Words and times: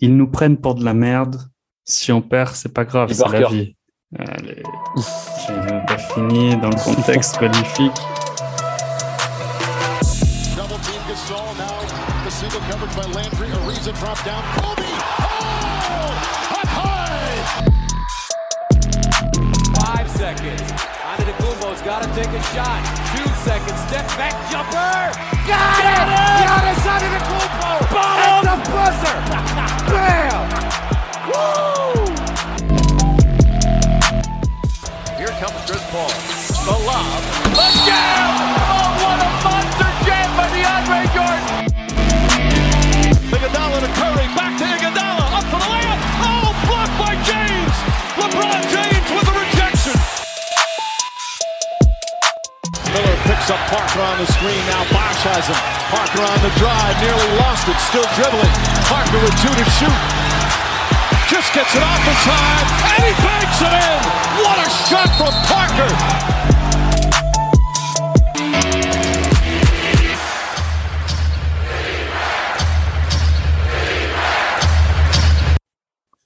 Ils 0.00 0.14
nous 0.16 0.28
prennent 0.28 0.58
pour 0.58 0.74
de 0.74 0.84
la 0.84 0.92
merde. 0.92 1.40
Si 1.84 2.12
on 2.12 2.20
perd, 2.20 2.54
c'est 2.54 2.72
pas 2.72 2.84
grave, 2.84 3.12
c'est 3.12 3.28
la 3.28 3.48
vie. 3.48 3.76
Allez, 4.18 4.62
j'ai 5.46 5.86
pas 5.86 5.98
fini 5.98 6.56
dans 6.56 6.70
le 6.70 6.76
contexte 6.76 7.38
qualifique. 7.38 7.92
Double 10.54 10.78
team 10.82 11.00
Gasol 11.08 11.36
now. 11.56 11.80
The 12.24 12.30
single 12.30 12.60
coverage 12.68 12.94
by 12.94 13.06
Landry. 13.14 13.48
Ariza 13.48 13.92
drop 13.92 14.18
down. 14.24 14.42
Kobe. 14.56 14.86
Oh! 15.20 15.46
Five 19.74 20.08
seconds. 20.10 20.95
Antetokounmpo's 21.16 21.80
got 21.82 22.02
to 22.02 22.08
take 22.14 22.28
a 22.28 22.42
shot. 22.52 22.84
Two 23.16 23.24
seconds. 23.40 23.80
Step 23.88 24.06
back 24.18 24.34
jumper. 24.50 25.12
Got, 25.48 25.80
it! 25.80 25.96
it! 25.96 26.44
Giannis 26.44 26.84
Antetokounmpo. 26.92 27.72
At 27.96 28.44
the 28.44 28.56
buzzer. 28.70 29.16
Bam! 29.88 30.44
Woo! 31.28 32.04
Here 35.16 35.32
comes 35.40 35.58
Chris 35.64 35.84
Paul. 35.90 36.12
The 36.66 36.76
lob. 36.84 37.22
The 37.54 37.66
jam! 37.86 38.65
Up 53.48 53.62
Parker 53.70 54.00
on 54.00 54.18
the 54.18 54.26
screen. 54.26 54.58
Now 54.66 54.82
Bosch 54.90 55.22
has 55.22 55.46
him. 55.46 55.54
Parker 55.94 56.18
on 56.18 56.38
the 56.42 56.50
drive. 56.58 56.98
Nearly 56.98 57.30
lost 57.38 57.70
it. 57.70 57.78
Still 57.78 58.02
dribbling. 58.18 58.50
Parker 58.90 59.22
with 59.22 59.38
two 59.38 59.54
to 59.54 59.66
shoot. 59.78 60.00
Just 61.30 61.54
gets 61.54 61.70
it 61.70 61.78
off 61.78 62.02
in 62.02 62.16
time. 62.26 62.66
And 62.90 63.06
he 63.06 63.14
banks 63.22 63.62
it 63.62 63.70
in. 63.70 63.98
What 64.42 64.58
a 64.58 64.68
shot 64.90 65.10
from 65.14 65.30
Parker. 65.46 65.86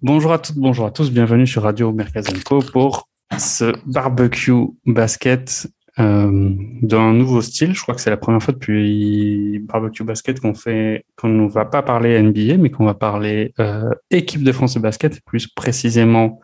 Bonjour 0.01 0.33
à 0.33 0.39
toutes, 0.39 0.57
bonjour 0.57 0.87
à 0.87 0.91
tous, 0.91 1.11
bienvenue 1.11 1.47
sur 1.47 1.65
Radio 1.65 1.93
Merkazenko 1.93 2.61
pour 2.73 3.11
ce 3.39 3.75
barbecue 3.85 4.69
basket 4.87 5.69
euh, 5.99 6.55
d'un 6.83 7.13
nouveau 7.13 7.43
style. 7.43 7.75
Je 7.75 7.83
crois 7.83 7.95
que 7.95 8.01
c'est 8.01 8.11
la 8.11 8.17
première 8.17 8.43
fois 8.43 8.55
depuis 8.55 9.59
barbecue 9.61 10.05
basket 10.05 10.41
qu'on 10.41 10.55
fait, 10.55 11.05
qu'on 11.17 11.29
ne 11.29 11.49
va 11.49 11.65
pas 11.65 11.83
parler 11.83 12.21
NBA, 12.23 12.59
mais 12.59 12.71
qu'on 12.71 12.85
va 12.85 12.95
parler 12.95 13.53
euh, 13.59 13.91
équipe 14.11 14.45
de 14.45 14.53
France 14.53 14.75
de 14.75 14.81
basket, 14.81 15.17
et 15.17 15.21
plus 15.25 15.49
précisément 15.49 16.41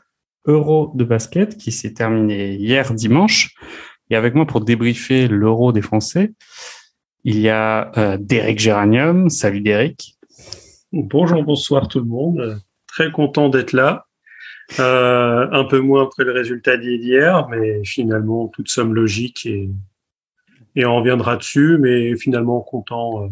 Euro 0.47 0.93
de 0.95 1.05
basket 1.05 1.57
qui 1.57 1.73
s'est 1.73 1.93
terminé 1.93 2.55
hier 2.55 2.95
dimanche. 2.95 3.55
Et 4.11 4.17
avec 4.17 4.35
moi 4.35 4.47
pour 4.47 4.61
débriefer 4.61 5.27
l'Euro 5.29 5.73
des 5.73 5.83
Français, 5.83 6.33
il 7.25 7.41
y 7.41 7.49
a 7.49 7.91
euh, 7.99 8.17
Derek 8.21 8.59
Géranium. 8.59 9.29
Salut 9.31 9.61
Derek. 9.61 10.17
Bonjour, 10.93 11.43
bonsoir 11.43 11.89
tout 11.89 11.99
le 11.99 12.05
monde. 12.05 12.61
Très 12.87 13.11
content 13.11 13.49
d'être 13.49 13.73
là. 13.73 14.06
Euh, 14.81 15.47
un 15.53 15.65
peu 15.65 15.79
moins 15.79 16.05
après 16.05 16.25
le 16.25 16.33
résultat 16.33 16.77
d'hier, 16.77 17.49
mais 17.49 17.85
finalement, 17.85 18.49
toute 18.49 18.69
somme 18.69 18.95
logique 18.95 19.47
et, 19.47 19.71
et 20.75 20.85
on 20.85 20.97
reviendra 20.97 21.37
dessus, 21.37 21.79
mais 21.79 22.17
finalement 22.17 22.61
content 22.61 23.25
euh, 23.25 23.29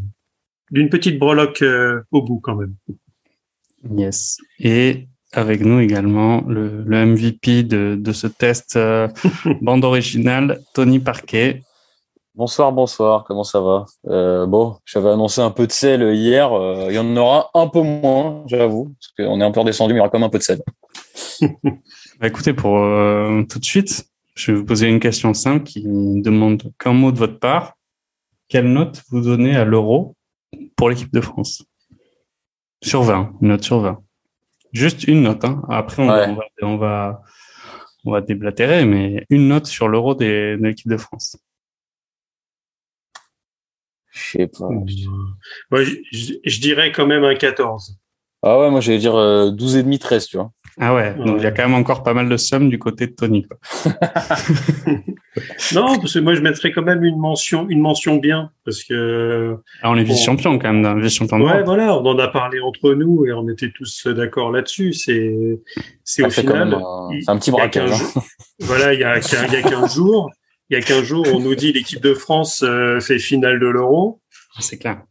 d'une 0.71 0.89
petite 0.89 1.19
breloque 1.19 1.63
euh, 1.63 2.03
au 2.13 2.23
bout 2.23 2.41
quand 2.41 2.55
même. 2.57 2.75
Yes. 3.97 4.39
Et 4.61 5.09
avec 5.33 5.61
nous 5.61 5.81
également 5.81 6.43
le, 6.47 6.83
le 6.87 7.07
MVP 7.07 7.65
de, 7.65 7.97
de 7.98 8.13
ce 8.13 8.27
test 8.27 8.77
euh, 8.77 9.09
bande 9.61 9.85
originale, 9.85 10.61
Tony 10.73 11.01
Parquet. 11.01 11.63
Bonsoir, 12.37 12.73
bonsoir, 12.73 13.25
comment 13.25 13.45
ça 13.45 13.61
va? 13.61 13.85
Euh, 14.08 14.47
Bon, 14.47 14.77
j'avais 14.85 15.11
annoncé 15.11 15.41
un 15.41 15.51
peu 15.51 15.67
de 15.67 15.73
sel 15.73 16.03
hier, 16.14 16.53
euh, 16.53 16.87
il 16.89 16.95
y 16.95 16.98
en 16.98 17.17
aura 17.17 17.51
un 17.55 17.69
peu 17.69 17.81
moins, 17.81 18.42
j'avoue, 18.47 18.95
parce 18.98 19.29
qu'on 19.29 19.41
est 19.41 19.45
un 19.45 19.53
peu 19.53 19.61
redescendu, 19.61 19.92
mais 19.92 19.98
il 19.98 20.01
y 20.01 20.01
aura 20.01 20.08
quand 20.08 20.19
même 20.19 20.27
un 20.27 20.31
peu 20.31 20.39
de 20.39 20.42
sel. 20.42 20.61
Bah, 22.20 22.27
écoutez, 22.29 22.52
pour 22.52 22.79
euh, 22.79 23.42
tout 23.45 23.58
de 23.58 23.64
suite, 23.64 24.08
je 24.35 24.52
vais 24.52 24.58
vous 24.58 24.64
poser 24.64 24.89
une 24.89 25.01
question 25.01 25.35
simple 25.35 25.64
qui 25.64 25.83
demande 25.85 26.73
qu'un 26.79 26.92
mot 26.92 27.13
de 27.13 27.19
votre 27.19 27.39
part. 27.39 27.75
Quelle 28.48 28.73
note 28.73 29.02
vous 29.11 29.20
donnez 29.20 29.57
à 29.57 29.64
l'euro 29.64 30.17
pour 30.77 30.89
l'équipe 30.91 31.13
de 31.13 31.20
France? 31.20 31.64
Sur 32.83 33.02
20, 33.02 33.33
une 33.41 33.48
note 33.48 33.64
sur 33.64 33.80
20. 33.80 34.02
Juste 34.73 35.05
une 35.05 35.23
note. 35.23 35.45
Hein. 35.45 35.63
Après, 35.69 36.02
on, 36.02 36.08
Ouais. 36.08 36.27
on 36.29 36.35
va, 36.35 36.42
on, 36.63 36.77
va, 36.77 37.23
on 38.05 38.13
va 38.13 38.20
déblatérer, 38.20 38.85
mais 38.85 39.25
une 39.31 39.48
note 39.48 39.67
sur 39.67 39.89
l'euro 39.89 40.14
de 40.14 40.58
l'équipe 40.61 40.89
de 40.89 40.96
France. 40.96 41.36
Je 44.11 44.39
sais 44.39 44.46
pas. 44.46 44.69
Moi, 44.69 45.83
je, 45.83 45.96
je- 46.13 46.35
je 46.45 46.61
dirais 46.61 46.92
quand 46.92 47.07
même 47.07 47.25
un 47.25 47.35
14. 47.35 47.98
Ah 48.42 48.58
ouais, 48.61 48.70
moi 48.70 48.81
j'allais 48.81 48.98
dire 48.98 49.14
euh, 49.17 49.51
12,5, 49.51 49.98
13, 49.98 50.27
tu 50.27 50.36
vois. 50.36 50.52
Ah 50.80 50.92
ouais, 50.95 51.14
donc 51.14 51.36
il 51.39 51.42
y 51.45 51.46
a 51.46 51.52
quand 51.52 51.62
même 51.62 51.74
encore 51.74 52.02
pas 52.02 52.14
mal 52.14 52.29
de 52.29 52.36
sommes 52.36 52.68
du 52.68 52.79
côté 52.80 53.07
de 53.07 53.12
Tony. 53.12 53.46
quoi. 53.46 53.58
Non, 55.73 55.98
parce 55.98 56.14
que 56.14 56.18
moi 56.20 56.35
je 56.35 56.40
mettrais 56.40 56.70
quand 56.73 56.83
même 56.83 57.02
une 57.05 57.18
mention, 57.18 57.67
une 57.68 57.80
mention 57.80 58.17
bien, 58.17 58.51
parce 58.64 58.84
que 58.84 59.57
Ah, 59.83 59.90
on 59.90 59.96
est 59.96 60.05
vice-champion 60.05 60.58
quand 60.58 60.73
même, 60.73 60.83
d'un 60.83 60.98
vice-champion 60.98 61.39
de 61.39 61.45
ouais, 61.45 61.52
Europe. 61.55 61.64
voilà, 61.67 61.96
on 61.98 62.07
en 62.07 62.18
a 62.18 62.29
parlé 62.29 62.61
entre 62.61 62.95
nous 62.95 63.27
et 63.27 63.33
on 63.33 63.48
était 63.48 63.70
tous 63.74 64.07
d'accord 64.07 64.52
là-dessus. 64.52 64.92
C'est, 64.92 65.61
c'est 66.05 66.24
au 66.24 66.30
final, 66.30 66.68
même 66.70 66.74
un- 66.74 67.08
il- 67.13 67.24
c'est 67.24 67.30
un 67.30 67.39
petit 67.39 67.51
il 67.51 67.55
y 67.55 67.57
a 67.57 67.58
braquage. 67.58 67.90
15 67.90 68.01
hein. 68.01 68.05
jours- 68.14 68.24
Voilà, 68.61 68.95
il 68.95 69.01
y 69.01 69.05
a, 69.05 69.18
il 69.18 69.52
y 69.52 69.57
a 69.57 69.63
15 69.63 69.95
jours, 69.96 70.30
il 70.70 70.74
y 70.74 70.77
a 70.77 70.83
15 70.83 71.02
jours, 71.02 71.27
on 71.34 71.40
nous 71.40 71.55
dit 71.57 71.73
l'équipe 71.73 72.01
de 72.02 72.14
France 72.14 72.63
euh, 72.64 73.01
fait 73.01 73.18
finale 73.18 73.58
de 73.58 73.67
l'Euro. 73.67 74.20
C'est 74.61 74.79
clair. 74.79 75.02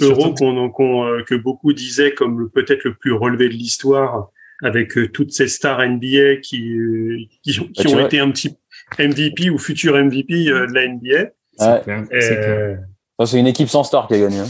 Euro 0.00 0.32
qu'on, 0.32 0.70
qu'on, 0.70 1.04
euh, 1.06 1.22
que 1.22 1.34
beaucoup 1.34 1.74
disaient 1.74 2.12
comme 2.14 2.38
le- 2.40 2.48
peut-être 2.48 2.84
le 2.84 2.94
plus 2.94 3.12
relevé 3.12 3.48
de 3.48 3.54
l'histoire, 3.54 4.28
avec 4.62 4.96
euh, 4.96 5.08
toutes 5.08 5.32
ces 5.32 5.48
stars 5.48 5.80
NBA 5.86 6.36
qui, 6.42 6.72
euh, 6.72 7.18
qui, 7.42 7.60
ont- 7.60 7.64
qui 7.64 7.72
Bah, 7.76 7.82
tu 7.82 7.88
ont 7.88 7.92
vois- 7.92 8.02
été 8.06 8.18
un 8.20 8.30
petit 8.30 8.56
MVP 8.98 9.50
ou 9.50 9.58
futur 9.58 9.96
MVP 9.96 10.48
euh, 10.48 10.66
de 10.66 10.72
la 10.72 10.86
NBA. 10.88 11.30
C'est. 11.58 12.38
Euh, 12.38 12.76
Enfin, 13.18 13.38
une 13.38 13.46
équipe 13.46 13.68
sans 13.68 13.82
star 13.82 14.08
qui 14.08 14.14
a 14.14 14.18
gagné. 14.18 14.40
hein. 14.40 14.46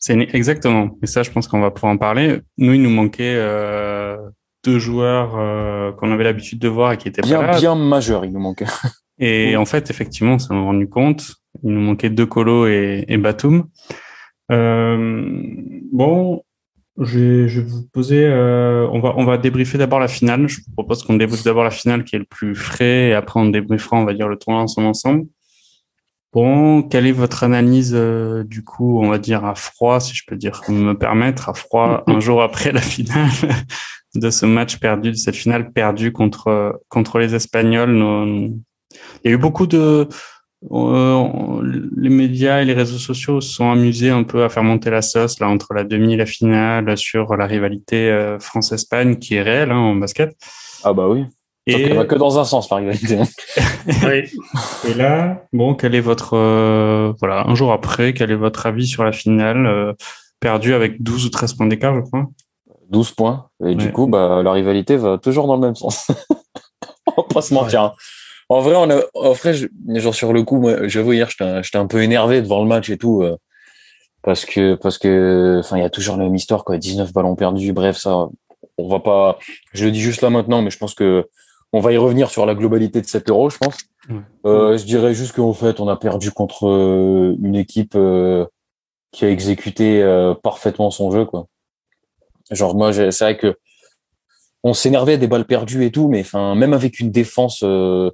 C'est 0.00 0.14
une- 0.14 0.22
exactement. 0.22 0.96
Et 1.02 1.06
ça, 1.06 1.22
je 1.22 1.30
pense 1.30 1.46
qu'on 1.46 1.60
va 1.60 1.70
pouvoir 1.70 1.92
en 1.92 1.98
parler. 1.98 2.40
Nous, 2.56 2.72
il 2.72 2.82
nous 2.82 2.90
manquait 2.90 3.34
euh, 3.36 4.16
deux 4.64 4.78
joueurs 4.78 5.36
euh, 5.38 5.92
qu'on 5.92 6.10
avait 6.10 6.24
l'habitude 6.24 6.58
de 6.58 6.68
voir 6.68 6.92
et 6.92 6.96
qui 6.96 7.08
étaient 7.08 7.20
Bien, 7.22 7.40
pas 7.40 7.52
là. 7.52 7.58
bien 7.58 7.74
majeur, 7.74 8.24
il 8.24 8.32
nous 8.32 8.40
manquait. 8.40 8.64
Et 9.18 9.56
en 9.56 9.66
fait, 9.66 9.90
effectivement, 9.90 10.34
on 10.34 10.38
s'en 10.38 10.54
est 10.56 10.64
rendu 10.64 10.88
compte. 10.88 11.34
Il 11.62 11.70
nous 11.74 11.80
manquait 11.82 12.08
deux 12.10 12.24
colos 12.26 12.66
et, 12.66 13.04
et 13.08 13.18
Batum. 13.18 13.68
Euh, 14.50 15.30
bon, 15.92 16.42
je 17.00 17.18
vais, 17.18 17.48
je 17.48 17.60
vais 17.60 17.66
vous 17.70 17.86
poser. 17.92 18.24
euh, 18.26 18.86
on 18.92 19.00
va 19.00 19.14
on 19.16 19.24
va 19.24 19.38
débriefer 19.38 19.78
d'abord 19.78 19.98
la 20.00 20.08
finale. 20.08 20.46
Je 20.48 20.56
vous 20.60 20.72
propose 20.74 21.02
qu'on 21.02 21.14
débriefe 21.16 21.42
d'abord 21.44 21.64
la 21.64 21.70
finale 21.70 22.04
qui 22.04 22.16
est 22.16 22.18
le 22.18 22.24
plus 22.24 22.54
frais 22.54 23.08
et 23.10 23.14
après 23.14 23.40
on 23.40 23.46
débriefera, 23.48 23.96
on 23.96 24.04
va 24.04 24.14
dire 24.14 24.28
le 24.28 24.36
tournoi 24.36 24.62
en 24.62 24.66
son 24.68 24.84
ensemble. 24.84 25.26
Bon, 26.32 26.82
quelle 26.82 27.06
est 27.06 27.12
votre 27.12 27.44
analyse 27.44 27.92
euh, 27.94 28.42
du 28.44 28.64
coup, 28.64 29.00
on 29.02 29.10
va 29.10 29.18
dire 29.18 29.44
à 29.44 29.54
froid, 29.54 30.00
si 30.00 30.14
je 30.14 30.22
peux 30.26 30.36
dire 30.36 30.62
me 30.68 30.94
permettre, 30.94 31.50
à 31.50 31.54
froid, 31.54 32.02
un 32.06 32.20
jour 32.20 32.42
après 32.42 32.72
la 32.72 32.80
finale 32.80 33.28
de 34.14 34.30
ce 34.30 34.46
match 34.46 34.78
perdu, 34.78 35.10
de 35.10 35.16
cette 35.16 35.36
finale 35.36 35.72
perdue 35.72 36.10
contre 36.12 36.80
contre 36.88 37.18
les 37.18 37.34
Espagnols. 37.34 37.92
Nos- 37.92 38.50
il 39.24 39.28
y 39.28 39.28
a 39.28 39.32
eu 39.32 39.38
beaucoup 39.38 39.66
de 39.66 40.08
euh, 40.70 41.88
les 41.96 42.08
médias 42.08 42.60
et 42.62 42.64
les 42.64 42.72
réseaux 42.74 42.98
sociaux 42.98 43.40
se 43.40 43.52
sont 43.52 43.70
amusés 43.70 44.10
un 44.10 44.22
peu 44.22 44.44
à 44.44 44.48
faire 44.48 44.62
monter 44.62 44.90
la 44.90 45.02
sauce 45.02 45.40
là 45.40 45.48
entre 45.48 45.74
la 45.74 45.82
demi 45.84 46.14
et 46.14 46.16
la 46.16 46.26
finale 46.26 46.96
sur 46.96 47.36
la 47.36 47.46
rivalité 47.46 48.10
euh, 48.10 48.38
France-Espagne 48.38 49.16
qui 49.16 49.34
est 49.34 49.42
réelle 49.42 49.70
hein, 49.72 49.76
en 49.78 49.94
basket. 49.96 50.36
Ah 50.84 50.92
bah 50.92 51.08
oui. 51.08 51.24
Sauf 51.68 51.80
Et, 51.80 51.84
qu'elle 51.84 51.96
va 51.96 52.04
que 52.04 52.14
dans 52.16 52.38
un 52.38 52.44
sens, 52.44 52.70
la 52.70 52.76
rivalité. 52.78 53.18
ouais. 54.04 54.28
et 54.88 54.94
là, 54.94 55.42
bon, 55.52 55.74
quel 55.74 55.94
est 55.94 56.00
votre 56.00 56.34
euh, 56.36 57.12
voilà 57.20 57.46
un 57.48 57.54
jour 57.54 57.72
après, 57.72 58.14
quel 58.14 58.30
est 58.30 58.36
votre 58.36 58.66
avis 58.66 58.86
sur 58.86 59.04
la 59.04 59.12
finale 59.12 59.66
euh, 59.66 59.92
perdue 60.40 60.74
avec 60.74 61.02
12 61.02 61.26
ou 61.26 61.30
13 61.30 61.54
points 61.54 61.66
d'écart, 61.66 61.94
je 61.96 62.00
crois? 62.00 62.26
12 62.90 63.12
points. 63.12 63.46
Et 63.60 63.64
Ouais. 63.68 63.74
du 63.76 63.90
coup, 63.92 64.06
bah, 64.06 64.42
la 64.44 64.52
rivalité 64.52 64.96
va 64.96 65.18
toujours 65.18 65.46
dans 65.46 65.54
le 65.54 65.60
même 65.62 65.74
sens. 65.76 66.08
on 67.16 67.22
va 67.22 67.28
pas 67.32 67.40
se 67.42 67.54
mentir. 67.54 67.82
hein. 67.82 67.92
En 68.52 68.60
vrai, 68.60 68.74
on 68.76 68.90
a, 68.90 69.02
en 69.14 69.32
vrai, 69.32 69.54
je- 69.54 69.68
genre 69.96 70.14
sur 70.14 70.32
le 70.32 70.42
coup, 70.42 70.56
moi, 70.60 70.88
j'avoue, 70.88 71.12
hier, 71.14 71.28
j'étais 71.30 71.44
un, 71.44 71.62
j'étais 71.62 71.78
un 71.78 71.86
peu 71.86 72.02
énervé 72.02 72.42
devant 72.42 72.60
le 72.62 72.68
match 72.68 72.90
et 72.90 72.98
tout. 72.98 73.22
euh, 73.22 73.36
parce 74.22 74.44
que, 74.44 74.74
parce 74.76 74.98
que, 74.98 75.58
enfin, 75.60 75.76
il 75.78 75.82
y 75.82 75.86
a 75.86 75.90
toujours 75.90 76.16
la 76.16 76.24
même 76.24 76.34
histoire, 76.34 76.64
quoi. 76.64 76.78
19 76.78 77.12
ballons 77.12 77.34
perdus. 77.34 77.72
Bref, 77.72 77.96
ça, 77.96 78.28
on 78.78 78.88
va 78.88 79.00
pas, 79.00 79.38
je 79.72 79.84
le 79.84 79.90
dis 79.90 80.00
juste 80.00 80.22
là 80.22 80.30
maintenant, 80.30 80.62
mais 80.62 80.70
je 80.70 80.78
pense 80.78 80.94
que 80.94 81.28
on 81.72 81.80
va 81.80 81.92
y 81.92 81.96
revenir 81.96 82.30
sur 82.30 82.46
la 82.46 82.54
globalité 82.54 83.00
de 83.00 83.06
7 83.06 83.30
euros, 83.30 83.48
je 83.50 83.58
pense. 83.58 83.76
Ouais. 84.10 84.16
Euh, 84.46 84.76
je 84.78 84.84
dirais 84.84 85.14
juste 85.14 85.34
qu'en 85.34 85.54
fait, 85.54 85.80
on 85.80 85.88
a 85.88 85.96
perdu 85.96 86.30
contre 86.30 86.68
euh, 86.68 87.34
une 87.42 87.56
équipe 87.56 87.94
euh, 87.96 88.44
qui 89.12 89.24
a 89.24 89.30
exécuté 89.30 90.02
euh, 90.02 90.34
parfaitement 90.34 90.90
son 90.90 91.10
jeu, 91.10 91.24
quoi. 91.24 91.46
Genre 92.50 92.74
moi, 92.76 92.92
c'est 92.92 93.24
vrai 93.24 93.36
que 93.38 93.56
on 94.62 94.74
s'énervait 94.74 95.18
des 95.18 95.26
balles 95.26 95.46
perdues 95.46 95.84
et 95.84 95.90
tout, 95.90 96.08
mais 96.08 96.20
enfin 96.20 96.54
même 96.54 96.74
avec 96.74 97.00
une 97.00 97.10
défense 97.10 97.60
euh, 97.64 98.10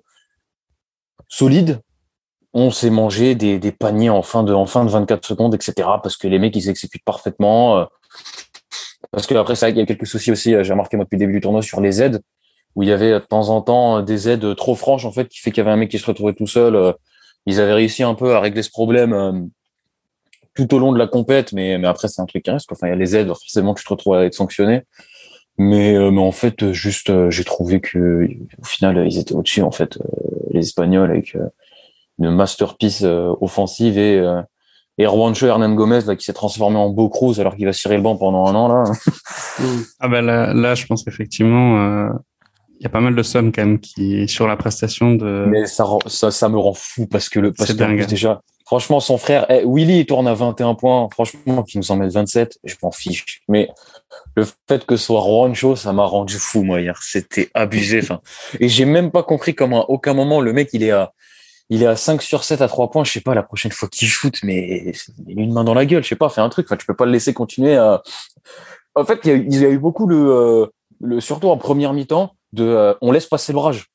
solide, 1.28 1.80
on 2.54 2.70
s'est 2.70 2.90
mangé 2.90 3.34
des, 3.34 3.72
paniers 3.72 4.10
en 4.10 4.22
fin 4.22 4.42
de 4.42 4.52
en 4.52 4.66
fin 4.66 4.84
de 4.84 4.90
24 4.90 5.26
secondes, 5.26 5.54
etc. 5.54 5.88
Parce 6.02 6.16
que 6.16 6.28
les 6.28 6.38
mecs 6.38 6.56
ils 6.56 6.68
exécutent 6.68 7.04
parfaitement. 7.04 7.78
Euh, 7.78 7.84
parce 9.10 9.26
que 9.26 9.34
après 9.34 9.54
vrai 9.54 9.70
qu'il 9.70 9.78
y 9.78 9.82
a 9.82 9.86
quelques 9.86 10.06
soucis 10.06 10.32
aussi. 10.32 10.54
J'ai 10.62 10.72
remarqué 10.72 10.96
moi 10.96 11.04
depuis 11.04 11.16
le 11.16 11.20
début 11.20 11.34
du 11.34 11.40
tournoi 11.40 11.62
sur 11.62 11.80
les 11.80 12.02
aides 12.02 12.20
où 12.74 12.82
il 12.82 12.88
y 12.88 12.92
avait 12.92 13.12
de 13.12 13.18
temps 13.18 13.48
en 13.48 13.62
temps 13.62 14.02
des 14.02 14.28
aides 14.28 14.54
trop 14.54 14.74
franches 14.74 15.04
en 15.04 15.12
fait 15.12 15.28
qui 15.28 15.40
fait 15.40 15.50
qu'il 15.50 15.58
y 15.58 15.66
avait 15.66 15.70
un 15.70 15.76
mec 15.76 15.90
qui 15.90 15.98
se 15.98 16.06
retrouvait 16.06 16.34
tout 16.34 16.46
seul. 16.46 16.94
Ils 17.46 17.60
avaient 17.60 17.74
réussi 17.74 18.02
un 18.02 18.14
peu 18.14 18.34
à 18.34 18.40
régler 18.40 18.62
ce 18.62 18.70
problème 18.70 19.50
tout 20.58 20.74
au 20.74 20.80
long 20.80 20.92
de 20.92 20.98
la 20.98 21.06
compète, 21.06 21.52
mais, 21.52 21.78
mais 21.78 21.86
après, 21.86 22.08
c'est 22.08 22.20
un 22.20 22.26
truc 22.26 22.42
qui 22.42 22.50
reste. 22.50 22.70
Enfin, 22.72 22.88
il 22.88 22.90
y 22.90 22.92
a 22.92 22.96
les 22.96 23.14
aides, 23.14 23.28
forcément, 23.28 23.74
tu 23.74 23.84
te 23.84 23.88
retrouves 23.90 24.14
à 24.14 24.24
être 24.24 24.34
sanctionné. 24.34 24.82
Mais, 25.58 25.96
euh, 25.96 26.10
mais 26.12 26.20
en 26.20 26.32
fait, 26.32 26.72
juste, 26.72 27.10
euh, 27.10 27.30
j'ai 27.30 27.44
trouvé 27.44 27.80
que 27.80 28.28
au 28.60 28.64
final, 28.64 29.06
ils 29.06 29.18
étaient 29.18 29.34
au-dessus, 29.34 29.62
en 29.62 29.72
fait, 29.72 29.96
euh, 29.96 30.04
les 30.52 30.60
Espagnols, 30.60 31.10
avec 31.10 31.36
une 32.18 32.30
masterpiece 32.30 33.04
offensive 33.04 33.98
et, 33.98 34.16
et 34.98 35.04
Juancho 35.04 35.46
Hernan 35.46 35.74
Gomez, 35.74 36.00
là, 36.06 36.16
qui 36.16 36.24
s'est 36.24 36.32
transformé 36.32 36.76
en 36.76 36.90
beau 36.90 37.08
Cruz 37.08 37.38
alors 37.38 37.54
qu'il 37.54 37.66
va 37.66 37.72
cirer 37.72 37.96
le 37.96 38.02
banc 38.02 38.16
pendant 38.16 38.46
un 38.46 38.54
an, 38.54 38.68
là. 38.68 38.84
ah 40.00 40.08
ben 40.08 40.22
là, 40.22 40.52
là, 40.52 40.74
je 40.74 40.86
pense 40.86 41.04
qu'effectivement, 41.04 42.08
il 42.80 42.82
y 42.82 42.86
a 42.86 42.88
pas 42.88 43.00
mal 43.00 43.14
de 43.14 43.22
sommes 43.22 43.52
quand 43.52 43.64
même 43.64 43.78
qui 43.78 44.26
sur 44.26 44.48
la 44.48 44.56
prestation 44.56 45.14
de. 45.14 45.44
Mais 45.48 45.66
ça, 45.66 45.86
ça, 46.06 46.32
ça 46.32 46.48
me 46.48 46.58
rend 46.58 46.74
fou 46.74 47.06
parce 47.06 47.28
que 47.28 47.38
le 47.38 47.52
parce 47.52 47.72
que 47.72 48.04
déjà 48.06 48.40
Franchement, 48.68 49.00
son 49.00 49.16
frère, 49.16 49.46
eh, 49.48 49.64
Willy, 49.64 50.00
il 50.00 50.04
tourne 50.04 50.28
à 50.28 50.34
21 50.34 50.74
points. 50.74 51.08
Franchement, 51.10 51.62
qu'il 51.62 51.80
nous 51.80 51.90
en 51.90 51.96
mette 51.96 52.12
27, 52.12 52.58
je 52.64 52.74
m'en 52.82 52.90
fiche. 52.90 53.40
Mais 53.48 53.70
le 54.34 54.46
fait 54.68 54.86
que 54.86 54.96
ce 54.96 55.06
soit 55.06 55.20
Juancho, 55.20 55.76
ça 55.76 55.92
m'a 55.92 56.04
rendu 56.04 56.38
fou, 56.38 56.62
moi, 56.62 56.80
hier. 56.80 56.98
C'était 57.02 57.50
abusé. 57.54 58.00
Enfin, 58.02 58.20
et 58.60 58.68
j'ai 58.68 58.84
même 58.84 59.10
pas 59.10 59.22
compris 59.22 59.54
comment, 59.54 59.82
à 59.84 59.90
aucun 59.90 60.14
moment, 60.14 60.40
le 60.40 60.52
mec, 60.52 60.70
il 60.72 60.82
est 60.82 60.90
à, 60.90 61.12
il 61.70 61.82
est 61.82 61.86
à 61.86 61.96
5 61.96 62.22
sur 62.22 62.44
7 62.44 62.62
à 62.62 62.68
3 62.68 62.90
points. 62.90 63.04
Je 63.04 63.12
sais 63.12 63.20
pas, 63.20 63.34
la 63.34 63.42
prochaine 63.42 63.72
fois 63.72 63.88
qu'il 63.88 64.08
shoot, 64.08 64.38
mais 64.42 64.94
il 65.26 65.40
une 65.40 65.52
main 65.52 65.64
dans 65.64 65.74
la 65.74 65.86
gueule. 65.86 66.02
Je 66.02 66.08
sais 66.08 66.16
pas, 66.16 66.28
fait 66.28 66.40
un 66.40 66.48
truc. 66.48 66.66
Enfin, 66.66 66.76
tu 66.76 66.86
peux 66.86 66.96
pas 66.96 67.06
le 67.06 67.12
laisser 67.12 67.34
continuer 67.34 67.76
à. 67.76 68.02
En 68.94 69.04
fait, 69.04 69.20
il 69.24 69.54
y 69.54 69.64
a, 69.64 69.68
eu 69.68 69.78
beaucoup 69.78 70.06
le, 70.06 70.16
euh, 70.16 70.66
le, 71.00 71.20
surtout 71.20 71.48
en 71.50 71.56
première 71.56 71.92
mi-temps, 71.92 72.34
de, 72.52 72.64
euh, 72.64 72.94
on 73.00 73.12
laisse 73.12 73.26
passer 73.26 73.52
l'orage. 73.52 73.86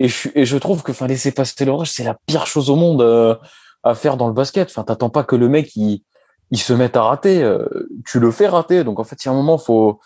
Et 0.00 0.08
je, 0.08 0.56
trouve 0.58 0.82
que, 0.84 0.92
laisser 1.06 1.32
passer 1.32 1.64
l'orage, 1.64 1.90
c'est 1.90 2.04
la 2.04 2.16
pire 2.26 2.46
chose 2.46 2.70
au 2.70 2.76
monde. 2.76 3.02
Euh, 3.02 3.34
à 3.82 3.94
faire 3.94 4.16
dans 4.16 4.28
le 4.28 4.34
basket. 4.34 4.68
Enfin, 4.70 4.84
t'attends 4.84 5.10
pas 5.10 5.24
que 5.24 5.36
le 5.36 5.48
mec 5.48 5.74
il, 5.76 6.02
il 6.50 6.58
se 6.58 6.72
mette 6.72 6.96
à 6.96 7.02
rater. 7.02 7.42
Euh, 7.42 7.66
tu 8.06 8.20
le 8.20 8.30
fais 8.30 8.48
rater. 8.48 8.84
Donc 8.84 8.98
en 8.98 9.04
fait, 9.04 9.18
si 9.20 9.28
à 9.28 9.32
un 9.32 9.34
moment 9.34 9.58
faut 9.58 10.00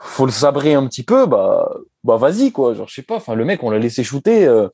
faut 0.00 0.26
le 0.26 0.32
sabrer 0.32 0.74
un 0.74 0.86
petit 0.86 1.02
peu, 1.04 1.26
bah 1.26 1.70
bah 2.04 2.16
vas-y 2.16 2.52
quoi. 2.52 2.74
Genre 2.74 2.88
je 2.88 2.94
sais 2.94 3.02
pas. 3.02 3.16
Enfin 3.16 3.34
le 3.34 3.44
mec 3.44 3.62
on 3.62 3.70
l'a 3.70 3.78
laissé 3.78 4.02
shooter. 4.04 4.46
Euh, 4.46 4.68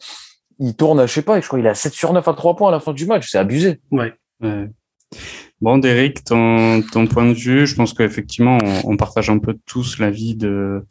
il 0.58 0.74
tourne, 0.74 1.06
je 1.06 1.12
sais 1.12 1.22
pas. 1.22 1.40
Je 1.40 1.46
crois 1.46 1.58
qu'il 1.58 1.68
a 1.68 1.74
7 1.74 1.92
sur 1.92 2.12
9 2.12 2.26
à 2.26 2.34
3 2.34 2.56
points 2.56 2.68
à 2.68 2.72
la 2.72 2.80
fin 2.80 2.92
du 2.92 3.06
match. 3.06 3.30
C'est 3.30 3.38
abusé. 3.38 3.80
Ouais. 3.92 4.12
Bon, 5.60 5.78
Derek, 5.78 6.24
ton, 6.24 6.82
ton 6.82 7.06
point 7.06 7.28
de 7.28 7.32
vue, 7.32 7.66
je 7.66 7.76
pense 7.76 7.92
qu'effectivement, 7.92 8.58
on, 8.62 8.92
on, 8.92 8.96
partage 8.96 9.30
un 9.30 9.38
peu 9.38 9.56
tous 9.66 9.98
l'avis 9.98 10.34
de, 10.34 10.84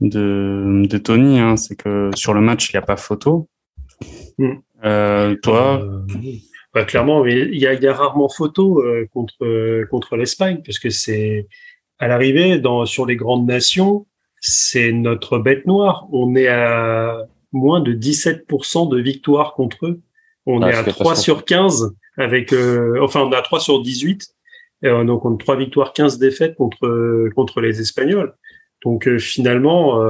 de, 0.00 0.82
de 0.84 0.98
Tony. 0.98 1.38
Hein, 1.38 1.56
c'est 1.56 1.76
que 1.76 2.10
sur 2.14 2.34
le 2.34 2.40
match, 2.40 2.70
il 2.70 2.76
n'y 2.76 2.78
a 2.78 2.82
pas 2.82 2.96
photo. 2.96 3.48
Mm. 4.38 4.52
Euh, 4.84 5.36
toi, 5.42 5.82
euh, 5.82 6.02
bah, 6.78 6.84
clairement, 6.84 7.26
il 7.26 7.58
y 7.58 7.66
a, 7.66 7.74
y 7.74 7.86
a, 7.88 7.92
rarement 7.92 8.28
photo 8.28 8.80
euh, 8.80 9.08
contre 9.12 9.84
contre 9.90 10.16
l'Espagne 10.16 10.62
parce 10.64 10.78
que 10.78 10.90
c'est 10.90 11.48
à 11.98 12.06
l'arrivée 12.06 12.58
dans 12.58 12.86
sur 12.86 13.04
les 13.04 13.16
grandes 13.16 13.48
nations, 13.48 14.06
c'est 14.40 14.92
notre 14.92 15.38
bête 15.38 15.66
noire. 15.66 16.06
On 16.12 16.36
est 16.36 16.46
à 16.46 17.26
moins 17.50 17.80
de 17.80 17.92
17% 17.92 18.88
de 18.88 19.00
victoire 19.00 19.54
contre 19.54 19.86
eux. 19.86 20.00
On 20.46 20.62
est 20.62 20.72
à 20.72 20.84
3 20.84 21.16
sur 21.16 21.44
15 21.44 21.94
avec 22.16 22.52
euh, 22.52 23.00
enfin 23.02 23.22
on 23.22 23.32
a 23.32 23.42
3 23.42 23.58
sur 23.58 23.82
18 23.82 24.28
euh, 24.84 25.02
donc 25.02 25.24
on 25.24 25.34
a 25.34 25.38
3 25.38 25.56
victoires 25.56 25.92
15 25.92 26.18
défaites 26.18 26.54
contre 26.54 27.28
contre 27.34 27.60
les 27.60 27.80
Espagnols. 27.80 28.34
Donc 28.84 29.08
finalement 29.18 30.00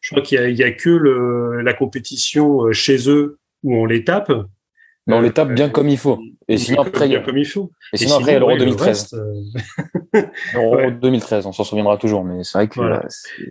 je 0.00 0.10
crois 0.10 0.22
qu'il 0.22 0.38
y 0.38 0.40
a, 0.40 0.48
y 0.50 0.62
a 0.62 0.70
que 0.70 0.90
le, 0.90 1.62
la 1.62 1.74
compétition 1.74 2.70
chez 2.70 3.10
eux 3.10 3.40
où 3.64 3.74
on 3.74 3.86
les 3.86 4.04
tape 4.04 4.30
mais 5.06 5.14
on 5.14 5.20
les 5.20 5.32
tape 5.32 5.52
bien 5.52 5.68
comme 5.68 5.88
il 5.88 5.98
faut. 5.98 6.18
Et 6.48 6.58
sinon 6.58 6.82
après, 6.82 7.08
bien 7.08 7.20
comme 7.20 7.38
il 7.38 7.46
faut. 7.46 7.70
Et 7.92 7.96
sinon, 7.96 8.16
après, 8.16 8.32
il 8.32 8.34
y 8.34 8.36
a 8.36 8.40
l'Euro 8.40 8.56
2013. 8.56 9.14
L'Euro 10.54 10.90
2013, 10.90 11.46
on 11.46 11.52
s'en 11.52 11.64
souviendra 11.64 11.96
toujours, 11.96 12.24
mais 12.24 12.42
c'est 12.44 12.58
vrai 12.58 12.68
que. 12.68 12.80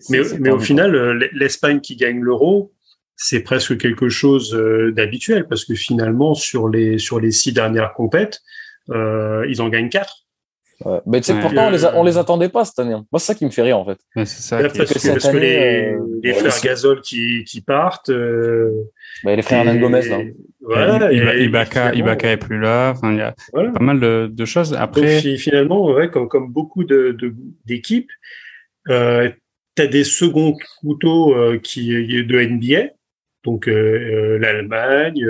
mais, 0.10 0.20
mais 0.40 0.50
au 0.50 0.60
final, 0.60 1.30
l'Espagne 1.34 1.80
qui 1.80 1.96
gagne 1.96 2.20
l'Euro, 2.20 2.74
c'est 3.16 3.42
presque 3.42 3.78
quelque 3.78 4.10
chose 4.10 4.52
d'habituel 4.94 5.48
parce 5.48 5.66
que 5.66 5.76
finalement, 5.76 6.34
sur 6.34 6.68
les 6.68 6.98
sur 6.98 7.20
les 7.20 7.32
six 7.32 7.54
dernières 7.54 7.94
compètes, 7.94 8.42
euh, 8.90 9.46
ils 9.48 9.62
en 9.62 9.70
gagnent 9.70 9.90
quatre. 9.90 10.25
Ouais. 10.84 11.00
Mais 11.06 11.22
tu 11.22 11.28
sais, 11.28 11.40
pourtant, 11.40 11.68
on, 11.68 11.70
les 11.70 11.86
on 11.86 12.04
les 12.04 12.18
attendait 12.18 12.50
pas 12.50 12.66
cette 12.66 12.80
année. 12.80 12.92
Moi, 12.92 13.06
c'est 13.20 13.28
ça 13.28 13.36
qui 13.36 13.46
me 13.46 13.50
fait 13.50 13.62
rire, 13.62 13.80
en 13.80 13.86
fait. 13.86 13.98
Ouais, 14.16 14.26
c'est 14.26 14.42
ça. 14.42 14.58
Parce, 14.58 14.74
que, 14.74 14.84
parce 14.84 15.26
année, 15.26 15.34
que, 15.34 15.38
les, 15.38 15.94
euh... 15.94 16.20
les 16.22 16.34
frères 16.34 16.62
Gasol 16.62 17.02
qui, 17.02 17.46
qui 17.46 17.62
partent. 17.62 18.10
Euh... 18.10 18.72
Bah, 19.24 19.36
les 19.36 19.42
frères 19.42 19.66
Hernan 19.66 19.80
Gomez, 19.80 20.08
là. 20.10 20.20
Voilà, 20.60 21.14
et, 21.14 21.46
Ibaka, 21.46 21.94
Ibaka 21.94 22.32
est 22.32 22.38
plus 22.38 22.60
là. 22.60 22.92
Enfin, 22.92 23.14
il 23.14 23.20
y 23.20 23.22
a 23.22 23.34
voilà. 23.54 23.72
pas 23.72 23.84
mal 23.84 24.00
de, 24.00 24.30
de, 24.32 24.46
choses. 24.46 24.74
Après, 24.74 25.22
Donc, 25.22 25.38
finalement, 25.38 25.86
ouais, 25.86 26.10
comme, 26.10 26.28
comme 26.28 26.52
beaucoup 26.52 26.84
de, 26.84 27.16
d'équipes, 27.66 28.12
euh, 28.90 29.30
tu 29.76 29.82
as 29.82 29.88
des 29.88 30.04
seconds 30.04 30.58
couteaux 30.82 31.36
euh, 31.36 31.58
qui 31.58 31.88
de 31.90 32.40
NBA. 32.40 32.90
Donc, 33.44 33.68
euh, 33.68 34.40
l'Allemagne, 34.40 35.24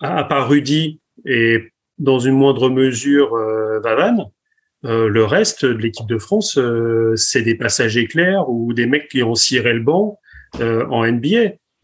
à, 0.00 0.18
à 0.18 0.24
part 0.24 0.48
Rudy 0.48 1.00
et 1.24 1.72
dans 1.98 2.18
une 2.18 2.34
moindre 2.34 2.68
mesure 2.68 3.34
Vavan. 3.82 4.30
Euh, 4.84 5.08
le 5.08 5.24
reste 5.24 5.64
de 5.64 5.78
l'équipe 5.78 6.06
de 6.06 6.18
France, 6.18 6.58
euh, 6.58 7.14
c'est 7.16 7.42
des 7.42 7.54
passages 7.54 7.96
éclairs 7.96 8.48
ou 8.48 8.74
des 8.74 8.86
mecs 8.86 9.08
qui 9.08 9.22
ont 9.22 9.34
ciré 9.34 9.72
le 9.72 9.80
banc 9.80 10.18
euh, 10.60 10.86
en 10.90 11.06
NBA. 11.06 11.28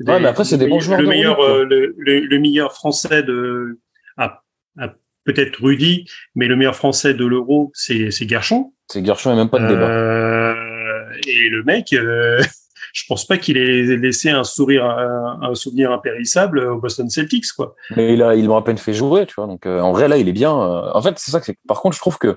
Des, 0.01 0.13
ouais, 0.13 0.21
mais 0.21 0.29
après, 0.29 0.45
c'est 0.45 0.59
des 0.59 0.67
bons 0.67 0.81
joueurs. 0.81 1.01
Le 1.01 1.09
meilleur, 1.09 1.41
euh, 1.41 1.65
le, 1.65 1.95
le, 1.99 2.21
le, 2.21 2.39
meilleur 2.39 2.73
français 2.73 3.23
de, 3.23 3.79
ah, 4.17 4.43
ah, 4.79 4.95
peut-être 5.25 5.63
Rudy, 5.63 6.07
mais 6.35 6.47
le 6.47 6.57
meilleur 6.57 6.77
français 6.77 7.15
de 7.15 7.25
l'Euro, 7.25 7.71
c'est, 7.75 8.11
Garchon. 8.23 8.73
C'est 8.89 9.03
Garchon, 9.03 9.31
a 9.31 9.37
même 9.37 9.51
pas 9.51 9.61
de 9.61 9.69
débat. 9.69 9.91
Euh, 9.91 10.55
et 11.27 11.49
le 11.49 11.63
mec, 11.65 11.95
je 12.93 13.05
pense 13.09 13.27
pas 13.27 13.39
qu'il 13.39 13.57
ait 13.57 13.97
laissé 13.97 14.31
un 14.31 14.45
sourire, 14.45 14.85
un, 14.85 15.55
souvenir 15.55 15.93
impérissable 15.93 16.61
au 16.61 16.79
Boston 16.79 17.09
Celtics, 17.09 17.53
quoi. 17.57 17.75
Mais 17.97 18.15
il 18.15 18.23
a, 18.23 18.35
ils 18.35 18.47
l'ont 18.47 18.57
à 18.57 18.63
peine 18.63 18.79
fait 18.79 18.95
jouer, 18.95 19.27
tu 19.27 19.35
vois. 19.37 19.47
Donc, 19.47 19.67
en 19.67 19.93
vrai, 19.93 20.09
là, 20.09 20.17
il 20.17 20.29
est 20.29 20.33
bien. 20.33 20.53
en 20.53 21.03
fait, 21.03 21.19
c'est 21.19 21.31
ça 21.31 21.41
que 21.41 21.47
c'est. 21.47 21.57
Par 21.69 21.81
contre, 21.81 21.97
je 21.97 22.01
trouve 22.01 22.19
que 22.19 22.37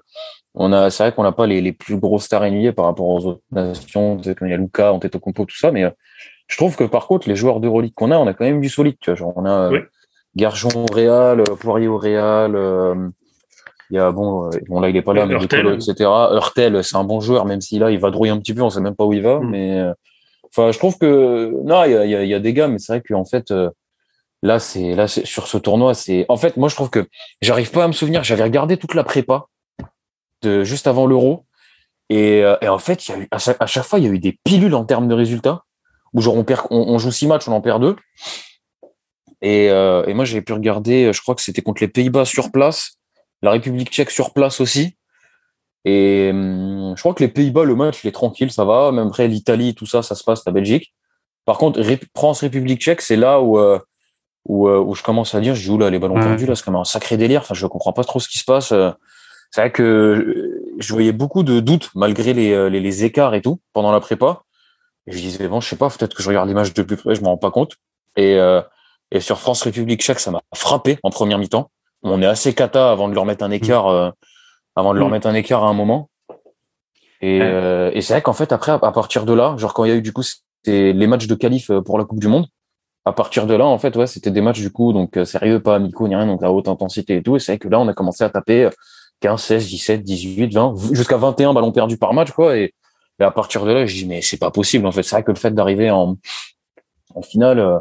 on 0.55 0.71
a, 0.71 0.89
c'est 0.89 1.03
vrai 1.03 1.11
qu'on 1.13 1.23
n'a 1.23 1.31
pas 1.31 1.47
les, 1.47 1.61
les, 1.61 1.71
plus 1.71 1.97
grosses 1.97 2.25
stars 2.25 2.49
NBA 2.49 2.73
par 2.73 2.85
rapport 2.85 3.07
aux 3.07 3.25
autres 3.25 3.41
nations, 3.51 4.19
il 4.23 4.49
y 4.49 4.53
a 4.53 4.57
Luca, 4.57 4.93
Antetokounmpo, 4.93 5.45
tout 5.45 5.57
ça, 5.57 5.71
mais 5.71 5.83
euh, 5.83 5.89
je 6.47 6.57
trouve 6.57 6.75
que 6.75 6.83
par 6.83 7.07
contre, 7.07 7.27
les 7.27 7.35
joueurs 7.35 7.59
d'Euroleague 7.59 7.93
qu'on 7.95 8.11
a, 8.11 8.17
on 8.17 8.27
a 8.27 8.33
quand 8.33 8.45
même 8.45 8.61
du 8.61 8.69
solide, 8.69 8.95
tu 8.99 9.09
vois. 9.09 9.15
Genre, 9.15 9.33
on 9.35 9.45
a 9.45 9.69
oui. 9.69 9.79
Garjon 10.35 10.69
au 10.75 10.93
Real, 10.93 11.39
euh, 11.39 11.55
Poirier 11.59 11.87
au 11.87 11.97
Real, 11.97 12.55
euh, 12.55 12.95
il 13.89 13.95
y 13.95 13.99
a, 13.99 14.11
bon, 14.11 14.49
bon 14.67 14.79
là, 14.79 14.89
il 14.89 14.95
est 14.95 15.01
pas 15.01 15.13
là, 15.13 15.25
mais 15.25 15.33
Hurtel, 15.33 15.67
etc. 15.67 16.09
Hurtel, 16.33 16.83
c'est 16.83 16.97
un 16.97 17.03
bon 17.03 17.19
joueur, 17.19 17.45
même 17.45 17.61
si 17.61 17.79
là, 17.79 17.91
il 17.91 17.99
va 17.99 18.11
drouiller 18.11 18.31
un 18.31 18.39
petit 18.39 18.53
peu, 18.53 18.61
on 18.61 18.69
sait 18.69 18.81
même 18.81 18.95
pas 18.95 19.05
où 19.05 19.13
il 19.13 19.21
va, 19.21 19.39
mm. 19.39 19.49
mais, 19.49 19.83
enfin, 20.55 20.71
je 20.71 20.77
trouve 20.77 20.97
que, 20.97 21.51
non, 21.63 21.83
il 21.83 21.91
y 21.91 21.95
a, 21.95 22.05
y, 22.05 22.15
a, 22.15 22.23
y 22.23 22.33
a, 22.33 22.39
des 22.39 22.53
gars, 22.53 22.67
mais 22.67 22.79
c'est 22.79 22.93
vrai 22.93 23.01
qu'en 23.01 23.25
fait, 23.25 23.51
là, 24.43 24.59
c'est, 24.59 24.93
là, 24.93 25.07
sur 25.07 25.47
ce 25.47 25.57
tournoi, 25.57 25.95
c'est, 25.95 26.25
en 26.29 26.37
fait, 26.37 26.57
moi, 26.57 26.69
je 26.69 26.75
trouve 26.75 26.89
que 26.89 27.07
j'arrive 27.41 27.71
pas 27.71 27.85
à 27.85 27.87
me 27.87 27.93
souvenir, 27.93 28.23
j'avais 28.23 28.43
regardé 28.43 28.77
toute 28.77 28.93
la 28.93 29.03
prépa, 29.03 29.47
de, 30.43 30.63
juste 30.63 30.85
avant 30.85 31.07
l'euro. 31.07 31.45
Et, 32.09 32.43
euh, 32.43 32.57
et, 32.61 32.67
en 32.67 32.77
fait, 32.77 33.07
y 33.07 33.11
a 33.13 33.17
eu, 33.17 33.27
à, 33.31 33.39
chaque, 33.39 33.57
à 33.59 33.65
chaque 33.65 33.85
fois, 33.85 33.97
il 33.97 34.05
y 34.05 34.07
a 34.07 34.11
eu 34.11 34.19
des 34.19 34.37
pilules 34.43 34.75
en 34.75 34.85
termes 34.85 35.07
de 35.07 35.15
résultats. 35.15 35.63
Où 36.13 36.21
genre 36.21 36.35
on, 36.35 36.43
perd, 36.43 36.67
on, 36.69 36.77
on 36.77 36.99
joue 36.99 37.09
six 37.09 37.25
matchs, 37.25 37.47
on 37.47 37.53
en 37.53 37.61
perd 37.61 37.81
deux. 37.81 37.95
Et, 39.41 39.71
euh, 39.71 40.05
et 40.05 40.13
moi, 40.13 40.25
j'avais 40.25 40.43
pu 40.43 40.53
regarder, 40.53 41.11
je 41.11 41.21
crois 41.21 41.33
que 41.33 41.41
c'était 41.41 41.63
contre 41.63 41.81
les 41.81 41.87
Pays-Bas 41.87 42.25
sur 42.25 42.51
place, 42.51 42.97
la 43.41 43.51
République 43.51 43.89
tchèque 43.89 44.11
sur 44.11 44.31
place 44.31 44.61
aussi. 44.61 44.95
Et 45.85 46.29
hum, 46.31 46.93
je 46.95 47.01
crois 47.01 47.13
que 47.13 47.23
les 47.23 47.29
Pays-Bas, 47.29 47.65
le 47.65 47.75
match, 47.75 48.03
il 48.03 48.07
est 48.07 48.11
tranquille, 48.11 48.51
ça 48.51 48.65
va. 48.65 48.91
Même 48.91 49.07
après 49.07 49.27
l'Italie, 49.27 49.75
tout 49.75 49.85
ça, 49.85 50.01
ça 50.01 50.15
se 50.15 50.23
passe, 50.23 50.43
la 50.45 50.51
Belgique. 50.51 50.93
Par 51.45 51.57
contre, 51.57 51.81
France, 52.15 52.41
République 52.41 52.81
tchèque, 52.81 53.01
c'est 53.01 53.17
là 53.17 53.41
où, 53.41 53.59
euh, 53.59 53.79
où, 54.45 54.69
euh, 54.69 54.79
où, 54.79 54.95
je 54.95 55.03
commence 55.03 55.35
à 55.35 55.41
dire, 55.41 55.55
je 55.55 55.63
dis, 55.63 55.69
oula, 55.69 55.89
les 55.89 55.99
ballons 55.99 56.15
perdus, 56.15 56.45
là, 56.45 56.55
c'est 56.55 56.63
quand 56.63 56.71
même 56.71 56.81
un 56.81 56.85
sacré 56.85 57.17
délire. 57.17 57.41
Enfin, 57.41 57.53
je 57.53 57.67
comprends 57.67 57.93
pas 57.93 58.03
trop 58.03 58.19
ce 58.19 58.29
qui 58.29 58.37
se 58.37 58.45
passe. 58.45 58.71
Euh, 58.71 58.91
c'est 59.51 59.61
vrai 59.61 59.71
que 59.71 60.61
je 60.79 60.93
voyais 60.93 61.11
beaucoup 61.11 61.43
de 61.43 61.59
doutes 61.59 61.91
malgré 61.93 62.33
les, 62.33 62.69
les, 62.71 62.79
les, 62.79 63.03
écarts 63.03 63.35
et 63.35 63.41
tout 63.41 63.59
pendant 63.71 63.91
la 63.91 63.99
prépa. 63.99 64.41
Et 65.07 65.11
je 65.11 65.17
disais 65.17 65.47
bon, 65.47 65.59
je 65.61 65.69
sais 65.69 65.75
pas, 65.75 65.89
peut-être 65.89 66.15
que 66.15 66.23
je 66.23 66.27
regarde 66.27 66.47
l'image 66.47 66.73
de 66.73 66.81
plus 66.81 66.97
près, 66.97 67.15
je 67.15 67.21
m'en 67.21 67.31
rends 67.31 67.37
pas 67.37 67.51
compte. 67.51 67.73
Et, 68.15 68.35
euh, 68.35 68.61
et 69.11 69.19
sur 69.19 69.39
France 69.39 69.61
République 69.63 70.01
Tchèque, 70.01 70.19
ça 70.19 70.31
m'a 70.31 70.41
frappé 70.53 70.97
en 71.03 71.09
première 71.09 71.37
mi-temps. 71.37 71.69
On 72.03 72.21
est 72.21 72.25
assez 72.25 72.53
cata 72.53 72.91
avant 72.91 73.07
de 73.07 73.13
leur 73.13 73.25
mettre 73.25 73.43
un 73.43 73.51
écart, 73.51 73.87
euh, 73.87 74.11
avant 74.75 74.93
de 74.93 74.99
leur 74.99 75.09
mmh. 75.09 75.11
mettre 75.11 75.27
un 75.27 75.33
écart 75.33 75.63
à 75.63 75.67
un 75.67 75.73
moment. 75.73 76.09
Et, 77.21 77.39
euh, 77.41 77.91
et 77.93 78.01
c'est 78.01 78.13
vrai 78.13 78.21
qu'en 78.21 78.33
fait, 78.33 78.51
après, 78.51 78.71
à, 78.71 78.91
partir 78.91 79.25
de 79.25 79.33
là, 79.33 79.55
genre 79.57 79.73
quand 79.73 79.85
il 79.85 79.89
y 79.89 79.91
a 79.91 79.95
eu 79.95 80.01
du 80.01 80.11
coup 80.11 80.23
les 80.65 81.07
matchs 81.07 81.27
de 81.27 81.35
qualif 81.35 81.69
euh, 81.69 81.81
pour 81.81 81.97
la 81.97 82.05
Coupe 82.05 82.19
du 82.19 82.27
Monde, 82.27 82.47
à 83.05 83.11
partir 83.11 83.47
de 83.47 83.53
là, 83.53 83.65
en 83.65 83.77
fait, 83.77 83.95
ouais, 83.95 84.07
c'était 84.07 84.31
des 84.31 84.41
matchs 84.41 84.61
du 84.61 84.71
coup, 84.71 84.93
donc 84.93 85.17
euh, 85.17 85.25
sérieux, 85.25 85.59
pas 85.59 85.75
amicaux 85.75 86.07
ni 86.07 86.15
rien, 86.15 86.25
donc 86.25 86.41
à 86.43 86.51
haute 86.51 86.67
intensité 86.67 87.17
et 87.17 87.23
tout. 87.23 87.35
Et 87.35 87.39
c'est 87.39 87.53
vrai 87.53 87.59
que 87.59 87.67
là, 87.67 87.79
on 87.79 87.87
a 87.87 87.93
commencé 87.93 88.23
à 88.23 88.29
taper 88.29 88.65
euh, 88.65 88.69
15, 89.19 89.41
16, 89.41 89.67
17, 89.67 90.03
18, 90.03 90.53
20, 90.53 90.75
jusqu'à 90.93 91.17
21 91.17 91.53
ballons 91.53 91.71
perdus 91.71 91.97
par 91.97 92.13
match, 92.13 92.31
quoi. 92.31 92.57
Et, 92.57 92.73
et 93.19 93.23
à 93.23 93.31
partir 93.31 93.65
de 93.65 93.71
là, 93.71 93.85
je 93.85 93.93
dis, 93.93 94.05
mais 94.05 94.21
c'est 94.21 94.37
pas 94.37 94.51
possible, 94.51 94.85
en 94.87 94.91
fait. 94.91 95.03
C'est 95.03 95.15
vrai 95.15 95.23
que 95.23 95.31
le 95.31 95.37
fait 95.37 95.51
d'arriver 95.51 95.91
en, 95.91 96.17
en 97.13 97.21
finale, 97.21 97.59
euh, 97.59 97.79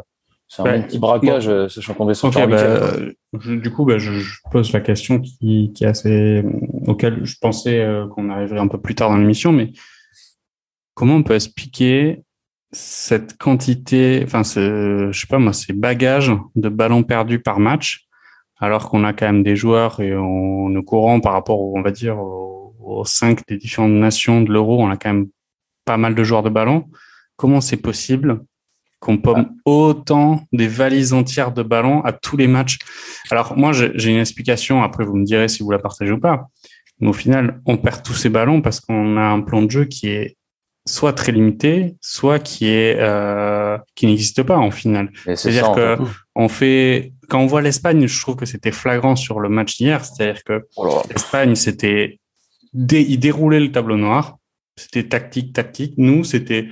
c'est 0.55 0.61
un 0.61 0.65
Ouais. 0.65 0.79
bon 0.81 0.85
petit 0.87 0.99
braquage, 0.99 1.47
euh, 1.47 1.67
bah, 2.47 2.79
quoi. 2.79 2.87
euh, 2.99 3.13
je- 3.39 3.53
du 3.55 3.69
coup, 3.71 3.85
bah, 3.85 3.97
je, 3.97 4.11
je 4.13 4.35
pose 4.51 4.71
la 4.71 4.81
question 4.81 5.19
qui, 5.19 5.71
qui 5.73 5.83
est 5.83 5.87
assez, 5.87 6.43
auquel 6.87 7.25
je 7.25 7.35
pensais 7.41 7.79
euh, 7.79 8.07
qu'on 8.07 8.29
arriverait 8.29 8.59
un 8.59 8.67
peu 8.67 8.79
plus 8.79 8.93
tard 8.95 9.09
dans 9.09 9.17
l'émission, 9.17 9.51
mais 9.51 9.71
comment 10.93 11.15
on 11.15 11.23
peut 11.23 11.33
expliquer 11.35 12.21
cette 12.71 13.37
quantité, 13.37 14.21
enfin, 14.25 14.43
ce, 14.43 15.09
je 15.11 15.19
sais 15.19 15.27
pas 15.27 15.39
moi, 15.39 15.53
ces 15.53 15.73
bagages 15.73 16.31
de 16.55 16.69
ballons 16.69 17.03
perdus 17.03 17.39
par 17.39 17.59
match, 17.59 18.05
alors 18.59 18.89
qu'on 18.89 19.03
a 19.03 19.13
quand 19.13 19.25
même 19.25 19.43
des 19.43 19.55
joueurs 19.55 19.99
et 19.99 20.15
on 20.15 20.75
est 20.77 20.83
courant 20.83 21.19
par 21.19 21.33
rapport, 21.33 21.59
on 21.61 21.81
va 21.81 21.91
dire, 21.91 22.17
aux, 22.19 22.75
aux 22.79 23.05
cinq 23.05 23.45
des 23.47 23.57
différentes 23.57 23.91
nations 23.93 24.41
de 24.41 24.51
l'Euro, 24.51 24.81
on 24.81 24.89
a 24.89 24.97
quand 24.97 25.13
même 25.13 25.27
pas 25.85 25.97
mal 25.97 26.15
de 26.15 26.23
joueurs 26.23 26.43
de 26.43 26.49
ballon. 26.49 26.85
Comment 27.35 27.61
c'est 27.61 27.77
possible 27.77 28.41
qu'on 29.03 29.17
pomme 29.17 29.49
autant 29.65 30.43
des 30.53 30.67
valises 30.69 31.11
entières 31.11 31.51
de 31.51 31.61
ballons 31.61 32.01
à 32.05 32.13
tous 32.13 32.37
les 32.37 32.47
matchs. 32.47 32.77
Alors 33.29 33.57
moi, 33.57 33.73
j'ai 33.73 34.09
une 34.09 34.19
explication. 34.19 34.81
Après, 34.81 35.03
vous 35.03 35.17
me 35.17 35.25
direz 35.25 35.49
si 35.49 35.61
vous 35.61 35.71
la 35.71 35.79
partagez 35.79 36.13
ou 36.13 36.19
pas. 36.21 36.47
Mais 37.01 37.09
au 37.09 37.13
final, 37.13 37.59
on 37.65 37.75
perd 37.75 38.01
tous 38.01 38.13
ces 38.13 38.29
ballons 38.29 38.61
parce 38.61 38.79
qu'on 38.79 39.17
a 39.17 39.21
un 39.23 39.41
plan 39.41 39.61
de 39.61 39.69
jeu 39.69 39.83
qui 39.85 40.07
est 40.07 40.37
soit 40.85 41.11
très 41.11 41.33
limité, 41.33 41.95
soit 41.99 42.39
qui 42.39 42.67
est 42.67 42.95
euh, 42.97 43.77
qui 43.95 44.05
n'existe 44.05 44.41
pas 44.43 44.57
en 44.57 44.71
final. 44.71 45.09
Et 45.27 45.35
c'est 45.35 45.51
C'est-à-dire 45.51 45.71
en 45.71 45.75
que 45.75 45.95
fait. 45.97 46.03
on 46.35 46.47
fait 46.47 47.13
quand 47.27 47.41
on 47.41 47.47
voit 47.47 47.61
l'Espagne, 47.61 48.07
je 48.07 48.21
trouve 48.21 48.37
que 48.37 48.45
c'était 48.45 48.71
flagrant 48.71 49.17
sur 49.17 49.41
le 49.41 49.49
match 49.49 49.75
d'hier. 49.77 50.05
C'est-à-dire 50.05 50.45
que 50.45 50.63
Oh 50.77 51.01
l'Espagne, 51.09 51.55
c'était 51.55 52.19
dé, 52.71 53.01
il 53.01 53.19
déroulait 53.19 53.59
le 53.59 53.71
tableau 53.73 53.97
noir. 53.97 54.37
C'était 54.77 55.03
tactique, 55.09 55.51
tactique. 55.51 55.93
Nous, 55.97 56.23
c'était 56.23 56.69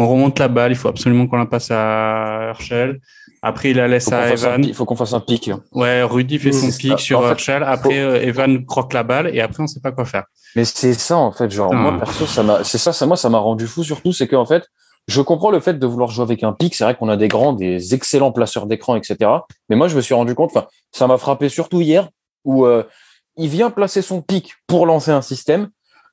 on 0.00 0.06
remonte 0.08 0.38
la 0.38 0.48
balle, 0.48 0.70
il 0.72 0.76
faut 0.76 0.88
absolument 0.88 1.26
qu'on 1.26 1.36
la 1.38 1.46
passe 1.46 1.70
à 1.72 2.48
Herschel. 2.50 3.00
Après, 3.42 3.70
il 3.70 3.76
la 3.76 3.88
laisse 3.88 4.10
à 4.12 4.30
Evan. 4.32 4.60
pi- 4.62 4.72
faut 4.72 4.84
qu'on 4.84 4.96
fasse 4.96 5.12
un 5.12 5.20
pic. 5.20 5.50
Ouais, 5.72 6.02
Rudy 6.02 6.38
fait 6.38 6.54
Oui, 6.54 6.70
son 6.70 6.76
pic 6.76 6.92
ça. 6.92 6.96
sur 6.98 7.18
En 7.18 7.22
fait, 7.22 7.28
Herschel. 7.30 7.62
Après, 7.64 7.88
faut- 7.90 7.94
euh, 8.10 8.20
Evan 8.22 8.64
croque 8.64 8.92
la 8.92 9.02
balle 9.02 9.34
et 9.34 9.40
après, 9.40 9.62
on 9.62 9.66
sait 9.66 9.80
pas 9.80 9.92
quoi 9.92 10.04
faire. 10.04 10.24
Mais 10.56 10.64
c'est 10.64 10.94
ça 10.94 11.16
en 11.18 11.30
fait, 11.32 11.50
genre 11.50 11.72
moi 11.74 11.98
perso 11.98 12.26
ça 12.26 12.42
m'a 12.42 12.64
c'est 12.64 12.78
ça 12.78 12.92
ça 12.94 13.04
moi 13.06 13.16
ça 13.18 13.28
m'a 13.28 13.38
rendu 13.38 13.66
fou 13.66 13.84
surtout 13.84 14.12
c'est 14.14 14.26
que 14.26 14.34
en 14.34 14.46
fait 14.46 14.64
je 15.06 15.20
comprends 15.20 15.50
le 15.50 15.60
fait 15.60 15.78
de 15.78 15.86
vouloir 15.86 16.10
jouer 16.10 16.22
avec 16.24 16.42
un 16.42 16.52
pic, 16.54 16.74
c'est 16.74 16.84
vrai 16.84 16.94
qu'on 16.96 17.08
a 17.10 17.16
des 17.18 17.28
grands 17.28 17.52
des 17.52 17.94
excellents 17.94 18.32
placeurs 18.32 18.66
d'écran 18.66 18.96
etc. 18.96 19.30
Mais 19.68 19.76
moi 19.76 19.88
je 19.88 19.96
me 19.96 20.00
suis 20.00 20.14
rendu 20.14 20.34
compte 20.34 20.50
enfin 20.54 20.66
ça 20.90 21.06
m'a 21.06 21.18
frappé 21.18 21.48
surtout 21.50 21.80
hier 21.82 22.08
où 22.44 22.64
euh, 22.64 22.82
il 23.36 23.48
vient 23.48 23.70
placer 23.70 24.00
son 24.00 24.22
pic 24.22 24.54
pour 24.66 24.86
lancer 24.86 25.10
un 25.10 25.22
système 25.22 25.68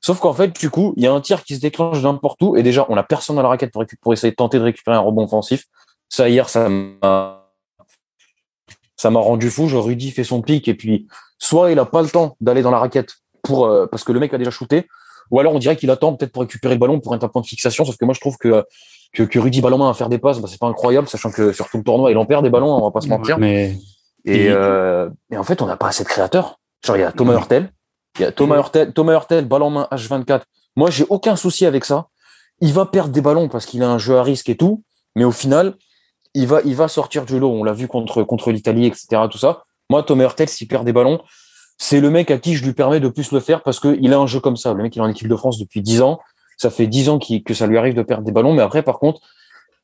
sauf 0.05 0.19
qu'en 0.19 0.33
fait 0.33 0.55
du 0.59 0.69
coup 0.69 0.93
il 0.97 1.03
y 1.03 1.07
a 1.07 1.11
un 1.11 1.19
tir 1.19 1.43
qui 1.43 1.55
se 1.55 1.61
déclenche 1.61 1.99
n'importe 2.03 2.39
où 2.43 2.55
et 2.55 2.61
déjà 2.61 2.85
on 2.89 2.97
a 2.97 3.01
personne 3.03 3.39
à 3.39 3.41
la 3.41 3.47
raquette 3.47 3.71
pour, 3.71 3.83
pour 4.01 4.13
essayer 4.13 4.29
de 4.29 4.35
tenter 4.35 4.59
de 4.59 4.63
récupérer 4.63 4.95
un 4.95 4.99
rebond 4.99 5.23
offensif. 5.23 5.65
Ça 6.09 6.29
hier 6.29 6.47
ça 6.47 6.69
m'a 6.69 7.49
ça 8.95 9.09
m'a 9.09 9.19
rendu 9.19 9.49
fou. 9.49 9.67
Genre 9.67 9.83
Rudy 9.83 10.11
fait 10.11 10.23
son 10.23 10.43
pic 10.43 10.67
et 10.67 10.75
puis 10.75 11.07
soit 11.39 11.71
il 11.71 11.79
a 11.79 11.85
pas 11.85 12.03
le 12.03 12.09
temps 12.09 12.37
d'aller 12.39 12.61
dans 12.61 12.69
la 12.69 12.77
raquette 12.77 13.15
pour 13.41 13.65
euh, 13.65 13.87
parce 13.87 14.03
que 14.03 14.11
le 14.11 14.19
mec 14.19 14.31
a 14.31 14.37
déjà 14.37 14.51
shooté, 14.51 14.87
ou 15.31 15.39
alors 15.39 15.55
on 15.55 15.59
dirait 15.59 15.75
qu'il 15.75 15.89
attend 15.89 16.13
peut-être 16.13 16.31
pour 16.31 16.43
récupérer 16.43 16.75
le 16.75 16.79
ballon 16.79 16.99
pour 16.99 17.15
être 17.15 17.23
un 17.23 17.27
point 17.27 17.41
de 17.41 17.47
fixation. 17.47 17.83
Sauf 17.83 17.97
que 17.97 18.05
moi 18.05 18.13
je 18.13 18.19
trouve 18.19 18.37
que 18.37 18.63
que, 19.11 19.23
que 19.23 19.39
Rudy 19.39 19.61
ballon 19.61 19.87
à 19.87 19.93
faire 19.95 20.09
des 20.09 20.19
passes, 20.19 20.39
bah, 20.39 20.47
c'est 20.47 20.59
pas 20.59 20.67
incroyable, 20.67 21.07
sachant 21.07 21.31
que 21.31 21.51
sur 21.51 21.67
tout 21.69 21.77
le 21.77 21.83
tournoi 21.83 22.11
il 22.11 22.17
en 22.17 22.25
perd 22.25 22.43
des 22.43 22.51
ballons, 22.51 22.71
on 22.71 22.83
va 22.83 22.91
pas 22.91 23.01
se 23.01 23.07
mentir. 23.07 23.39
Mais 23.39 23.75
Et, 24.25 24.49
euh, 24.49 25.09
et 25.31 25.37
en 25.37 25.43
fait 25.43 25.63
on 25.63 25.65
n'a 25.65 25.77
pas 25.77 25.87
assez 25.87 26.03
de 26.03 26.09
créateurs. 26.09 26.59
Genre 26.85 26.97
il 26.97 27.01
y 27.01 27.03
a 27.03 27.11
Thomas. 27.11 27.33
Hurtel, 27.33 27.71
il 28.17 28.21
y 28.21 28.25
a 28.25 28.31
Thomas 28.31 28.57
Hurtel, 28.57 28.93
Thomas 28.93 29.13
Hurtel, 29.13 29.45
ballon 29.45 29.69
main 29.69 29.87
H24. 29.91 30.41
Moi 30.75 30.89
j'ai 30.89 31.05
aucun 31.09 31.35
souci 31.35 31.65
avec 31.65 31.85
ça. 31.85 32.07
Il 32.61 32.73
va 32.73 32.85
perdre 32.85 33.11
des 33.11 33.21
ballons 33.21 33.49
parce 33.49 33.65
qu'il 33.65 33.83
a 33.83 33.89
un 33.89 33.97
jeu 33.97 34.17
à 34.17 34.23
risque 34.23 34.49
et 34.49 34.55
tout, 34.55 34.83
mais 35.15 35.23
au 35.23 35.31
final 35.31 35.75
il 36.35 36.47
va, 36.47 36.59
il 36.65 36.75
va 36.75 36.87
sortir 36.87 37.25
du 37.25 37.39
lot. 37.39 37.49
On 37.49 37.63
l'a 37.63 37.73
vu 37.73 37.87
contre, 37.87 38.23
contre 38.23 38.51
l'Italie, 38.51 38.85
etc. 38.85 39.23
Tout 39.31 39.37
ça. 39.37 39.63
Moi, 39.89 40.03
Thomas 40.03 40.25
Hurtel, 40.25 40.49
s'il 40.49 40.67
perd 40.67 40.85
des 40.85 40.93
ballons, 40.93 41.21
c'est 41.77 42.01
le 42.01 42.09
mec 42.09 42.29
à 42.29 42.37
qui 42.37 42.55
je 42.55 42.63
lui 42.63 42.73
permets 42.73 42.99
de 42.99 43.07
plus 43.07 43.31
le 43.31 43.39
faire 43.39 43.63
parce 43.63 43.79
qu'il 43.79 44.13
a 44.13 44.17
un 44.17 44.27
jeu 44.27 44.39
comme 44.39 44.57
ça. 44.57 44.73
Le 44.73 44.83
mec, 44.83 44.95
il 44.95 44.99
est 44.99 45.01
en 45.01 45.07
équipe 45.07 45.27
de 45.27 45.35
France 45.35 45.57
depuis 45.57 45.81
10 45.81 46.01
ans. 46.01 46.19
Ça 46.57 46.69
fait 46.69 46.87
10 46.87 47.09
ans 47.09 47.19
que 47.19 47.53
ça 47.53 47.67
lui 47.67 47.77
arrive 47.77 47.95
de 47.95 48.01
perdre 48.01 48.23
des 48.23 48.31
ballons. 48.31 48.53
Mais 48.53 48.61
après, 48.61 48.83
par 48.83 48.99
contre, 48.99 49.21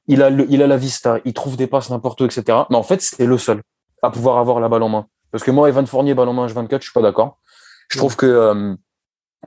il 0.07 0.21
a, 0.21 0.29
le, 0.29 0.45
il 0.49 0.61
a 0.61 0.67
la 0.67 0.77
vista. 0.77 1.19
Il 1.23 1.33
trouve 1.33 1.55
des 1.55 1.67
passes 1.67 1.89
n'importe 1.89 2.19
où, 2.21 2.25
etc. 2.25 2.43
Mais 2.69 2.75
en 2.75 2.83
fait, 2.83 3.01
c'est 3.01 3.25
le 3.25 3.37
seul 3.37 3.61
à 4.01 4.09
pouvoir 4.09 4.37
avoir 4.37 4.59
la 4.59 4.67
balle 4.67 4.83
en 4.83 4.89
main. 4.89 5.05
Parce 5.31 5.43
que 5.43 5.51
moi, 5.51 5.69
Evan 5.69 5.87
Fournier, 5.87 6.13
balle 6.13 6.27
en 6.27 6.33
main 6.33 6.47
H24, 6.47 6.79
je 6.79 6.83
suis 6.83 6.93
pas 6.93 7.01
d'accord. 7.01 7.37
Je 7.91 7.97
trouve 7.97 8.15
que, 8.15 8.25
euh, 8.25 8.75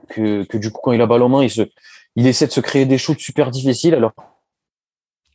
que, 0.09 0.43
que 0.43 0.57
du 0.57 0.71
coup, 0.71 0.81
quand 0.83 0.91
il 0.91 1.01
a 1.01 1.05
balle 1.07 1.21
en 1.23 1.29
main, 1.29 1.43
il 1.43 1.49
se, 1.49 1.63
il 2.15 2.27
essaie 2.27 2.47
de 2.47 2.51
se 2.51 2.61
créer 2.61 2.85
des 2.85 2.97
shoots 2.97 3.19
super 3.19 3.49
difficiles. 3.51 3.95
Alors, 3.95 4.11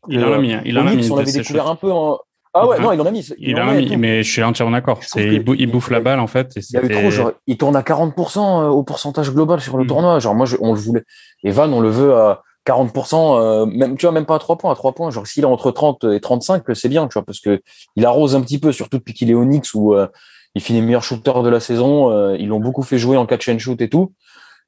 il 0.08 0.24
en 0.24 0.32
a 0.32 0.38
mis, 0.38 0.52
un. 0.54 0.62
il 0.64 0.78
en 0.78 0.86
a 0.86 0.94
mis. 0.94 1.10
On 1.10 1.16
l'avait 1.16 1.32
découvert 1.32 1.66
un 1.68 1.76
peu 1.76 1.90
en, 1.92 2.18
ah 2.54 2.66
ouais, 2.66 2.76
Ouais. 2.76 2.82
non, 2.82 2.92
il 2.92 3.00
en 3.00 3.06
a 3.06 3.10
mis. 3.10 3.28
Il 3.38 3.60
en 3.60 3.66
en 3.66 3.68
a 3.70 3.74
mis, 3.74 3.96
mais 3.96 4.22
je 4.22 4.30
suis 4.32 4.42
entièrement 4.42 4.72
d'accord. 4.72 5.00
Il, 5.16 5.44
bou- 5.44 5.54
il 5.54 5.70
bouffe 5.70 5.90
la 5.90 6.00
balle 6.00 6.20
en 6.20 6.26
fait. 6.26 6.56
Et 6.56 6.60
Il 6.60 6.74
y 6.74 6.76
avait 6.78 6.88
c'était- 6.88 7.00
trop, 7.00 7.10
genre, 7.10 7.32
il 7.46 7.56
tourne 7.58 7.76
à 7.76 7.82
40% 7.82 8.68
au 8.70 8.82
pourcentage 8.82 9.30
global 9.32 9.60
sur 9.60 9.76
le 9.76 9.84
Mm. 9.84 9.88
tournoi. 9.88 10.18
Genre, 10.20 10.34
moi, 10.34 10.46
je- 10.46 10.56
on 10.60 10.72
le 10.72 10.78
voulait. 10.80 11.04
Et 11.44 11.50
Van, 11.50 11.70
on 11.72 11.80
le 11.80 11.90
veut 11.90 12.14
à 12.14 12.42
40%, 12.64 13.38
euh, 13.38 13.66
même, 13.66 13.96
tu 13.96 14.06
vois, 14.06 14.12
même 14.12 14.26
pas 14.26 14.36
à 14.36 14.38
3 14.38 14.56
points, 14.56 14.72
à 14.72 14.74
3 14.74 14.92
points. 14.92 15.10
Genre, 15.10 15.26
s'il 15.26 15.42
est 15.42 15.46
entre 15.46 15.70
30 15.70 16.04
et 16.04 16.20
35, 16.20 16.62
c'est 16.74 16.88
bien, 16.88 17.06
tu 17.08 17.14
vois, 17.14 17.22
parce 17.24 17.40
que 17.40 17.60
il 17.96 18.04
arrose 18.06 18.34
un 18.34 18.40
petit 18.40 18.58
peu, 18.58 18.72
surtout 18.72 18.98
depuis 18.98 19.14
qu'il 19.14 19.30
est 19.30 19.34
au 19.34 19.44
Knicks 19.44 19.74
où 19.74 19.94
euh, 19.94 20.06
il 20.54 20.62
finit 20.62 20.82
meilleur 20.82 21.02
shooter 21.02 21.42
de 21.42 21.48
la 21.48 21.60
saison. 21.60 22.10
euh, 22.10 22.36
ils 22.38 22.48
l'ont 22.48 22.60
beaucoup 22.60 22.82
fait 22.82 22.98
jouer 22.98 23.16
en 23.16 23.26
catch 23.26 23.48
and 23.48 23.58
shoot 23.58 23.80
et 23.80 23.88
tout. 23.88 24.12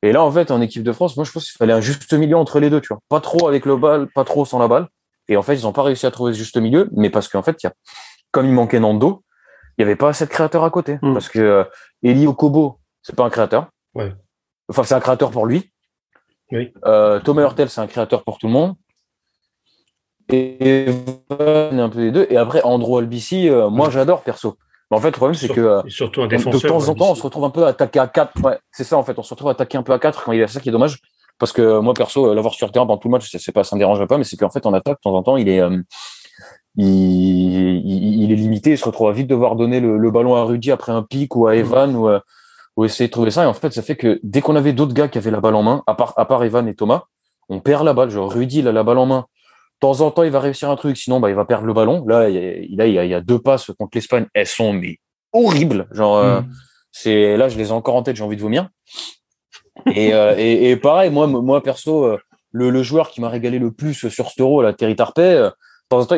Et 0.03 0.13
là, 0.13 0.23
en 0.23 0.31
fait, 0.31 0.51
en 0.51 0.61
équipe 0.61 0.83
de 0.83 0.93
France, 0.93 1.17
moi, 1.17 1.25
je 1.25 1.31
pense 1.31 1.51
qu'il 1.51 1.57
fallait 1.57 1.73
un 1.73 1.81
juste 1.81 2.13
milieu 2.13 2.37
entre 2.37 2.59
les 2.59 2.71
deux, 2.71 2.81
tu 2.81 2.89
vois. 2.89 2.99
Pas 3.09 3.21
trop 3.21 3.47
avec 3.47 3.67
le 3.67 3.77
bal, 3.77 4.09
pas 4.09 4.25
trop 4.25 4.45
sans 4.45 4.59
la 4.59 4.67
balle. 4.67 4.89
Et 5.29 5.37
en 5.37 5.43
fait, 5.43 5.55
ils 5.55 5.63
n'ont 5.63 5.73
pas 5.73 5.85
réussi 5.85 6.07
à 6.07 6.11
trouver 6.11 6.33
ce 6.33 6.39
juste 6.39 6.57
milieu, 6.57 6.89
mais 6.93 7.09
parce 7.09 7.29
qu'en 7.29 7.43
fait, 7.43 7.63
il 7.63 7.67
y 7.67 7.69
a, 7.69 7.73
comme 8.33 8.47
il 8.47 8.53
manquait 8.53 8.81
Nando, 8.81 9.23
il 9.79 9.85
n'y 9.85 9.85
avait 9.85 9.97
pas 9.97 10.09
assez 10.09 10.25
de 10.25 10.31
créateurs 10.31 10.65
à 10.65 10.71
côté. 10.71 10.99
Mm. 11.03 11.13
Parce 11.13 11.29
que 11.29 11.39
euh, 11.39 11.65
Eli 12.03 12.27
Okobo, 12.27 12.81
c'est 13.03 13.15
pas 13.15 13.25
un 13.25 13.31
créateur. 13.31 13.69
Ouais. 13.95 14.13
Enfin, 14.69 14.83
c'est 14.83 14.95
un 14.95 15.01
créateur 15.01 15.31
pour 15.31 15.47
lui. 15.47 15.73
Oui. 16.51 16.73
Euh, 16.85 17.21
Thomas 17.21 17.43
Hurtel, 17.43 17.71
c'est 17.71 17.81
un 17.81 17.87
créateur 17.87 18.25
pour 18.25 18.39
tout 18.39 18.47
le 18.49 18.53
monde. 18.53 18.75
Et 20.29 20.87
un 21.31 21.89
peu 21.89 22.01
les 22.01 22.11
deux. 22.11 22.27
Et 22.31 22.37
après, 22.37 22.63
Andrew 22.63 22.99
Albici, 22.99 23.49
euh, 23.49 23.71
moi, 23.71 23.91
j'adore 23.91 24.23
perso. 24.23 24.57
Mais 24.93 24.99
en 24.99 25.01
fait, 25.01 25.09
le 25.09 25.13
problème, 25.13 25.35
c'est 25.35 25.49
que 25.49 25.59
euh, 25.59 25.83
et 25.87 25.91
surtout 25.91 26.21
un 26.21 26.27
de 26.27 26.37
temps 26.37 26.89
en 26.91 26.95
temps, 26.95 27.11
on 27.13 27.15
se 27.15 27.23
retrouve 27.23 27.45
un 27.45 27.51
peu 27.51 27.65
attaqué 27.65 27.99
à 27.99 28.07
4. 28.07 28.45
Ouais, 28.45 28.59
c'est 28.73 28.85
ça, 28.85 28.99
en 28.99 29.03
fait. 29.03 29.19
On 29.19 29.23
se 29.23 29.31
retrouve 29.31 29.49
attaqué 29.49 29.79
un 29.79 29.83
peu 29.83 29.95
à 29.95 29.99
4 29.99 30.23
quand 30.23 30.33
il 30.33 30.43
est 30.43 30.47
ça 30.47 30.61
qui 30.61 30.69
est 30.69 30.73
dommage. 30.73 30.99
Parce 31.39 31.51
que 31.51 31.79
moi, 31.79 31.95
perso, 31.95 32.27
euh, 32.27 32.35
l'avoir 32.35 32.53
sur 32.53 32.67
le 32.67 32.73
terrain 32.73 32.85
pendant 32.85 32.99
tout 32.99 33.09
le 33.09 33.13
match, 33.13 33.35
c'est 33.35 33.53
pas, 33.53 33.65
ça 33.65 33.75
me 33.75 33.79
dérange 33.79 34.05
pas, 34.05 34.19
mais 34.19 34.25
c'est 34.25 34.37
qu'en 34.37 34.51
fait, 34.51 34.67
en 34.67 34.75
attaque, 34.75 34.99
de 34.99 35.01
temps 35.03 35.15
en 35.17 35.23
temps, 35.23 35.39
il 35.39 35.49
est, 35.49 35.61
euh, 35.61 35.79
il, 36.77 36.87
il, 36.87 38.23
il 38.25 38.33
est 38.33 38.37
limité. 38.37 38.73
Il 38.73 38.79
se 38.79 38.85
retrouve 38.85 39.09
à 39.09 39.13
vite 39.13 39.29
devoir 39.29 39.57
donner 39.57 39.81
le, 39.81 39.97
le 39.97 40.11
ballon 40.11 40.37
à 40.37 40.45
Rudy 40.45 40.71
après 40.71 40.93
un 40.93 41.03
pic 41.03 41.37
ou 41.37 41.47
à 41.47 41.57
Evan 41.57 41.97
ou, 41.97 42.11
ou 42.77 42.85
essayer 42.85 43.07
de 43.07 43.13
trouver 43.13 43.31
ça. 43.31 43.45
Et 43.45 43.47
en 43.47 43.55
fait, 43.55 43.73
ça 43.73 43.81
fait 43.81 43.97
que 43.97 44.21
dès 44.23 44.43
qu'on 44.43 44.57
avait 44.57 44.75
d'autres 44.75 44.93
gars 44.93 45.09
qui 45.09 45.17
avaient 45.17 45.31
la 45.31 45.41
balle 45.41 45.55
en 45.55 45.63
main, 45.63 45.83
à 45.87 45.95
part, 45.95 46.13
à 46.19 46.27
part 46.27 46.45
Evan 46.45 46.69
et 46.69 46.75
Thomas, 46.75 47.05
on 47.49 47.61
perd 47.61 47.87
la 47.87 47.95
balle. 47.95 48.11
Genre, 48.11 48.31
Rudy, 48.31 48.59
il 48.59 48.69
a 48.69 48.73
la 48.73 48.83
balle 48.83 48.99
en 48.99 49.07
main. 49.07 49.25
De 49.83 49.87
temps 49.89 50.01
en 50.01 50.13
temps, 50.13 50.23
il 50.23 50.31
va 50.31 50.39
réussir 50.39 50.71
un 50.71 50.77
truc, 50.77 50.97
sinon, 50.97 51.19
bah, 51.19 51.29
il 51.29 51.35
va 51.35 51.45
perdre 51.45 51.67
le 51.67 51.73
ballon. 51.73 52.05
Là, 52.07 52.29
il 52.29 52.37
y 52.37 52.81
a, 52.81 52.87
il 52.87 52.93
y 52.95 52.99
a- 53.01 53.05
il 53.05 53.11
y 53.11 53.15
a 53.15 53.21
deux 53.21 53.41
passes 53.41 53.73
contre 53.77 53.91
l'Espagne. 53.97 54.27
Elles 54.33 54.47
sont, 54.47 54.73
mais, 54.73 54.99
horribles. 55.33 55.89
Genre, 55.91 56.17
euh, 56.19 56.41
Mm. 56.41 56.51
c'est, 56.93 57.37
là, 57.37 57.49
je 57.49 57.59
les 57.59 57.71
ai 57.71 57.73
encore 57.73 57.97
en 57.97 58.05
tête, 58.05 58.15
j'ai 58.15 58.23
envie 58.23 58.37
de 58.37 58.43
vomir. 58.43 58.69
Et, 59.93 60.15
euh, 60.15 60.37
et, 60.39 60.71
et 60.71 60.77
pareil, 60.77 61.11
moi, 61.11 61.27
moi 61.27 61.61
perso, 61.65 62.05
euh, 62.05 62.19
le, 62.53 62.71
le 62.71 62.83
joueur 62.85 63.11
qui 63.11 63.21
m'a 63.21 63.29
régalé 63.29 63.59
le 63.59 63.73
plus 63.73 63.95
sur 64.09 64.31
ce 64.31 64.41
euro, 64.43 64.71
Terry 64.73 64.95
Tarpey, 64.95 65.35
de 65.35 65.51
temps 65.89 65.99
en 65.99 66.07
temps, 66.07 66.17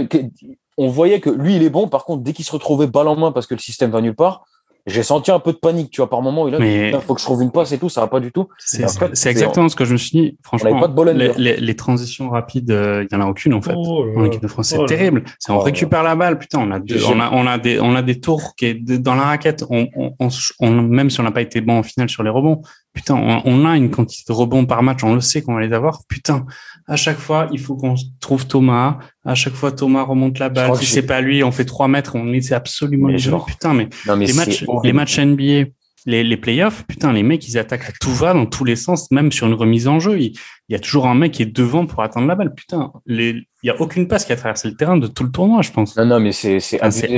on 0.76 0.88
voyait 0.88 1.20
que 1.20 1.30
lui, 1.30 1.56
il 1.56 1.62
est 1.62 1.70
bon. 1.70 1.88
Par 1.88 2.04
contre, 2.04 2.22
dès 2.22 2.34
qu'il 2.34 2.44
se 2.44 2.52
retrouvait 2.52 2.86
balle 2.88 3.08
en 3.08 3.16
main 3.16 3.32
parce 3.32 3.46
que 3.46 3.54
le 3.54 3.60
système 3.60 3.90
va 3.90 4.02
nulle 4.02 4.14
part, 4.14 4.44
j'ai 4.86 5.02
senti 5.02 5.30
un 5.30 5.38
peu 5.38 5.52
de 5.52 5.56
panique, 5.58 5.90
tu 5.90 6.00
vois, 6.00 6.10
par 6.10 6.20
moment. 6.20 6.46
Il 6.48 6.54
a 6.54 7.00
faut 7.00 7.14
que 7.14 7.20
je 7.20 7.24
trouve 7.24 7.42
une 7.42 7.50
passe 7.50 7.72
et 7.72 7.78
tout, 7.78 7.88
ça 7.88 8.02
va 8.02 8.06
pas 8.06 8.20
du 8.20 8.30
tout. 8.32 8.48
C'est 8.58 8.84
En 8.84 8.88
fait, 8.88 9.10
c'est 9.16 9.30
exactement 9.30 9.68
ce 9.68 9.76
que 9.76 9.84
je 9.84 9.92
me 9.92 9.96
suis 9.98 10.10
dit. 10.10 10.18
avait 10.26 10.36
Franchement, 10.42 10.80
pas 10.80 10.88
de 10.88 10.92
les, 11.12 11.30
handler. 11.30 11.54
les, 11.54 11.56
les 11.56 11.76
transitions 11.76 12.28
rapides, 12.30 12.70
euh, 12.70 13.06
il 13.10 13.14
y 13.14 13.16
en 13.18 13.22
a 13.22 13.26
aucune 13.26 13.54
en 13.54 13.62
fait. 13.62 13.72
Oh 13.76 14.06
En 14.16 14.24
équipe 14.24 14.42
de 14.42 14.48
France, 14.48 14.68
c'est 14.68 14.78
Oh 14.78 14.84
terrible. 14.86 15.24
C'est 15.38 15.52
on 15.52 15.56
Oh 15.56 15.60
récupère 15.60 16.02
la 16.02 16.14
balle, 16.16 16.38
putain, 16.38 16.58
on 16.60 16.70
a, 16.70 16.78
deux- 16.78 17.02
on 17.06 17.18
a, 17.18 17.30
on 17.32 17.46
a 17.46 17.56
des, 17.58 17.80
on 17.80 17.94
a 17.94 18.02
des 18.02 18.20
tours 18.20 18.54
qui 18.56 18.66
est 18.66 18.74
dans 18.74 19.14
la 19.14 19.22
raquette. 19.22 19.64
On, 19.70 19.86
on, 19.96 20.12
on, 20.20 20.28
on- 20.60 20.70
même 20.70 21.08
si 21.10 21.20
on 21.20 21.22
n'a 21.24 21.32
pas 21.32 21.42
été 21.42 21.60
bon 21.60 21.78
en 21.78 21.82
finale 21.82 22.08
sur 22.10 22.22
les 22.22 22.30
rebonds, 22.30 22.60
putain, 22.94 23.14
on, 23.16 23.42
on 23.44 23.64
a 23.66 23.76
une 23.76 23.90
quantité 23.90 24.24
de 24.26 24.32
rebonds 24.32 24.64
par 24.64 24.82
match. 24.82 25.04
On 25.04 25.14
le 25.14 25.20
sait 25.20 25.42
qu'on 25.42 25.54
va 25.54 25.60
les 25.60 25.72
avoir. 25.74 26.00
Putain, 26.08 26.46
à 26.86 26.96
chaque 26.96 27.18
fois, 27.18 27.48
il 27.52 27.58
faut 27.58 27.76
qu'on 27.76 27.94
trouve 28.20 28.46
Thomas. 28.46 28.98
À 29.24 29.34
chaque 29.34 29.54
fois, 29.54 29.72
Thomas 29.72 30.02
remonte 30.02 30.38
la 30.38 30.48
balle. 30.48 30.76
Si 30.76 30.86
c'est 30.86 31.02
pas 31.06 31.20
lui, 31.20 31.44
on 31.44 31.50
fait 31.52 31.64
trois 31.64 31.88
mètres. 31.88 32.16
On 32.16 32.32
essaie 32.32 32.54
absolument 32.54 33.08
Mais 33.08 33.18
genre, 33.18 33.44
Putain, 33.44 33.74
mais 33.74 33.88
Non, 34.06 34.16
mais 34.16 34.26
les 34.26 34.32
c'est 34.32 34.46
matchs, 34.46 34.64
horrible. 34.66 34.86
les 34.86 34.92
matchs 34.92 35.18
NBA 35.18 35.70
les, 36.06 36.22
les 36.22 36.36
playoffs, 36.36 36.84
putain, 36.86 37.12
les 37.12 37.22
mecs, 37.22 37.48
ils 37.48 37.56
attaquent 37.58 37.88
à 37.88 37.92
tout 37.98 38.12
va 38.12 38.34
dans 38.34 38.46
tous 38.46 38.64
les 38.64 38.76
sens, 38.76 39.10
même 39.10 39.32
sur 39.32 39.46
une 39.46 39.54
remise 39.54 39.88
en 39.88 40.00
jeu. 40.00 40.20
Il, 40.20 40.32
il 40.68 40.72
y 40.72 40.74
a 40.74 40.78
toujours 40.78 41.06
un 41.06 41.14
mec 41.14 41.32
qui 41.32 41.42
est 41.42 41.46
devant 41.46 41.86
pour 41.86 42.02
attendre 42.02 42.26
la 42.26 42.34
balle. 42.34 42.54
Putain, 42.54 42.92
les, 43.06 43.30
il 43.62 43.66
y 43.66 43.70
a 43.70 43.80
aucune 43.80 44.06
passe 44.06 44.24
qui 44.24 44.32
a 44.32 44.36
traversé 44.36 44.68
le 44.68 44.76
terrain 44.76 44.96
de 44.96 45.06
tout 45.06 45.24
le 45.24 45.30
tournoi, 45.30 45.62
je 45.62 45.70
pense. 45.70 45.96
Non, 45.96 46.04
non, 46.04 46.20
mais 46.20 46.32
c'est 46.32 46.60
c'est 46.60 46.78
c'est. 46.90 47.08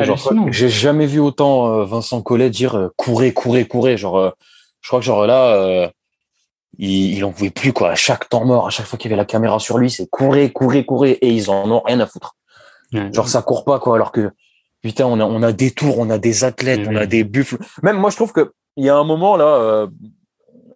J'ai 0.52 0.68
jamais 0.68 1.06
vu 1.06 1.18
autant 1.18 1.80
euh, 1.80 1.84
Vincent 1.84 2.22
Collet 2.22 2.50
dire 2.50 2.76
euh, 2.76 2.88
courez, 2.96 3.32
courez, 3.32 3.64
courez. 3.66 3.96
Genre, 3.96 4.18
euh, 4.18 4.30
je 4.86 4.88
crois 4.88 5.00
que 5.00 5.04
genre 5.06 5.26
là, 5.26 5.90
il, 6.78 7.14
il 7.16 7.24
en 7.24 7.32
pouvait 7.32 7.50
plus 7.50 7.72
quoi. 7.72 7.90
À 7.90 7.94
chaque 7.96 8.28
temps 8.28 8.44
mort, 8.44 8.68
à 8.68 8.70
chaque 8.70 8.86
fois 8.86 8.96
qu'il 9.00 9.10
y 9.10 9.12
avait 9.14 9.20
la 9.20 9.24
caméra 9.24 9.58
sur 9.58 9.78
lui, 9.78 9.90
c'est 9.90 10.08
courez, 10.08 10.52
courez, 10.52 10.84
courez, 10.86 11.10
et 11.10 11.28
ils 11.30 11.50
en 11.50 11.68
ont 11.72 11.80
rien 11.84 11.98
à 11.98 12.06
foutre. 12.06 12.36
Genre 12.92 13.26
ça 13.28 13.42
court 13.42 13.64
pas 13.64 13.80
quoi, 13.80 13.96
alors 13.96 14.12
que 14.12 14.30
putain, 14.80 15.06
on 15.06 15.18
a 15.18 15.24
on 15.24 15.42
a 15.42 15.50
des 15.50 15.72
tours, 15.72 15.98
on 15.98 16.08
a 16.08 16.18
des 16.18 16.44
athlètes, 16.44 16.86
on 16.88 16.94
a 16.94 17.06
des 17.06 17.24
buffles. 17.24 17.58
Même 17.82 17.96
moi, 17.98 18.10
je 18.10 18.16
trouve 18.16 18.32
que 18.32 18.52
il 18.76 18.84
y 18.84 18.88
a 18.88 18.96
un 18.96 19.02
moment 19.02 19.36
là, 19.36 19.56
euh, 19.56 19.86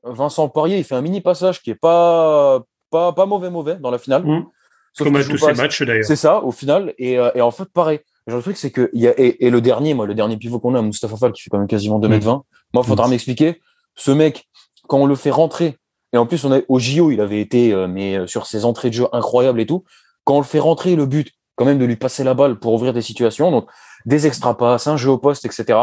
Vincent 0.02 0.48
Poirier, 0.48 0.78
il 0.78 0.82
fait 0.84 0.96
un 0.96 1.02
mini 1.02 1.20
passage 1.20 1.62
qui 1.62 1.70
est 1.70 1.76
pas 1.76 2.62
pas 2.90 3.12
pas 3.12 3.26
mauvais 3.26 3.48
mauvais 3.50 3.76
dans 3.76 3.92
la 3.92 3.98
finale. 3.98 4.24
Mm. 4.24 4.46
Sauf 4.92 5.06
Comme 5.06 5.14
à 5.16 5.22
tous 5.22 5.38
ces 5.38 5.52
matchs 5.52 5.82
d'ailleurs. 5.82 6.04
c'est 6.04 6.16
ça, 6.16 6.42
au 6.42 6.50
final. 6.50 6.94
Et, 6.98 7.16
euh, 7.16 7.30
et 7.36 7.40
en 7.40 7.52
fait, 7.52 7.66
pareil. 7.72 8.00
Genre, 8.26 8.38
le 8.38 8.42
truc, 8.42 8.56
c'est 8.56 8.72
que, 8.72 8.90
il 8.92 9.02
y 9.02 9.06
a, 9.06 9.14
et, 9.16 9.46
et 9.46 9.50
le 9.50 9.60
dernier, 9.60 9.94
moi, 9.94 10.04
le 10.04 10.14
dernier 10.16 10.36
pivot 10.36 10.58
qu'on 10.58 10.74
a, 10.74 10.82
Moustapha 10.82 11.16
Fall, 11.16 11.30
qui 11.30 11.42
fait 11.42 11.48
quand 11.50 11.58
même 11.58 11.68
quasiment 11.68 12.00
2m20. 12.00 12.42
Moi, 12.74 12.82
faudra 12.82 13.06
Mm. 13.06 13.10
m'expliquer. 13.10 13.60
Ce 14.00 14.10
mec, 14.10 14.48
quand 14.88 14.96
on 14.96 15.04
le 15.04 15.14
fait 15.14 15.30
rentrer, 15.30 15.76
et 16.14 16.16
en 16.16 16.24
plus, 16.24 16.42
on 16.46 16.52
a, 16.52 16.60
au 16.68 16.78
JO, 16.78 17.10
il 17.10 17.20
avait 17.20 17.40
été, 17.40 17.74
euh, 17.74 17.86
mais 17.86 18.16
euh, 18.16 18.26
sur 18.26 18.46
ses 18.46 18.64
entrées 18.64 18.88
de 18.88 18.94
jeu 18.94 19.06
incroyables 19.12 19.60
et 19.60 19.66
tout. 19.66 19.84
Quand 20.24 20.36
on 20.36 20.38
le 20.38 20.44
fait 20.44 20.58
rentrer, 20.58 20.96
le 20.96 21.04
but, 21.04 21.30
quand 21.54 21.66
même, 21.66 21.78
de 21.78 21.84
lui 21.84 21.96
passer 21.96 22.24
la 22.24 22.32
balle 22.32 22.58
pour 22.58 22.72
ouvrir 22.72 22.94
des 22.94 23.02
situations. 23.02 23.50
Donc, 23.50 23.68
des 24.06 24.26
extra 24.26 24.56
passes, 24.56 24.86
un 24.86 24.96
jeu 24.96 25.10
au 25.10 25.18
poste, 25.18 25.44
etc. 25.44 25.78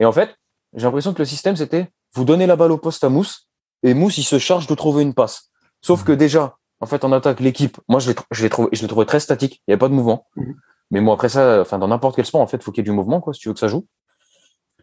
Et 0.00 0.04
en 0.04 0.10
fait, 0.10 0.34
j'ai 0.74 0.82
l'impression 0.82 1.14
que 1.14 1.20
le 1.20 1.24
système, 1.24 1.54
c'était, 1.54 1.88
vous 2.14 2.24
donnez 2.24 2.46
la 2.46 2.56
balle 2.56 2.72
au 2.72 2.78
poste 2.78 3.04
à 3.04 3.08
Mousse, 3.08 3.48
et 3.84 3.94
Mousse, 3.94 4.18
il 4.18 4.24
se 4.24 4.40
charge 4.40 4.66
de 4.66 4.74
trouver 4.74 5.04
une 5.04 5.14
passe. 5.14 5.50
Sauf 5.80 6.02
que 6.02 6.10
déjà, 6.10 6.56
en 6.80 6.86
fait, 6.86 7.04
en 7.04 7.12
attaque, 7.12 7.38
l'équipe, 7.38 7.78
moi, 7.88 8.00
je 8.00 8.10
l'ai, 8.10 8.16
je 8.32 8.46
trouvé, 8.48 8.70
je 8.72 8.82
l'ai 8.82 8.88
trouvé 8.88 9.06
très 9.06 9.20
statique. 9.20 9.62
Il 9.68 9.70
n'y 9.70 9.74
avait 9.74 9.78
pas 9.78 9.88
de 9.88 9.94
mouvement. 9.94 10.26
Mhm. 10.34 10.56
Mais 10.90 11.00
moi, 11.00 11.14
après 11.14 11.28
ça, 11.28 11.60
enfin, 11.60 11.78
dans 11.78 11.88
n'importe 11.88 12.16
quel 12.16 12.26
sport, 12.26 12.40
en 12.40 12.48
fait, 12.48 12.60
faut 12.60 12.72
qu'il 12.72 12.80
y 12.80 12.84
ait 12.84 12.90
du 12.90 12.96
mouvement, 12.96 13.20
quoi, 13.20 13.32
si 13.32 13.40
tu 13.40 13.48
veux 13.48 13.54
que 13.54 13.60
ça 13.60 13.68
joue. 13.68 13.86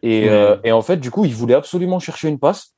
Et, 0.02 0.22
Ouais. 0.24 0.28
euh, 0.30 0.56
et 0.64 0.72
en 0.72 0.82
fait, 0.82 0.96
du 0.98 1.10
coup, 1.10 1.24
il 1.24 1.34
voulait 1.34 1.54
absolument 1.54 1.98
chercher 2.00 2.28
une 2.28 2.38
passe. 2.38 2.74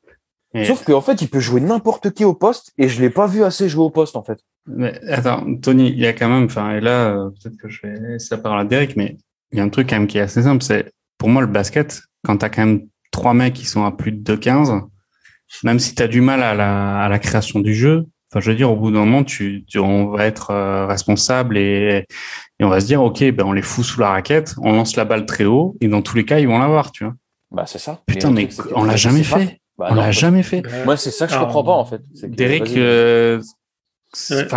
Sauf 0.66 0.84
qu'en 0.84 1.00
fait, 1.00 1.22
il 1.22 1.28
peut 1.30 1.40
jouer 1.40 1.62
n'importe 1.62 2.10
qui 2.12 2.26
au 2.26 2.34
poste, 2.34 2.72
et 2.76 2.86
je 2.88 3.00
l'ai 3.00 3.08
pas 3.08 3.26
vu 3.26 3.42
assez 3.42 3.70
jouer 3.70 3.84
au 3.84 3.90
poste, 3.90 4.16
en 4.16 4.22
fait. 4.22 4.38
Mais 4.66 4.92
attends, 5.08 5.46
Tony, 5.56 5.88
il 5.88 5.98
y 5.98 6.06
a 6.06 6.12
quand 6.12 6.28
même, 6.28 6.44
enfin, 6.44 6.72
et 6.76 6.80
là, 6.80 7.08
euh, 7.16 7.30
peut-être 7.30 7.56
que 7.56 7.70
je 7.70 7.80
vais 7.82 7.94
laisser 7.98 8.34
la 8.34 8.42
parole 8.42 8.60
à 8.60 8.64
Derek, 8.64 8.94
mais 8.96 9.16
il 9.50 9.58
y 9.58 9.60
a 9.62 9.64
un 9.64 9.70
truc 9.70 9.88
quand 9.88 9.96
même 9.96 10.06
qui 10.06 10.18
est 10.18 10.22
assez 10.22 10.42
simple, 10.42 10.62
c'est, 10.62 10.92
pour 11.16 11.30
moi, 11.30 11.40
le 11.40 11.48
basket, 11.48 12.02
quand 12.22 12.36
t'as 12.36 12.50
quand 12.50 12.66
même 12.66 12.82
trois 13.12 13.32
mecs 13.32 13.54
qui 13.54 13.64
sont 13.64 13.84
à 13.86 13.92
plus 13.92 14.12
de 14.12 14.18
2,15, 14.36 14.82
même 15.64 15.78
si 15.78 15.94
t'as 15.94 16.06
du 16.06 16.20
mal 16.20 16.42
à 16.42 16.54
la, 16.54 17.00
à 17.02 17.08
la 17.08 17.18
création 17.18 17.60
du 17.60 17.74
jeu, 17.74 18.04
enfin, 18.30 18.40
je 18.40 18.50
veux 18.50 18.56
dire, 18.56 18.70
au 18.70 18.76
bout 18.76 18.90
d'un 18.90 19.00
moment, 19.00 19.24
tu, 19.24 19.64
tu- 19.66 19.78
on 19.78 20.08
va 20.10 20.26
être 20.26 20.50
euh, 20.50 20.86
responsable 20.86 21.56
et, 21.56 22.04
et 22.62 22.64
on 22.64 22.68
va 22.68 22.78
se 22.80 22.86
dire, 22.86 23.02
OK, 23.02 23.24
ben, 23.32 23.44
on 23.44 23.50
les 23.52 23.60
fout 23.60 23.84
sous 23.84 23.98
la 24.00 24.10
raquette, 24.10 24.54
on 24.62 24.70
lance 24.72 24.94
la 24.94 25.04
balle 25.04 25.26
très 25.26 25.44
haut, 25.44 25.76
et 25.80 25.88
dans 25.88 26.00
tous 26.00 26.14
les 26.16 26.24
cas, 26.24 26.38
ils 26.38 26.46
vont 26.46 26.60
l'avoir, 26.60 26.92
tu 26.92 27.02
vois. 27.02 27.14
Bah, 27.50 27.64
c'est 27.66 27.80
ça. 27.80 28.00
Putain, 28.06 28.30
mais 28.30 28.48
on 28.76 28.84
l'a 28.84 28.94
jamais 28.94 29.24
fait. 29.24 29.58
Bah, 29.76 29.88
on 29.90 29.94
l'a 29.96 30.02
parce- 30.04 30.16
jamais 30.16 30.44
fait. 30.44 30.62
Moi, 30.84 30.96
c'est 30.96 31.10
ça 31.10 31.26
que 31.26 31.32
je 31.32 31.36
Alors, 31.38 31.48
comprends 31.48 31.64
pas, 31.64 31.72
en 31.72 31.84
fait. 31.84 32.00
Derek, 32.22 32.70
euh, 32.76 33.40
c'est- 34.14 34.48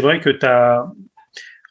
vrai 0.00 0.20
que 0.20 0.30
tu 0.30 0.46
as. 0.46 0.86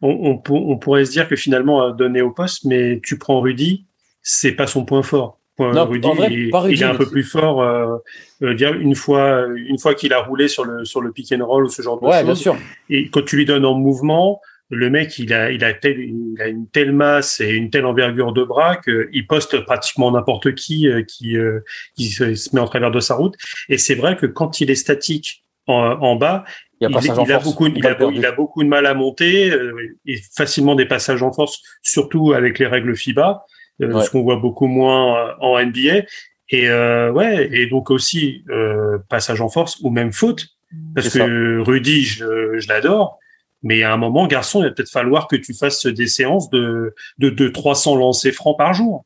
On, 0.01 0.09
on, 0.31 0.37
pour- 0.37 0.67
on 0.67 0.77
pourrait 0.77 1.05
se 1.05 1.11
dire 1.11 1.29
que 1.29 1.37
finalement, 1.37 1.83
euh, 1.83 1.91
donné 1.91 2.21
au 2.21 2.31
poste, 2.31 2.65
mais 2.65 2.99
tu 3.03 3.17
prends 3.17 3.39
Rudy, 3.39 3.85
c'est 4.21 4.51
pas 4.51 4.67
son 4.67 4.83
point 4.83 5.03
fort. 5.03 5.39
Non, 5.59 5.85
Rudy, 5.85 6.07
vrai, 6.15 6.27
il, 6.31 6.49
pas 6.49 6.61
Rudy, 6.61 6.75
il 6.75 6.81
est 6.81 6.85
un 6.85 6.95
peu 6.95 7.05
plus 7.05 7.23
fort. 7.23 7.61
Euh, 7.61 7.97
euh, 8.41 8.79
une 8.79 8.95
fois, 8.95 9.45
une 9.55 9.77
fois 9.77 9.93
qu'il 9.93 10.13
a 10.13 10.19
roulé 10.21 10.47
sur 10.47 10.65
le 10.65 10.85
sur 10.85 11.01
le 11.01 11.11
pick 11.11 11.31
and 11.33 11.45
roll 11.45 11.65
ou 11.65 11.69
ce 11.69 11.81
genre 11.81 11.99
de 11.99 12.05
Ouais, 12.07 12.25
choses, 12.25 12.49
et 12.89 13.09
quand 13.09 13.23
tu 13.23 13.35
lui 13.37 13.45
donnes 13.45 13.65
en 13.65 13.75
mouvement, 13.75 14.41
le 14.69 14.89
mec, 14.89 15.19
il 15.19 15.33
a, 15.33 15.51
il 15.51 15.63
a, 15.65 15.73
tel- 15.73 15.99
il 15.99 16.41
a 16.41 16.47
une 16.47 16.65
telle 16.67 16.93
masse 16.93 17.41
et 17.41 17.49
une 17.51 17.69
telle 17.69 17.85
envergure 17.85 18.31
de 18.31 18.43
bras 18.43 18.77
qu'il 18.77 19.27
poste 19.27 19.59
pratiquement 19.65 20.09
n'importe 20.11 20.55
qui 20.55 20.87
euh, 20.87 21.03
qui, 21.03 21.37
euh, 21.37 21.59
qui 21.95 22.05
se, 22.05 22.55
met 22.55 22.61
en 22.61 22.65
travers 22.67 22.89
de 22.89 22.99
sa 23.01 23.15
route. 23.15 23.35
Et 23.69 23.77
c'est 23.77 23.95
vrai 23.95 24.15
que 24.15 24.25
quand 24.25 24.61
il 24.61 24.71
est 24.71 24.75
statique 24.75 25.43
en, 25.67 25.73
en 25.73 26.15
bas, 26.15 26.43
Il 26.79 26.85
a 26.85 26.89
il, 26.89 26.93
passage 26.93 27.19
en 27.19 27.25
il 27.25 27.31
a 27.33 27.39
force. 27.39 27.45
beaucoup, 27.45 27.67
il 27.67 27.85
a, 27.85 27.97
il 28.13 28.25
a 28.25 28.31
beaucoup 28.31 28.63
de 28.63 28.69
mal 28.69 28.85
à 28.85 28.93
monter 28.93 29.51
euh, 29.51 29.73
et 30.07 30.17
facilement 30.35 30.75
des 30.75 30.85
passages 30.87 31.21
en 31.21 31.33
force, 31.33 31.59
surtout 31.83 32.31
avec 32.33 32.57
les 32.57 32.65
règles 32.67 32.95
FIBA, 32.95 33.43
Ouais. 33.81 34.03
ce 34.03 34.09
qu'on 34.09 34.23
voit 34.23 34.37
beaucoup 34.37 34.67
moins 34.67 35.17
euh, 35.17 35.33
en 35.39 35.63
NBA. 35.63 36.05
Et 36.49 36.69
euh, 36.69 37.11
ouais, 37.11 37.49
et 37.51 37.67
donc 37.67 37.89
aussi 37.91 38.43
euh, 38.49 38.97
passage 39.09 39.41
en 39.41 39.49
force 39.49 39.79
ou 39.81 39.89
même 39.89 40.11
faute, 40.11 40.47
parce 40.93 41.09
que 41.09 41.59
Rudy, 41.59 42.03
je, 42.03 42.59
je 42.59 42.67
l'adore, 42.67 43.19
mais 43.63 43.83
à 43.83 43.93
un 43.93 43.97
moment, 43.97 44.27
garçon, 44.27 44.59
il 44.59 44.65
va 44.65 44.71
peut-être 44.71 44.89
falloir 44.89 45.27
que 45.27 45.37
tu 45.37 45.53
fasses 45.53 45.85
des 45.85 46.07
séances 46.07 46.49
de 46.49 46.93
de, 47.19 47.29
de 47.29 47.47
300 47.47 47.95
lancers 47.95 48.33
francs 48.33 48.57
par 48.57 48.73
jour. 48.73 49.05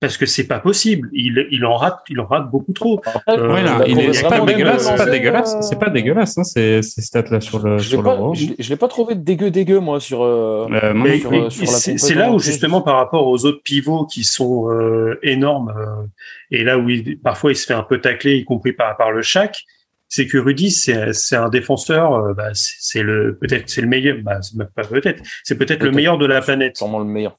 Parce 0.00 0.16
que 0.16 0.24
c'est 0.24 0.46
pas 0.46 0.60
possible. 0.60 1.10
Il, 1.12 1.46
il 1.50 1.62
en 1.66 1.76
rate, 1.76 1.98
il 2.08 2.18
en 2.20 2.26
rate 2.26 2.50
beaucoup 2.50 2.72
trop. 2.72 3.02
Euh, 3.28 3.52
Ouais, 3.52 3.62
là, 3.62 3.84
il 3.86 3.98
est 4.00 4.14
c'est 4.14 4.26
pas 4.28 4.40
dégueulasse, 4.40 4.82
c'est 4.86 4.96
pas 4.96 5.04
dégueulasse, 5.10 5.54
euh, 5.54 5.60
c'est 5.60 5.78
pas 5.78 5.90
dégueulasse, 5.90 6.38
hein, 6.38 6.44
ces, 6.44 6.80
ces 6.80 7.02
stats-là 7.02 7.38
sur 7.42 7.58
le, 7.58 7.76
Je 7.76 7.88
sur 7.90 7.98
l'ai 7.98 8.04
pas, 8.04 8.14
l'euro. 8.16 8.34
je, 8.34 8.46
l'ai- 8.46 8.56
je 8.58 8.70
l'ai 8.70 8.76
pas 8.76 8.88
trouvé 8.88 9.14
dégueu 9.14 9.50
dégueu 9.50 9.78
moi 9.78 10.00
sur. 10.00 10.22
euh, 10.22 10.66
Euh, 10.82 10.94
moi, 10.94 11.08
Mais, 11.08 11.18
sur, 11.20 11.30
mais 11.30 11.42
euh, 11.42 11.50
c'est 11.50 12.14
là 12.14 12.30
où 12.32 12.38
justement 12.38 12.80
par 12.80 12.96
rapport 12.96 13.26
aux 13.26 13.44
autres 13.44 13.62
pivots 13.62 14.06
qui 14.06 14.24
sont 14.24 14.70
euh, 14.70 15.18
énormes 15.22 15.74
euh, 15.76 16.06
et 16.50 16.64
là 16.64 16.78
où 16.78 16.88
il, 16.88 17.18
parfois 17.18 17.52
il 17.52 17.56
se 17.56 17.66
fait 17.66 17.74
un 17.74 17.82
peu 17.82 18.00
tacler, 18.00 18.36
y 18.36 18.44
compris 18.46 18.72
par 18.72 18.96
par 18.96 19.12
le 19.12 19.20
Shaq, 19.20 19.64
c'est 20.08 20.26
que 20.26 20.38
Rudy 20.38 20.70
c'est 20.70 21.12
c'est 21.12 21.36
un 21.36 21.50
défenseur, 21.50 22.14
euh, 22.14 22.32
bah, 22.32 22.48
c'est 22.54 22.76
c'est 22.80 23.02
le 23.02 23.36
peut-être 23.38 23.68
c'est 23.68 23.82
le 23.82 23.86
meilleur, 23.86 24.16
bah, 24.22 24.40
pas 24.74 24.84
peut-être, 24.84 25.22
c'est 25.44 25.58
peut-être 25.58 25.82
le 25.82 25.90
meilleur 25.92 26.16
de 26.16 26.24
la 26.24 26.40
planète. 26.40 26.78
sûrement 26.78 27.00
le 27.00 27.04
meilleur. 27.04 27.36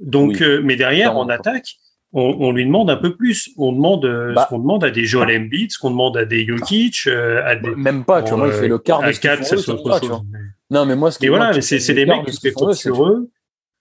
Donc, 0.00 0.30
Oui. 0.30 0.42
euh, 0.46 0.62
mais 0.64 0.76
derrière, 0.76 1.14
en 1.18 1.28
attaque, 1.28 1.74
on, 2.12 2.36
on 2.40 2.52
lui 2.52 2.64
demande 2.66 2.90
un 2.90 2.96
peu 2.96 3.14
plus. 3.16 3.50
On 3.56 3.72
demande 3.72 4.04
euh, 4.04 4.32
Bah. 4.34 4.44
ce 4.44 4.48
qu'on 4.48 4.58
demande 4.58 4.84
à 4.84 4.90
des 4.90 5.04
Joel 5.04 5.36
Embiid, 5.40 5.70
ce 5.72 5.78
qu'on 5.78 5.90
demande 5.90 6.16
à 6.16 6.24
des 6.24 6.44
Jokic, 6.46 7.02
euh, 7.06 7.42
à 7.44 7.56
des. 7.56 7.70
Même 7.74 8.04
pas, 8.04 8.22
tu 8.22 8.34
vois, 8.34 8.48
il 8.48 8.52
euh, 8.52 8.60
fait 8.60 8.68
le 8.68 8.78
quart 8.78 9.02
de 9.02 9.12
ce 9.12 9.20
qu'ils 9.20 9.30
quatre, 9.30 9.46
font 9.46 9.54
eux, 9.54 9.98
chose. 10.00 10.22
Mais- 10.30 10.38
Non, 10.70 10.86
mais 10.86 10.96
moi, 10.96 11.10
ce 11.10 11.18
qui 11.18 11.28
voilà, 11.28 11.52
mais 11.52 11.60
c'est 11.60 11.78
c'est 11.78 11.94
des 11.94 12.06
mecs 12.06 12.24
qui 12.26 12.32
se 12.32 12.50
font 12.50 12.72
sur 12.72 13.04
eux. 13.06 13.30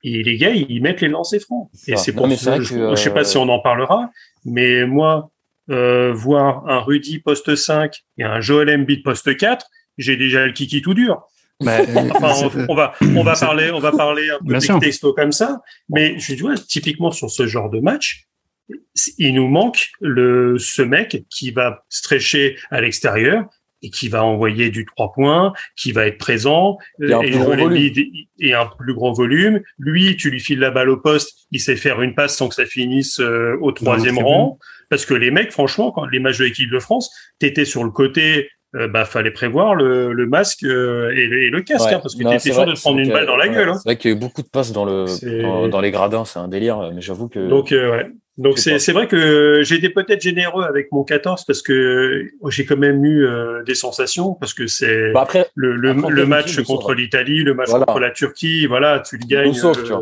Et 0.04 0.24
les 0.24 0.38
gars, 0.38 0.52
ils 0.52 0.82
mettent 0.82 1.02
les 1.02 1.10
lancers 1.10 1.42
francs. 1.42 1.70
Et 1.88 1.98
c'est 1.98 2.14
pour 2.14 2.32
ça 2.32 2.58
que, 2.58 2.64
je 2.64 2.96
sais 2.96 3.10
pas 3.14 3.22
euh, 3.22 3.24
si 3.26 3.38
on 3.38 3.50
en 3.50 3.60
parlera, 3.60 4.10
mais 4.46 4.86
moi, 4.86 5.30
euh, 5.70 6.14
voir 6.14 6.68
un 6.70 6.80
Rudy 6.80 7.20
poste 7.20 7.54
5 7.56 7.94
et 8.18 8.24
un 8.24 8.40
Joel 8.40 8.70
Embiid 8.70 9.04
poste 9.04 9.36
4, 9.36 9.66
j'ai 9.98 10.16
déjà 10.16 10.46
le 10.46 10.54
kiki 10.54 10.82
tout 10.82 10.94
dur. 10.94 11.22
Bah, 11.62 11.80
Enfin, 12.16 12.34
c'est- 12.34 12.46
on, 12.60 12.66
on 12.70 12.76
va, 12.76 12.94
on 13.16 13.24
va 13.24 13.36
parler, 13.36 13.72
on 13.72 13.80
va 13.80 13.92
parler 13.92 14.30
un 14.30 14.40
peu 14.40 14.54
des 14.60 14.68
textos 14.80 15.14
comme 15.16 15.32
ça, 15.32 15.62
mais 15.90 16.18
je 16.20 16.36
vois 16.42 16.56
typiquement 16.56 17.12
sur 17.12 17.30
ce 17.30 17.48
genre 17.48 17.70
de 17.70 17.80
match, 17.80 18.26
il 19.18 19.34
nous 19.34 19.48
manque 19.48 19.90
le 20.00 20.58
ce 20.60 20.82
mec 20.82 21.24
qui 21.30 21.52
va 21.52 21.84
stretcher 21.90 22.58
à 22.70 22.82
l'extérieur 22.82 23.46
et 23.82 23.90
qui 23.90 24.10
va 24.10 24.24
envoyer 24.26 24.70
du 24.72 24.86
trois 24.86 25.12
points, 25.14 25.54
qui 25.78 25.92
va 25.94 26.06
être 26.06 26.18
présent, 26.18 26.78
Et 27.02 27.14
un 27.14 27.22
et 27.22 27.32
plus 27.32 27.40
Joel 27.40 27.60
volume. 27.60 27.68
Embiid 27.68 28.28
et 28.40 28.54
un 28.54 28.66
plus 28.78 28.94
gros 28.94 29.14
volume. 29.14 29.62
Lui, 29.78 30.18
tu 30.18 30.30
lui 30.30 30.42
files 30.42 30.60
la 30.60 30.70
balle 30.70 30.90
au 30.90 30.98
poste, 30.98 31.48
il 31.52 31.62
sait 31.62 31.78
faire 31.78 32.02
une 32.02 32.14
passe 32.14 32.36
sans 32.36 32.50
que 32.50 32.56
ça 32.56 32.66
finisse 32.66 33.20
euh, 33.22 33.56
au 33.62 33.72
troisième 33.72 34.18
rang. 34.20 34.60
Parce 34.90 35.06
que 35.06 35.14
les 35.14 35.32
mecs, 35.32 35.52
franchement, 35.54 35.92
quand 35.92 36.06
les 36.06 36.20
matchs 36.20 36.40
de 36.40 36.44
l'équipe 36.46 36.70
de 36.70 36.80
France, 36.80 37.10
t'étais 37.40 37.64
sur 37.64 37.84
le 37.86 37.92
côté, 37.92 38.50
euh, 38.76 38.88
bah 38.88 39.06
fallait 39.06 39.32
prévoir 39.32 39.74
le, 39.76 40.14
le 40.14 40.26
masque 40.28 40.64
euh, 40.64 41.10
et, 41.16 41.26
le, 41.26 41.44
et 41.44 41.50
le 41.50 41.62
casque, 41.62 41.88
Ouais. 41.88 41.94
hein, 41.96 42.00
parce 42.02 42.16
que 42.16 42.24
t'étais 42.24 42.52
sûr 42.52 42.66
de 42.66 42.74
te 42.74 42.80
prendre 42.80 43.00
une 43.00 43.10
balle 43.12 43.26
dans 43.26 43.36
la 43.38 43.48
gueule. 43.48 43.70
Hein. 43.70 43.74
C'est 43.76 43.90
vrai 43.90 43.98
qu'il 43.98 44.12
y 44.12 44.14
a 44.14 44.18
eu 44.18 44.20
beaucoup 44.20 44.42
de 44.44 44.48
passes 44.50 44.72
dans, 44.72 44.86
le, 44.86 45.06
dans, 45.42 45.68
dans 45.68 45.82
les 45.82 45.92
gradins, 45.92 46.26
c'est 46.26 46.40
un 46.40 46.48
délire, 46.48 46.92
mais 46.94 47.02
j'avoue 47.02 47.28
que. 47.30 47.48
Donc 47.48 47.72
euh, 47.72 47.92
ouais. 47.92 48.08
Donc 48.38 48.58
c'est 48.58 48.92
vrai 48.94 49.08
que 49.08 49.64
j'ai 49.64 49.76
été 49.76 49.90
peut-être 49.90 50.22
généreux 50.22 50.64
avec 50.64 50.94
mon 50.94 51.04
14 51.04 51.44
parce 51.44 51.62
que 51.62 52.26
j'ai 52.50 52.64
quand 52.66 52.78
même 52.78 53.04
eu 53.04 53.26
euh, 53.26 53.64
des 53.64 53.76
sensations 53.76 54.34
parce 54.34 54.54
que 54.54 54.66
c'est 54.66 55.12
Bah, 55.12 55.24
après, 55.24 55.48
le, 55.56 55.76
le, 55.76 55.92
le 55.94 56.26
match 56.26 56.62
contre 56.64 56.94
l'Italie, 56.94 57.44
le 57.44 57.54
match 57.54 57.68
Voilà. 57.70 57.86
contre 57.86 58.00
la 58.00 58.12
Turquie, 58.12 58.66
voilà, 58.66 59.02
tu 59.02 59.18
le 59.18 59.26
gagnes. 59.28 59.54
euh, 59.62 60.02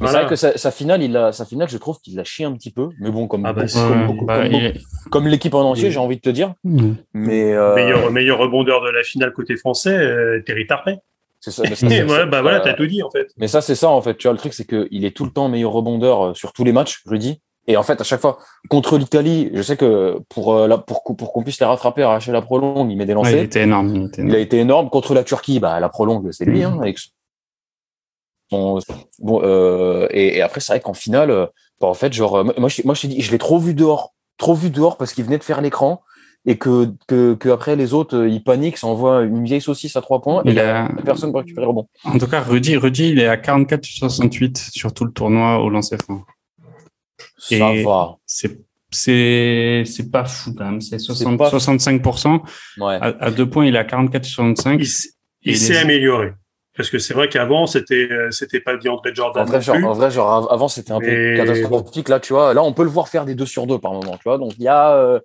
C'est 0.00 0.06
vrai 0.06 0.26
que 0.26 0.36
sa, 0.36 0.56
sa 0.56 0.70
finale, 0.70 1.02
il 1.02 1.16
a, 1.16 1.32
sa 1.32 1.44
finale, 1.44 1.68
je 1.68 1.76
trouve 1.78 1.98
qu'il 2.00 2.16
l'a 2.16 2.24
chié 2.24 2.44
un 2.46 2.52
petit 2.52 2.70
peu. 2.70 2.88
Mais 3.00 3.10
bon, 3.10 3.26
comme, 3.26 3.44
Ah 3.44 3.52
bah, 3.52 3.64
comme, 3.72 3.90
Ouais, 3.90 4.24
bah, 4.26 4.36
comme 4.38 4.46
il 4.46 4.50
beaucoup- 4.52 4.64
est- 4.78 5.10
comme 5.10 5.26
l'équipe 5.28 5.54
en 5.54 5.60
entier, 5.62 5.84
Oui. 5.86 5.90
j'ai 5.90 5.98
envie 5.98 6.16
de 6.16 6.20
te 6.22 6.30
dire. 6.30 6.54
Mm. 6.64 6.92
Mais 7.12 7.52
euh, 7.52 7.74
meilleur 7.74 8.10
meilleur 8.10 8.38
rebondeur 8.38 8.82
de 8.82 8.90
la 8.90 9.02
finale 9.02 9.32
côté 9.32 9.56
français, 9.56 9.96
euh, 9.96 10.42
Terry 10.44 10.66
Tarpey. 10.66 10.96
c'est 11.40 11.50
ça. 11.50 11.62
Mais 11.68 11.74
ça, 11.74 11.86
Et 11.88 11.90
c'est- 12.08 12.26
bah 12.26 12.40
voilà, 12.40 12.60
t'as 12.60 12.72
tout 12.72 12.86
dit 12.86 13.02
en 13.02 13.10
fait. 13.10 13.28
Mais 13.36 13.48
ça, 13.48 13.60
c'est 13.60 13.74
ça, 13.74 13.90
en 13.90 14.00
fait. 14.00 14.16
Tu 14.16 14.26
vois, 14.26 14.32
le 14.32 14.38
truc, 14.38 14.54
c'est 14.54 14.66
qu'il 14.66 15.04
est 15.04 15.14
tout 15.14 15.24
le 15.26 15.30
temps 15.30 15.48
meilleur 15.50 15.72
rebondeur 15.72 16.22
euh, 16.28 16.34
sur 16.34 16.52
tous 16.54 16.64
les 16.64 16.72
matchs, 16.72 17.02
je 17.06 17.10
le 17.10 17.18
dis. 17.18 17.40
Et 17.66 17.76
en 17.78 17.82
fait, 17.82 17.98
à 18.00 18.04
chaque 18.04 18.20
fois, 18.20 18.38
contre 18.70 18.96
l'Italie, 18.98 19.50
je 19.54 19.62
sais 19.62 19.76
que 19.78 20.18
pour, 20.28 20.54
euh, 20.54 20.66
la- 20.68 20.76
pour, 20.78 21.02
qu'on- 21.02 21.14
pour 21.14 21.32
qu'on 21.32 21.42
puisse 21.42 21.60
les 21.60 21.66
rattraper, 21.66 22.02
arracher 22.02 22.30
la 22.32 22.42
prolongue, 22.42 22.90
il 22.90 22.96
met 22.96 23.04
des 23.06 23.12
Ouais, 23.12 23.16
lancers. 23.16 23.36
il 23.38 23.44
était 23.44 23.62
énorme. 23.62 23.88
Il 23.94 24.04
était 24.06 24.20
Il 24.20 24.24
énorme. 24.24 24.36
a 24.36 24.38
été 24.40 24.58
énorme. 24.58 24.90
Contre 24.90 25.14
la 25.14 25.24
Turquie, 25.24 25.60
bah, 25.60 25.78
la 25.80 25.88
prolongue, 25.90 26.30
c'est 26.32 26.44
lui, 26.46 26.62
hein, 26.62 26.76
avec 26.80 26.98
bon, 28.50 28.80
euh, 29.42 30.06
et, 30.10 30.36
et 30.36 30.42
après, 30.42 30.60
c'est 30.60 30.72
vrai 30.72 30.80
qu'en 30.80 30.94
finale, 30.94 31.30
euh, 31.30 31.46
Bah, 31.80 31.88
en 31.88 31.94
fait, 31.94 32.12
genre, 32.12 32.36
euh, 32.36 32.44
moi, 32.58 32.68
je, 32.68 32.82
moi, 32.84 32.94
je 32.94 33.02
t'ai 33.02 33.08
dit, 33.08 33.20
je 33.20 33.30
l'ai 33.32 33.38
trop 33.38 33.58
vu 33.58 33.74
dehors, 33.74 34.14
trop 34.38 34.54
vu 34.54 34.70
dehors 34.70 34.96
parce 34.96 35.12
qu'il 35.12 35.24
venait 35.24 35.38
de 35.38 35.44
faire 35.44 35.60
l'écran 35.60 36.02
et 36.46 36.56
que, 36.58 36.92
que, 37.08 37.34
que 37.34 37.48
après 37.48 37.74
les 37.74 37.94
autres, 37.94 38.26
ils 38.26 38.42
paniquent, 38.44 38.76
s'envoient 38.76 39.22
une 39.22 39.44
vieille 39.44 39.60
saucisse 39.62 39.96
à 39.96 40.02
trois 40.02 40.20
points 40.20 40.42
et 40.44 40.48
Il 40.48 40.52
il 40.52 40.56
y 40.56 40.60
a 40.60 40.84
a- 40.84 41.02
personne 41.02 41.30
pour 41.32 41.40
récupérer 41.40 41.64
le 41.64 41.68
rebond. 41.70 41.88
En 42.04 42.18
tout 42.18 42.26
cas, 42.26 42.40
Rudy, 42.42 42.76
Rudy, 42.76 43.08
il 43.10 43.18
est 43.18 43.26
à 43.26 43.36
44 43.38 43.84
sur 43.84 43.98
68 44.10 44.56
sur 44.72 44.92
tout 44.92 45.04
le 45.06 45.12
tournoi 45.12 45.58
au 45.60 45.68
lancer 45.70 45.96
franc. 45.96 46.22
Ça 47.38 47.72
Et- 47.72 47.82
va. 47.82 48.16
C'est 48.26 48.60
c'est 48.90 49.82
c'est 49.86 50.10
pas 50.10 50.24
fou 50.24 50.54
quand 50.56 50.64
même. 50.66 50.80
C'est 50.80 50.98
60 51.00 51.36
pas 51.38 51.50
fou. 51.50 51.56
65%. 51.56 52.40
Ouais. 52.78 52.94
À, 53.00 53.06
à 53.20 53.30
deux 53.32 53.48
points, 53.48 53.66
il 53.66 53.74
est 53.74 53.78
à 53.78 53.84
44 53.84 54.24
sur 54.24 54.42
65. 54.44 54.78
Il, 55.42 55.56
s'est 55.58 55.72
les- 55.72 55.78
amélioré. 55.78 56.32
Parce 56.76 56.90
que 56.90 56.98
c'est 56.98 57.14
vrai 57.14 57.28
qu'avant, 57.28 57.66
c'était 57.66 58.08
euh, 58.10 58.30
c'était 58.30 58.60
pas 58.60 58.76
DeAndre 58.76 59.02
Jordan. 59.14 59.42
En 59.42 59.46
vrai, 59.46 59.60
genre, 59.62 59.76
en 59.84 59.92
vrai, 59.92 60.10
genre, 60.10 60.30
av- 60.32 60.46
avant, 60.50 60.68
c'était 60.68 60.92
un 60.92 60.98
peu 61.00 61.36
catastrophique. 61.36 62.08
Là, 62.08 62.18
tu 62.20 62.32
vois, 62.32 62.52
là, 62.52 62.62
on 62.64 62.72
peut 62.72 62.82
le 62.82 62.88
voir 62.90 63.08
faire 63.08 63.24
des 63.24 63.34
2 63.36 63.46
sur 63.46 63.66
2 63.66 63.78
par 63.78 63.92
moment, 63.92 64.12
tu 64.16 64.22
vois. 64.24 64.38
Donc, 64.38 64.52
il 64.58 64.62
y 64.64 64.68
a, 64.68 64.94
euh, 64.96 65.20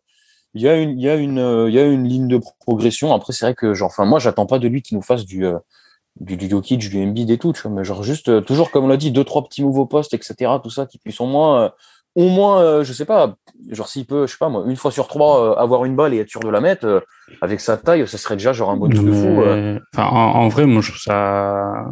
il 0.53 0.61
y 0.61 0.69
a 0.69 0.75
une, 0.75 0.99
il 0.99 1.03
y 1.03 1.09
a 1.09 1.15
une, 1.15 1.39
euh, 1.39 1.67
il 1.69 1.73
y 1.75 1.79
a 1.79 1.85
une 1.85 2.07
ligne 2.07 2.27
de 2.27 2.39
progression. 2.59 3.13
Après, 3.13 3.33
c'est 3.33 3.45
vrai 3.45 3.55
que, 3.55 3.73
genre, 3.73 3.87
enfin, 3.89 4.05
moi, 4.05 4.19
j'attends 4.19 4.45
pas 4.45 4.59
de 4.59 4.67
lui 4.67 4.81
qu'il 4.83 4.95
nous 4.97 5.01
fasse 5.03 5.25
du, 5.25 5.45
euh, 5.45 5.57
du, 6.19 6.37
du 6.37 6.49
Jokic, 6.49 6.79
du 6.79 7.03
Embiid 7.03 7.31
et 7.31 7.37
tout, 7.39 7.51
tu 7.53 7.61
vois. 7.63 7.71
Mais 7.71 7.83
genre, 7.83 8.03
juste, 8.03 8.29
euh, 8.29 8.41
toujours, 8.41 8.69
comme 8.71 8.85
on 8.85 8.87
l'a 8.87 8.97
dit, 8.97 9.11
deux, 9.11 9.23
trois 9.23 9.43
petits 9.43 9.63
nouveaux 9.63 9.85
postes, 9.87 10.13
etc., 10.13 10.51
tout 10.63 10.69
ça, 10.69 10.85
qui 10.85 10.99
puissent 10.99 11.21
au 11.21 11.25
moins, 11.25 11.63
euh, 11.63 11.69
au 12.15 12.29
moins, 12.29 12.61
euh, 12.61 12.83
je 12.83 12.93
sais 12.93 13.05
pas, 13.05 13.35
genre, 13.71 13.87
s'il 13.87 14.05
peut, 14.05 14.25
je 14.27 14.31
sais 14.31 14.37
pas, 14.39 14.49
moi, 14.49 14.63
une 14.67 14.75
fois 14.75 14.91
sur 14.91 15.07
trois, 15.07 15.51
euh, 15.51 15.61
avoir 15.61 15.85
une 15.85 15.95
balle 15.95 16.13
et 16.13 16.19
être 16.19 16.29
sûr 16.29 16.39
de 16.39 16.49
la 16.49 16.61
mettre, 16.61 16.85
euh, 16.85 16.99
avec 17.41 17.59
sa 17.59 17.77
taille, 17.77 18.07
ça 18.07 18.17
serait 18.17 18.35
déjà, 18.35 18.53
genre, 18.53 18.71
un 18.71 18.77
bonus 18.77 18.99
de 19.03 19.11
fou. 19.11 19.41
euh. 19.41 19.79
En, 19.97 20.01
en 20.03 20.47
vrai, 20.47 20.65
moi, 20.65 20.81
je 20.81 20.89
trouve 20.89 21.01
ça. 21.01 21.85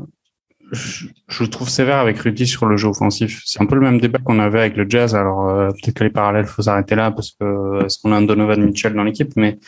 Je, 0.71 1.05
je 1.29 1.43
trouve 1.45 1.69
sévère 1.69 1.97
avec 1.97 2.19
Rudy 2.19 2.45
sur 2.45 2.65
le 2.65 2.75
jeu 2.75 2.89
offensif. 2.89 3.41
C'est 3.45 3.61
un 3.61 3.65
peu 3.65 3.75
le 3.75 3.81
même 3.81 4.01
débat 4.01 4.19
qu'on 4.19 4.37
avait 4.39 4.59
avec 4.59 4.75
le 4.75 4.85
Jazz. 4.89 5.15
Alors, 5.15 5.45
peut-être 5.73 5.93
que 5.95 6.03
les 6.03 6.09
parallèles, 6.09 6.45
faut 6.45 6.61
s'arrêter 6.61 6.95
là 6.95 7.09
parce 7.11 7.31
que 7.31 7.85
est-ce 7.85 7.99
qu'on 8.01 8.11
a 8.11 8.17
un 8.17 8.21
Donovan 8.23 8.61
Mitchell 8.61 8.93
dans 8.93 9.03
l'équipe 9.05 9.31
Mais 9.37 9.59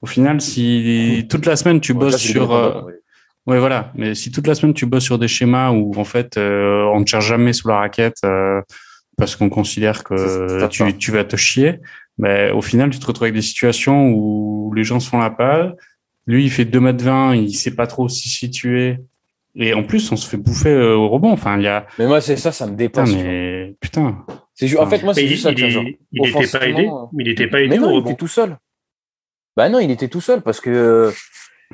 au 0.00 0.06
final, 0.06 0.40
si 0.40 1.26
toute 1.28 1.44
la 1.44 1.56
semaine 1.56 1.80
tu 1.80 1.90
Ouais, 1.92 1.98
bosses 1.98 2.12
là, 2.12 2.18
sur, 2.18 2.50
ouais. 2.52 2.92
Ouais, 3.48 3.58
voilà. 3.58 3.90
Mais 3.96 4.14
si 4.14 4.30
toute 4.30 4.46
la 4.46 4.54
semaine 4.54 4.74
tu 4.74 4.86
bosses 4.86 5.02
sur 5.04 5.18
des 5.18 5.26
schémas 5.26 5.70
où 5.72 5.92
en 5.98 6.04
fait 6.04 6.36
euh, 6.36 6.84
on 6.94 7.00
ne 7.00 7.06
cherche 7.06 7.26
jamais 7.26 7.52
sous 7.52 7.66
la 7.66 7.78
raquette 7.78 8.18
euh, 8.24 8.60
parce 9.18 9.36
qu'on 9.36 9.50
considère 9.50 10.04
que 10.04 10.66
tu, 10.68 10.96
tu 10.96 11.10
vas 11.10 11.24
te 11.24 11.36
chier, 11.36 11.80
mais 12.16 12.50
au 12.52 12.62
final 12.62 12.88
tu 12.90 12.98
te 12.98 13.06
retrouves 13.06 13.24
avec 13.24 13.34
des 13.34 13.42
situations 13.42 14.10
où 14.10 14.72
les 14.74 14.84
gens 14.84 15.00
se 15.00 15.08
font 15.10 15.18
la 15.18 15.30
palle. 15.30 15.76
Lui, 16.26 16.44
il 16.44 16.50
fait 16.50 16.64
2 16.66 16.80
mètres 16.80 17.02
20, 17.04 17.36
il 17.36 17.54
sait 17.54 17.74
pas 17.74 17.86
trop 17.86 18.08
s'y 18.08 18.28
situer. 18.28 18.98
Et 19.54 19.72
en 19.72 19.82
plus, 19.82 20.12
on 20.12 20.16
se 20.16 20.28
fait 20.28 20.36
bouffer 20.36 20.68
euh, 20.68 20.94
au 20.94 21.08
rebond. 21.08 21.32
Enfin, 21.32 21.56
il 21.56 21.64
y 21.64 21.68
a. 21.68 21.86
Mais 21.98 22.06
moi, 22.06 22.20
c'est 22.20 22.36
ça, 22.36 22.52
ça 22.52 22.66
me 22.66 22.72
Putain, 22.72 23.04
dépasse. 23.04 23.10
vois. 23.14 23.22
mais 23.22 23.74
putain. 23.80 24.26
C'est 24.54 24.68
ju- 24.68 24.76
En 24.78 24.86
fait, 24.86 25.02
moi, 25.02 25.14
c'est 25.14 25.24
il, 25.24 25.28
juste 25.28 25.44
ça, 25.44 25.52
il, 25.52 25.70
genre. 25.70 25.84
il 26.12 26.28
était 26.28 26.46
pas 26.58 26.66
aidé. 26.68 26.86
euh, 26.86 27.06
Il 27.18 27.28
était 27.28 27.46
pas 27.48 27.60
aidé 27.62 27.70
Mais 27.70 27.78
non, 27.78 27.88
au 27.88 27.90
il 27.92 27.96
rebond. 27.96 28.10
était 28.10 28.18
tout 28.18 28.28
seul. 28.28 28.58
Bah 29.56 29.68
non, 29.70 29.80
il 29.80 29.90
était 29.90 30.08
tout 30.08 30.20
seul 30.20 30.42
parce 30.42 30.60
que 30.60 30.68
euh, 30.70 31.10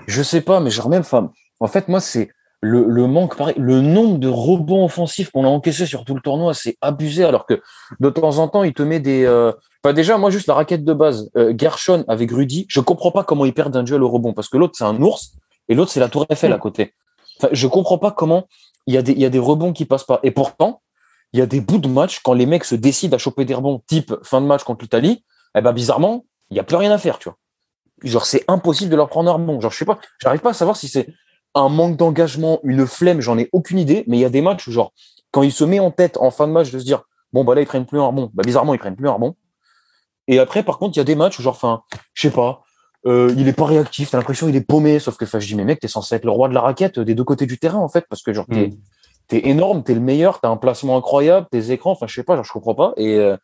je 0.07 0.23
sais 0.23 0.41
pas, 0.41 0.61
mais 0.61 0.71
genre 0.71 0.89
même, 0.89 1.01
enfin, 1.01 1.33
en 1.61 1.67
fait, 1.67 1.89
moi, 1.89 2.01
c'est 2.01 2.31
le, 2.65 2.85
le 2.87 3.07
manque, 3.07 3.37
pareil, 3.37 3.55
le 3.59 3.81
nombre 3.81 4.19
de 4.19 4.29
rebonds 4.29 4.85
offensifs 4.85 5.31
qu'on 5.31 5.45
a 5.45 5.49
encaissé 5.49 5.85
sur 5.87 6.05
tout 6.05 6.15
le 6.15 6.21
tournoi, 6.21 6.55
c'est 6.55 6.77
abusé. 6.81 7.25
Alors 7.25 7.45
que 7.47 7.61
de 8.01 8.11
temps 8.11 8.39
en 8.39 8.49
temps, 8.49 8.63
il 8.65 8.73
te 8.73 8.83
met 8.83 9.01
des. 9.01 9.25
euh, 9.25 9.53
Enfin, 9.83 9.93
déjà, 9.93 10.17
moi, 10.17 10.31
juste 10.31 10.47
la 10.47 10.55
raquette 10.55 10.83
de 10.83 10.95
base, 10.95 11.31
euh, 11.37 11.53
Gershon 11.57 12.05
avec 12.09 12.31
Rudy, 12.31 12.65
je 12.71 12.81
comprends 12.81 13.11
pas 13.11 13.23
comment 13.23 13.45
ils 13.45 13.53
perdent 13.53 13.77
un 13.77 13.83
duel 13.83 14.03
au 14.03 14.09
rebond 14.09 14.33
parce 14.33 14.49
que 14.49 14.57
l'autre, 14.57 14.75
c'est 14.79 14.85
un 14.85 14.99
ours 15.03 15.33
et 15.69 15.75
l'autre, 15.75 15.91
c'est 15.91 16.01
la 16.01 16.09
Tour 16.09 16.25
Eiffel 16.31 16.55
à 16.55 16.59
côté. 16.59 16.95
Enfin, 17.39 17.49
je 17.53 17.67
comprends 17.67 17.99
pas 17.99 18.11
comment 18.11 18.49
il 18.87 18.95
y, 18.95 18.97
a 18.97 19.03
des, 19.03 19.13
il 19.13 19.21
y 19.21 19.27
a 19.27 19.31
des 19.31 19.39
rebonds 19.39 19.75
qui 19.75 19.85
passent 19.85 20.05
pas. 20.05 20.21
Et 20.23 20.31
pourtant, 20.31 20.81
il 21.35 21.41
y 21.41 21.43
a 21.43 21.47
des 21.47 21.61
bouts 21.61 21.79
de 21.79 21.89
match 21.89 22.21
quand 22.25 22.33
les 22.33 22.47
mecs 22.47 22.65
se 22.65 22.75
décident 22.75 23.15
à 23.15 23.19
choper 23.19 23.45
des 23.45 23.55
rebonds 23.55 23.83
type 23.87 24.15
fin 24.23 24.41
de 24.41 24.47
match 24.47 24.63
contre 24.65 24.83
l'Italie, 24.83 25.23
eh 25.55 25.61
ben 25.61 25.73
bizarrement, 25.73 26.25
il 26.51 26.57
y 26.57 26.61
a 26.61 26.65
plus 26.65 26.77
rien 26.77 26.91
à 26.91 26.97
faire, 26.99 27.19
tu 27.19 27.29
vois. 27.29 27.37
Genre 28.03 28.25
c'est 28.25 28.45
impossible 28.49 28.91
de 28.91 28.97
leur 28.97 29.09
prendre 29.11 29.31
un 29.31 29.35
rebond. 29.35 29.61
Genre 29.61 29.71
je 29.71 29.77
sais 29.77 29.85
pas, 29.85 29.99
j'arrive 30.23 30.41
pas 30.41 30.51
à 30.51 30.55
savoir 30.55 30.77
si 30.77 30.89
c'est 30.89 31.09
un 31.55 31.69
manque 31.69 31.97
d'engagement, 31.97 32.61
une 32.65 32.87
flemme, 32.87 33.21
j'en 33.21 33.39
ai 33.39 33.49
aucune 33.53 33.79
idée, 33.79 34.05
mais 34.07 34.17
il 34.17 34.21
y 34.21 34.25
a 34.25 34.31
des 34.31 34.43
matchs 34.43 34.67
où 34.69 34.73
genre 34.73 34.93
quand 35.31 35.43
il 35.43 35.53
se 35.53 35.65
met 35.65 35.81
en 35.81 35.91
tête 35.91 36.17
en 36.19 36.31
fin 36.31 36.47
de 36.47 36.53
match 36.53 36.71
de 36.71 36.79
se 36.79 36.85
dire 36.85 37.03
bon 37.33 37.45
bah 37.45 37.55
là 37.55 37.61
ils 37.61 37.67
prennent 37.67 37.87
plus 37.87 38.01
un 38.01 38.07
rebond, 38.07 38.31
bah 38.35 38.43
bizarrement 38.45 38.75
ils 38.75 38.79
prennent 38.79 38.97
plus 38.97 39.09
un 39.09 39.13
rebond. 39.13 39.35
Et 40.29 40.39
après 40.39 40.63
par 40.63 40.79
contre, 40.79 40.97
il 40.97 40.99
y 40.99 41.01
a 41.01 41.05
des 41.05 41.15
matchs 41.17 41.39
où 41.39 41.43
genre 41.43 41.55
enfin, 41.55 41.83
je 42.15 42.23
sais 42.23 42.35
pas, 42.35 42.63
euh, 43.07 43.35
il 43.37 43.47
est 43.49 43.53
pas 43.53 43.67
réactif, 43.67 44.11
t'as 44.11 44.19
l'impression 44.19 44.49
il 44.49 44.57
est 44.57 44.63
paumé, 44.67 44.99
sauf 44.99 45.17
que 45.17 45.25
enfin, 45.25 45.39
je 45.39 45.47
dis 45.47 45.55
mais 45.55 45.65
mec, 45.65 45.81
t'es 45.81 45.89
censé 45.89 46.15
être 46.15 46.25
le 46.25 46.31
roi 46.31 46.49
de 46.49 46.55
la 46.55 46.61
raquette 46.61 46.99
euh, 46.99 47.05
des 47.05 47.15
deux 47.15 47.25
côtés 47.25 47.47
du 47.47 47.59
terrain 47.59 47.79
en 47.79 47.89
fait 47.89 48.07
parce 48.09 48.23
que 48.23 48.33
genre 48.33 48.47
t'es 48.47 48.69
Mm. 48.69 48.77
t'es 49.29 49.49
énorme, 49.49 49.83
t'es 49.83 49.95
le 49.95 50.01
meilleur, 50.01 50.41
t'as 50.41 50.49
un 50.49 50.57
placement 50.57 50.97
incroyable, 50.97 51.47
tes 51.51 51.71
écrans, 51.71 51.93
enfin 51.93 52.07
je 52.07 52.15
sais 52.15 52.25
pas, 52.25 52.37
genre 52.37 52.45
je 52.45 52.53
comprends 52.53 52.75
pas. 52.75 52.93
Et 52.97 53.17
euh, 53.19 53.37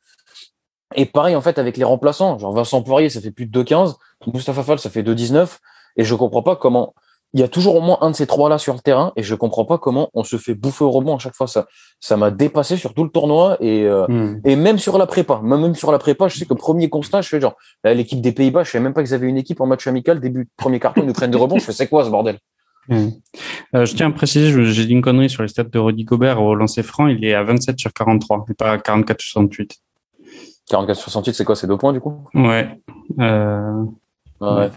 et 0.95 1.07
pareil 1.07 1.37
en 1.37 1.41
fait 1.41 1.59
avec 1.59 1.77
les 1.77 1.85
remplaçants, 1.85 2.39
genre 2.39 2.53
Vincent 2.53 2.83
Poirier 2.83 3.09
ça 3.11 3.21
fait 3.21 3.31
plus 3.31 3.47
de 3.47 3.63
2,15, 3.63 3.95
Moustapha 4.27 4.63
Fall 4.63 4.79
ça 4.79 4.91
fait 4.91 5.03
2,19, 5.03 5.59
et 5.97 6.05
je 6.05 6.15
comprends 6.15 6.43
pas 6.43 6.57
comment 6.57 6.95
il 7.33 7.41
y 7.41 7.43
a 7.43 7.49
toujours 7.49 7.77
au 7.77 7.81
moins 7.81 7.99
un 8.01 8.11
de 8.11 8.17
ces 8.17 8.27
trois 8.27 8.49
là 8.49 8.59
sur 8.59 8.75
le 8.75 8.81
terrain, 8.81 9.13
et 9.17 9.23
je 9.23 9.35
comprends 9.35 9.65
pas 9.65 9.79
comment 9.79 10.11
on 10.15 10.25
se 10.25 10.37
fait 10.37 10.55
bouffer 10.55 10.85
au 10.85 10.91
rebond 10.91 11.17
à 11.17 11.19
chaque 11.19 11.35
fois. 11.37 11.47
Ça 11.47 11.67
ça 12.01 12.17
m'a 12.17 12.31
dépassé 12.31 12.77
sur 12.77 12.93
tout 12.95 13.05
le 13.05 13.11
tournoi 13.11 13.57
et 13.61 13.85
euh, 13.85 14.07
Hmm. 14.09 14.41
et 14.45 14.57
même 14.57 14.79
sur 14.79 14.99
la 14.99 15.07
prépa, 15.07 15.41
même 15.43 15.75
sur 15.75 15.93
la 15.93 15.99
prépa, 15.99 16.29
je 16.29 16.39
sais 16.39 16.47
que 16.47 16.55
premier 16.55 16.89
constat, 16.89 17.21
je 17.23 17.29
fais 17.29 17.41
genre 17.41 17.55
l'équipe 17.85 18.21
des 18.21 18.33
Pays-Bas, 18.33 18.65
je 18.65 18.71
savais 18.71 18.83
même 18.83 18.95
pas 18.95 19.03
qu'ils 19.05 19.15
avaient 19.15 19.29
une 19.29 19.37
équipe 19.39 19.61
en 19.61 19.67
match 19.67 19.87
amical 19.87 20.19
début 20.21 20.45
de 20.45 20.51
premier 20.57 20.81
carton, 20.81 21.03
ils 21.03 21.07
nous 21.07 21.13
prennent 21.13 21.31
de 21.31 21.37
rebond, 21.37 21.59
je 21.59 21.65
fais 21.65 21.73
c'est 21.73 21.87
quoi 21.89 22.05
ce 22.05 22.11
bordel? 22.11 22.39
Hmm. 22.89 23.11
Euh, 23.77 23.85
je 23.85 23.95
tiens 23.95 24.09
à 24.09 24.11
préciser, 24.13 24.65
j'ai 24.73 24.87
dit 24.87 24.93
une 24.93 25.03
connerie 25.03 25.31
sur 25.31 25.43
les 25.43 25.49
stats 25.49 25.65
de 25.65 25.79
Rudy 25.79 26.03
Gobert 26.05 26.43
au 26.43 26.55
lancer 26.57 26.83
franc, 26.83 27.07
il 27.07 27.25
est 27.25 27.35
à 27.35 27.45
27 27.45 27.79
sur 27.79 27.93
43, 27.93 28.47
et 28.51 28.55
pas 28.55 28.73
à 28.73 28.79
44 28.79 29.21
sur 29.21 29.33
68. 29.33 29.77
44 30.69 30.99
68, 30.99 31.35
c'est 31.35 31.45
quoi, 31.45 31.55
c'est 31.57 31.67
deux 31.67 31.77
points 31.77 31.93
du 31.93 32.01
coup? 32.01 32.25
Ouais. 32.35 32.69
Euh, 33.21 33.85
Ouais. 34.41 34.71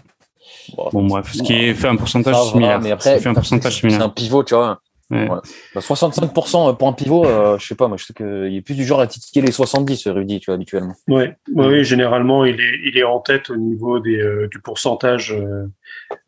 Bon, 0.92 1.06
bref, 1.06 1.32
ce 1.32 1.42
qui 1.42 1.52
est 1.54 1.74
fait 1.74 1.88
un 1.88 1.96
pourcentage 1.96 2.34
va, 2.34 2.42
similaire. 2.42 2.80
mais 2.80 2.90
après, 2.90 3.14
Ça 3.14 3.20
fait 3.20 3.28
un 3.28 3.34
pourcentage 3.34 3.80
c'est 3.80 3.94
un 3.94 4.08
pivot, 4.08 4.44
tu 4.44 4.54
vois. 4.54 4.80
Ouais. 5.10 5.26
Voilà. 5.26 5.42
Bah, 5.74 5.80
65% 5.82 6.76
pour 6.76 6.88
un 6.88 6.92
pivot, 6.94 7.26
euh, 7.26 7.58
je 7.58 7.66
sais 7.66 7.74
pas, 7.74 7.88
moi, 7.88 7.98
je 7.98 8.06
sais 8.06 8.14
qu'il 8.14 8.56
est 8.56 8.62
plus 8.62 8.74
du 8.74 8.84
genre 8.84 9.00
à 9.00 9.06
titiller 9.06 9.44
les 9.44 9.52
70, 9.52 10.08
Rudy, 10.08 10.40
tu 10.40 10.46
vois, 10.46 10.54
habituellement. 10.54 10.94
Ouais, 11.08 11.36
ouais, 11.54 11.66
oui, 11.66 11.84
généralement, 11.84 12.44
il 12.46 12.58
est, 12.58 12.80
il 12.84 12.96
est 12.96 13.04
en 13.04 13.20
tête 13.20 13.50
au 13.50 13.56
niveau 13.56 14.00
des, 14.00 14.16
euh, 14.16 14.48
du 14.48 14.60
pourcentage 14.60 15.32
euh, 15.32 15.66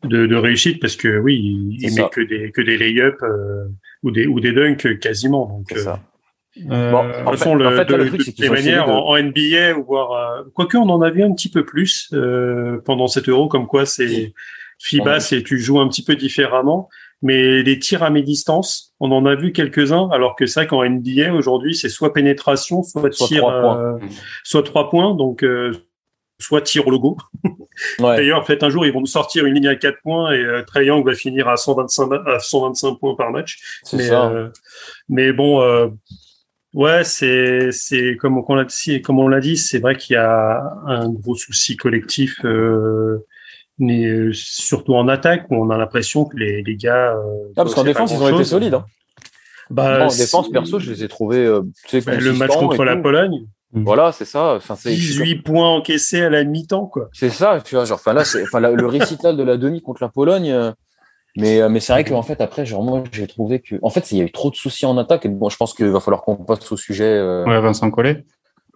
de, 0.03 0.27
de 0.27 0.35
réussite 0.35 0.79
parce 0.79 0.95
que 0.95 1.17
oui, 1.17 1.37
il, 1.37 1.77
il 1.83 1.95
met 1.95 2.07
que 2.09 2.21
des, 2.21 2.51
que 2.51 2.61
des 2.61 2.77
lay-ups 2.77 3.21
euh, 3.23 3.65
ou 4.03 4.11
des, 4.11 4.27
ou 4.27 4.39
des 4.39 4.51
dunks 4.51 4.99
quasiment. 4.99 5.47
Donc, 5.47 5.71
euh, 5.73 5.83
ça. 5.83 5.99
Euh, 6.71 6.91
Bon, 6.91 6.97
En 7.25 7.31
fait- 7.33 7.53
le, 7.55 7.67
en 7.67 7.71
fait, 7.71 7.77
là, 7.77 7.83
de, 7.85 7.95
le 7.95 8.07
truc, 8.09 8.19
de 8.37 8.79
en, 8.79 9.07
en 9.09 9.17
NBA, 9.17 9.77
ou 9.77 9.83
voir, 9.85 10.11
euh, 10.11 10.43
quoique 10.53 10.77
on 10.77 10.89
en 10.89 11.01
a 11.01 11.09
vu 11.09 11.23
un 11.23 11.33
petit 11.33 11.49
peu 11.49 11.65
plus 11.65 12.09
euh, 12.13 12.81
pendant 12.85 13.07
cet 13.07 13.29
euro, 13.29 13.47
comme 13.47 13.67
quoi 13.67 13.85
c'est 13.85 14.33
FIBA, 14.79 15.13
Ouais. 15.13 15.19
c'est 15.19 15.43
tu 15.43 15.59
joues 15.59 15.79
un 15.79 15.87
petit 15.87 16.03
peu 16.03 16.15
différemment. 16.15 16.89
Mais 17.23 17.63
les 17.63 17.79
tirs 17.79 18.03
à 18.03 18.11
mi-distance, 18.11 18.93
on 18.99 19.11
en 19.11 19.25
a 19.25 19.33
vu 19.33 19.51
quelques-uns, 19.51 20.07
alors 20.11 20.35
que 20.35 20.45
vrai 20.59 20.67
qu'en 20.67 20.83
NBA 20.87 21.33
aujourd'hui, 21.33 21.73
c'est 21.75 21.89
soit 21.89 22.13
pénétration, 22.13 22.83
soit, 22.83 23.11
Soit 23.11 23.27
tir, 23.27 23.39
trois 23.39 23.59
points. 23.61 23.79
euh, 23.79 23.97
soit 24.43 24.63
trois 24.63 24.89
points, 24.91 25.15
donc 25.15 25.43
euh, 25.43 25.73
soit 26.39 26.61
tir 26.61 26.85
au 26.87 26.91
logo. 26.91 27.17
Ouais. 27.99 28.15
D'ailleurs, 28.17 28.43
peut-être 28.43 28.63
un 28.63 28.71
jour, 28.71 28.87
ils 28.87 28.91
vont 28.91 29.01
nous 29.01 29.05
sortir 29.05 29.45
une 29.45 29.53
ligne 29.53 29.67
à 29.67 29.75
4 29.75 29.99
points 30.01 30.31
et 30.31 30.39
euh, 30.43 30.63
Trae 30.63 30.83
Young 30.85 31.05
va 31.05 31.13
finir 31.13 31.47
à 31.47 31.57
125, 31.57 32.07
ma- 32.07 32.23
à 32.25 32.39
125 32.39 32.95
points 32.95 33.13
par 33.15 33.29
match. 33.31 33.59
C'est 33.83 33.97
Mais, 33.97 34.07
ça. 34.07 34.31
euh, 34.31 34.49
mais 35.09 35.31
bon, 35.31 35.61
euh, 35.61 35.87
ouais, 36.77 37.03
c'est 37.03 37.71
c'est 37.71 38.15
comme 38.15 38.37
on 38.47 38.55
l'a 38.55 38.63
dit, 38.65 39.01
comme 39.01 39.19
on 39.19 39.27
l'a 39.27 39.39
dit, 39.41 39.57
c'est 39.57 39.79
vrai 39.79 39.95
qu'il 39.97 40.13
y 40.13 40.17
a 40.17 40.61
un 40.85 41.09
gros 41.09 41.35
souci 41.35 41.75
collectif, 41.75 42.37
euh, 42.45 43.25
mais 43.79 44.05
euh, 44.05 44.31
surtout 44.33 44.95
en 44.95 45.07
attaque 45.07 45.45
où 45.49 45.55
on 45.55 45.69
a 45.69 45.77
l'impression 45.77 46.25
que 46.25 46.37
les, 46.37 46.63
les 46.63 46.75
gars. 46.77 47.13
euh, 47.15 47.49
Ah, 47.57 47.63
parce 47.63 47.75
qu'en 47.75 47.83
défense, 47.83 48.11
ils 48.13 48.21
ont 48.23 48.29
été 48.29 48.43
solides. 48.45 48.73
Hein. 48.75 48.85
Bah, 49.69 50.05
en 50.05 50.07
défense, 50.07 50.49
perso, 50.49 50.79
je 50.79 50.91
les 50.91 51.03
ai 51.03 51.07
trouvés. 51.09 51.45
euh, 51.45 51.61
tu 51.87 51.99
sais, 51.99 52.05
bah, 52.05 52.15
le 52.17 52.31
match 52.33 52.55
contre 52.55 52.85
la. 52.85 52.95
Pologne, 52.95 53.45
Voilà, 53.73 54.13
c'est 54.13 54.23
ça. 54.25 54.55
Enfin, 54.55 54.75
c'est 54.77 54.91
18 54.91 55.43
points 55.43 55.69
encaissés 55.75 56.21
à 56.21 56.29
la 56.29 56.45
mi-temps, 56.45 56.85
quoi. 56.85 57.09
c'est 57.11 57.29
ça, 57.29 57.59
tu 57.65 57.75
vois. 57.75 57.83
Genre, 57.83 57.97
enfin, 57.99 58.13
là, 58.13 58.23
c'est, 58.23 58.41
enfin, 58.43 58.61
la- 58.61 58.71
le 58.71 58.87
récital 58.87 59.35
de 59.35 59.43
la 59.43 59.57
demi 59.57 59.81
contre 59.81 60.01
la 60.01 60.09
Pologne. 60.09 60.73
Mais, 61.37 61.61
euh, 61.61 61.69
mais 61.69 61.79
c'est 61.79 61.93
vrai 61.93 62.03
qu'en 62.03 62.21
fait, 62.23 62.41
après, 62.41 62.65
genre, 62.65 62.83
moi, 62.83 63.03
j'ai 63.11 63.27
trouvé 63.27 63.59
que, 63.61 63.75
en 63.81 63.89
fait, 63.89 64.11
il 64.11 64.17
y 64.17 64.21
a 64.21 64.25
eu 64.25 64.31
trop 64.31 64.49
de 64.49 64.55
soucis 64.55 64.85
en 64.85 64.97
attaque. 64.97 65.25
Et 65.25 65.29
bon, 65.29 65.49
je 65.49 65.55
pense 65.57 65.73
qu'il 65.73 65.87
va 65.87 65.99
falloir 65.99 66.23
qu'on 66.23 66.35
passe 66.35 66.69
au 66.71 66.77
sujet. 66.77 67.05
euh, 67.05 67.45
Ouais, 67.45 67.59
Vincent 67.61 67.89
Collet. 67.91 68.25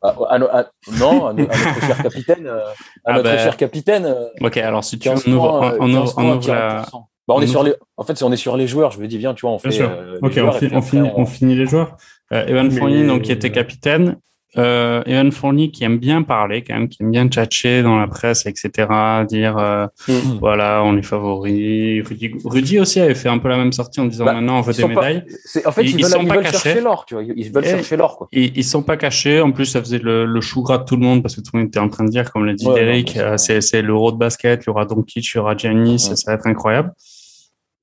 à- 0.04 0.10
à 0.30 0.36
à- 0.60 0.66
non, 1.00 1.28
à, 1.28 1.34
no- 1.34 1.44
à 1.44 1.58
notre 1.58 1.80
cher 1.86 2.02
capitaine. 2.02 2.48
euh, 2.48 2.60
à 2.66 2.74
Ah 3.06 3.14
notre 3.14 3.24
bah, 3.30 3.38
cher 3.38 3.58
capitaine. 3.58 4.06
euh, 4.06 4.28
Ok, 4.42 4.58
alors 4.58 4.84
si 4.84 4.98
tu 4.98 5.10
15 5.10 5.24
on 5.28 5.32
ouvre, 5.34 5.78
on 5.80 5.92
15 5.92 5.96
ouvre, 5.98 6.14
on 6.18 6.38
ouvre 6.38 6.48
la. 6.48 6.84
40%. 6.84 7.08
Bah, 7.28 7.36
on, 7.36 7.38
on 7.38 7.42
est 7.42 7.48
sur 7.48 7.64
les, 7.64 7.76
en 7.98 8.04
fait, 8.04 8.18
si 8.18 8.24
on 8.24 8.32
est 8.32 8.36
sur 8.38 8.58
les 8.58 8.66
joueurs, 8.68 8.92
je 8.92 9.00
me 9.00 9.08
dis, 9.08 9.18
viens, 9.20 9.34
tu 9.36 9.42
vois, 9.42 9.52
on 9.52 9.60
fait. 9.60 9.70
Bien 9.70 9.78
sûr. 9.78 9.92
euh, 9.92 10.18
Ok, 10.24 10.34
on, 10.44 10.52
fi- 10.54 10.70
on 10.74 10.82
finit, 10.82 11.12
on- 11.16 11.26
finit 11.26 11.56
les 11.56 11.66
joueurs. 11.68 11.98
Euh, 12.32 12.46
Evan 12.48 12.72
Fournier, 12.72 13.06
donc 13.06 13.22
qui 13.24 13.32
était 13.32 13.52
capitaine. 13.52 14.18
Euh, 14.58 15.02
Evan 15.06 15.32
Fournier 15.32 15.72
qui 15.72 15.84
aime 15.86 15.98
bien 15.98 16.24
parler, 16.24 16.62
quand 16.62 16.74
même, 16.74 16.90
qui 16.90 17.02
aime 17.02 17.12
bien 17.12 17.28
tchatcher 17.28 17.84
dans 17.84 17.98
la 18.00 18.08
presse, 18.08 18.46
etc., 18.46 18.88
dire 19.28 19.58
euh, 19.58 19.86
Mm. 20.08 20.38
voilà, 20.40 20.82
on 20.84 20.98
est 20.98 21.02
favori. 21.04 22.02
Rudy, 22.02 22.32
Rudy 22.44 22.80
aussi 22.80 23.00
avait 23.00 23.16
fait 23.16 23.30
un 23.30 23.38
peu 23.38 23.48
la 23.48 23.58
même 23.58 23.72
sortie 23.72 24.00
en 24.02 24.06
disant 24.06 24.26
Bah, 24.26 24.34
maintenant 24.34 24.58
on 24.58 24.62
veut 24.62 24.74
des 24.74 24.82
pas- 24.82 24.88
médailles. 24.90 25.24
En 25.66 25.72
fait, 25.72 25.84
Ils- 25.84 25.90
ils, 25.92 25.96
ils 26.00 26.02
veulent, 26.04 26.12
sont 26.12 26.22
ils 26.22 26.28
pas 26.28 26.36
veulent 26.36 26.44
cachés. 26.44 26.58
chercher 26.58 26.82
l'or, 26.82 27.06
tu 27.06 27.14
vois. 27.14 27.24
Ils 27.24 27.52
veulent 27.52 27.64
chercher 27.66 27.96
l'or, 27.98 28.18
quoi. 28.18 28.28
Ils, 28.34 28.52
ils 28.58 28.64
sont 28.64 28.84
pas 28.84 28.98
cachés. 28.98 29.40
En 29.42 29.52
plus, 29.52 29.66
ça 29.66 29.80
faisait 29.80 30.00
le, 30.00 30.26
le 30.26 30.42
chou 30.42 30.62
gras 30.64 30.80
de 30.80 30.84
tout 30.86 30.96
le 30.98 31.04
monde 31.04 31.22
parce 31.22 31.36
que 31.36 31.42
tout 31.42 31.52
le 31.54 31.60
monde 31.60 31.68
était 31.70 31.80
en 31.80 31.88
train 31.90 32.04
de 32.04 32.10
dire, 32.10 32.32
comme 32.32 32.46
l'a 32.46 32.54
dit 32.54 32.68
Ouais, 32.68 32.76
Derek, 32.76 33.16
euh, 33.18 33.38
c'est- 33.38 33.62
c'est 33.62 33.82
l'euro 33.82 34.12
de 34.12 34.18
basket, 34.18 34.64
il 34.64 34.68
y 34.68 34.70
aura 34.70 34.86
Doncic, 34.86 35.26
il 35.34 35.38
y 35.38 35.40
aura 35.40 35.56
Giannis, 35.56 36.08
Ouais. 36.10 36.16
ça 36.16 36.32
va 36.32 36.34
être 36.34 36.48
incroyable. 36.48 36.92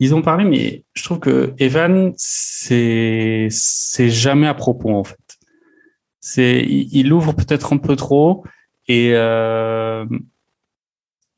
Ils 0.00 0.14
ont 0.14 0.22
parlé, 0.22 0.44
mais 0.44 0.84
je 0.94 1.02
trouve 1.02 1.18
que 1.18 1.54
Evan, 1.58 2.12
c'est 2.16 3.48
c'est 3.50 4.10
jamais 4.10 4.46
à 4.46 4.54
propos 4.54 4.90
en 4.94 5.02
fait. 5.04 5.18
C'est 6.30 6.58
il, 6.76 6.88
il 7.00 7.12
ouvre 7.12 7.32
peut-être 7.32 7.72
un 7.72 7.78
peu 7.78 7.96
trop 7.96 8.44
et 8.86 9.12
euh, 9.14 10.04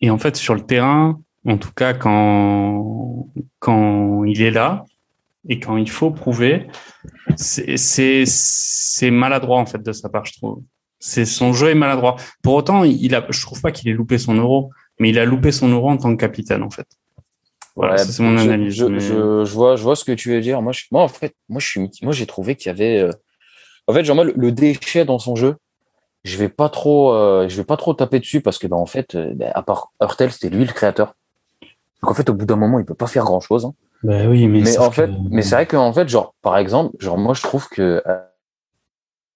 et 0.00 0.10
en 0.10 0.18
fait 0.18 0.34
sur 0.36 0.54
le 0.54 0.62
terrain, 0.62 1.20
en 1.46 1.58
tout 1.58 1.72
cas 1.72 1.92
quand 1.94 3.28
quand 3.60 4.24
il 4.24 4.42
est 4.42 4.50
là 4.50 4.84
et 5.48 5.60
quand 5.60 5.76
il 5.76 5.88
faut 5.88 6.10
prouver, 6.10 6.66
c'est 7.36 7.76
c'est 7.76 8.24
c'est 8.26 9.10
maladroit 9.10 9.58
en 9.58 9.66
fait 9.66 9.82
de 9.82 9.92
sa 9.92 10.08
part, 10.08 10.24
je 10.24 10.32
trouve. 10.38 10.62
C'est 10.98 11.24
son 11.24 11.52
jeu 11.54 11.70
est 11.70 11.74
maladroit. 11.74 12.16
Pour 12.42 12.54
autant, 12.54 12.84
il 12.84 13.14
a, 13.14 13.24
je 13.30 13.40
trouve 13.40 13.60
pas 13.62 13.72
qu'il 13.72 13.88
ait 13.88 13.94
loupé 13.94 14.18
son 14.18 14.34
euro, 14.34 14.70
mais 14.98 15.08
il 15.10 15.18
a 15.18 15.24
loupé 15.24 15.50
son 15.50 15.68
euro 15.68 15.88
en 15.88 15.96
tant 15.96 16.10
que 16.14 16.20
capitaine 16.20 16.62
en 16.62 16.68
fait. 16.68 16.86
Voilà, 17.76 17.92
Ouais, 17.92 17.98
ça, 17.98 18.12
c'est 18.12 18.22
mon 18.22 18.36
analyse. 18.36 18.74
Je, 18.74 18.84
mais- 18.84 19.00
je, 19.00 19.44
je 19.46 19.52
vois, 19.54 19.76
je 19.76 19.82
vois 19.82 19.96
ce 19.96 20.04
que 20.04 20.12
tu 20.12 20.28
veux 20.30 20.40
dire. 20.42 20.60
Moi, 20.60 20.72
je, 20.72 20.82
moi 20.90 21.02
en 21.02 21.08
fait, 21.08 21.34
moi, 21.48 21.60
je 21.60 21.66
suis, 21.68 21.80
miti- 21.80 22.04
moi, 22.04 22.12
j'ai 22.12 22.26
trouvé 22.26 22.54
qu'il 22.56 22.66
y 22.66 22.70
avait, 22.70 22.98
euh, 22.98 23.10
en 23.90 23.92
fait, 23.92 24.04
genre 24.04 24.22
le, 24.24 24.52
déchet 24.52 25.04
dans 25.04 25.18
son 25.18 25.36
jeu, 25.36 25.56
je 26.24 26.36
vais 26.36 26.48
pas 26.48 26.68
trop, 26.68 27.12
euh, 27.12 27.48
je 27.48 27.56
vais 27.56 27.64
pas 27.64 27.76
trop 27.76 27.94
taper 27.94 28.20
dessus 28.20 28.40
parce 28.40 28.58
que, 28.58 28.66
ben, 28.66 28.76
en 28.76 28.86
fait, 28.86 29.14
euh, 29.14 29.32
ben, 29.34 29.50
à 29.54 29.62
part 29.62 29.92
Hurtel, 30.00 30.30
c'était 30.32 30.48
lui 30.48 30.64
le 30.64 30.72
créateur. 30.72 31.14
Donc 32.02 32.10
en 32.10 32.14
fait, 32.14 32.28
au 32.30 32.34
bout 32.34 32.46
d'un 32.46 32.56
moment, 32.56 32.78
il 32.78 32.84
peut 32.84 32.94
pas 32.94 33.06
faire 33.06 33.24
grand 33.24 33.40
chose. 33.40 33.70
Bah 34.02 34.26
oui, 34.28 34.48
mais, 34.48 34.78
en 34.78 34.90
fait, 34.90 35.08
que- 35.08 35.12
mais 35.30 35.42
c'est 35.42 35.54
vrai 35.54 35.66
qu'en 35.66 35.92
fait, 35.92 36.08
genre, 36.08 36.34
par 36.40 36.56
exemple, 36.56 36.94
genre, 36.98 37.18
moi, 37.18 37.34
je 37.34 37.42
trouve 37.42 37.68
que, 37.68 38.02
euh, 38.06 38.18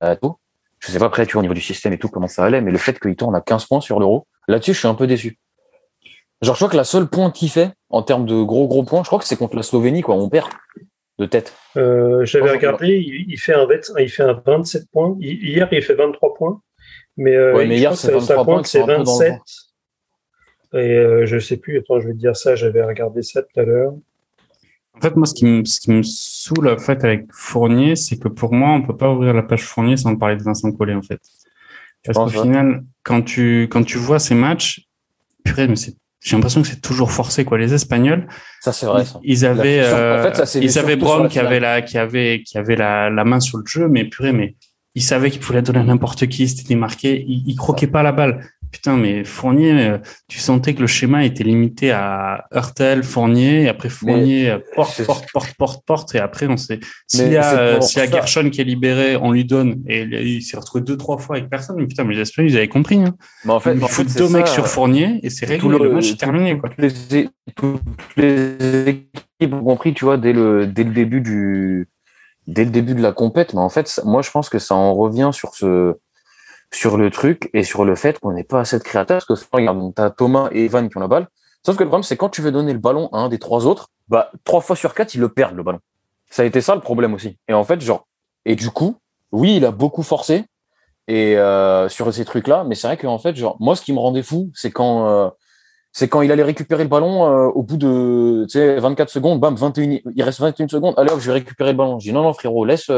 à 0.00 0.16
tout, 0.16 0.36
je 0.78 0.90
sais 0.90 0.98
pas 0.98 1.06
après, 1.06 1.26
tu 1.26 1.32
vois, 1.32 1.40
au 1.40 1.42
niveau 1.42 1.54
du 1.54 1.60
système 1.60 1.92
et 1.92 1.98
tout, 1.98 2.08
comment 2.08 2.28
ça 2.28 2.44
allait, 2.44 2.60
mais 2.60 2.70
le 2.70 2.78
fait 2.78 2.98
qu'il 2.98 3.16
tourne 3.16 3.34
à 3.34 3.40
15 3.40 3.66
points 3.66 3.80
sur 3.80 3.98
l'euro, 3.98 4.26
là-dessus, 4.48 4.72
je 4.72 4.78
suis 4.78 4.88
un 4.88 4.94
peu 4.94 5.06
déçu. 5.06 5.38
Genre, 6.42 6.54
je 6.54 6.58
crois 6.58 6.68
que 6.70 6.76
la 6.76 6.84
seule 6.84 7.08
point 7.08 7.30
qu'il 7.30 7.50
fait, 7.50 7.72
en 7.90 8.02
termes 8.02 8.26
de 8.26 8.42
gros, 8.42 8.68
gros 8.68 8.84
points, 8.84 9.02
je 9.02 9.08
crois 9.08 9.18
que 9.18 9.24
c'est 9.24 9.36
contre 9.36 9.56
la 9.56 9.62
Slovénie, 9.62 10.02
quoi, 10.02 10.14
on 10.14 10.28
perd 10.28 10.50
de 11.18 11.26
tête. 11.26 11.54
Euh, 11.76 12.24
J'avais 12.24 12.50
regardé, 12.50 12.96
il, 12.96 13.30
il 13.32 13.38
fait 13.38 13.54
un, 13.54 13.66
il 13.98 14.08
fait 14.08 14.22
un 14.24 14.32
27 14.44 14.90
points. 14.90 15.16
Hi- 15.20 15.38
Hier, 15.42 15.68
il 15.72 15.82
fait 15.82 15.94
23 15.94 16.34
points. 16.34 16.60
Mais, 17.16 17.34
euh, 17.36 17.54
Ouais, 17.54 17.66
mais 17.66 17.78
hier, 17.78 17.94
c'est 17.96 18.12
que 18.12 18.18
ça 18.20 18.34
23 18.36 18.44
points 18.44 18.54
pointe, 18.54 18.64
qui 18.64 18.70
sont 18.72 18.78
c'est 18.86 18.92
un 18.92 18.98
peu 18.98 19.04
dans 19.04 19.18
le 19.20 19.28
27. 19.30 19.40
Et 20.74 20.76
euh, 20.98 21.24
je 21.26 21.38
sais 21.38 21.56
plus, 21.56 21.78
attends, 21.78 22.00
je 22.00 22.08
vais 22.08 22.14
te 22.14 22.18
dire 22.18 22.34
ça, 22.36 22.56
j'avais 22.56 22.82
regardé 22.82 23.22
ça 23.22 23.42
tout 23.42 23.60
à 23.60 23.62
l'heure. 23.62 23.92
En 24.96 25.00
fait, 25.00 25.14
moi, 25.16 25.26
ce 25.26 25.34
qui 25.34 25.44
me, 25.44 25.64
ce 25.64 25.80
qui 25.80 25.90
me 25.92 26.02
saoule, 26.02 26.68
en 26.68 26.78
fait, 26.78 27.04
avec 27.04 27.26
Fournier, 27.32 27.94
c'est 27.96 28.18
que 28.18 28.28
pour 28.28 28.52
moi, 28.52 28.70
on 28.70 28.82
peut 28.82 28.96
pas 28.96 29.10
ouvrir 29.10 29.34
la 29.34 29.42
page 29.42 29.62
Fournier 29.62 29.96
sans 29.96 30.16
parler 30.16 30.36
de 30.36 30.42
Vincent 30.42 30.70
Collet, 30.72 30.94
en 30.94 31.02
fait. 31.02 31.20
Parce 32.04 32.18
qu'au 32.18 32.24
final, 32.42 32.84
quand 33.04 33.22
tu, 33.22 33.62
quand 33.70 33.82
tu 33.84 33.98
vois 33.98 34.18
ces 34.18 34.34
matchs, 34.34 34.86
purée, 35.44 35.68
mais 35.68 35.76
c'est, 35.76 35.94
j'ai 36.24 36.36
l'impression 36.36 36.62
que 36.62 36.68
c'est 36.68 36.80
toujours 36.80 37.12
forcé, 37.12 37.44
quoi. 37.44 37.58
Les 37.58 37.74
Espagnols, 37.74 38.26
Ça, 38.62 38.72
c'est 38.72 38.86
vrai, 38.86 39.04
ça. 39.04 39.20
ils 39.22 39.44
avaient, 39.44 39.80
en 39.80 39.94
euh, 39.94 40.22
fait, 40.32 40.46
ça 40.46 40.58
ils 40.58 40.78
avaient 40.78 40.96
la 40.96 41.28
qui 41.28 41.38
avait 41.38 41.60
la, 41.60 41.82
qui 41.82 41.98
avait, 41.98 42.42
qui 42.42 42.56
avait 42.56 42.76
la, 42.76 43.10
la 43.10 43.24
main 43.24 43.40
sur 43.40 43.58
le 43.58 43.66
jeu, 43.66 43.88
mais 43.88 44.06
purée, 44.06 44.32
mais 44.32 44.56
ils 44.94 45.02
savaient 45.02 45.30
qu'ils 45.30 45.40
pouvaient 45.40 45.58
la 45.58 45.62
donner 45.62 45.80
à 45.80 45.84
n'importe 45.84 46.26
qui, 46.28 46.48
c'était 46.48 46.66
démarqué, 46.66 47.22
ils, 47.28 47.44
ils 47.46 47.56
croquaient 47.56 47.88
pas 47.88 48.02
la 48.02 48.12
balle. 48.12 48.42
Putain, 48.74 48.96
mais 48.96 49.22
Fournier, 49.22 49.70
euh, 49.70 49.98
tu 50.26 50.40
sentais 50.40 50.74
que 50.74 50.80
le 50.80 50.88
schéma 50.88 51.24
était 51.24 51.44
limité 51.44 51.92
à 51.92 52.46
Hurtel, 52.52 53.04
Fournier, 53.04 53.62
et 53.62 53.68
après 53.68 53.88
Fournier, 53.88 54.50
euh, 54.50 54.58
porte, 54.74 55.00
porte, 55.04 55.26
porte, 55.32 55.54
porte, 55.56 55.86
porte, 55.86 56.14
et 56.16 56.18
après 56.18 56.48
on 56.48 56.56
sait. 56.56 56.80
S'il 57.06 57.30
y 57.30 57.36
a, 57.36 57.56
euh. 57.56 57.80
Gershon 57.80 58.50
qui 58.50 58.60
est 58.60 58.64
libéré, 58.64 59.16
on 59.16 59.30
lui 59.30 59.44
donne, 59.44 59.84
et 59.86 60.00
il, 60.00 60.14
il 60.14 60.42
s'est 60.42 60.56
retrouvé 60.56 60.82
deux, 60.82 60.96
trois 60.96 61.18
fois 61.18 61.36
avec 61.36 61.48
personne, 61.48 61.76
mais 61.78 61.86
putain, 61.86 62.02
mais 62.02 62.14
les 62.14 62.22
Espagnols, 62.22 62.50
ils 62.50 62.56
avaient 62.56 62.66
compris, 62.66 62.96
hein. 62.96 63.14
Mais 63.44 63.52
en 63.52 63.60
fait, 63.60 63.76
foutent 63.76 64.08
c'est 64.08 64.18
deux 64.18 64.28
mecs 64.28 64.48
sur 64.48 64.66
Fournier, 64.66 65.20
et 65.22 65.30
c'est 65.30 65.46
réglé, 65.46 65.60
tout 65.60 65.68
le, 65.68 65.92
match 65.92 66.10
est 66.10 66.18
terminé, 66.18 66.58
quoi. 66.58 66.68
Toutes 67.54 67.78
les, 68.16 68.88
équipes 68.88 69.54
ont 69.54 69.62
compris, 69.62 69.94
tu 69.94 70.04
vois, 70.04 70.16
dès 70.16 70.32
le, 70.32 70.66
dès 70.66 70.82
le 70.82 70.90
début 70.90 71.20
du, 71.20 71.86
dès 72.48 72.64
le 72.64 72.72
début 72.72 72.96
de 72.96 73.02
la 73.02 73.12
compète. 73.12 73.54
Mais 73.54 73.60
en 73.60 73.68
fait, 73.68 74.00
moi, 74.04 74.20
je 74.20 74.32
pense 74.32 74.48
que 74.48 74.58
ça 74.58 74.74
en 74.74 74.94
revient 74.94 75.30
sur 75.32 75.54
ce, 75.54 75.94
sur 76.74 76.96
le 76.96 77.10
truc 77.10 77.50
et 77.54 77.62
sur 77.62 77.84
le 77.84 77.94
fait 77.94 78.18
qu'on 78.18 78.32
n'est 78.32 78.44
pas 78.44 78.60
assez 78.60 78.78
de 78.78 78.82
créateurs. 78.82 79.24
Parce 79.26 79.44
que 79.44 79.48
regarde, 79.52 79.94
t'as 79.94 80.10
Thomas 80.10 80.48
et 80.52 80.64
Evan 80.64 80.88
qui 80.88 80.96
ont 80.96 81.00
la 81.00 81.08
balle. 81.08 81.28
Sauf 81.64 81.76
que 81.76 81.82
le 81.82 81.88
problème, 81.88 82.02
c'est 82.02 82.16
quand 82.16 82.28
tu 82.28 82.42
veux 82.42 82.52
donner 82.52 82.72
le 82.72 82.78
ballon 82.78 83.08
à 83.12 83.18
un 83.18 83.28
des 83.28 83.38
trois 83.38 83.66
autres, 83.66 83.88
bah, 84.08 84.30
trois 84.44 84.60
fois 84.60 84.76
sur 84.76 84.92
quatre, 84.94 85.14
ils 85.14 85.20
le 85.20 85.28
perdent, 85.28 85.56
le 85.56 85.62
ballon. 85.62 85.78
Ça 86.28 86.42
a 86.42 86.44
été 86.44 86.60
ça 86.60 86.74
le 86.74 86.80
problème 86.80 87.14
aussi. 87.14 87.38
Et 87.48 87.54
en 87.54 87.64
fait, 87.64 87.80
genre, 87.80 88.06
et 88.44 88.56
du 88.56 88.70
coup, 88.70 88.96
oui, 89.32 89.56
il 89.56 89.64
a 89.64 89.70
beaucoup 89.70 90.02
forcé 90.02 90.44
et 91.06 91.36
euh, 91.36 91.88
sur 91.88 92.12
ces 92.12 92.24
trucs-là, 92.24 92.64
mais 92.64 92.74
c'est 92.74 92.86
vrai 92.86 92.96
qu'en 92.96 93.18
fait, 93.18 93.36
genre, 93.36 93.56
moi, 93.60 93.76
ce 93.76 93.82
qui 93.82 93.92
me 93.92 93.98
rendait 93.98 94.22
fou, 94.22 94.50
c'est 94.54 94.70
quand, 94.70 95.08
euh, 95.08 95.30
quand 96.08 96.22
il 96.22 96.32
allait 96.32 96.42
récupérer 96.42 96.82
le 96.82 96.88
ballon 96.88 97.26
euh, 97.26 97.46
au 97.46 97.62
bout 97.62 97.76
de, 97.76 98.44
tu 98.44 98.58
sais, 98.58 98.76
24 98.76 99.08
secondes, 99.08 99.40
bam, 99.40 99.54
21, 99.54 99.98
il 100.14 100.22
reste 100.22 100.40
21 100.40 100.68
secondes, 100.68 100.94
hop, 100.96 101.20
je 101.20 101.26
vais 101.26 101.34
récupérer 101.34 101.72
le 101.72 101.78
ballon. 101.78 101.98
Je 101.98 102.08
dis 102.08 102.12
non, 102.12 102.22
non, 102.22 102.32
frérot, 102.32 102.64
laisse, 102.64 102.90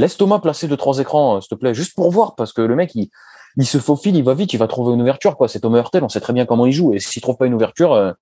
laisse 0.00 0.16
Thomas 0.16 0.40
placer 0.40 0.66
deux, 0.66 0.76
trois 0.76 0.98
écrans, 0.98 1.36
euh, 1.36 1.40
s'il 1.40 1.48
te 1.48 1.54
plaît, 1.54 1.74
juste 1.74 1.94
pour 1.94 2.10
voir, 2.10 2.34
parce 2.34 2.52
que 2.52 2.62
le 2.62 2.74
mec, 2.74 2.94
il, 2.94 3.66
se 3.66 3.78
faufile, 3.78 4.16
il 4.16 4.24
va 4.24 4.34
vite, 4.34 4.52
il 4.52 4.58
va 4.58 4.66
trouver 4.66 4.94
une 4.94 5.02
ouverture, 5.02 5.36
quoi. 5.36 5.48
C'est 5.48 5.60
Thomas 5.60 5.78
Hurtel, 5.78 6.02
on 6.02 6.08
sait 6.08 6.20
très 6.20 6.32
bien 6.32 6.46
comment 6.46 6.66
il 6.66 6.72
joue, 6.72 6.94
et 6.94 6.98
s'il 6.98 7.22
trouve 7.22 7.36
pas 7.36 7.46
une 7.46 7.54
ouverture, 7.54 7.92
euh, 7.92 8.12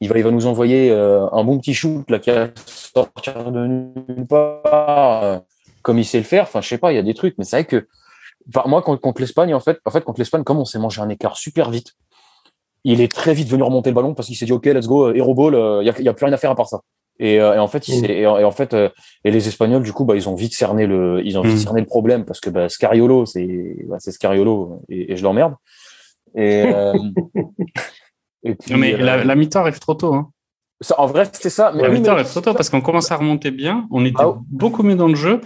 il 0.00 0.08
va, 0.08 0.18
il 0.18 0.24
va 0.24 0.30
nous 0.30 0.46
envoyer 0.46 0.90
euh, 0.90 1.26
un 1.32 1.44
bon 1.44 1.58
petit 1.58 1.74
shoot, 1.74 2.04
qui 2.20 2.30
va 2.30 2.48
sortir 2.66 3.50
de 3.50 3.66
nulle 3.66 4.26
part, 4.26 5.40
comme 5.82 5.98
il 5.98 6.04
sait 6.04 6.18
le 6.18 6.24
faire. 6.24 6.44
Enfin, 6.44 6.60
je 6.60 6.68
sais 6.68 6.78
pas, 6.78 6.92
il 6.92 6.96
y 6.96 6.98
a 6.98 7.02
des 7.02 7.14
trucs, 7.14 7.36
mais 7.38 7.44
c'est 7.44 7.56
vrai 7.56 7.64
que, 7.64 7.86
moi, 8.66 8.82
contre, 8.82 9.20
l'Espagne, 9.20 9.54
en 9.54 9.60
fait, 9.60 9.78
en 9.84 9.90
fait, 9.90 10.02
contre 10.02 10.20
l'Espagne, 10.20 10.44
comme 10.44 10.58
on 10.58 10.64
s'est 10.64 10.78
mangé 10.78 11.00
un 11.00 11.08
écart 11.08 11.36
super 11.36 11.70
vite, 11.70 11.94
il 12.84 13.00
est 13.00 13.10
très 13.10 13.34
vite 13.34 13.48
venu 13.48 13.64
remonter 13.64 13.90
le 13.90 13.94
ballon 13.94 14.14
parce 14.14 14.28
qu'il 14.28 14.36
s'est 14.36 14.46
dit, 14.46 14.52
OK, 14.52 14.66
let's 14.66 14.86
go, 14.86 15.12
hero 15.12 15.34
ball, 15.34 15.82
il 15.82 16.02
n'y 16.02 16.08
a 16.08 16.14
plus 16.14 16.24
rien 16.24 16.34
à 16.34 16.38
faire 16.38 16.50
à 16.50 16.54
part 16.54 16.68
ça. 16.68 16.80
Et, 17.18 17.40
euh, 17.40 17.54
et 17.54 17.58
en 17.58 17.66
fait, 17.68 17.88
il 17.88 17.96
Mm. 17.98 18.00
s'est- 18.06 18.12
et, 18.18 18.26
en- 18.26 18.38
et 18.38 18.44
en 18.44 18.50
fait, 18.50 18.74
euh, 18.74 18.88
et 19.24 19.30
les 19.30 19.48
Espagnols, 19.48 19.82
du 19.82 19.92
coup, 19.92 20.04
bah, 20.04 20.14
ils 20.16 20.28
ont 20.28 20.34
vite 20.34 20.52
cerné 20.54 20.86
le, 20.86 21.22
ils 21.24 21.38
ont 21.38 21.42
vite 21.42 21.54
Mm. 21.54 21.58
cerné 21.58 21.80
le 21.80 21.86
problème 21.86 22.24
parce 22.26 22.40
que 22.40 22.50
bah, 22.50 22.68
Scariolo, 22.68 23.24
c'est, 23.26 23.76
bah, 23.88 23.96
c'est 23.98 24.12
Scariolo 24.12 24.82
et, 24.90 25.12
et 25.12 25.16
je 25.16 25.22
l'emmerde. 25.22 25.54
Et, 26.34 26.64
euh, 26.66 26.92
et 28.42 28.54
puis, 28.54 28.72
Non, 28.72 28.78
mais 28.78 28.94
euh, 28.94 28.98
la, 28.98 29.24
la 29.24 29.34
mi-temps 29.34 29.60
arrive 29.60 29.78
trop 29.78 29.94
tôt, 29.94 30.14
hein. 30.14 30.30
ça, 30.80 31.00
en 31.00 31.06
vrai, 31.06 31.24
c'était 31.32 31.48
ça. 31.50 31.72
Mais 31.74 31.82
La 31.82 31.88
oui, 31.88 31.96
mi-temps 31.96 32.12
mais- 32.12 32.20
arrive 32.20 32.30
trop 32.30 32.40
tôt 32.42 32.52
parce 32.54 32.68
qu'on 32.70 32.80
commence 32.82 33.10
à 33.10 33.16
remonter 33.16 33.50
bien, 33.50 33.86
on 33.90 34.04
était 34.04 34.16
Ah 34.22 34.34
beaucoup 34.50 34.82
mieux 34.82 34.96
dans 34.96 35.08
le 35.08 35.14
jeu. 35.14 35.40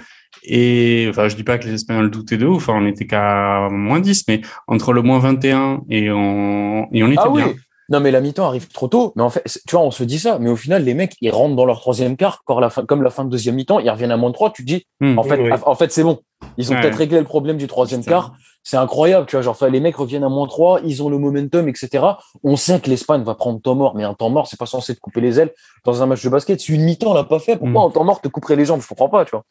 Et 0.45 1.07
enfin, 1.11 1.29
je 1.29 1.35
dis 1.37 1.43
pas 1.45 1.59
que 1.59 1.67
les 1.67 1.75
Espagnols 1.75 2.11
doutaient 2.11 2.37
de 2.37 2.47
ouf, 2.47 2.69
enfin, 2.69 2.81
on 2.81 2.87
était 2.87 3.07
qu'à 3.07 3.69
moins 3.71 4.01
10, 4.01 4.25
mais 4.29 4.41
entre 4.69 4.93
le 4.93 5.03
moins 5.03 5.19
21 5.19 5.83
et 5.91 6.11
on, 6.11 6.89
et 6.93 7.03
on 7.03 7.09
était 7.09 7.19
Ah 7.25 7.31
oui. 7.31 7.43
Non, 7.91 7.99
mais 8.01 8.11
la 8.13 8.21
mi-temps 8.21 8.47
arrive 8.47 8.69
trop 8.69 8.87
tôt. 8.89 9.13
Mais 9.17 9.23
en 9.23 9.31
fait, 9.31 9.43
tu 9.67 9.75
vois, 9.75 9.81
on 9.85 9.91
se 9.91 10.05
dit 10.05 10.19
ça. 10.21 10.39
Mais 10.39 10.49
au 10.49 10.57
final, 10.57 10.85
les 10.85 10.95
mecs, 10.95 11.17
ils 11.21 11.31
rentrent 11.31 11.57
dans 11.57 11.65
leur 11.65 11.81
troisième 11.81 12.17
quart, 12.17 12.43
comme 12.45 12.61
la 12.61 12.71
fin, 12.71 12.85
comme 12.87 13.03
la 13.03 13.11
fin 13.11 13.25
de 13.25 13.31
deuxième 13.31 13.57
mi-temps, 13.57 13.81
ils 13.81 13.91
reviennent 13.91 14.13
à 14.13 14.17
moins 14.17 14.31
de 14.31 14.35
3. 14.35 14.51
Tu 14.53 14.63
te 14.63 14.67
dis, 14.69 14.87
Hmm. 15.01 15.19
en 15.19 15.23
fait, 15.25 15.41
Oui. 15.41 15.51
en 15.67 15.75
fait, 15.75 15.91
c'est 15.93 16.05
bon. 16.05 16.21
Ils 16.57 16.71
ont 16.71 16.75
Ouais. 16.77 16.81
peut-être 16.83 16.97
réglé 16.97 17.19
le 17.19 17.25
problème 17.25 17.57
du 17.57 17.67
troisième 17.67 18.01
Putain. 18.01 18.13
quart. 18.13 18.33
C'est 18.63 18.77
incroyable, 18.77 19.27
tu 19.27 19.37
vois. 19.37 19.43
Genre, 19.43 19.53
enfin, 19.53 19.69
les 19.69 19.81
mecs 19.81 19.97
reviennent 19.97 20.23
à 20.25 20.29
moins 20.29 20.47
3, 20.47 20.81
ils 20.85 21.03
ont 21.03 21.09
le 21.09 21.19
momentum, 21.19 21.67
etc. 21.69 22.05
On 22.45 22.57
sait 22.57 22.79
que 22.79 22.89
l'Espagne 22.91 23.23
va 23.25 23.35
prendre 23.35 23.61
temps 23.61 23.75
mort, 23.75 23.95
mais 23.97 24.05
un 24.05 24.15
temps 24.15 24.31
mort, 24.31 24.47
c'est 24.47 24.59
pas 24.59 24.67
censé 24.67 24.95
te 24.95 25.01
couper 25.01 25.21
les 25.21 25.41
ailes 25.41 25.53
dans 25.85 26.03
un 26.03 26.07
match 26.07 26.23
de 26.23 26.29
basket. 26.29 26.61
Si 26.61 26.73
une 26.75 26.83
mi-temps 26.83 27.13
l'a 27.15 27.25
pas 27.25 27.39
fait, 27.41 27.57
pourquoi 27.57 27.73
Mm. 27.83 27.85
en 27.87 27.91
temps 27.91 28.05
mort 28.05 28.21
te 28.21 28.29
couperait 28.29 28.57
les 28.57 28.67
jambes? 28.67 28.81
Je 28.83 28.87
comprends 28.89 29.09
pas, 29.09 29.25
tu 29.25 29.31
vois. 29.33 29.45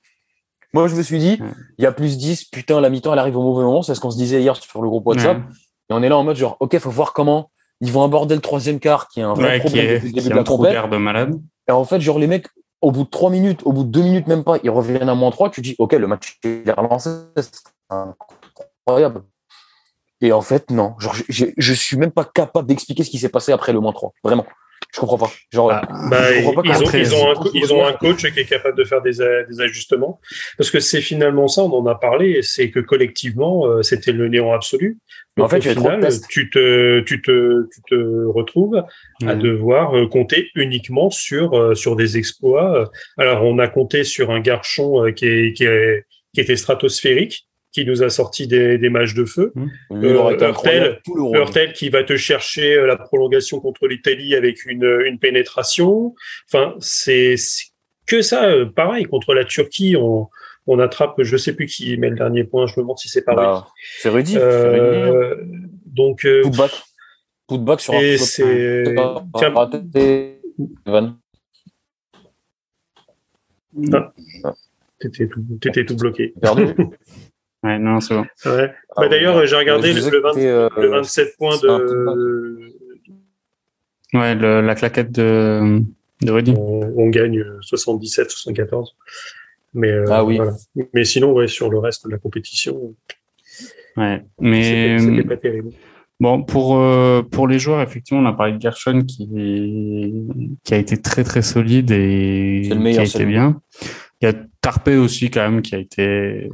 Moi, 0.74 0.88
je 0.88 0.96
me 0.96 1.02
suis 1.02 1.18
dit, 1.20 1.40
il 1.80 1.84
y 1.84 1.88
a 1.88 1.92
plus 1.92 2.18
10, 2.18 2.46
putain, 2.46 2.80
la 2.80 2.90
mi-temps, 2.92 3.12
elle 3.12 3.20
arrive 3.20 3.36
au 3.38 3.42
mauvais 3.42 3.64
moment. 3.66 3.82
C'est 3.82 3.96
ce 3.96 4.00
qu'on 4.00 4.12
se 4.12 4.18
disait 4.18 4.40
hier 4.42 4.56
sur 4.56 4.82
le 4.82 4.88
groupe 4.88 5.06
WhatsApp. 5.08 5.38
Et 5.90 5.94
on 5.94 6.04
est 6.04 6.10
là 6.10 6.18
en 6.18 6.24
mode 6.24 6.36
genre, 6.38 6.56
OK, 6.60 6.78
faut 6.78 6.92
voir 6.92 7.12
comment 7.14 7.50
ils 7.82 7.92
vont 7.92 8.04
aborder 8.04 8.36
le 8.36 8.42
troisième 8.42 8.80
quart, 8.80 9.08
qui 9.08 9.20
est 9.20 9.24
un 9.24 9.34
vrai 9.34 9.46
Ouais, 9.46 9.54
qui 9.56 9.66
problème 9.68 9.86
est, 9.86 9.94
depuis 9.96 10.08
le 10.08 10.10
qui 10.10 10.14
début 10.16 10.28
est 10.28 10.30
de 10.32 10.36
la 10.36 10.44
compète. 10.44 11.00
malade. 11.00 11.40
Et 11.68 11.72
en 11.72 11.86
fait, 11.86 12.02
genre, 12.02 12.20
les 12.20 12.28
mecs, 12.28 12.48
au 12.82 12.92
bout 12.92 13.04
de 13.04 13.10
trois 13.10 13.30
minutes, 13.30 13.62
au 13.66 13.72
bout 13.74 13.84
de 13.84 13.90
deux 13.90 14.02
minutes, 14.02 14.28
même 14.28 14.44
pas, 14.44 14.58
ils 14.64 14.70
reviennent 14.70 15.10
à 15.10 15.16
moins 15.16 15.32
3, 15.32 15.50
tu 15.50 15.62
dis, 15.62 15.76
OK, 15.80 15.94
le 15.94 16.08
match 16.08 16.38
il 16.44 16.64
est 16.66 16.72
relancé, 16.72 17.10
c'est 17.38 17.52
incroyable. 17.90 19.24
Et 20.22 20.32
en 20.34 20.42
fait, 20.42 20.70
non. 20.72 20.96
Genre, 21.00 21.16
je 21.30 21.74
suis 21.74 21.98
même 21.98 22.12
pas 22.12 22.26
capable 22.26 22.68
d'expliquer 22.68 23.04
ce 23.04 23.10
qui 23.10 23.20
s'est 23.20 23.30
passé 23.30 23.52
après 23.54 23.72
le 23.72 23.80
moins 23.80 23.94
3. 23.94 24.12
Vraiment. 24.24 24.46
Je 24.94 25.00
comprends 25.00 25.18
pas. 25.18 25.32
Genre, 25.54 25.72
Ah, 25.72 25.82
Bah, 26.10 26.34
je 26.34 26.44
comprends 26.44 26.62
pas 26.64 26.70
ils 26.70 26.76
ont, 26.76 26.80
qu'après, 26.80 27.02
ils, 27.02 27.14
ont 27.14 27.30
un, 27.32 27.36
co- 27.36 27.52
ils- 27.54 27.62
ils 27.62 27.74
ont 27.74 27.86
un 27.86 27.94
coach 27.94 28.26
qui 28.32 28.40
est 28.40 28.46
capable 28.46 28.78
de 28.78 28.84
faire 28.84 29.02
des, 29.02 29.12
des 29.50 29.62
ajustements. 29.62 30.20
Parce 30.58 30.72
que 30.72 30.80
c'est 30.80 31.02
finalement 31.02 31.48
ça, 31.48 31.62
on 31.64 31.72
en 31.74 31.86
a 31.86 31.96
parlé, 31.96 32.42
c'est 32.42 32.72
que 32.72 32.80
collectivement, 32.80 33.68
euh, 33.68 33.82
c'était 33.84 34.12
le 34.12 34.28
néant 34.30 34.52
absolu. 34.52 34.98
En 35.40 35.48
fait, 35.48 35.58
au 35.58 35.60
de 35.60 35.70
final, 35.70 36.10
tu 36.30 36.50
te, 36.50 37.00
tu 37.02 37.22
te, 37.22 37.68
tu 37.74 37.82
te 37.90 38.26
retrouves 38.28 38.78
à 38.78 38.84
Ouais. 39.26 39.36
devoir 39.38 39.96
euh, 39.96 40.08
compter 40.08 40.50
uniquement 40.56 41.10
sur, 41.10 41.54
euh, 41.58 41.76
sur 41.76 41.96
des 41.96 42.18
exploits. 42.18 42.90
Alors, 43.18 43.44
on 43.46 43.60
a 43.60 43.68
compté 43.68 44.04
sur 44.04 44.32
un 44.32 44.40
garçon 44.42 45.06
euh, 45.06 45.12
qui, 45.12 45.28
est, 45.28 45.54
qui, 45.54 45.64
est, 45.66 46.06
qui 46.34 46.42
était 46.42 46.58
stratosphérique. 46.58 47.46
Qui 47.72 47.86
nous 47.86 48.02
a 48.02 48.10
sorti 48.10 48.48
des, 48.48 48.78
des 48.78 48.90
matchs 48.90 49.14
de 49.14 49.26
feu. 49.26 49.54
Été 49.56 49.66
Euh, 49.92 50.48
Hurtel. 50.48 51.00
Hurtel 51.34 51.74
qui 51.74 51.90
va 51.90 52.04
te 52.04 52.18
chercher 52.18 52.76
euh, 52.78 52.86
la 52.88 52.96
prolongation 52.96 53.60
contre 53.60 53.88
l'Italie 53.88 54.36
avec 54.36 54.66
une, 54.66 55.02
une 55.06 55.20
pénétration. 55.20 56.16
Enfin, 56.52 56.76
c'est 56.80 57.36
que 58.08 58.22
ça. 58.22 58.46
euh, 58.46 58.66
Pareil, 58.66 59.06
contre 59.06 59.34
la 59.36 59.46
Turquie, 59.46 59.96
on, 59.96 60.28
on 60.66 60.80
attrape, 60.80 61.22
je 61.22 61.38
sais 61.38 61.54
plus 61.54 61.68
qui 61.68 61.96
met 61.98 62.10
le 62.10 62.16
dernier 62.16 62.44
point, 62.44 62.66
je 62.66 62.74
me 62.78 62.82
demande 62.82 62.98
si 62.98 63.08
c'est 63.10 63.24
pas 63.24 63.36
Bah, 63.36 63.68
c'est 64.00 64.10
Rudy. 64.10 64.34
c'est 64.34 64.40
Rudy. 64.40 64.82
Euh, 64.82 65.36
donc, 65.86 66.26
euh, 66.26 66.42
Putback. 66.44 66.72
Putback 67.48 67.82
sur 67.82 67.94
et 67.96 68.16
un 68.16 68.18
c'est. 68.18 68.96
Tiens, 69.38 69.50
raté. 69.54 70.40
Evan. 70.88 71.18
t'étais 75.00 75.28
tout, 75.28 75.44
t'étais 75.62 75.86
tout 75.86 75.96
bloqué. 75.96 76.34
Perdu. 76.42 76.66
Ouais, 77.64 77.78
non, 77.80 78.00
c'est 78.00 78.14
bon. 78.16 78.26
Ouais. 78.46 78.72
Ah, 78.96 79.02
Bah, 79.02 79.08
D'ailleurs, 79.10 79.46
j'ai 79.46 79.56
regardé 79.56 79.90
le, 79.90 79.94
disais 79.96 80.12
le 80.12 80.18
que 80.20 80.24
20 80.24 80.34
c'était, 80.34 80.48
euh, 80.48 80.70
le 80.78 80.88
27 80.90 81.38
points 81.38 81.58
de. 81.58 82.60
Ouais, 84.14 84.34
le- 84.36 84.62
la 84.62 84.76
claquette 84.76 85.12
de, 85.12 85.82
de 86.22 86.32
Rudy. 86.32 86.54
On, 86.58 86.94
on 86.98 87.10
gagne 87.10 87.44
77-74. 87.62 88.96
Mais, 89.76 89.92
euh, 89.92 90.06
Ah 90.10 90.24
oui. 90.24 90.38
voilà. 90.38 90.54
Mais 90.94 91.04
sinon, 91.04 91.32
ouais, 91.34 91.48
sur 91.48 91.70
le 91.70 91.78
reste 91.80 92.06
de 92.08 92.12
la 92.12 92.18
compétition, 92.18 92.96
Ouais. 93.98 94.24
Mais 94.40 94.98
c'était 94.98 95.00
c'était 95.00 95.28
pas 95.28 95.36
terrible. 95.38 95.72
bon, 96.20 96.44
pour 96.44 96.78
euh, 96.78 97.22
pour 97.22 97.48
les 97.50 97.60
joueurs, 97.60 97.82
effectivement, 97.82 98.22
on 98.22 98.26
a 98.26 98.34
parlé 98.34 98.54
de 98.54 98.62
Gershon 98.62 99.02
qui 99.02 99.28
qui 100.64 100.74
a 100.74 100.78
été 100.78 101.02
très 101.02 101.24
très 101.26 101.42
solide 101.42 101.92
et 101.92 102.62
C'est 102.68 102.76
le 102.76 102.80
meilleur, 102.80 103.04
qui 103.04 103.18
a 103.18 103.20
été 103.22 103.26
bien. 103.26 103.60
Il 104.22 104.26
y 104.26 104.28
a 104.30 104.34
Tarpé 104.62 104.96
aussi 104.96 105.30
quand 105.30 105.42
même 105.50 105.62
qui 105.62 105.76
a 105.76 105.80
été. 105.80 106.50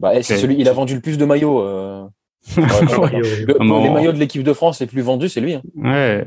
Bah, 0.00 0.12
eh, 0.14 0.22
c'est 0.22 0.34
Ok. 0.34 0.40
celui, 0.40 0.56
il 0.58 0.68
a 0.68 0.72
vendu 0.72 0.94
le 0.94 1.00
plus 1.00 1.16
de 1.18 1.24
maillots. 1.24 1.60
euh. 1.62 2.04
Le- 2.56 3.56
Ah, 3.58 3.64
bon. 3.64 3.82
Les 3.82 3.90
maillots 3.90 4.12
de 4.12 4.18
l'équipe 4.18 4.42
de 4.42 4.52
France 4.52 4.80
les 4.80 4.86
plus 4.86 5.00
vendus, 5.02 5.28
c'est 5.28 5.40
lui. 5.40 5.54
hein. 5.54 5.62
Ouais. 5.76 6.26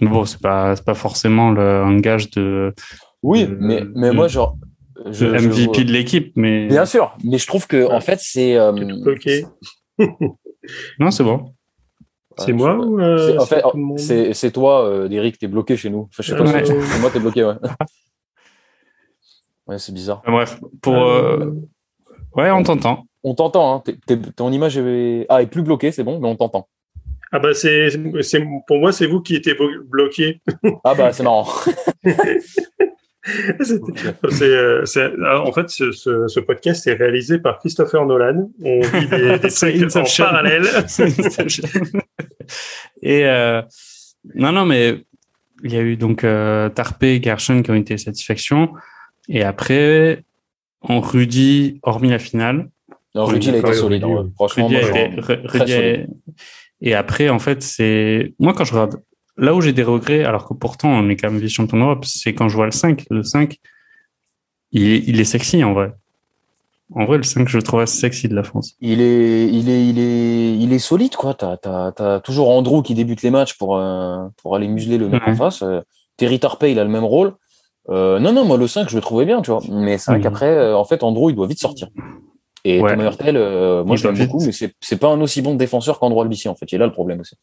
Bon, 0.00 0.24
c'est 0.24 0.40
pas 0.40 0.74
c'est 0.76 0.84
pas 0.84 0.94
forcément 0.94 1.50
le, 1.50 1.60
un 1.62 1.98
gage 1.98 2.30
de, 2.30 2.74
Oui, 3.22 3.46
de- 3.46 3.54
mais, 3.60 3.82
mais 3.94 4.08
de- 4.08 4.14
moi, 4.14 4.28
genre. 4.28 4.56
Je, 5.10 5.26
de 5.26 5.38
je 5.38 5.48
MVP 5.48 5.64
vois- 5.66 5.76
de 5.84 5.92
l'équipe, 5.92 6.32
mais 6.36 6.66
Bien 6.68 6.84
sûr, 6.86 7.16
mais 7.24 7.38
je 7.38 7.46
trouve 7.46 7.66
que, 7.66 7.90
en 7.90 8.00
fait, 8.00 8.18
c'est. 8.20 8.56
euh, 8.56 8.72
bloqué. 8.72 9.46
non, 10.98 11.10
c'est 11.10 11.24
bon. 11.24 11.54
C'est 12.38 12.52
moi 12.54 12.78
je- 12.80 12.86
ou 12.86 13.00
euh, 13.00 13.18
c'est- 13.28 13.38
En 13.38 13.46
fait, 13.46 13.62
c'est 13.98 14.34
c'est 14.34 14.50
toi, 14.50 14.86
euh, 14.88 15.08
Derek, 15.08 15.38
t'es 15.38 15.46
bloqué 15.48 15.76
chez 15.76 15.90
nous. 15.90 16.08
Enfin, 16.10 16.22
je 16.22 16.30
sais 16.30 16.36
pas, 16.36 16.44
Ouais. 16.44 16.64
si- 16.64 16.72
c'est 16.72 17.00
moi, 17.00 17.10
t'es 17.10 17.20
bloqué, 17.20 17.44
ouais. 17.44 17.54
Ouais, 19.66 19.78
c'est 19.78 19.92
bizarre. 19.92 20.22
Bref, 20.26 20.58
pour 20.82 20.96
euh, 20.96 21.52
ouais, 22.36 22.50
on 22.50 22.62
t'entend. 22.62 23.04
On 23.22 23.34
t'entend, 23.34 23.76
hein. 23.76 23.82
t'es- 23.84 23.96
t'es- 24.06 24.30
ton 24.34 24.50
image 24.52 24.78
est... 24.78 25.26
Ah, 25.28 25.42
est 25.42 25.46
plus 25.46 25.62
bloquée, 25.62 25.92
c'est 25.92 26.04
bon, 26.04 26.18
mais 26.20 26.28
on 26.28 26.36
t'entend. 26.36 26.68
Ah 27.32 27.38
bah 27.38 27.54
c'est, 27.54 27.90
c'est 28.22 28.42
pour 28.66 28.78
moi 28.78 28.90
c'est 28.90 29.06
vous 29.06 29.20
qui 29.20 29.36
étiez 29.36 29.54
blo- 29.54 29.84
bloqué. 29.84 30.40
Ah 30.84 30.94
bah, 30.96 31.12
c'est 31.12 31.22
marrant. 31.22 31.46
C'est, 33.62 34.42
euh, 34.42 34.84
c'est- 34.86 35.12
ah, 35.24 35.42
en 35.42 35.52
fait 35.52 35.68
ce, 35.68 35.92
ce, 35.92 36.26
ce 36.26 36.40
podcast 36.40 36.86
est 36.86 36.94
réalisé 36.94 37.38
par 37.38 37.58
Christopher 37.58 38.06
Nolan. 38.06 38.50
On 38.64 38.80
vit 38.80 39.06
des, 39.08 39.38
des 39.42 39.50
C'est 39.50 39.72
trucs 39.86 39.96
en 39.96 40.24
parallèle. 40.24 40.62
Et 43.02 43.26
euh, 43.26 43.60
non, 44.34 44.52
non, 44.52 44.64
mais 44.64 45.04
il 45.62 45.72
y 45.72 45.76
a 45.76 45.82
eu 45.82 45.96
donc 45.96 46.24
euh, 46.24 46.70
Tarpé 46.70 47.16
et 47.16 47.22
Gershon 47.22 47.62
qui 47.62 47.70
ont 47.70 47.74
été 47.74 47.98
satisfaction. 47.98 48.70
Et 49.28 49.42
après, 49.44 50.24
en 50.82 51.00
Rudy, 51.00 51.78
hormis 51.82 52.10
la 52.10 52.18
finale, 52.18 52.70
Non, 53.14 53.24
Rudy, 53.26 53.48
il 53.48 53.54
a 53.54 53.58
été 53.58 53.72
solide. 53.74 54.04
Rudy, 54.04 54.14
hein. 54.14 54.22
ouais. 54.24 54.30
Franchement, 54.34 54.66
Rudy 54.66 54.76
a 54.76 54.80
moi, 54.80 54.88
été- 54.90 55.16
genre, 55.16 55.24
Ru- 55.26 55.46
très 55.46 55.58
solide. 55.66 56.10
Et 56.82 56.94
après, 56.94 57.28
en 57.28 57.38
fait, 57.38 57.62
c'est 57.62 58.32
moi 58.38 58.54
quand 58.54 58.64
je 58.64 58.72
regarde 58.72 59.02
là 59.36 59.54
où 59.54 59.60
j'ai 59.60 59.72
des 59.72 59.82
regrets, 59.82 60.24
alors 60.24 60.46
que 60.48 60.54
pourtant 60.54 60.88
on 60.90 61.08
est 61.08 61.16
quand 61.16 61.30
même 61.30 61.40
vice-champion 61.40 61.78
d'Europe, 61.78 62.04
c'est 62.06 62.34
quand 62.34 62.48
je 62.48 62.56
vois 62.56 62.64
le 62.66 62.72
5. 62.72 63.04
Le 63.10 63.22
5, 63.22 63.56
il 64.72 64.86
est, 64.88 65.02
il 65.06 65.20
est 65.20 65.24
sexy 65.24 65.62
en 65.64 65.72
vrai. 65.74 65.92
En 66.92 67.04
vrai, 67.04 67.18
le 67.18 67.22
5, 67.22 67.48
je 67.48 67.56
le 67.56 67.62
trouve 67.62 67.80
assez 67.80 67.98
sexy 68.00 68.28
de 68.28 68.34
la 68.34 68.42
France. 68.42 68.74
Il 68.80 69.00
est, 69.00 69.46
il 69.48 69.68
est, 69.68 69.86
il 69.86 69.98
est, 70.00 70.56
il 70.58 70.72
est 70.72 70.78
solide, 70.80 71.14
quoi. 71.14 71.34
T'as, 71.34 71.56
t'as, 71.56 71.92
t'as 71.92 72.18
toujours 72.20 72.48
Andrew 72.50 72.82
qui 72.82 72.94
débute 72.94 73.22
les 73.22 73.30
matchs 73.30 73.54
pour, 73.56 73.76
euh, 73.76 74.26
pour 74.42 74.56
aller 74.56 74.66
museler 74.66 74.98
le 74.98 75.08
mec 75.08 75.22
Ouais. 75.24 75.32
en 75.32 75.36
face. 75.36 75.62
Euh, 75.62 75.82
Terry 76.16 76.40
Tarpey, 76.40 76.72
il 76.72 76.78
a 76.80 76.84
le 76.84 76.90
même 76.90 77.04
rôle. 77.04 77.34
Euh, 77.88 78.18
non, 78.20 78.32
non, 78.32 78.44
moi, 78.44 78.56
le 78.56 78.66
5, 78.68 78.88
je 78.88 78.94
le 78.96 79.00
trouvais 79.00 79.24
bien, 79.24 79.40
tu 79.42 79.50
vois. 79.50 79.62
Mais 79.70 79.98
c'est 79.98 80.10
vrai 80.12 80.18
Mhm. 80.18 80.22
qu'après, 80.24 80.46
euh, 80.54 80.76
en 80.76 80.84
fait, 80.84 81.02
Andrew, 81.02 81.30
il 81.30 81.34
doit 81.36 81.46
vite 81.46 81.58
sortir. 81.60 81.88
Et 82.62 82.78
Ouais. 82.82 82.90
Thomas 82.90 83.04
Hurtel, 83.04 83.36
euh, 83.38 83.82
moi, 83.84 83.96
Il 83.96 83.98
je 84.00 84.06
l'aime 84.06 84.18
beaucoup, 84.18 84.44
mais 84.44 84.52
c'est, 84.52 84.96
pas 85.00 85.08
un 85.08 85.20
aussi 85.22 85.40
bon 85.40 85.54
défenseur 85.54 85.98
qu'Andrew 85.98 86.20
Albici, 86.20 86.46
en 86.46 86.54
fait. 86.54 86.70
Il 86.70 86.74
est 86.74 86.78
là 86.78 86.86
le 86.86 86.92
problème 86.92 87.20
aussi. 87.20 87.34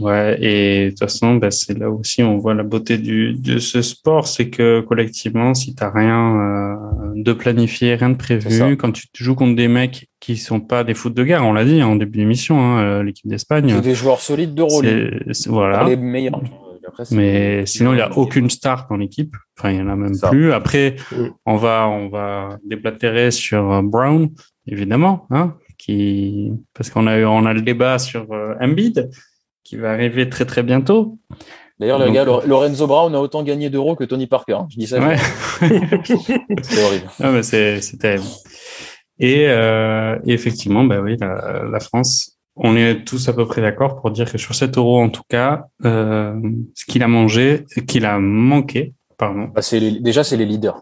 Ouais, 0.00 0.36
et 0.42 0.84
de 0.86 0.90
toute 0.90 0.98
façon, 0.98 1.36
bah, 1.36 1.52
c'est 1.52 1.78
là 1.78 1.88
aussi 1.90 2.24
on 2.24 2.38
voit 2.38 2.54
la 2.54 2.64
beauté 2.64 2.98
du, 2.98 3.34
de 3.34 3.58
ce 3.58 3.82
sport, 3.82 4.26
c'est 4.26 4.48
que 4.50 4.80
collectivement, 4.80 5.54
si 5.54 5.76
t'as 5.76 5.90
rien 5.90 6.34
euh, 6.40 6.74
de 7.14 7.32
planifié, 7.32 7.94
rien 7.94 8.10
de 8.10 8.16
prévu, 8.16 8.76
quand 8.76 8.90
tu 8.90 9.06
joues 9.14 9.36
contre 9.36 9.54
des 9.54 9.68
mecs 9.68 10.08
qui 10.18 10.36
sont 10.36 10.58
pas 10.58 10.82
des 10.82 10.94
foot 10.94 11.14
de 11.14 11.22
guerre, 11.22 11.44
on 11.46 11.52
l'a 11.52 11.64
dit 11.64 11.80
hein, 11.80 11.86
en 11.86 11.94
début 11.96 12.18
d'émission, 12.18 12.58
hein, 12.58 13.04
l'équipe 13.04 13.28
d'Espagne, 13.28 13.68
C'est 13.68 13.80
des 13.82 13.94
joueurs 13.94 14.20
solides 14.20 14.54
de 14.54 14.62
rôle. 14.62 15.20
voilà. 15.46 15.84
Les 15.84 15.96
meilleurs. 15.96 16.40
Après, 17.00 17.04
Mais 17.16 17.66
sinon, 17.66 17.92
il 17.92 17.96
n'y 17.96 18.02
a 18.02 18.16
aucune 18.16 18.48
star 18.50 18.86
dans 18.88 18.96
l'équipe. 18.96 19.34
Enfin, 19.58 19.70
il 19.72 19.78
y 19.78 19.82
en 19.82 19.88
a 19.88 19.96
même 19.96 20.14
Ça. 20.14 20.30
plus. 20.30 20.52
Après, 20.52 20.96
on 21.44 21.56
va, 21.56 21.88
on 21.88 22.08
va 22.08 22.58
déblatérer 22.64 23.30
sur 23.30 23.72
euh, 23.72 23.82
Brown, 23.82 24.30
évidemment, 24.66 25.26
hein, 25.30 25.54
qui, 25.78 26.52
parce 26.72 26.90
qu'on 26.90 27.06
a 27.06 27.18
eu, 27.18 27.24
on 27.24 27.46
a 27.46 27.52
le 27.52 27.62
débat 27.62 27.98
sur 27.98 28.32
euh, 28.32 28.54
Embiid, 28.60 29.10
qui 29.64 29.76
va 29.76 29.90
arriver 29.92 30.28
très 30.28 30.44
très 30.44 30.62
bientôt. 30.62 31.18
D'ailleurs, 31.80 31.98
les 31.98 32.06
Donc- 32.06 32.14
gars, 32.14 32.24
Lor- 32.24 32.46
Lorenzo 32.46 32.86
Brown 32.86 33.12
a 33.14 33.20
autant 33.20 33.42
gagné 33.42 33.68
d'euros 33.70 33.96
que 33.96 34.04
Tony 34.04 34.26
Parker. 34.28 34.52
hein. 34.54 34.66
Je 34.70 34.78
dis 34.78 34.86
ça. 34.86 35.00
Ouais. 35.00 35.16
C'est 36.62 36.84
horrible. 36.84 37.06
Ah, 37.20 37.30
mais 37.32 37.42
c'est, 37.42 37.80
c'est 37.80 37.96
terrible. 37.96 38.24
Et, 39.18 39.46
euh, 39.48 40.16
et 40.26 40.32
effectivement, 40.32 40.84
bah 40.84 41.00
oui, 41.00 41.16
la, 41.20 41.64
la 41.70 41.80
France, 41.80 42.33
on 42.56 42.76
est 42.76 43.04
tous 43.04 43.28
à 43.28 43.32
peu 43.32 43.46
près 43.46 43.60
d'accord 43.62 44.00
pour 44.00 44.10
dire 44.10 44.30
que 44.30 44.38
sur 44.38 44.54
7 44.54 44.76
euros, 44.78 45.00
en 45.00 45.08
tout 45.08 45.22
cas, 45.28 45.66
euh, 45.84 46.34
ce 46.74 46.84
qu'il 46.84 47.02
a 47.02 47.08
mangé, 47.08 47.64
qu'il 47.86 48.04
a 48.06 48.18
manqué, 48.18 48.92
pardon, 49.18 49.48
Bah, 49.54 49.62
c'est 49.62 49.80
les- 49.80 50.00
déjà, 50.00 50.22
c'est 50.24 50.36
les 50.36 50.46
leaders. 50.46 50.80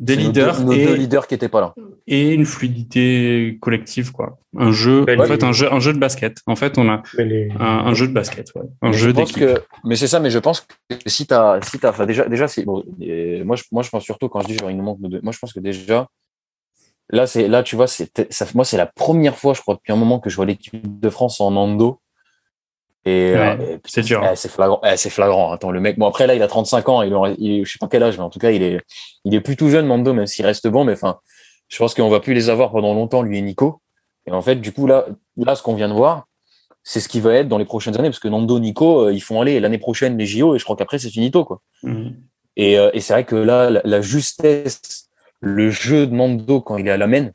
des 0.00 0.14
C'est 0.14 0.20
nos 0.20 0.26
leaders 0.28 0.58
deux- 0.58 0.64
Nos, 0.64 0.72
et, 0.74 0.86
deux 0.86 0.94
leaders 0.94 1.26
qui 1.26 1.34
étaient 1.34 1.48
pas 1.48 1.60
là. 1.60 1.74
et 2.06 2.32
une 2.32 2.44
fluidité 2.46 3.58
collective, 3.60 4.12
quoi. 4.12 4.38
Un 4.56 4.70
jeu, 4.70 5.04
Belle 5.04 5.20
en 5.20 5.24
fait, 5.24 5.32
ligue. 5.34 5.44
un 5.44 5.52
jeu, 5.52 5.72
un 5.72 5.80
jeu 5.80 5.92
de 5.92 5.98
basket. 5.98 6.38
En 6.46 6.54
fait, 6.54 6.78
on 6.78 6.88
a 6.88 7.02
Mais 7.16 7.24
les- 7.24 7.48
un, 7.58 7.64
un 7.64 7.94
jeu 7.94 8.06
de 8.06 8.12
basket, 8.12 8.52
ouais. 8.54 8.62
Un 8.82 8.90
Mais 8.90 8.96
jeu 8.96 9.08
je 9.08 9.14
pense 9.14 9.32
d'équipe. 9.32 9.54
que, 9.56 9.60
mais 9.84 9.96
c'est 9.96 10.06
ça, 10.06 10.20
mais 10.20 10.30
je 10.30 10.38
pense 10.38 10.60
que 10.60 10.94
si 11.06 11.26
t'as, 11.26 11.60
si 11.62 11.78
t'as, 11.80 11.90
enfin, 11.90 12.06
déjà, 12.06 12.28
déjà, 12.28 12.46
c'est, 12.46 12.64
bon, 12.64 12.84
moi, 13.44 13.56
je, 13.56 13.64
moi, 13.72 13.82
je 13.82 13.88
pense 13.90 14.04
surtout 14.04 14.28
quand 14.28 14.40
je 14.42 14.46
dis 14.46 14.56
genre, 14.58 14.70
il 14.70 14.76
nous 14.76 14.84
manque 14.84 15.00
de, 15.00 15.18
moi, 15.22 15.32
je 15.32 15.38
pense 15.40 15.52
que 15.52 15.58
déjà, 15.60 16.06
là, 17.10 17.26
c'est, 17.26 17.48
là, 17.48 17.62
tu 17.62 17.76
vois, 17.76 17.86
c'est, 17.86 18.32
ça, 18.32 18.46
moi, 18.54 18.64
c'est 18.64 18.76
la 18.76 18.86
première 18.86 19.36
fois, 19.36 19.54
je 19.54 19.60
crois, 19.60 19.74
depuis 19.74 19.92
un 19.92 19.96
moment 19.96 20.20
que 20.20 20.30
je 20.30 20.36
vois 20.36 20.46
l'équipe 20.46 21.00
de 21.00 21.10
France 21.10 21.40
en 21.40 21.54
ando. 21.56 22.00
Et, 23.04 23.32
Ouais, 23.34 23.56
euh, 23.60 23.78
c'est 23.86 24.02
dur. 24.02 24.22
eh, 24.30 24.36
c'est 24.36 24.50
flagrant, 24.50 24.80
eh, 24.84 24.96
c'est 24.96 25.08
flagrant. 25.10 25.52
Attends, 25.52 25.70
le 25.70 25.80
mec, 25.80 25.98
bon, 25.98 26.06
après, 26.06 26.26
là, 26.26 26.34
il 26.34 26.42
a 26.42 26.48
35 26.48 26.88
ans, 26.88 27.02
il 27.02 27.14
aurait, 27.14 27.34
il, 27.38 27.64
je 27.64 27.72
sais 27.72 27.78
pas 27.78 27.88
quel 27.88 28.02
âge, 28.02 28.18
mais 28.18 28.24
en 28.24 28.30
tout 28.30 28.38
cas, 28.38 28.50
il 28.50 28.62
est, 28.62 28.80
il 29.24 29.34
est 29.34 29.40
plus 29.40 29.56
tout 29.56 29.68
jeune, 29.70 29.86
Mando, 29.86 30.12
même 30.12 30.26
s'il 30.26 30.44
reste 30.44 30.68
bon, 30.68 30.84
mais 30.84 30.92
enfin, 30.92 31.18
je 31.68 31.78
pense 31.78 31.94
qu'on 31.94 32.08
va 32.10 32.20
plus 32.20 32.34
les 32.34 32.50
avoir 32.50 32.70
pendant 32.70 32.92
longtemps, 32.94 33.22
lui 33.22 33.38
et 33.38 33.42
Nico. 33.42 33.80
Et 34.26 34.30
en 34.30 34.42
fait, 34.42 34.56
du 34.56 34.72
coup, 34.72 34.86
là, 34.86 35.06
là, 35.36 35.54
ce 35.54 35.62
qu'on 35.62 35.74
vient 35.74 35.88
de 35.88 35.94
voir, 35.94 36.26
c'est 36.82 37.00
ce 37.00 37.08
qui 37.08 37.20
va 37.20 37.34
être 37.34 37.48
dans 37.48 37.58
les 37.58 37.64
prochaines 37.64 37.96
années, 37.98 38.08
parce 38.10 38.20
que 38.20 38.28
Nando, 38.28 38.58
Nico, 38.58 39.06
euh, 39.06 39.12
ils 39.12 39.20
font 39.20 39.40
aller 39.40 39.58
l'année 39.60 39.78
prochaine 39.78 40.18
les 40.18 40.26
JO, 40.26 40.54
et 40.54 40.58
je 40.58 40.64
crois 40.64 40.76
qu'après, 40.76 40.98
c'est 40.98 41.10
finito, 41.10 41.44
quoi. 41.44 41.60
Mhm. 41.82 42.14
Et, 42.56 42.78
euh, 42.78 42.90
et 42.92 43.00
c'est 43.00 43.12
vrai 43.14 43.24
que 43.24 43.36
là, 43.36 43.70
la, 43.70 43.80
la 43.84 44.00
justesse, 44.02 45.07
le 45.40 45.70
jeu 45.70 46.06
de 46.06 46.14
Nando 46.14 46.60
quand 46.60 46.76
il 46.76 46.88
est 46.88 46.90
à 46.90 46.96
la 46.96 47.06
main, 47.06 47.30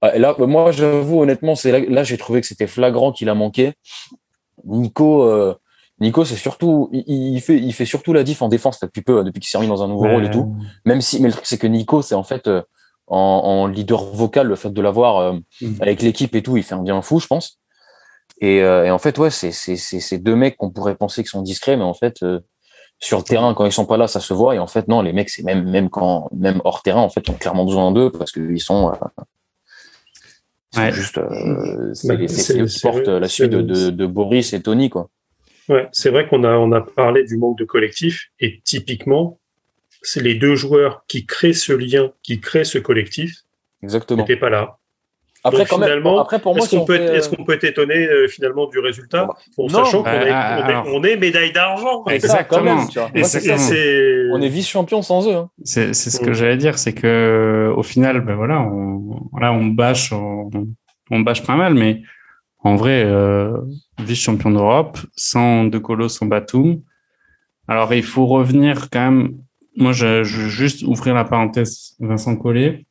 ah, 0.00 0.18
là, 0.18 0.34
moi, 0.38 0.72
j'avoue, 0.72 1.22
honnêtement, 1.22 1.54
c'est 1.54 1.70
là, 1.72 1.78
là 1.88 2.04
j'ai 2.04 2.18
trouvé 2.18 2.40
que 2.40 2.46
c'était 2.46 2.66
flagrant 2.66 3.12
qu'il 3.12 3.28
a 3.28 3.34
manqué. 3.34 3.72
Nico, 4.64 5.22
euh, 5.24 5.54
Nico, 6.00 6.24
c'est 6.24 6.36
surtout, 6.36 6.88
il, 6.92 7.04
il 7.06 7.40
fait, 7.40 7.56
il 7.56 7.72
fait 7.72 7.84
surtout 7.84 8.12
la 8.12 8.22
diff 8.24 8.42
en 8.42 8.48
défense 8.48 8.80
depuis 8.80 9.02
peu, 9.02 9.22
depuis 9.24 9.40
qu'il 9.40 9.48
s'est 9.48 9.58
remis 9.58 9.68
dans 9.68 9.82
un 9.82 9.88
nouveau 9.88 10.06
rôle 10.14 10.24
et 10.24 10.30
tout. 10.30 10.54
Même 10.84 11.00
si, 11.00 11.20
mais 11.20 11.28
le 11.28 11.32
truc, 11.34 11.46
c'est 11.46 11.58
que 11.58 11.66
Nico, 11.66 12.02
c'est 12.02 12.14
en 12.14 12.24
fait, 12.24 12.48
euh, 12.48 12.62
en, 13.06 13.18
en 13.18 13.66
leader 13.66 14.02
vocal, 14.04 14.46
le 14.48 14.56
fait 14.56 14.70
de 14.70 14.80
l'avoir 14.82 15.18
euh, 15.18 15.32
Mhm. 15.60 15.76
avec 15.80 16.02
l'équipe 16.02 16.34
et 16.34 16.42
tout, 16.42 16.56
il 16.56 16.62
fait 16.64 16.74
un 16.74 16.82
bien 16.82 17.00
fou, 17.02 17.20
je 17.20 17.26
pense. 17.26 17.60
Et, 18.40 18.62
euh, 18.62 18.84
et 18.86 18.90
en 18.90 18.98
fait, 18.98 19.18
ouais, 19.18 19.30
c'est 19.30 19.52
c'est 19.52 19.76
c'est 19.76 20.00
c'est 20.00 20.18
deux 20.18 20.34
mecs 20.34 20.56
qu'on 20.56 20.70
pourrait 20.70 20.96
penser 20.96 21.22
qu'ils 21.22 21.30
sont 21.30 21.42
discrets, 21.42 21.76
mais 21.76 21.84
en 21.84 21.94
fait, 21.94 22.22
euh, 22.24 22.40
sur 23.02 23.18
le 23.18 23.24
terrain, 23.24 23.52
quand 23.54 23.66
ils 23.66 23.72
sont 23.72 23.84
pas 23.84 23.96
là, 23.96 24.06
ça 24.06 24.20
se 24.20 24.32
voit. 24.32 24.54
Et 24.54 24.58
en 24.60 24.66
fait, 24.68 24.86
non, 24.88 25.02
les 25.02 25.12
mecs, 25.12 25.28
c'est 25.28 25.42
même 25.42 25.68
même 25.68 25.90
quand 25.90 26.28
même 26.32 26.60
hors 26.64 26.82
terrain, 26.82 27.00
en 27.00 27.08
fait, 27.10 27.22
ils 27.26 27.30
ont 27.32 27.36
clairement 27.36 27.64
besoin 27.64 27.90
d'eux 27.92 28.10
parce 28.10 28.30
qu'ils 28.32 28.60
sont, 28.60 28.90
euh, 28.90 29.22
Ouais. 30.74 30.90
juste, 30.92 31.18
euh, 31.18 31.92
c'est 31.92 32.08
Bah, 32.08 32.14
eux 32.14 32.26
qui 32.26 32.28
c'est 32.32 32.80
portent 32.80 33.06
vrai, 33.08 33.20
la 33.20 33.28
suite 33.28 33.50
de, 33.50 33.60
de, 33.60 33.90
de 33.90 34.06
Boris 34.06 34.52
et 34.54 34.62
Tony, 34.62 34.88
quoi. 34.88 35.10
Ouais, 35.68 35.88
c'est 35.92 36.08
vrai 36.10 36.26
qu'on 36.28 36.44
a, 36.44 36.54
on 36.56 36.72
a 36.72 36.80
parlé 36.80 37.24
du 37.24 37.36
manque 37.36 37.58
de 37.58 37.64
collectif 37.64 38.30
et 38.40 38.60
typiquement, 38.64 39.38
c'est 40.02 40.22
les 40.22 40.34
deux 40.34 40.54
joueurs 40.54 41.04
qui 41.08 41.26
créent 41.26 41.52
ce 41.52 41.72
lien, 41.72 42.12
qui 42.22 42.40
créent 42.40 42.64
ce 42.64 42.78
collectif, 42.78 43.42
Exactement. 43.82 44.22
n'étaient 44.22 44.36
pas 44.38 44.48
là. 44.50 44.78
Après, 45.44 45.58
Donc, 45.58 45.68
quand 45.68 45.78
même, 45.78 45.88
finalement, 45.88 46.20
après 46.20 46.38
pour 46.38 46.52
moi, 46.54 46.60
Est-ce 46.60 46.70
si 46.70 46.76
qu'on 46.76 46.82
on 46.82 46.84
peut, 46.86 46.94
fait, 46.96 47.02
être- 47.04 47.10
euh, 47.10 47.16
est-ce 47.16 47.28
qu'on 47.28 47.44
peut 47.44 47.54
être 47.54 47.64
étonné 47.64 47.94
euh, 47.96 48.28
finalement 48.28 48.66
du 48.68 48.78
résultat 48.78 49.28
en 49.58 49.68
sachant 49.68 50.02
qu'on 50.04 50.08
Euh, 50.08 50.12
est, 50.12 50.22
on 50.22 50.26
est- 50.26 50.30
alors- 50.30 50.86
on 50.94 51.02
est 51.02 51.16
médaille 51.16 51.52
d'argent 51.52 52.04
ça, 52.06 52.14
Exactement. 52.14 52.62
même, 52.62 52.86
On 54.32 54.40
est 54.40 54.48
vice-champion 54.48 55.02
sans 55.02 55.28
eux. 55.28 55.34
hein. 55.34 55.50
C'est 55.64 55.94
c'est 55.94 56.10
ce 56.10 56.20
que 56.20 56.30
Mm. 56.30 56.34
j'allais 56.34 56.56
dire, 56.56 56.78
c'est 56.78 56.92
que 56.92 57.06
euh, 57.06 57.74
au 57.74 57.82
final, 57.82 58.20
ben 58.20 58.34
voilà, 58.36 58.60
on, 58.60 59.28
voilà, 59.32 59.52
on 59.52 59.64
bâche, 59.66 60.12
on, 60.12 60.48
on 61.10 61.20
bâche 61.20 61.44
pas 61.44 61.56
mal, 61.56 61.74
mais 61.74 62.02
en 62.64 62.76
vrai, 62.76 63.02
euh, 63.04 63.56
vice-champion 63.98 64.50
d'Europe, 64.52 64.98
sans 65.16 65.64
De 65.64 65.78
Colo, 65.78 66.08
sans 66.08 66.26
Batum. 66.26 66.80
Alors 67.66 67.92
il 67.94 68.04
faut 68.04 68.26
revenir 68.26 68.88
quand 68.90 69.10
même. 69.10 69.32
Moi, 69.76 69.92
je, 69.92 70.22
je 70.22 70.42
veux 70.42 70.48
juste 70.48 70.82
ouvrir 70.82 71.14
la 71.14 71.24
parenthèse 71.24 71.96
Vincent 71.98 72.36
Collet. 72.36 72.84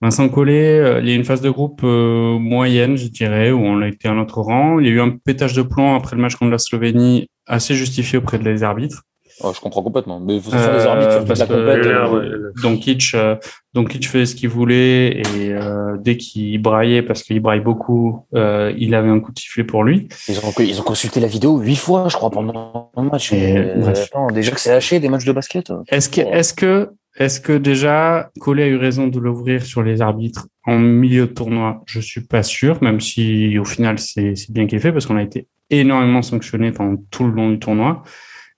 Vincent 0.00 0.28
Collet, 0.28 0.78
euh, 0.78 1.00
il 1.00 1.08
y 1.08 1.12
a 1.12 1.14
une 1.14 1.24
phase 1.24 1.40
de 1.40 1.50
groupe 1.50 1.80
euh, 1.84 2.38
moyenne, 2.38 2.96
je 2.96 3.08
dirais, 3.08 3.50
où 3.52 3.60
on 3.60 3.80
a 3.82 3.88
été 3.88 4.08
à 4.08 4.12
notre 4.14 4.40
rang. 4.40 4.78
Il 4.78 4.86
y 4.86 4.90
a 4.90 4.92
eu 4.92 5.00
un 5.00 5.10
pétage 5.10 5.54
de 5.54 5.62
plomb 5.62 5.94
après 5.94 6.16
le 6.16 6.22
match 6.22 6.36
contre 6.36 6.50
la 6.50 6.58
Slovénie, 6.58 7.28
assez 7.46 7.74
justifié 7.74 8.18
auprès 8.18 8.38
de 8.38 8.44
les 8.44 8.62
arbitres. 8.62 9.02
Oh, 9.44 9.50
je 9.54 9.60
comprends 9.60 9.82
complètement. 9.82 10.20
Mais 10.20 10.38
façon, 10.40 10.56
Euh, 10.56 10.78
les 10.78 10.84
arbitres 10.86 11.24
parce 11.26 11.40
la 11.40 11.46
que 11.46 11.52
compète. 11.52 11.86
euh, 11.86 12.20
le- 12.20 12.52
Doncic, 12.62 13.12
euh, 13.14 13.34
Doncic 13.74 14.06
faisait 14.06 14.26
ce 14.26 14.34
qu'il 14.36 14.50
voulait 14.50 15.20
et 15.22 15.24
euh, 15.52 15.96
dès 15.98 16.16
qu'il 16.18 16.60
braillait, 16.60 17.02
parce 17.02 17.22
qu'il 17.22 17.40
braille 17.40 17.60
beaucoup, 17.60 18.26
euh, 18.34 18.72
il 18.76 18.94
avait 18.94 19.08
un 19.08 19.18
coup 19.20 19.32
de 19.32 19.38
sifflet 19.38 19.64
pour 19.64 19.84
lui. 19.84 20.06
Ils 20.28 20.38
ont, 20.38 20.52
ils 20.60 20.78
ont 20.80 20.84
consulté 20.84 21.18
la 21.18 21.26
vidéo 21.28 21.58
huit 21.58 21.76
fois, 21.76 22.06
je 22.08 22.16
crois, 22.16 22.30
pendant 22.30 22.90
le 22.96 23.02
match. 23.04 23.32
Et, 23.32 23.72
bref. 23.78 24.10
attends, 24.12 24.26
déjà 24.28 24.52
que 24.52 24.60
c'est 24.60 24.72
haché 24.72 25.00
des 25.00 25.08
matchs 25.08 25.24
de 25.24 25.32
basket. 25.32 25.72
Est-ce 25.88 26.08
que, 26.10 26.20
est-ce 26.20 26.52
que, 26.52 26.90
est-ce 27.16 27.40
que 27.40 27.52
déjà 27.52 28.30
Collet 28.40 28.64
a 28.64 28.68
eu 28.68 28.76
raison 28.76 29.06
de 29.06 29.18
l'ouvrir 29.18 29.62
sur 29.62 29.82
les 29.82 30.00
arbitres 30.00 30.48
en 30.64 30.78
milieu 30.78 31.26
de 31.26 31.32
tournoi? 31.32 31.82
Je 31.86 32.00
suis 32.00 32.22
pas 32.22 32.42
sûr, 32.42 32.82
même 32.82 33.00
si 33.00 33.58
au 33.58 33.64
final 33.64 33.98
c'est 33.98 34.34
bien 34.50 34.66
qu'il 34.66 34.78
ait 34.78 34.80
fait 34.80 34.92
parce 34.92 35.06
qu'on 35.06 35.16
a 35.16 35.22
été 35.22 35.46
énormément 35.70 36.22
sanctionné 36.22 36.72
pendant 36.72 37.02
tout 37.10 37.26
le 37.26 37.32
long 37.32 37.50
du 37.50 37.58
tournoi. 37.58 38.02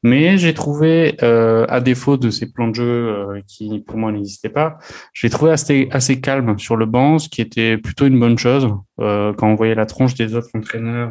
Mais 0.05 0.37
j'ai 0.37 0.53
trouvé, 0.53 1.17
euh, 1.23 1.65
à 1.71 1.81
défaut 1.81 2.19
de 2.19 2.29
ces 2.29 2.53
plans 2.53 2.69
de 2.69 2.75
jeu 2.75 2.85
euh, 2.85 3.41
qui 3.49 3.81
pour 3.81 3.97
moi 3.97 4.13
n'existaient 4.13 4.51
pas, 4.51 4.77
j'ai 5.15 5.31
trouvé 5.31 5.51
assez, 5.51 5.89
assez 5.91 6.21
calme 6.21 6.59
sur 6.59 6.77
le 6.77 6.85
banc, 6.85 7.19
ce 7.19 7.31
qui 7.31 7.41
était 7.41 7.79
plutôt 7.79 8.07
une 8.07 8.21
bonne 8.21 8.37
chose 8.37 8.69
euh, 9.01 9.33
quand 9.33 9.49
on 9.49 9.55
voyait 9.55 9.75
la 9.75 9.87
tronche 9.87 10.15
des 10.15 10.35
autres 10.35 10.51
entraîneurs 10.55 11.11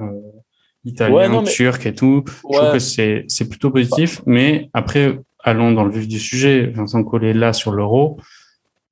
italiens, 0.86 1.16
Ouais, 1.16 1.30
non, 1.30 1.42
mais- 1.42 1.50
turcs 1.52 1.86
et 1.86 1.94
tout. 1.96 2.24
Je 2.28 2.58
trouve 2.58 2.72
que 2.74 2.80
c'est 2.80 3.26
c'est 3.28 3.48
plutôt 3.50 3.72
positif, 3.72 4.22
mais 4.26 4.70
après 4.74 5.20
allons 5.40 5.72
dans 5.72 5.84
le 5.84 5.92
vif 5.92 6.08
du 6.08 6.20
sujet. 6.20 6.68
Vincent 6.68 7.04
Collet 7.04 7.34
là 7.34 7.54
sur 7.54 7.72
l'Euro, 7.72 8.18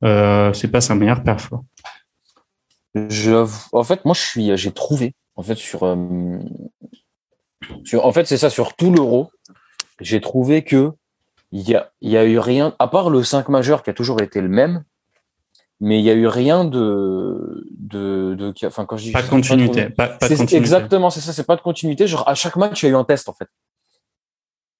euh, 0.04 0.52
c'est 0.54 0.68
pas 0.70 0.82
sa 0.82 0.96
meilleure 0.96 1.24
perf. 1.24 1.50
Je, 2.94 3.46
en 3.72 3.84
fait, 3.84 4.04
moi, 4.04 4.14
je 4.14 4.20
suis, 4.22 4.58
j'ai 4.58 4.72
trouvé, 4.74 5.14
en 5.38 5.44
fait, 5.44 5.56
sur, 5.56 5.84
euh, 5.84 5.96
sur, 7.86 8.06
en 8.06 8.12
fait, 8.12 8.26
c'est 8.26 8.38
ça, 8.38 8.50
sur 8.50 8.76
tout 8.76 8.92
l'euro, 8.92 9.32
j'ai 10.02 10.20
trouvé 10.20 10.64
que 10.64 10.92
il 11.54 11.62
y 11.70 11.76
a, 11.76 11.90
y 12.02 12.18
a 12.18 12.26
eu 12.26 12.38
rien, 12.40 12.76
à 12.80 12.88
part 12.88 13.10
le 13.10 13.24
5 13.24 13.50
majeur 13.50 13.84
qui 13.84 13.90
a 13.90 13.94
toujours 13.94 14.22
été 14.22 14.42
le 14.42 14.48
même, 14.50 14.84
mais 15.82 16.00
il 16.00 16.06
y 16.06 16.10
a 16.10 16.14
eu 16.14 16.28
rien 16.28 16.64
de, 16.64 17.66
de, 17.78 18.36
de, 18.36 18.54
enfin, 18.66 18.86
quand 18.86 18.96
je 18.98 19.04
dis, 19.06 19.12
Pas 19.12 19.24
de 19.24 19.28
continuité. 19.28 19.90
Pas, 19.90 20.08
pas 20.08 20.30
de 20.30 20.36
continuité. 20.38 20.58
exactement, 20.58 21.10
c'est 21.10 21.20
ça, 21.20 21.34
c'est 21.34 21.46
pas 21.46 21.56
de 21.58 21.62
continuité. 21.62 22.08
Genre, 22.08 22.26
à 22.30 22.36
chaque 22.36 22.56
match, 22.56 22.84
il 22.84 22.86
y 22.86 22.90
a 22.90 22.92
eu 22.94 22.96
un 22.96 23.04
test, 23.04 23.28
en 23.28 23.34
fait. 23.34 23.48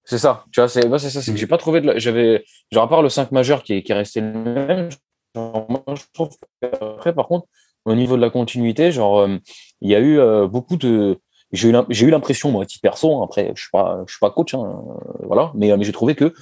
C'est 0.04 0.18
ça, 0.18 0.46
tu 0.52 0.60
vois, 0.60 0.68
c'est, 0.70 0.88
moi, 0.88 1.00
c'est 1.00 1.10
ça, 1.10 1.22
c'est 1.22 1.32
que 1.32 1.38
j'ai 1.38 1.48
pas 1.48 1.58
trouvé 1.58 1.80
de 1.82 1.88
la- 1.88 2.00
j'avais, 2.00 2.44
genre, 2.72 2.84
à 2.84 2.90
part 2.90 3.02
le 3.02 3.10
5 3.10 3.32
majeur 3.32 3.64
qui 3.64 3.74
est, 3.74 3.84
qui 3.84 3.92
est 3.92 3.96
resté 3.96 4.20
le 4.22 4.32
même, 4.34 4.90
genre, 5.36 5.66
moi, 5.70 5.84
je 5.96 6.04
trouve 6.14 6.30
après, 6.64 7.14
par 7.14 7.28
contre, 7.28 7.48
au 7.86 7.96
niveau 7.96 8.16
de 8.16 8.22
la 8.22 8.30
continuité, 8.30 8.92
genre, 8.92 9.20
euh, 9.22 9.38
il 9.82 9.90
y 9.90 9.96
a 9.96 10.00
eu 10.00 10.20
euh, 10.20 10.48
beaucoup 10.48 10.76
de, 10.76 11.18
j'ai 11.52 11.70
eu, 11.70 11.72
l'im- 11.72 11.86
j'ai 11.90 12.08
eu 12.08 12.10
l'impression, 12.10 12.52
moi, 12.52 12.64
à 12.64 12.66
titre 12.66 12.82
perso, 12.82 13.16
hein, 13.16 13.24
après, 13.24 13.52
je 13.56 13.62
suis 13.62 13.72
pas, 13.72 14.02
je 14.08 14.14
suis 14.14 14.20
pas 14.20 14.32
coach, 14.32 14.54
hein, 14.54 14.60
euh, 14.66 15.26
voilà, 15.26 15.52
mais, 15.56 15.72
euh, 15.72 15.78
mais 15.78 15.84
j'ai 15.84 15.92
trouvé 15.94 16.16
que 16.16 16.34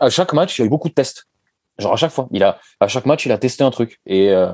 à 0.00 0.10
chaque 0.10 0.32
match, 0.32 0.58
il 0.58 0.62
y 0.62 0.64
a 0.64 0.66
eu 0.66 0.70
beaucoup 0.70 0.88
de 0.88 0.94
tests. 0.94 1.26
Genre, 1.78 1.92
à 1.92 1.96
chaque 1.96 2.10
fois, 2.10 2.28
il 2.32 2.42
a, 2.42 2.58
à 2.80 2.88
chaque 2.88 3.06
match, 3.06 3.26
il 3.26 3.32
a 3.32 3.38
testé 3.38 3.64
un 3.64 3.70
truc. 3.70 4.00
Et, 4.06 4.30
euh, 4.30 4.50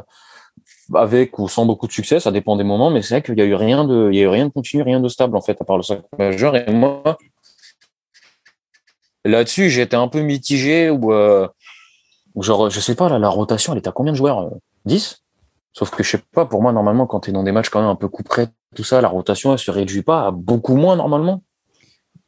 avec 0.95 1.39
ou 1.39 1.49
sans 1.49 1.64
beaucoup 1.64 1.87
de 1.87 1.93
succès, 1.93 2.20
ça 2.20 2.31
dépend 2.31 2.57
des 2.57 2.64
moments, 2.64 2.91
mais 2.91 3.03
c'est 3.03 3.14
vrai 3.14 3.23
qu'il 3.23 3.39
y 3.39 3.43
a 3.43 3.45
eu 3.45 3.55
rien 3.55 3.85
de, 3.85 4.11
il 4.12 4.18
y 4.18 4.20
a 4.20 4.25
eu 4.25 4.29
rien 4.29 4.47
de 4.47 4.53
continu, 4.53 4.83
rien 4.83 5.01
de 5.01 5.09
stable, 5.09 5.37
en 5.37 5.41
fait, 5.41 5.61
à 5.61 5.64
part 5.64 5.77
le 5.77 5.83
5 5.83 6.03
majeur. 6.18 6.57
Et 6.57 6.70
moi, 6.73 7.16
là-dessus, 9.25 9.70
j'étais 9.70 9.97
un 9.97 10.09
peu 10.09 10.20
mitigé 10.20 10.91
ou, 10.91 11.12
euh, 11.12 11.49
genre, 12.37 12.70
je 12.70 12.81
sais 12.81 12.95
pas, 12.95 13.09
là, 13.09 13.18
la 13.18 13.29
rotation, 13.29 13.73
elle 13.73 13.79
est 13.79 13.89
à 13.89 13.93
combien 13.93 14.12
de 14.12 14.16
joueurs? 14.18 14.41
euh, 14.41 14.51
10? 14.85 15.23
Sauf 15.73 15.91
que 15.91 16.03
je 16.03 16.11
sais 16.11 16.23
pas, 16.33 16.45
pour 16.45 16.61
moi, 16.61 16.73
normalement, 16.73 17.07
quand 17.07 17.20
tu 17.20 17.31
es 17.31 17.33
dans 17.33 17.43
des 17.45 17.53
matchs 17.53 17.70
quand 17.70 17.81
même 17.81 17.89
un 17.89 17.97
peu 17.97 18.09
coup 18.09 18.23
près, 18.23 18.49
tout 18.75 18.85
ça, 18.85 19.01
la 19.01 19.09
rotation, 19.09 19.53
elle 19.53 19.59
se 19.59 19.70
réduit 19.70 20.03
pas 20.03 20.27
à 20.27 20.31
beaucoup 20.31 20.77
moins, 20.77 20.97
normalement. 20.97 21.43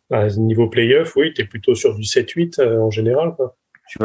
bah, 0.09 0.29
niveau 0.29 0.69
playoff, 0.69 1.15
oui, 1.17 1.35
tu 1.35 1.43
es 1.43 1.45
plutôt 1.45 1.75
sur 1.75 1.95
du 1.95 2.03
7-8 2.03 2.61
euh, 2.61 2.81
en 2.81 2.91
général. 2.91 3.35
Quoi. 3.37 3.57
Tu 3.89 3.99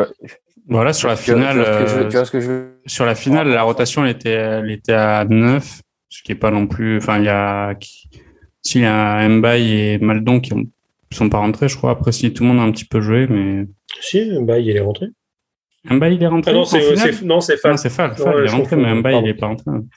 Voilà 0.70 0.94
sur 0.94 1.08
la 1.08 1.16
finale. 1.16 1.60
euh, 1.60 2.70
Sur 2.86 3.06
la 3.06 3.16
finale, 3.16 3.48
la 3.50 3.64
rotation 3.64 4.06
elle 4.06 4.12
était, 4.12 4.30
elle 4.30 4.72
était 4.72 4.94
à 4.94 5.26
9, 5.26 5.82
ce 6.10 6.24
qui 6.24 6.32
est 6.32 6.36
pas 6.36 6.52
non 6.52 6.68
plus. 6.68 6.98
Enfin, 6.98 7.18
il 7.20 7.26
y 7.26 7.30
a, 7.30 7.76
s'il 8.62 8.82
y 8.82 8.86
a 8.86 9.28
Mbaye 9.28 9.72
et 9.94 9.98
Maldon 9.98 10.40
qui 10.40 10.54
ont, 10.54 10.64
sont 11.12 11.30
pas 11.30 11.40
rentrés, 11.40 11.68
je 11.70 11.76
crois. 11.76 11.92
Après, 11.92 12.12
si 12.12 12.32
tout 12.34 12.44
le 12.44 12.50
monde 12.50 12.60
a 12.60 12.64
un 12.64 12.72
petit 12.72 12.86
peu 12.86 13.02
joué, 13.02 13.26
mais 13.28 13.66
Si, 14.00 14.30
bah, 14.42 14.60
il 14.60 14.70
est 14.70 14.80
rentré. 14.80 15.08
Mbaye 15.90 16.16
il 16.16 16.24
est 16.24 16.28
rentré. 16.28 16.52
Ah 16.52 16.54
non, 16.54 16.66
c'est, 16.66 17.24
non, 17.24 17.40
c'est 17.42 17.56
Non, 17.56 17.60
Fall. 17.62 17.78
c'est 17.80 17.90
Fall. 17.90 18.14
Il 18.18 18.46
est 18.46 18.50
rentré, 18.52 18.76
mais 18.76 18.94
Mbaye 18.96 19.20
il 19.24 19.28
est 19.30 19.34
pas 19.34 19.48
rentré. 19.48 19.72
Mm. 19.72 19.88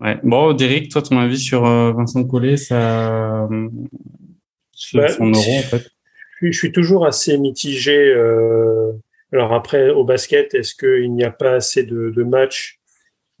Ouais. 0.00 0.18
Bon, 0.22 0.52
Derek, 0.52 0.88
toi, 0.90 1.00
ton 1.02 1.18
avis 1.18 1.38
sur 1.38 1.64
euh, 1.66 1.92
Vincent 1.92 2.24
Collet, 2.24 2.56
ça, 2.56 3.44
euh, 3.44 3.68
sur 4.72 5.00
Bah, 5.00 5.08
son 5.08 5.26
euro 5.30 5.52
en 5.58 5.62
fait. 5.62 5.86
Je, 6.42 6.50
je 6.50 6.58
suis 6.58 6.72
toujours 6.72 7.06
assez 7.06 7.36
mitigé. 7.38 7.96
euh, 8.14 8.92
alors 9.32 9.52
après, 9.52 9.90
au 9.90 10.04
basket, 10.04 10.54
est-ce 10.54 10.74
qu'il 10.74 11.12
n'y 11.14 11.24
a 11.24 11.30
pas 11.30 11.52
assez 11.52 11.84
de, 11.84 12.10
de 12.10 12.22
matchs, 12.22 12.78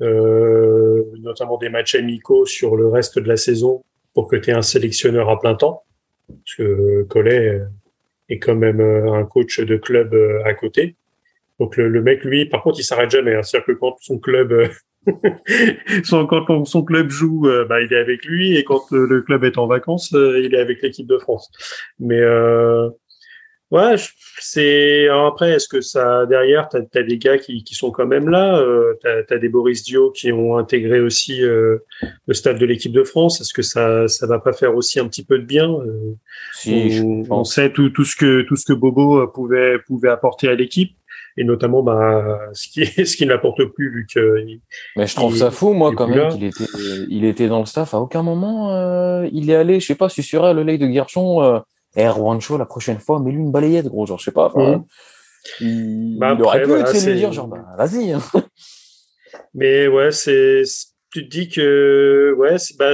euh, 0.00 1.02
notamment 1.18 1.58
des 1.58 1.68
matchs 1.68 1.94
amicaux 1.94 2.46
sur 2.46 2.76
le 2.76 2.88
reste 2.88 3.18
de 3.18 3.26
la 3.28 3.36
saison, 3.36 3.82
pour 4.14 4.28
que 4.28 4.36
tu 4.36 4.50
aies 4.50 4.54
un 4.54 4.62
sélectionneur 4.62 5.28
à 5.30 5.38
plein 5.38 5.54
temps? 5.54 5.82
Parce 6.28 6.54
que 6.56 7.02
Collet 7.08 7.60
est 8.28 8.38
quand 8.38 8.54
même 8.54 8.80
euh, 8.80 9.12
un 9.12 9.24
coach 9.24 9.60
de 9.60 9.76
club 9.76 10.14
euh, 10.14 10.42
à 10.44 10.54
côté. 10.54 10.96
Donc 11.58 11.76
le, 11.76 11.88
le 11.88 12.02
mec, 12.02 12.24
lui, 12.24 12.46
par 12.46 12.62
contre, 12.62 12.78
il 12.78 12.84
s'arrête 12.84 13.10
jamais. 13.10 13.34
hein. 13.34 13.42
C'est-à-dire 13.42 13.66
que 13.66 13.72
quand 13.72 13.96
son 14.00 14.18
club, 14.18 14.52
euh, 14.52 14.68
quand 16.08 16.64
son 16.64 16.84
club 16.84 17.10
joue, 17.10 17.48
bah, 17.68 17.80
il 17.82 17.92
est 17.92 17.98
avec 17.98 18.24
lui, 18.24 18.56
et 18.56 18.64
quand 18.64 18.90
le 18.92 19.22
club 19.22 19.44
est 19.44 19.58
en 19.58 19.66
vacances, 19.66 20.10
il 20.12 20.54
est 20.54 20.58
avec 20.60 20.82
l'équipe 20.82 21.06
de 21.06 21.18
France. 21.18 21.50
Mais 21.98 22.20
euh, 22.20 22.88
ouais, 23.70 23.94
c'est 24.40 25.08
après, 25.08 25.52
est-ce 25.52 25.68
que 25.68 25.80
ça 25.80 26.26
derrière, 26.26 26.68
t'as 26.68 26.80
as 26.94 27.02
des 27.02 27.18
gars 27.18 27.38
qui, 27.38 27.62
qui 27.64 27.74
sont 27.74 27.90
quand 27.90 28.06
même 28.06 28.28
là. 28.28 28.58
Euh, 28.58 28.94
t'as 29.02 29.34
as 29.34 29.38
des 29.38 29.48
Boris 29.48 29.82
Dio 29.82 30.10
qui 30.10 30.32
ont 30.32 30.56
intégré 30.56 31.00
aussi 31.00 31.42
euh, 31.42 31.78
le 32.26 32.34
staff 32.34 32.58
de 32.58 32.66
l'équipe 32.66 32.92
de 32.92 33.04
France. 33.04 33.40
Est-ce 33.40 33.52
que 33.54 33.62
ça 33.62 34.08
ça 34.08 34.26
va 34.26 34.38
pas 34.38 34.52
faire 34.52 34.74
aussi 34.74 34.98
un 35.00 35.06
petit 35.08 35.24
peu 35.24 35.38
de 35.38 35.44
bien 35.44 35.70
Euh, 35.70 36.14
Si, 36.54 36.90
je 36.90 37.02
on, 37.02 37.24
on 37.30 37.44
sait 37.44 37.70
tout, 37.72 37.90
tout 37.90 38.04
ce 38.04 38.16
que 38.16 38.42
tout 38.42 38.56
ce 38.56 38.64
que 38.64 38.72
Bobo 38.72 39.20
euh, 39.20 39.26
pouvait 39.26 39.78
pouvait 39.86 40.08
apporter 40.10 40.48
à 40.48 40.54
l'équipe 40.54 40.92
et 41.36 41.44
notamment 41.44 41.82
bah 41.82 42.40
ce 42.54 42.66
qui 42.68 42.84
ce 43.06 43.16
qui 43.16 43.24
n'apporte 43.24 43.64
plus 43.66 43.90
vu 43.90 44.06
que 44.12 44.42
Mais 44.96 45.06
je 45.06 45.14
trouve 45.14 45.32
Il- 45.34 45.38
ça 45.38 45.50
fou, 45.52 45.72
moi, 45.74 45.92
quand 45.94 46.08
même, 46.08 46.28
qu'il 46.32 46.44
était, 46.44 46.64
il 47.08 47.24
était 47.24 47.46
dans 47.46 47.60
le 47.60 47.66
staff. 47.66 47.94
À 47.94 47.98
aucun 48.00 48.22
moment, 48.22 48.74
euh, 48.74 49.28
il 49.32 49.48
est 49.50 49.54
allé, 49.54 49.78
je 49.80 49.86
sais 49.86 49.94
pas, 49.94 50.08
susurrer 50.08 50.54
le 50.54 50.64
lait 50.64 50.76
de 50.76 50.86
Guerchon, 50.88 51.40
eh, 51.96 52.08
Juancho, 52.08 52.56
la 52.58 52.66
prochaine 52.66 52.98
fois, 53.00 53.20
mets-lui 53.20 53.40
une 53.40 53.50
balayette, 53.52 53.86
gros, 53.86 54.06
genre, 54.06 54.18
je 54.18 54.24
sais 54.24 54.32
pas. 54.32 54.52
Mhm. 54.54 54.84
Il, 55.60 56.18
Bah 56.18 56.34
il 56.36 56.42
aurait 56.42 56.62
pu, 56.62 56.68
voilà, 56.68 56.92
lui 56.92 57.14
dire, 57.14 57.32
genre, 57.32 57.48
bah, 57.48 57.64
vas-y. 57.78 58.12
hein. 58.12 58.20
Mais 59.54 59.88
ouais, 59.88 60.12
c'est 60.12 60.62
tu 61.12 61.24
te 61.24 61.28
dis 61.30 61.48
que 61.48 62.34
ouais, 62.38 62.58
c'est- 62.58 62.76
bah 62.78 62.92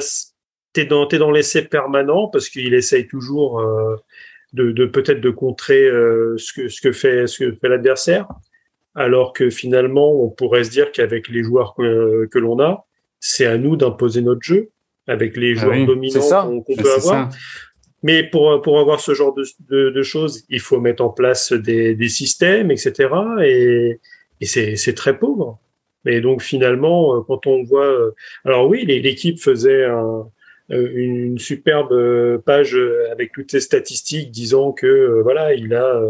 t'es 0.73 0.87
dans 0.87 1.07
t'es 1.07 1.19
dans 1.19 1.31
l'essai 1.31 1.63
permanent 1.63 2.29
parce 2.29 2.49
qu'il 2.49 2.73
essaye 2.75 3.07
toujours 3.09 3.61
euh, 3.61 3.97
de, 4.53 4.71
de 4.73 4.87
peut-être 4.87 5.21
de 5.21 5.31
contrer 5.31 5.83
euh, 5.87 6.37
ce 6.39 6.53
que 6.53 6.69
ce 6.69 6.81
que 6.81 6.93
fait 6.93 7.27
ce 7.27 7.45
que 7.45 7.57
fait 7.57 7.69
l'adversaire, 7.69 8.27
alors 8.95 9.33
que 9.33 9.51
finalement 9.51 10.13
on 10.13 10.31
pourrait 10.31 10.65
se 10.65 10.71
dire 10.71 10.93
qu'avec 10.93 11.29
les 11.29 11.43
joueurs 11.43 11.75
que, 11.75 12.27
que 12.27 12.39
l'on 12.39 12.59
a, 12.61 12.87
c'est 13.21 13.47
à 13.47 13.59
nous 13.59 13.77
d'imposer 13.77 14.23
notre 14.23 14.43
jeu 14.43 14.71
avec 15.07 15.37
les 15.37 15.53
Ah 15.59 15.61
joueurs 15.63 15.77
oui, 15.77 15.87
dominants 15.87 16.21
qu'on 16.65 16.77
peut 16.77 16.93
avoir. 16.93 17.31
ça. 17.33 17.39
Mais 18.03 18.23
pour, 18.25 18.61
pour 18.63 18.79
avoir 18.79 19.01
ce 19.01 19.15
genre 19.15 19.35
de, 19.35 19.45
de, 19.71 19.91
de 19.91 20.03
choses, 20.03 20.45
il 20.49 20.61
faut 20.61 20.81
mettre 20.81 21.03
en 21.03 21.09
place 21.11 21.53
des, 21.53 21.95
des 21.95 22.09
systèmes, 22.09 22.71
etc. 22.71 22.93
Et, 23.45 23.99
et 24.41 24.47
c'est 24.47 24.77
c'est 24.77 24.95
très 24.95 25.19
pauvre. 25.19 25.59
Et 26.05 26.21
donc 26.21 26.43
finalement, 26.43 27.17
euh, 27.17 27.21
quand 27.27 27.47
on 27.47 27.65
voit... 27.65 27.85
euh, 27.87 28.11
Alors 28.45 28.69
oui, 28.69 28.85
l'équipe 28.87 29.41
faisait 29.41 29.85
un- 29.87 30.29
euh, 30.73 30.91
une 30.95 31.39
superbe 31.39 32.39
page 32.45 32.77
avec 33.13 33.33
toutes 33.33 33.51
ses 33.53 33.61
statistiques 33.61 34.31
disant 34.31 34.73
que 34.73 35.21
voilà, 35.23 35.55
il 35.55 35.73
a 35.75 36.01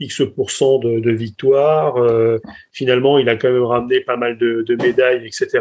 X% 0.00 0.78
de, 0.80 1.00
de 1.00 1.10
victoires. 1.12 1.96
euh, 1.98 2.38
Finalement, 2.72 3.18
il 3.18 3.28
a 3.28 3.36
quand 3.36 3.50
même 3.52 3.62
ramené 3.64 4.00
pas 4.00 4.16
mal 4.16 4.38
de, 4.38 4.62
de 4.62 4.74
médailles, 4.76 5.26
etc. 5.26 5.60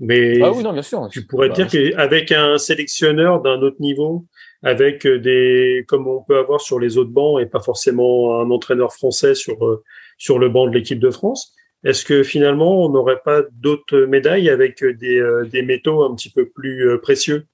Mais 0.00 0.40
Ah 0.42 0.52
oui, 0.52 0.62
non, 0.62 0.72
bien 0.72 0.82
sûr. 0.82 1.08
tu 1.10 1.26
pourrais 1.26 1.48
Bah, 1.48 1.54
dire 1.54 1.68
qu'avec 1.68 2.30
un 2.32 2.58
sélectionneur 2.58 3.42
d'un 3.42 3.60
autre 3.62 3.80
niveau, 3.80 4.24
avec 4.62 5.06
des, 5.06 5.84
comme 5.86 6.08
on 6.08 6.22
peut 6.22 6.38
avoir 6.38 6.60
sur 6.60 6.78
les 6.80 6.98
autres 6.98 7.10
bancs 7.10 7.40
et 7.40 7.46
pas 7.46 7.60
forcément 7.60 8.40
un 8.40 8.50
entraîneur 8.50 8.92
français 8.92 9.34
sur, 9.34 9.64
euh, 9.64 9.82
sur 10.16 10.38
le 10.38 10.48
banc 10.48 10.66
de 10.66 10.74
l'équipe 10.74 10.98
de 10.98 11.10
France, 11.10 11.54
est-ce 11.84 12.04
que 12.04 12.24
finalement 12.24 12.84
on 12.84 12.88
n'aurait 12.88 13.20
pas 13.24 13.42
d'autres 13.52 14.00
médailles 14.00 14.50
avec 14.50 14.84
des, 14.84 15.20
euh, 15.20 15.44
des 15.44 15.62
métaux 15.62 16.02
un 16.02 16.14
petit 16.14 16.30
peu 16.30 16.48
plus 16.48 16.88
euh, 16.88 16.98
précieux? 16.98 17.46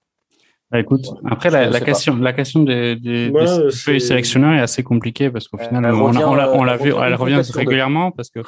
Bah, 0.71 0.81
écoute, 0.81 1.07
après 1.31 1.51
la, 1.51 1.67
la 1.67 1.79
pas. 1.79 1.85
question, 1.85 2.17
la 2.17 2.33
question 2.33 2.63
des, 2.63 2.97
des, 2.97 3.31
des 3.31 4.01
sélectionneurs 4.01 4.55
est 4.55 4.61
assez 4.63 4.83
compliquée 4.83 5.31
parce 5.31 5.47
qu'au 5.47 5.59
final, 5.59 5.85
elle 5.85 5.93
on, 5.93 6.11
l'a- 6.11 6.75
euh, 6.75 6.77
vu, 6.79 6.93
elle 7.01 7.15
revient 7.15 7.43
régulièrement 7.53 8.11
parce 8.11 8.31
que 8.31 8.41
euh, 8.41 8.43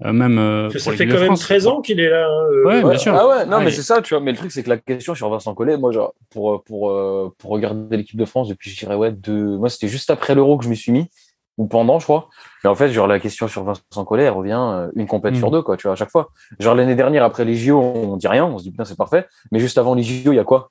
même 0.00 0.38
euh, 0.38 0.68
pour 0.70 0.80
ça 0.80 0.92
fait 0.92 1.06
quand 1.06 1.14
même 1.14 1.24
France, 1.26 1.40
13 1.40 1.66
ans 1.68 1.80
qu'il 1.80 2.00
est 2.00 2.10
là. 2.10 2.28
euh, 2.28 2.64
Ouais, 2.66 2.82
bien 2.82 2.98
sûr. 2.98 3.14
Ah 3.14 3.26
ouais, 3.28 3.46
non, 3.46 3.58
Ouais. 3.58 3.64
mais 3.64 3.70
c'est 3.70 3.82
ça, 3.82 4.02
tu 4.02 4.12
vois. 4.14 4.22
Mais 4.22 4.32
le 4.32 4.36
truc, 4.36 4.52
c'est 4.52 4.62
que 4.62 4.68
la 4.68 4.76
question 4.76 5.14
sur 5.14 5.30
Vincent 5.30 5.54
Collet, 5.54 5.78
moi, 5.78 5.90
genre, 5.92 6.12
pour, 6.30 6.62
pour, 6.64 6.90
euh, 6.90 7.32
pour 7.38 7.50
regarder 7.50 7.96
l'équipe 7.96 8.18
de 8.18 8.24
France 8.26 8.48
depuis, 8.48 8.70
je 8.70 8.78
dirais, 8.78 8.94
ouais, 8.94 9.10
de, 9.12 9.32
moi, 9.56 9.68
c'était 9.70 9.88
juste 9.88 10.10
après 10.10 10.34
l'Euro 10.34 10.58
que 10.58 10.64
je 10.64 10.68
m'y 10.68 10.76
suis 10.76 10.92
mis, 10.92 11.08
ou 11.56 11.66
pendant, 11.66 11.98
je 11.98 12.04
crois. 12.04 12.28
Mais 12.62 12.68
en 12.68 12.74
fait, 12.74 12.90
genre, 12.90 13.06
la 13.06 13.18
question 13.18 13.48
sur 13.48 13.64
Vincent 13.64 14.04
Collet, 14.04 14.24
elle 14.24 14.32
revient 14.34 14.60
euh, 14.60 14.88
une 14.96 15.06
compète 15.06 15.32
Mm. 15.32 15.38
sur 15.38 15.50
deux, 15.50 15.62
quoi, 15.62 15.78
tu 15.78 15.84
vois, 15.86 15.92
à 15.92 15.96
chaque 15.96 16.10
fois. 16.10 16.28
Genre, 16.60 16.74
l'année 16.74 16.94
dernière, 16.94 17.24
après 17.24 17.46
les 17.46 17.54
JO, 17.56 17.80
on 17.80 18.16
dit 18.18 18.28
rien, 18.28 18.44
on 18.44 18.58
se 18.58 18.64
dit, 18.64 18.70
putain, 18.72 18.84
c'est 18.84 18.98
parfait. 18.98 19.26
Mais 19.50 19.60
juste 19.60 19.78
avant 19.78 19.94
les 19.94 20.02
JO, 20.02 20.32
il 20.32 20.36
y 20.36 20.38
a 20.38 20.44
quoi? 20.44 20.70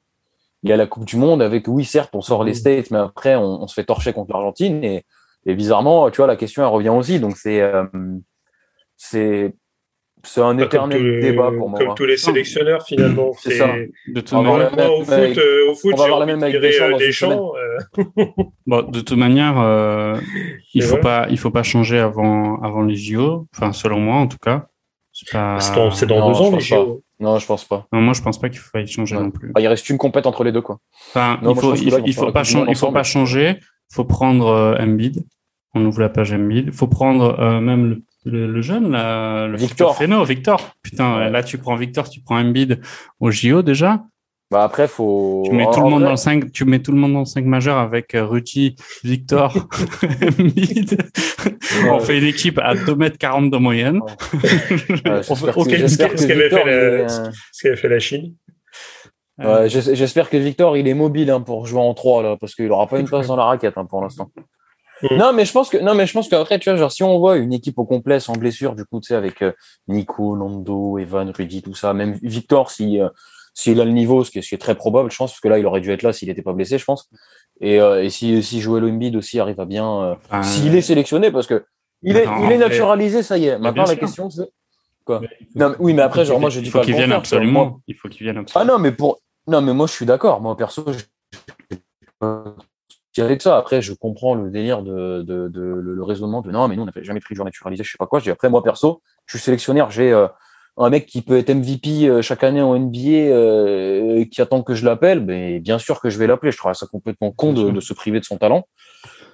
Il 0.61 0.69
y 0.69 0.73
a 0.73 0.78
la 0.78 0.86
Coupe 0.86 1.05
du 1.05 1.17
Monde 1.17 1.41
avec, 1.41 1.67
oui, 1.67 1.84
certes, 1.84 2.11
on 2.13 2.21
sort 2.21 2.43
les 2.43 2.51
Mm. 2.51 2.55
States, 2.55 2.91
mais 2.91 2.99
après, 2.99 3.36
on, 3.36 3.63
on 3.63 3.67
se 3.67 3.73
fait 3.73 3.86
torcher 3.86 4.13
contre 4.13 4.34
l'Argentine. 4.34 4.84
Et, 4.84 5.03
et 5.47 5.55
bizarrement, 5.55 6.11
tu 6.11 6.17
vois, 6.17 6.28
la 6.28 6.36
question, 6.36 6.61
elle 6.61 6.69
revient 6.69 6.89
aussi. 6.89 7.19
Donc, 7.19 7.38
c'est, 7.38 7.61
euh, 7.61 7.86
c'est, 8.98 9.54
c'est 10.24 10.41
un 10.41 10.56
Bah, 10.56 10.64
éternel 10.66 11.04
les- 11.04 11.20
débat 11.22 11.52
pour 11.56 11.70
moi. 11.70 11.80
Comme 11.80 11.96
tous 11.96 12.06
les 12.06 12.18
sélectionneurs, 12.18 12.84
finalement. 12.88 13.32
C'est 13.39 13.58
ça. 13.58 13.68
de 14.08 14.22
toute 14.22 14.32
manière, 14.34 14.91
au 14.91 15.04
foot, 15.04 15.14
avec- 15.14 15.38
euh, 15.38 15.70
au 15.72 15.76
foot, 15.76 15.93
on 15.93 15.98
va 15.98 16.04
j'ai 16.04 16.10
voir 16.10 16.20
la 16.20 16.26
même 16.26 16.41
avec 16.43 16.56
tirer, 16.56 16.68
Deschamps 16.70 16.93
euh, 16.93 16.98
Deschamps, 16.98 17.54
euh, 17.56 18.43
bon, 18.68 18.82
de 18.84 19.02
toute 19.02 19.18
manière, 19.18 19.60
euh, 19.60 20.16
il 20.74 20.82
Et 20.82 20.86
faut 20.86 20.98
voilà. 21.00 21.04
pas, 21.26 21.28
il 21.30 21.38
faut 21.38 21.52
pas 21.52 21.64
changer 21.64 22.00
avant, 22.00 22.62
avant 22.62 22.82
les 22.84 22.96
JO. 22.96 23.48
Enfin, 23.56 23.72
selon 23.74 24.00
moi, 24.00 24.16
en 24.16 24.28
tout 24.28 24.38
cas. 24.41 24.68
C'est 25.18 25.32
pas. 25.32 25.60
c'est 25.62 25.74
dans, 25.76 25.91
c'est 25.91 26.06
dans 26.08 26.20
non, 26.20 26.32
deux 26.32 26.38
ans, 26.39 26.52
les 26.56 26.60
JO. 26.62 27.02
Non, 27.22 27.39
je 27.39 27.46
pense 27.46 27.64
pas. 27.64 27.88
Non, 27.93 28.02
moi, 28.02 28.14
je 28.14 28.22
pense 28.22 28.38
pas 28.38 28.50
qu'il 28.50 28.60
faille 28.60 28.88
changer 28.88 29.16
Ouais. 29.16 29.24
non 29.24 29.32
plus. 29.32 29.54
Bah, 29.54 29.62
il 29.62 29.68
reste 29.68 29.89
une 29.89 29.98
compète 29.98 30.26
entre 30.26 30.43
les 30.43 30.52
deux, 30.52 30.62
quoi. 30.62 30.80
Enfin, 31.10 31.39
Non, 31.41 31.54
il 31.54 31.60
faut, 31.62 31.74
il 31.76 31.86
là, 31.86 31.91
faut, 31.91 31.98
il 32.06 32.16
pas 32.34 32.41
il 32.68 32.76
faut 32.76 32.91
pas 32.91 33.04
changer. 33.04 33.56
Il 33.91 33.96
faut 33.96 34.04
prendre 34.04 34.48
euh, 34.48 34.76
Embiid. 34.78 35.24
On 35.74 35.86
ouvre 35.86 36.02
la 36.02 36.10
page 36.10 36.34
Embiid. 36.34 36.66
Il 36.68 36.74
faut 36.74 36.88
prendre 36.88 37.39
euh, 37.39 37.62
même 37.62 37.89
le, 37.89 38.02
le, 38.26 38.47
le 38.51 38.61
jeune, 38.61 38.91
là, 38.91 39.47
le 39.47 39.55
Victor. 39.57 39.95
Feno, 39.95 40.23
Victor. 40.26 40.76
Putain, 40.84 41.17
Ouais. 41.17 41.30
là, 41.30 41.43
tu 41.43 41.57
prends 41.57 41.76
Victor, 41.76 42.09
tu 42.09 42.21
prends 42.21 42.39
Embiid 42.39 42.82
au 43.19 43.32
JO 43.32 43.61
déjà. 43.61 44.03
Bah, 44.51 44.63
après, 44.63 44.88
faut. 44.88 45.43
Tu 45.45 45.51
mets 45.55 45.65
tout 45.65 45.80
le 45.82 45.89
monde 45.89 45.93
vrai, 46.01 46.05
dans 46.05 46.11
le 46.11 46.17
5, 46.17 46.51
tu 46.51 46.65
mets 46.65 46.80
tout 46.80 46.91
le 46.91 46.97
monde 46.99 47.13
dans 47.13 47.19
le 47.19 47.26
5 47.26 47.45
majeur 47.45 47.78
avec 47.78 48.13
euh, 48.13 48.26
Ruti, 48.26 48.76
Victor, 49.03 49.55
Embiid. 50.39 50.97
On 51.89 51.99
fait 51.99 52.19
une 52.19 52.26
équipe 52.26 52.59
à 52.63 52.76
2 52.76 52.95
mètres 52.95 53.17
40 53.17 53.49
de 53.49 53.57
moyenne. 53.57 54.01
ouais, 54.01 55.21
j'espère 55.23 55.57
Ok, 55.57 55.67
que- 55.69 55.78
j'espère 55.78 56.17
ce 56.19 56.28
qu'avait 56.28 56.43
Victor, 56.43 56.63
fait 56.63 56.65
la- 56.65 57.71
euh, 57.71 57.76
fait 57.76 57.99
Chine. 57.99 58.36
J'espère 59.67 60.30
que 60.30 60.38
Victor, 60.38 60.78
il 60.78 60.88
est 60.88 60.93
mobile 60.93 61.30
hein, 61.32 61.41
pour 61.41 61.65
jouer 61.65 61.82
en 61.82 61.93
3, 61.93 62.23
là, 62.23 62.38
parce 62.39 62.55
qu'il 62.55 62.71
aura 62.71 62.88
pas 62.88 62.99
une 62.99 63.07
place 63.07 63.28
dans 63.28 63.36
la 63.36 63.45
raquette 63.45 63.73
hein, 63.78 63.86
pour 63.86 64.01
l'instant. 64.01 64.30
Mm. 65.02 65.18
Non, 65.18 65.34
mais 65.34 65.46
je 65.46 65.52
pense 65.52 65.70
que, 65.70 65.78
non, 65.78 65.93
mais 65.93 66.06
je 66.08 66.14
pense 66.14 66.30
qu'après, 66.30 66.58
tu 66.60 66.70
vois, 66.70 66.78
genre, 66.78 66.91
si 66.91 67.04
on 67.04 67.20
voit 67.20 67.36
une 67.38 67.54
équipe 67.54 67.78
au 67.78 67.86
complet 67.86 68.20
sans 68.20 68.34
blessure, 68.34 68.76
du 68.76 68.86
coup, 68.86 69.00
tu 69.02 69.08
sais, 69.08 69.16
avec 69.16 69.41
euh, 69.41 69.52
Nico, 69.88 70.38
Nando, 70.38 70.98
Evan, 70.98 71.32
Rudy, 71.36 71.62
tout 71.62 71.76
ça, 71.76 71.93
même 71.93 72.18
Victor, 72.22 72.72
si, 72.72 73.02
euh, 73.02 73.10
s'il 73.54 73.80
a 73.82 73.86
le 73.86 73.91
niveau, 73.91 74.24
ce 74.24 74.32
qui 74.32 74.39
est, 74.39 74.41
ce 74.41 74.50
qui 74.50 74.56
est 74.56 74.60
très 74.60 74.76
probable, 74.76 75.12
je 75.12 75.18
pense, 75.18 75.32
parce 75.32 75.41
que 75.41 75.48
là, 75.50 75.60
il 75.60 75.66
aurait 75.66 75.82
dû 75.82 75.91
être 75.91 76.02
là 76.04 76.14
s'il 76.14 76.30
n'était 76.30 76.41
pas 76.41 76.54
blessé, 76.54 76.78
je 76.78 76.86
pense. 76.86 77.10
Et, 77.62 77.80
euh, 77.80 78.04
et 78.04 78.10
si, 78.10 78.41
si 78.43 78.62
Joel 78.62 78.84
Embiid 78.86 79.16
aussi 79.16 79.39
arrive 79.39 79.60
à 79.60 79.66
bien, 79.66 79.89
euh, 80.02 80.16
Enfin, 80.26 80.43
s'il 80.43 80.76
est 80.76 80.82
sélectionné, 80.82 81.32
parce 81.32 81.48
que 81.48 81.66
il 82.02 82.16
est, 82.18 82.26
Non, 82.26 82.46
il 82.46 82.52
est 82.52 82.58
naturalisé, 82.58 83.24
ça 83.24 83.38
y 83.38 83.48
est. 83.48 83.58
Maintenant, 83.58 83.86
la 83.86 83.96
question, 83.96 84.30
c'est 84.30 84.50
quoi? 85.06 85.22
Non, 85.56 85.70
mais- 85.70 85.76
oui, 85.80 85.93
mais 85.93 86.02
après, 86.04 86.24
genre, 86.26 86.39
moi, 86.39 86.50
je 86.50 86.60
il 86.60 86.64
dis 86.64 86.70
faut 86.70 86.78
pas 86.80 86.84
le 86.84 86.86
qu'il 86.86 86.96
vienne 86.96 87.12
absolument. 87.12 87.80
Il 87.88 87.96
faut 87.96 88.10
qu'il 88.10 88.24
vienne 88.24 88.38
Ah 88.38 88.41
absolument. 88.41 88.74
non, 88.74 88.80
mais 88.80 88.91
pour, 88.91 89.20
non, 89.48 89.62
mais 89.62 89.74
moi, 89.74 89.88
je 89.88 89.93
suis 89.93 90.06
d'accord. 90.06 90.41
Moi, 90.41 90.56
perso, 90.58 90.86
je, 90.91 91.00
ça. 93.39 93.57
Après, 93.57 93.82
je 93.82 93.93
comprends 93.93 94.36
le 94.36 94.49
délire 94.49 94.82
de, 94.84 95.22
de, 95.22 95.47
de- 95.47 95.61
le, 95.61 96.03
raisonnement 96.03 96.41
de 96.41 96.51
non, 96.51 96.68
mais 96.68 96.76
nous, 96.76 96.84
on 96.84 96.86
n'a 96.86 96.91
jamais 97.01 97.20
pris 97.20 97.34
de 97.34 97.38
joueur 97.38 97.45
naturalisé, 97.45 97.84
je 97.84 97.91
sais 97.91 97.97
pas 97.97 98.07
quoi. 98.07 98.20
Je 98.20 98.26
dis 98.26 98.30
après, 98.30 98.49
moi, 98.49 98.63
perso, 98.63 99.01
je 99.26 99.38
suis 99.38 99.43
sélectionneur, 99.43 99.91
j'ai 99.91 100.11
euh, 100.11 100.28
un 100.78 100.89
mec 100.89 101.05
qui 101.05 101.22
peut 101.22 101.38
être 101.38 101.53
MVP 101.53 102.07
euh, 102.07 102.22
chaque 102.22 102.43
année 102.43 102.61
en 102.61 102.78
NBA, 102.78 102.99
euh, 102.99 104.26
qui 104.26 104.41
attend 104.41 104.61
que 104.63 104.74
je 104.74 104.86
l'appelle, 104.86 105.22
mais 105.22 105.59
bien 105.59 105.80
sûr 105.80 105.99
que 106.01 106.09
je 106.09 106.18
vais 106.20 106.28
l'appeler. 106.28 106.51
Je 106.51 106.57
trouve 106.57 106.74
ça 106.74 106.88
complètement 106.88 107.32
con 107.32 107.53
de, 107.53 107.72
de 107.72 107.80
se 107.80 107.93
priver 107.93 108.20
de 108.20 108.26
son 108.26 108.38
talent. 108.38 108.66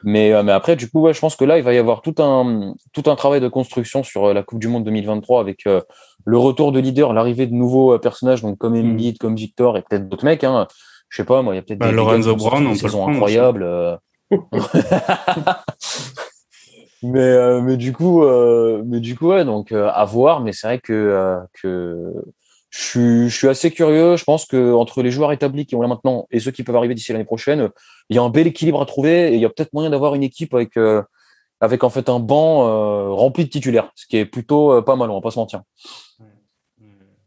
Mais, 0.03 0.34
euh, 0.34 0.43
mais 0.43 0.51
après, 0.51 0.75
du 0.75 0.89
coup, 0.89 1.01
ouais, 1.01 1.13
je 1.13 1.19
pense 1.19 1.36
que 1.36 1.45
là, 1.45 1.57
il 1.57 1.63
va 1.63 1.73
y 1.73 1.77
avoir 1.77 2.01
tout 2.01 2.15
un, 2.19 2.73
tout 2.93 3.03
un 3.05 3.15
travail 3.15 3.39
de 3.41 3.47
construction 3.47 4.03
sur 4.03 4.25
euh, 4.25 4.34
la 4.34 4.43
Coupe 4.43 4.59
du 4.59 4.67
Monde 4.67 4.84
2023 4.84 5.39
avec 5.39 5.67
euh, 5.67 5.82
le 6.25 6.38
retour 6.38 6.71
de 6.71 6.79
leader, 6.79 7.13
l'arrivée 7.13 7.47
de 7.47 7.53
nouveaux 7.53 7.97
personnages, 7.99 8.41
donc 8.41 8.57
comme 8.57 8.73
Mm. 8.73 8.91
Embiid, 8.91 9.17
comme 9.17 9.36
Victor 9.36 9.77
et 9.77 9.82
peut-être 9.82 10.09
d'autres 10.09 10.25
mecs. 10.25 10.43
Hein. 10.43 10.67
Je 11.12 11.18
sais 11.18 11.26
pas, 11.26 11.41
moi, 11.41 11.53
il 11.53 11.57
y 11.57 11.59
a 11.59 11.62
peut-être 11.62 11.80
Bah, 11.80 11.89
des, 11.89 11.93
Lorenzo 11.93 12.36
Brown, 12.38 12.66
on 12.66 12.74
euh. 13.64 13.97
mais, 17.03 17.20
euh, 17.20 17.62
mais 17.62 17.76
du 17.76 17.91
coup, 17.91 18.24
euh, 18.24 18.82
mais 18.86 19.01
du 19.01 19.18
coup, 19.18 19.28
ouais, 19.28 19.43
donc 19.43 19.74
euh, 19.74 19.89
à 19.93 20.05
voir. 20.05 20.39
Mais 20.39 20.53
c'est 20.53 20.68
vrai 20.68 20.80
que, 20.80 20.93
euh, 20.93 21.38
que 21.62 22.14
je 22.70 22.82
suis, 22.82 23.30
je 23.30 23.38
suis 23.38 23.49
assez 23.49 23.72
curieux. 23.72 24.16
Je 24.16 24.24
pense 24.24 24.45
que 24.45 24.74
entre 24.74 25.03
les 25.03 25.12
joueurs 25.12 25.34
établis 25.34 25.66
qui 25.66 25.76
ont 25.76 25.82
là 25.82 25.89
maintenant 25.89 26.28
et 26.32 26.39
ceux 26.39 26.51
qui 26.51 26.64
peuvent 26.64 26.78
arriver 26.78 26.95
d'ici 26.95 27.12
l'année 27.12 27.26
prochaine, 27.26 27.70
il 28.09 28.16
y 28.16 28.20
a 28.20 28.24
un 28.24 28.30
bel 28.30 28.47
équilibre 28.47 28.82
à 28.82 28.86
trouver 28.86 29.34
et 29.34 29.36
il 29.36 29.41
y 29.41 29.45
a 29.45 29.49
peut-être 29.49 29.74
moyen 29.74 29.89
d'avoir 29.89 30.16
une 30.16 30.24
équipe 30.24 30.53
avec, 30.53 30.78
euh, 30.78 31.03
avec 31.59 31.84
en 31.84 31.89
fait 31.89 32.07
un 32.07 32.20
banc 32.20 32.70
euh, 32.70 33.09
rempli 33.09 33.43
de 33.43 33.49
titulaires, 33.49 33.91
ce 33.95 34.07
qui 34.07 34.16
est 34.16 34.26
plutôt 34.26 34.72
euh, 34.72 34.82
pas 34.82 34.95
mal. 34.95 35.09
On 35.12 35.16
va 35.16 35.22
pas 35.22 35.32
se 35.32 35.39
mentir. 35.39 35.62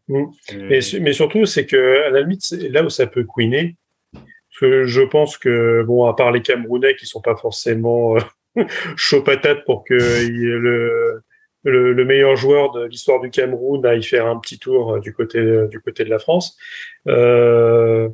Mais, 0.09 0.81
su- 0.81 1.01
mais 1.01 1.13
surtout, 1.13 1.47
c'est 1.47 1.67
que 1.67 2.07
à 2.07 2.11
la 2.11 2.21
limite, 2.21 2.51
là 2.71 2.85
où 2.85 2.91
ça 2.91 3.07
peut 3.07 3.25
couiner, 3.25 3.77
parce 4.13 4.61
que 4.61 4.85
je 4.85 5.01
pense 5.03 5.39
que, 5.39 5.83
bon, 5.85 6.05
à 6.05 6.15
part 6.15 6.31
les 6.31 6.43
Camerounais 6.43 6.95
qui 6.97 7.07
sont 7.07 7.21
pas 7.21 7.37
forcément 7.37 8.17
euh, 8.17 8.65
chaud 8.97 9.23
patate 9.23 9.65
pour 9.65 9.85
que 9.85 9.95
le, 9.95 11.23
le, 11.65 11.93
le 11.93 12.05
meilleur 12.05 12.37
joueur 12.37 12.73
de 12.73 12.85
l'histoire 12.85 13.21
du 13.21 13.31
Cameroun 13.31 13.85
aille 13.85 14.03
faire 14.03 14.27
un 14.27 14.39
petit 14.39 14.59
tour 14.59 14.95
euh, 14.95 15.01
du 15.01 15.13
côté, 15.13 15.41
du 15.71 15.81
côté 15.81 16.05
de 16.05 16.11
la 16.11 16.19
France. 16.19 16.57
Euh, 17.07 18.09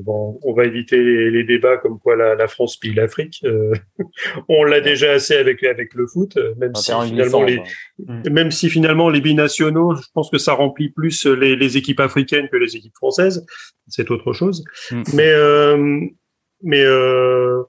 bon, 0.00 0.40
on 0.42 0.52
va 0.52 0.64
éviter 0.64 1.02
les, 1.02 1.30
les 1.30 1.44
débats 1.44 1.76
comme 1.76 1.98
quoi 1.98 2.16
la, 2.16 2.34
la 2.34 2.48
France 2.48 2.76
pille 2.76 2.94
l'Afrique. 2.94 3.40
Euh, 3.44 3.72
on 4.48 4.64
l'a 4.64 4.80
déjà 4.80 5.12
assez 5.12 5.36
avec, 5.36 5.62
avec 5.62 5.94
le 5.94 6.06
foot, 6.06 6.36
euh, 6.36 6.54
même 6.56 6.74
si 6.74 6.92
finalement 7.06 7.42
les, 7.44 7.62
même 8.30 8.50
si 8.50 8.68
finalement 8.68 9.08
les 9.08 9.20
binationaux, 9.20 9.94
je 9.94 10.08
pense 10.14 10.30
que 10.30 10.38
ça 10.38 10.54
remplit 10.54 10.88
plus 10.88 11.26
les, 11.26 11.54
les 11.56 11.76
équipes 11.76 12.00
africaines 12.00 12.48
que 12.48 12.56
les 12.56 12.76
équipes 12.76 12.96
françaises, 12.96 13.46
c'est 13.86 14.10
autre 14.10 14.32
chose. 14.32 14.64
Mm. 14.90 15.02
Mais 15.14 15.30
euh, 15.30 16.00
mais 16.62 16.82
euh, 16.82 17.62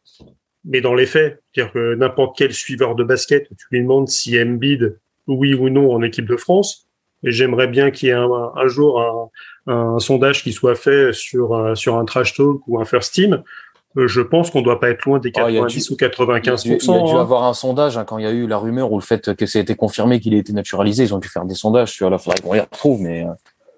mais 0.66 0.82
dans 0.82 0.93
les 0.95 1.05
faits, 1.05 1.41
dire 1.55 1.72
que 1.72 1.95
n'importe 1.95 2.38
quel 2.38 2.53
suiveur 2.53 2.95
de 2.95 3.03
basket, 3.03 3.47
tu 3.49 3.66
lui 3.72 3.82
demandes 3.82 4.07
si 4.10 4.39
Embiid 4.41 4.97
oui 5.28 5.53
ou 5.53 5.70
non 5.70 5.91
en 5.91 6.01
équipe 6.01 6.26
de 6.28 6.36
France. 6.36 6.88
J'aimerais 7.24 7.68
bien 7.68 7.91
qu'il 7.91 8.07
y 8.07 8.12
ait 8.12 8.16
un, 8.16 8.30
un 8.55 8.68
jour 8.68 9.01
un, 9.68 9.74
un 9.74 9.99
sondage 9.99 10.41
qui 10.43 10.53
soit 10.53 10.76
fait 10.76 11.12
sur 11.14 11.55
un, 11.55 11.76
sur 11.76 11.97
un 11.97 12.05
trash 12.05 12.34
talk 12.34 12.62
ou 12.68 12.80
un 12.80 12.86
first 12.86 13.14
team. 13.14 13.43
Euh, 13.97 14.07
Je 14.07 14.22
pense 14.22 14.51
qu'on 14.51 14.62
doit 14.62 14.80
pas 14.80 14.89
être 14.89 15.03
loin 15.05 15.20
des 15.20 15.32
Ah, 15.36 15.49
il 15.49 15.55
y 15.55 15.57
a 15.57 15.62
90 15.62 15.88
dû- 15.88 15.93
ou 15.93 15.95
95 15.97 16.66
Il 16.66 16.72
y 16.72 16.74
a 16.74 16.78
dû, 16.78 16.84
il 16.86 16.88
y 16.88 16.93
a 16.93 17.03
dû 17.03 17.10
hein. 17.12 17.20
avoir 17.20 17.43
un 17.43 17.53
sondage 17.53 17.97
hein, 17.97 18.05
quand 18.05 18.18
il 18.20 18.24
y 18.24 18.28
a 18.28 18.32
eu 18.32 18.47
la 18.47 18.57
rumeur 18.57 18.91
ou 18.91 18.97
le 18.99 19.03
fait 19.03 19.36
que 19.36 19.45
ça 19.45 19.60
a 19.60 19.62
été 19.62 19.76
confirmé 19.76 20.20
qu'il 20.20 20.34
ait 20.34 20.38
été 20.39 20.53
naturalisé. 20.53 21.03
Ils 21.03 21.14
ont 21.14 21.20
dû 21.20 21.28
faire 21.28 21.45
des 21.45 21.55
sondages 21.55 21.91
sur 21.91 22.10
la 22.10 22.18
faudrait 22.18 22.39
qu'on 22.41 22.53
les 22.53 22.62
retrouve, 22.62 23.01
mais 23.01 23.24
euh, 23.24 23.28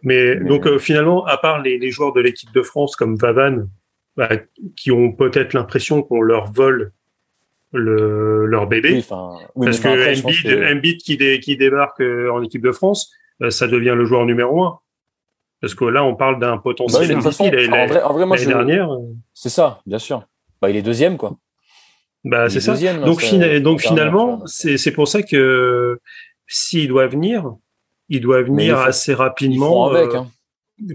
Mais, 0.03 0.35
Mais- 0.35 0.47
donc 0.49 0.67
euh, 0.67 0.77
finalement, 0.79 1.25
à 1.25 1.37
part 1.37 1.61
les, 1.61 1.77
les 1.79 1.91
joueurs 1.91 2.13
de 2.13 2.21
l'équipe 2.21 2.51
de 2.53 2.61
France 2.61 2.95
comme 2.95 3.15
Vavan, 3.15 3.63
bah, 4.17 4.29
qui 4.75 4.91
ont 4.91 5.11
peut-être 5.11 5.53
l'impression 5.53 6.01
qu'on 6.03 6.21
leur 6.21 6.51
vole 6.51 6.91
le, 7.73 8.45
leur 8.47 8.67
bébé, 8.67 8.91
oui, 8.95 9.05
oui, 9.55 9.65
parce 9.65 9.79
que 9.79 9.87
après, 9.87 10.15
je 10.15 10.21
pense 10.23 10.31
Embiid, 10.31 10.43
que- 10.59 10.73
Embiid 10.73 10.97
qui, 10.97 11.15
dé- 11.17 11.39
qui 11.39 11.55
débarque 11.55 12.01
euh, 12.01 12.29
en 12.29 12.41
équipe 12.43 12.61
de 12.63 12.71
France, 12.73 13.11
euh, 13.41 13.49
ça 13.49 13.67
devient 13.67 13.93
le 13.95 14.03
joueur 14.05 14.25
numéro 14.25 14.63
un. 14.63 14.79
Parce 15.61 15.73
que 15.75 15.85
là, 15.85 16.03
on 16.03 16.15
parle 16.15 16.39
d'un 16.39 16.55
Bah 16.57 16.61
potentiel 16.63 17.01
oui, 17.03 17.07
de 17.09 17.13
toute 17.13 17.23
façon, 17.23 17.45
MVP. 17.45 17.67
L'année 17.67 17.83
en 17.83 17.87
vrai, 17.87 18.01
en 18.03 18.13
vrai, 18.13 18.25
moi, 18.25 18.35
l'année 18.35 18.49
je... 18.49 18.55
dernière, 18.57 18.89
c'est 19.33 19.49
ça, 19.49 19.79
bien 19.85 19.99
sûr. 19.99 20.27
Bah, 20.61 20.69
il 20.69 20.75
est 20.75 20.81
deuxième, 20.81 21.17
quoi. 21.17 21.37
bah, 22.25 22.49
c'est 22.49 22.57
est 22.57 22.61
ça. 22.61 22.71
deuxième, 22.73 23.03
Donc, 23.05 23.21
fina- 23.21 23.79
finalement, 23.79 24.41
c'est 24.47 24.91
pour 24.91 25.07
ça 25.07 25.21
que 25.23 25.99
s'il 26.47 26.87
doit 26.89 27.07
venir, 27.07 27.53
il 28.09 28.19
doit 28.21 28.41
venir 28.41 28.75
il 28.75 28.81
faut- 28.81 28.87
assez 28.89 29.11
Ils 29.13 29.15
font 29.15 29.21
rapidement 29.23 29.85
avec. 29.87 30.13
euh, 30.13 30.17
Hein. 30.17 30.27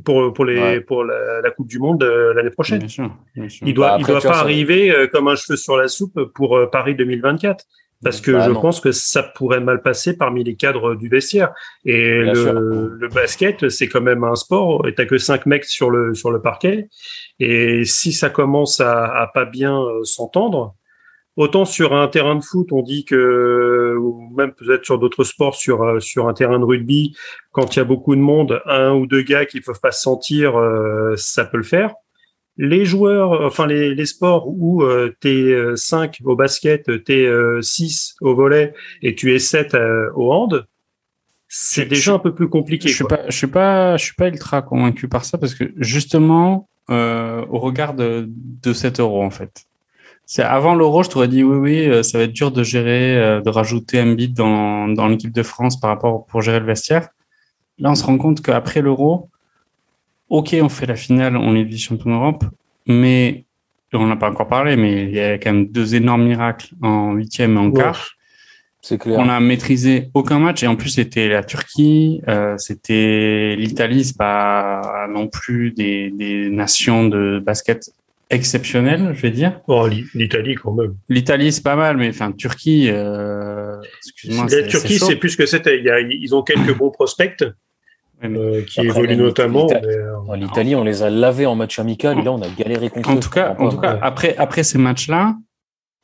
Pour, 0.04 0.32
pour, 0.32 0.44
les, 0.44 0.58
Ouais. 0.60 0.80
pour 0.80 1.04
la, 1.04 1.40
la 1.40 1.50
Coupe 1.50 1.68
du 1.68 1.78
Monde 1.78 2.02
euh, 2.02 2.34
l'année 2.34 2.50
prochaine. 2.50 2.78
Bien 2.80 2.88
sûr, 2.88 3.10
bien 3.34 3.48
sûr. 3.48 3.66
Il 3.66 3.74
doit, 3.74 3.90
Bah, 3.90 3.96
il 4.00 4.06
doit 4.06 4.18
vois, 4.20 4.30
pas 4.30 4.38
arriver 4.38 4.90
euh, 4.90 5.06
comme 5.06 5.28
un 5.28 5.36
cheveu 5.36 5.56
sur 5.56 5.76
la 5.76 5.88
soupe 5.88 6.20
pour 6.34 6.56
euh, 6.56 6.66
Paris 6.66 6.94
2024. 6.94 7.64
parce 8.04 8.20
que 8.20 8.30
Bah, 8.32 8.40
je 8.46 8.50
non. 8.50 8.60
pense 8.60 8.80
que 8.80 8.92
ça 8.92 9.22
pourrait 9.22 9.60
mal 9.60 9.80
passer 9.82 10.16
parmi 10.16 10.44
les 10.44 10.54
cadres 10.56 10.94
du 10.96 11.08
vestiaire. 11.08 11.52
Et 11.84 12.18
le, 12.20 12.96
le 13.00 13.08
basket, 13.08 13.68
c'est 13.68 13.88
quand 13.88 14.02
même 14.02 14.22
un 14.24 14.34
sport. 14.34 14.86
Et 14.86 14.94
t'as 14.94 15.06
que 15.06 15.18
cinq 15.18 15.46
mecs 15.46 15.64
sur 15.64 15.90
le 15.90 16.14
sur 16.14 16.30
le 16.30 16.40
parquet. 16.42 16.88
Et 17.40 17.84
si 17.84 18.12
ça 18.12 18.28
commence 18.30 18.80
à, 18.80 19.04
à 19.04 19.26
pas 19.28 19.44
bien 19.46 19.78
s'entendre, 20.04 20.74
autant 21.36 21.64
sur 21.64 21.94
un 21.94 22.08
terrain 22.08 22.34
de 22.34 22.44
foot, 22.44 22.72
on 22.72 22.82
dit 22.82 23.04
que, 23.04 23.96
ou 23.98 24.28
même 24.36 24.52
peut-être 24.52 24.84
sur 24.84 24.98
d'autres 24.98 25.24
sports, 25.24 25.54
sur 25.54 25.82
euh, 25.82 26.00
sur 26.00 26.28
un 26.28 26.34
terrain 26.34 26.58
de 26.58 26.64
rugby, 26.64 27.16
quand 27.52 27.76
il 27.76 27.78
y 27.78 27.82
a 27.82 27.84
beaucoup 27.84 28.16
de 28.16 28.20
monde, 28.20 28.60
un 28.66 28.94
ou 28.94 29.06
deux 29.06 29.22
gars 29.22 29.46
qui 29.46 29.60
peuvent 29.60 29.80
pas 29.80 29.92
se 29.92 30.02
sentir, 30.02 30.56
euh, 30.56 31.14
ça 31.16 31.44
peut 31.44 31.58
le 31.58 31.62
faire. 31.62 31.94
Les 32.58 32.86
joueurs, 32.86 33.42
enfin 33.42 33.66
les, 33.66 33.94
les 33.94 34.06
sports 34.06 34.48
où 34.48 34.82
euh, 34.82 35.14
t'es 35.20 35.54
5 35.74 36.20
au 36.24 36.36
basket, 36.36 37.04
t'es 37.04 37.28
6 37.60 38.16
au 38.22 38.34
volet 38.34 38.72
et 39.02 39.14
tu 39.14 39.34
es 39.34 39.38
7 39.38 39.76
au 40.14 40.32
hand, 40.32 40.66
c'est 41.48 41.86
déjà 41.86 42.14
un 42.14 42.18
peu 42.18 42.34
plus 42.34 42.48
compliqué. 42.48 42.88
Je 42.88 42.94
suis 42.94 43.04
quoi. 43.04 43.18
pas, 43.18 43.24
je 43.28 43.36
suis 43.36 43.46
pas, 43.46 43.96
je 43.96 44.04
suis 44.04 44.14
pas 44.14 44.28
ultra 44.28 44.62
convaincu 44.62 45.08
par 45.08 45.24
ça 45.24 45.38
parce 45.38 45.54
que 45.54 45.72
justement, 45.76 46.68
euh, 46.90 47.44
au 47.50 47.58
regard 47.58 47.94
de, 47.94 48.28
de 48.28 48.72
cet 48.72 49.00
euro 49.00 49.22
en 49.22 49.30
fait, 49.30 49.66
c'est 50.26 50.42
avant 50.42 50.74
l'euro, 50.74 51.02
je 51.04 51.08
t'aurais 51.10 51.28
dit 51.28 51.42
oui, 51.44 51.56
oui, 51.56 51.88
euh, 51.88 52.02
ça 52.02 52.18
va 52.18 52.24
être 52.24 52.32
dur 52.32 52.50
de 52.50 52.62
gérer, 52.64 53.16
euh, 53.16 53.40
de 53.40 53.48
rajouter 53.48 54.00
un 54.00 54.12
bit 54.14 54.34
dans, 54.34 54.88
dans 54.88 55.06
l'équipe 55.06 55.32
de 55.32 55.42
France 55.44 55.78
par 55.80 55.90
rapport 55.90 56.26
pour 56.26 56.42
gérer 56.42 56.58
le 56.60 56.66
vestiaire. 56.66 57.08
Là, 57.78 57.90
on 57.90 57.94
se 57.94 58.04
rend 58.04 58.18
compte 58.18 58.42
qu'après 58.42 58.82
l'euro, 58.82 59.30
ok, 60.28 60.56
on 60.60 60.68
fait 60.68 60.86
la 60.86 60.96
finale, 60.96 61.36
on 61.36 61.54
est 61.54 61.62
vice 61.62 61.84
champion 61.84 62.10
d'Europe, 62.10 62.44
mais 62.86 63.44
on 63.92 64.06
n'a 64.06 64.16
pas 64.16 64.28
encore 64.30 64.48
parlé, 64.48 64.76
mais 64.76 65.04
il 65.04 65.14
y 65.14 65.20
a 65.20 65.34
quand 65.38 65.52
même 65.52 65.66
deux 65.68 65.94
énormes 65.94 66.24
miracles 66.26 66.74
en 66.82 67.12
huitième 67.12 67.54
et 67.54 67.58
en 67.58 67.66
Ouais. 67.70 67.80
quart. 67.82 68.10
C'est 68.82 68.98
clair. 68.98 69.18
On 69.18 69.28
a 69.28 69.40
maîtrisé 69.40 70.10
aucun 70.14 70.38
match 70.38 70.62
et 70.62 70.66
en 70.66 70.76
plus 70.76 70.90
c'était 70.90 71.28
la 71.28 71.42
Turquie, 71.42 72.20
euh, 72.28 72.56
c'était 72.58 73.56
l'Italie, 73.58 74.04
c'est 74.04 74.16
pas 74.16 75.06
non 75.12 75.26
plus 75.28 75.72
des, 75.72 76.10
des 76.10 76.50
nations 76.50 77.08
de 77.08 77.40
basket 77.44 77.90
exceptionnelles, 78.30 79.12
je 79.14 79.22
vais 79.22 79.30
dire. 79.30 79.60
Oh, 79.68 79.86
l'I- 79.86 80.06
l'Italie 80.14 80.54
quand 80.54 80.72
même. 80.72 80.94
L'Italie 81.08 81.52
c'est 81.52 81.62
pas 81.62 81.76
mal, 81.76 81.96
mais 81.96 82.08
enfin 82.08 82.32
Turquie, 82.32 82.88
euh, 82.90 83.76
excuse-moi, 83.98 84.44
La 84.44 84.50
c'est- 84.50 84.66
Turquie, 84.68 84.98
c'est 84.98 85.16
plus 85.16 85.36
que 85.36 85.46
c'était. 85.46 85.80
Ils 86.10 86.34
ont 86.34 86.42
quelques 86.42 86.76
bons 86.76 86.90
prospects 86.90 87.44
Ouais, 88.22 88.30
mais 88.30 88.38
euh, 88.38 88.62
qui 88.62 88.80
Après, 88.80 89.00
évoluent 89.02 89.16
notamment. 89.16 89.66
l'Italie- 89.66 89.86
mais, 89.88 89.94
euh, 89.96 90.16
En 90.28 90.32
L'Italie, 90.34 90.74
on 90.74 90.82
les 90.84 91.02
a 91.02 91.10
lavés 91.10 91.44
en 91.46 91.54
match 91.54 91.78
amical 91.78 92.18
et 92.18 92.22
là, 92.22 92.32
on 92.32 92.40
a 92.40 92.48
galéré 92.48 92.88
contre 92.88 93.10
En 93.10 93.16
eux. 93.16 93.20
tout 93.20 93.28
cas, 93.30 93.54
en 93.58 93.68
tout 93.68 93.76
cas, 93.78 93.98
après 94.00 94.34
après 94.38 94.62
ces 94.62 94.78
matchs-là, 94.78 95.36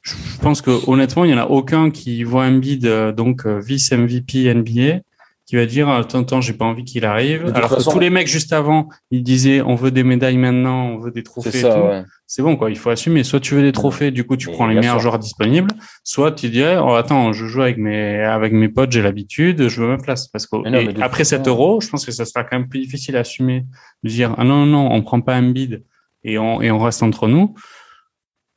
je 0.03 0.13
pense 0.43 0.61
que 0.61 0.71
honnêtement, 0.91 1.25
il 1.25 1.31
y 1.31 1.35
en 1.35 1.39
a 1.39 1.47
aucun 1.47 1.91
qui 1.91 2.23
voit 2.23 2.45
Embiid 2.45 2.85
euh, 2.87 3.13
donc 3.13 3.47
euh, 3.47 3.59
vice 3.61 3.91
MVP 3.93 4.53
NBA 4.53 5.01
qui 5.45 5.57
va 5.57 5.67
dire 5.67 5.89
attends 5.89 6.21
attends, 6.21 6.41
j'ai 6.41 6.53
pas 6.53 6.65
envie 6.65 6.85
qu'il 6.85 7.05
arrive. 7.05 7.51
Alors 7.55 7.71
façon- 7.71 7.91
que 7.91 7.95
tous 7.95 8.01
les 8.01 8.11
mecs 8.11 8.29
juste 8.29 8.53
avant, 8.53 8.89
ils 9.11 9.23
disaient 9.23 9.61
on 9.61 9.75
veut 9.75 9.91
des 9.91 10.05
médailles 10.05 10.37
maintenant, 10.37 10.87
on 10.87 10.99
veut 10.99 11.11
des 11.11 11.23
trophées 11.23 11.65
ouais. 11.65 12.05
c'est 12.27 12.43
bon 12.43 12.57
quoi, 12.57 12.71
il 12.71 12.79
faut 12.79 12.91
assumer. 12.91 13.25
Soit 13.25 13.41
tu 13.41 13.55
veux 13.55 13.63
des 13.63 13.73
trophées, 13.73 14.11
du 14.11 14.25
coup 14.25 14.37
tu 14.37 14.51
prends 14.51 14.67
les 14.67 14.75
meilleurs 14.75 14.95
sûr. 14.95 15.01
joueurs 15.01 15.19
disponibles, 15.19 15.71
soit 16.05 16.33
tu 16.33 16.49
dis 16.49 16.63
oh, 16.63 16.95
attends, 16.95 17.33
je 17.33 17.47
joue 17.47 17.63
avec 17.63 17.77
mes 17.77 18.21
avec 18.21 18.53
mes 18.53 18.69
potes, 18.69 18.93
j'ai 18.93 19.03
l'habitude, 19.03 19.69
je 19.69 19.83
veux 19.83 19.89
ma 19.89 19.99
place 19.99 20.29
parce 20.29 20.47
que 20.47 20.57
non, 20.57 20.73
et 20.79 21.03
après 21.03 21.25
toute 21.25 21.31
cet 21.31 21.41
façon- 21.41 21.51
euro, 21.51 21.81
je 21.81 21.89
pense 21.89 22.07
que 22.07 22.13
ça 22.13 22.25
sera 22.25 22.45
quand 22.45 22.59
même 22.59 22.69
plus 22.69 22.81
difficile 22.81 23.17
à 23.17 23.21
assumer 23.21 23.65
de 24.05 24.09
dire 24.09 24.35
ah 24.39 24.45
non 24.45 24.65
non, 24.65 24.67
non 24.67 24.93
on 24.93 25.03
prend 25.03 25.21
pas 25.21 25.35
un 25.35 25.51
bid 25.51 25.83
et 26.25 26.39
on 26.39 26.63
et 26.63 26.71
on 26.71 26.79
reste 26.79 27.03
entre 27.03 27.27
nous. 27.27 27.55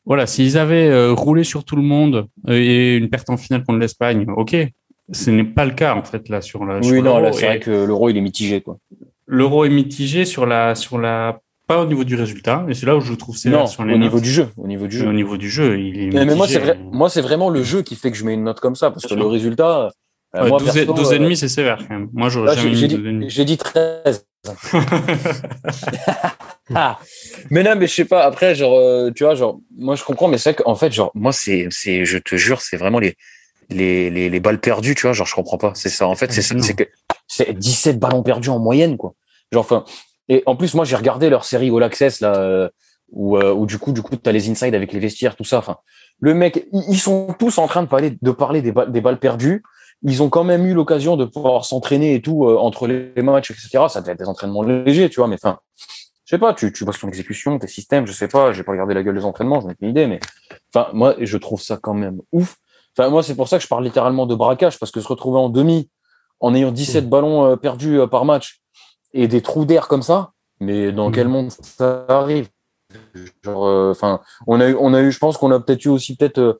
Voilà, 0.06 0.28
s'ils 0.28 0.56
avaient 0.60 0.88
euh, 0.88 1.14
roulé 1.14 1.44
sur 1.44 1.64
tout 1.64 1.76
le 1.76 1.82
monde 1.82 2.28
euh, 2.48 2.54
et 2.54 2.96
une 2.96 3.10
perte 3.10 3.30
en 3.32 3.38
finale 3.38 3.64
contre 3.64 3.80
l'Espagne, 3.80 4.28
ok. 4.38 4.56
Ce 5.12 5.30
n'est 5.30 5.44
pas 5.44 5.66
le 5.66 5.72
cas 5.72 5.96
en 5.96 6.04
fait 6.04 6.30
là 6.30 6.42
sur 6.42 6.66
la. 6.66 6.82
sur 6.82 6.94
Oui, 6.94 7.02
non, 7.02 7.20
là, 7.20 7.32
c'est 7.32 7.46
vrai 7.46 7.60
que 7.60 7.72
l'euro, 7.72 8.10
il 8.10 8.18
est 8.18 8.22
mitigé, 8.22 8.62
quoi. 8.62 8.78
l'euro 9.28 9.66
est 9.66 9.70
mitigé 9.70 10.26
sur 10.26 10.46
la 10.46 10.76
sur 10.76 10.98
la 10.98 11.40
pas 11.68 11.82
au 11.82 11.86
niveau 11.86 12.04
du 12.04 12.16
résultat 12.16 12.64
et 12.70 12.76
c'est 12.76 12.86
là 12.86 12.96
où 12.96 13.02
je 13.02 13.14
trouve 13.14 13.36
sévère 13.38 13.62
Non, 13.62 13.68
sur 13.68 13.82
au 13.82 13.86
niveau 13.86 14.20
du 14.20 14.30
jeu. 14.30 14.50
Au 14.58 14.68
niveau 14.68 14.88
du 14.88 14.98
jeu. 14.98 15.08
au 15.08 15.14
niveau 15.14 15.38
du 15.38 15.50
jeu 15.50 15.80
il 15.80 16.00
est 16.00 16.12
Mais, 16.12 16.26
mais 16.26 16.36
moi, 16.36 16.48
c'est 16.48 16.60
vrai, 16.60 16.78
moi, 16.92 17.10
c'est 17.10 17.22
vraiment 17.22 17.50
le 17.50 17.64
jeu 17.64 17.82
qui 17.82 17.96
fait 17.96 18.12
que 18.12 18.18
je 18.18 18.24
mets 18.24 18.36
une 18.36 18.44
note 18.44 18.60
comme 18.60 18.76
ça, 18.76 18.92
parce 18.92 19.06
que 19.06 19.16
le 19.16 19.26
résultat, 19.26 19.86
euh, 19.86 19.90
Ouais, 20.36 20.50
moi, 20.50 20.60
12, 20.60 20.74
perso, 20.74 20.94
12 20.94 21.12
et 21.12 21.16
euh, 21.16 21.20
demi 21.20 21.38
c'est 21.38 21.48
sévère 21.48 21.78
quand 21.78 21.94
même 21.94 22.10
moi 22.12 22.28
j'aurais 22.28 22.48
là, 22.48 22.56
jamais 22.56 22.76
j'ai 22.76 22.88
mis 22.88 22.92
j'ai 22.92 22.98
12 22.98 23.00
et 23.00 23.04
demi 23.08 23.26
dit, 23.26 23.30
j'ai 23.30 23.46
dit 23.46 23.58
13. 23.58 24.28
Ah. 26.74 26.98
Mais 27.52 27.62
non, 27.62 27.76
mais 27.76 27.86
je 27.86 27.94
sais 27.94 28.06
pas. 28.06 28.24
Après, 28.24 28.56
genre, 28.56 28.76
euh, 28.76 29.12
tu 29.16 29.24
vois, 29.24 29.36
genre, 29.36 29.60
moi, 29.78 29.94
je 29.96 30.04
comprends, 30.04 30.28
mais 30.28 30.40
c'est 30.40 30.54
vrai 30.54 30.64
qu'en 30.64 30.74
fait, 30.74 30.92
genre, 30.92 31.12
moi, 31.14 31.32
c'est, 31.32 31.68
c'est, 31.70 32.06
je 32.06 32.18
te 32.18 32.38
jure, 32.38 32.60
c'est 32.60 32.76
vraiment 32.76 32.98
les, 32.98 33.16
les, 33.70 34.10
les, 34.10 34.30
les 34.30 34.40
balles 34.40 34.60
perdues, 34.60 34.96
tu 34.96 35.04
vois, 35.04 35.14
genre, 35.14 35.28
je 35.28 35.36
comprends 35.36 35.58
pas. 35.58 35.72
C'est 35.76 35.90
ça. 35.90 36.08
En 36.08 36.16
fait, 36.16 36.32
c'est 36.32 36.42
ça, 36.42 36.56
Non. 36.56 36.62
c'est 36.62 36.76
que 36.76 36.84
c'est 37.28 37.54
17 37.54 38.00
ballons 38.00 38.24
perdus 38.24 38.50
en 38.50 38.60
moyenne, 38.60 38.98
quoi. 38.98 39.14
Genre, 39.52 39.64
enfin, 39.64 39.84
et 40.30 40.44
en 40.46 40.56
plus, 40.56 40.74
moi, 40.74 40.86
j'ai 40.86 40.96
regardé 40.96 41.30
leur 41.30 41.46
série 41.46 41.70
All 41.70 41.84
Access, 41.84 42.22
là, 42.22 42.36
euh, 42.36 42.70
où, 43.12 43.38
euh, 43.38 43.54
où 43.54 43.66
du 43.66 43.78
coup, 43.78 43.92
du 43.92 44.02
coup, 44.02 44.16
t'as 44.16 44.32
les 44.32 44.50
inside 44.50 44.74
avec 44.76 44.92
les 44.94 45.00
vestiaires, 45.00 45.36
tout 45.36 45.44
ça. 45.44 45.60
Enfin, 45.60 45.78
le 46.20 46.34
mec, 46.34 46.68
ils 46.90 47.00
sont 47.00 47.36
tous 47.38 47.58
en 47.58 47.68
train 47.68 47.84
de 47.84 47.88
parler, 47.88 48.18
de 48.22 48.32
parler 48.32 48.62
des, 48.62 48.72
balles, 48.72 48.92
des 48.92 49.02
balles 49.02 49.20
perdues. 49.20 49.64
Ils 50.04 50.22
ont 50.22 50.30
quand 50.30 50.44
même 50.44 50.66
eu 50.66 50.74
l'occasion 50.74 51.16
de 51.18 51.26
pouvoir 51.26 51.66
s'entraîner 51.66 52.16
et 52.16 52.22
tout 52.22 52.46
euh, 52.46 52.58
entre 52.58 52.88
les 52.88 53.22
matchs, 53.22 53.52
etc. 53.52 53.86
Ça 53.90 54.02
devait 54.02 54.14
être 54.14 54.20
des 54.20 54.28
entraînements 54.28 54.64
légers, 54.64 55.10
tu 55.10 55.20
vois, 55.20 55.28
mais 55.28 55.36
enfin, 55.36 55.60
je 56.26 56.32
sais 56.36 56.40
pas, 56.40 56.54
tu, 56.54 56.74
tu 56.74 56.86
bosses 56.86 57.00
ton 57.00 57.08
exécution, 57.08 57.58
tes 57.60 57.68
systèmes, 57.68 58.06
je 58.06 58.12
sais 58.12 58.28
pas, 58.28 58.52
j'ai 58.52 58.64
pas 58.64 58.72
regardé 58.72 58.94
la 58.94 59.04
gueule 59.04 59.16
des 59.16 59.26
entraînements, 59.26 59.62
j'en 59.62 59.70
ai 59.70 59.72
aucune 59.72 59.90
idée, 59.90 60.08
mais 60.08 60.20
enfin, 60.74 60.90
moi, 60.94 61.16
je 61.20 61.38
trouve 61.38 61.62
ça 61.62 61.78
quand 61.82 61.94
même 61.94 62.20
ouf. 62.32 62.58
Enfin, 62.98 63.10
moi, 63.10 63.24
c'est 63.24 63.36
pour 63.36 63.48
ça 63.48 63.58
que 63.58 63.64
je 63.64 63.68
parle 63.68 63.84
littéralement 63.84 64.26
de 64.26 64.36
braquage, 64.36 64.80
parce 64.80 64.92
que 64.92 65.02
se 65.02 65.08
retrouver 65.08 65.40
en 65.40 65.50
demi, 65.50 65.90
en 66.40 66.54
ayant 66.56 66.72
17 66.72 67.10
ballons 67.10 67.46
euh, 67.46 67.56
perdus 67.56 68.00
euh, 68.00 68.08
par 68.08 68.26
match, 68.26 68.62
et 69.14 69.28
des 69.28 69.42
trous 69.42 69.66
d'air 69.66 69.88
comme 69.88 70.02
ça, 70.02 70.32
mais 70.60 70.92
dans 70.92 71.10
Mm. 71.10 71.14
quel 71.14 71.28
monde 71.28 71.52
ça 71.52 72.06
arrive? 72.08 72.50
Genre, 73.44 73.66
euh, 73.66 73.92
enfin, 73.92 74.22
on 74.48 74.60
a 74.62 74.70
eu, 74.70 74.78
on 74.80 74.94
a 74.94 75.02
eu, 75.02 75.12
je 75.12 75.20
pense 75.20 75.38
qu'on 75.38 75.52
a 75.52 75.60
peut-être 75.60 75.84
eu 75.86 75.90
aussi 75.90 76.16
peut-être, 76.16 76.38
euh, 76.38 76.60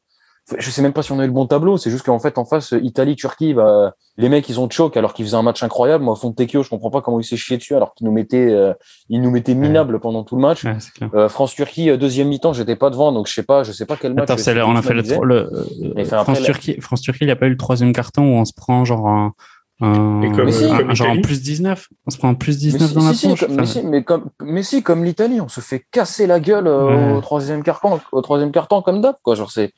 je 0.60 0.70
sais 0.70 0.82
même 0.82 0.94
pas 0.94 1.02
si 1.02 1.12
on 1.12 1.20
a 1.20 1.24
eu 1.24 1.28
le 1.28 1.34
bon 1.34 1.48
tableau, 1.48 1.78
c'est 1.78 1.90
juste 1.90 2.06
qu'en 2.06 2.20
fait, 2.20 2.38
en 2.38 2.46
face, 2.46 2.74
Italie, 2.84 3.16
Turquie, 3.16 3.54
bah, 3.56 3.96
les 4.18 4.30
mecs, 4.30 4.48
ils 4.48 4.60
ont 4.60 4.70
choc 4.70 4.96
alors 4.96 5.14
qu'ils 5.14 5.26
faisaient 5.26 5.38
un 5.38 5.42
match 5.42 5.64
incroyable. 5.64 6.04
Moi, 6.04 6.16
Fontecchio, 6.16 6.62
je 6.62 6.70
comprends 6.70 6.92
pas 6.92 7.02
comment 7.02 7.20
il 7.20 7.24
s'est 7.24 7.36
chié 7.38 7.58
dessus 7.58 7.76
alors 7.76 7.94
qu'il 7.96 8.06
nous 8.06 8.14
mettait, 8.14 8.52
euh, 8.52 8.74
il 9.10 9.22
nous 9.22 9.32
mettait 9.32 9.56
minable 9.56 10.00
pendant 10.00 10.24
tout 10.24 10.36
le 10.36 10.42
match. 10.42 10.64
Ouais. 10.64 10.78
Euh, 11.16 11.30
France-Turquie, 11.30 11.90
euh, 11.90 11.98
deuxième 11.98 12.28
mi-temps, 12.28 12.54
j'étais 12.54 12.76
pas 12.76 12.90
devant, 12.92 13.12
donc 13.12 13.28
je 13.28 13.34
sais 13.34 13.44
pas, 13.44 13.64
je 13.64 13.72
sais 13.72 13.86
pas 13.88 13.96
quel 14.00 14.14
match. 14.14 14.24
Attends, 14.30 14.38
c'est 14.38 14.54
là, 14.54 14.68
on 14.68 14.76
a 14.76 14.82
fait 14.84 14.94
le, 14.94 15.02
le 15.24 15.36
euh, 15.54 15.94
Mais 15.96 16.06
France-Turquie, 16.06 16.80
France-Turquie, 16.80 17.24
il 17.24 17.28
n'y 17.28 17.32
a 17.32 17.36
pas 17.36 17.48
eu 17.48 17.52
le 17.52 17.58
troisième 17.58 17.92
carton 17.94 18.22
où 18.24 18.36
on 18.36 18.46
se 18.46 18.54
prend 18.54 18.86
genre 18.86 19.08
un, 19.08 19.34
un- 19.82 20.22
Et 20.22 20.32
comme- 20.32 20.46
Mais 20.46 20.52
si. 20.52 20.66
un- 20.66 20.78
comme 20.78 20.96
genre 20.96 21.08
en 21.10 21.14
l'Italie. 21.14 21.22
plus 21.22 21.42
19. 21.42 21.88
On 22.06 22.12
se 22.12 22.18
prend 22.18 22.30
un 22.30 22.34
plus 22.36 22.54
Mais 22.54 22.72
19 22.72 22.88
si, 22.90 22.96
dans 22.96 23.04
la 23.04 23.14
si, 23.14 23.36
comme, 23.36 23.56
mais, 23.56 23.66
si, 23.66 23.84
mais 23.84 24.04
comme, 24.04 24.26
mais 24.42 24.64
si, 24.64 24.84
comme 24.84 25.04
l'Italie, 25.04 25.42
on 25.42 25.48
se 25.50 25.60
fait 25.60 25.84
casser 25.92 26.28
la 26.28 26.40
gueule 26.40 26.68
Ouais. 26.68 27.14
au 27.14 27.22
troisième 27.22 27.64
carton, 27.64 28.00
au 28.12 28.22
troisième 28.22 28.52
carton 28.52 28.82
comme 28.84 29.02
d'hab, 29.02 29.16
quoi. 29.24 29.36
Genre, 29.36 29.52
c'est, 29.52 29.74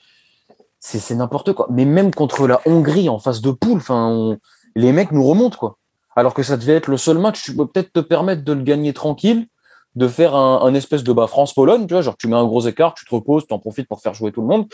c'est, 0.87 0.99
c'est 0.99 1.15
n'importe 1.15 1.53
quoi. 1.53 1.67
Mais 1.71 1.85
même 1.85 2.13
contre 2.13 2.47
la 2.47 2.61
Hongrie 2.65 3.09
en 3.09 3.19
face 3.19 3.41
de 3.41 3.51
poule, 3.51 3.77
enfin, 3.79 4.07
on- 4.09 4.37
les 4.75 4.91
mecs 4.91 5.11
nous 5.11 5.25
remontent, 5.25 5.57
quoi. 5.57 5.77
Alors 6.15 6.33
que 6.33 6.43
ça 6.43 6.55
devait 6.57 6.73
être 6.73 6.87
le 6.87 6.97
seul 6.97 7.17
match, 7.17 7.41
tu 7.43 7.55
peux 7.55 7.67
peut-être 7.67 7.91
te 7.93 7.99
permettre 7.99 8.43
de 8.43 8.53
le 8.53 8.61
gagner 8.63 8.93
tranquille, 8.93 9.47
de 9.95 10.07
faire 10.07 10.35
un, 10.35 10.61
un 10.63 10.73
espèce 10.73 11.03
de 11.03 11.11
bah, 11.13 11.27
France-Pologne, 11.27 11.87
tu 11.87 11.93
vois, 11.93 12.01
genre 12.03 12.15
tu 12.17 12.27
mets 12.27 12.35
un 12.35 12.45
gros 12.45 12.61
écart, 12.67 12.93
tu 12.93 13.05
te 13.05 13.13
reposes, 13.13 13.45
tu 13.47 13.53
en 13.53 13.59
profites 13.59 13.87
pour 13.87 14.01
faire 14.01 14.13
jouer 14.13 14.31
tout 14.31 14.41
le 14.41 14.47
monde. 14.47 14.67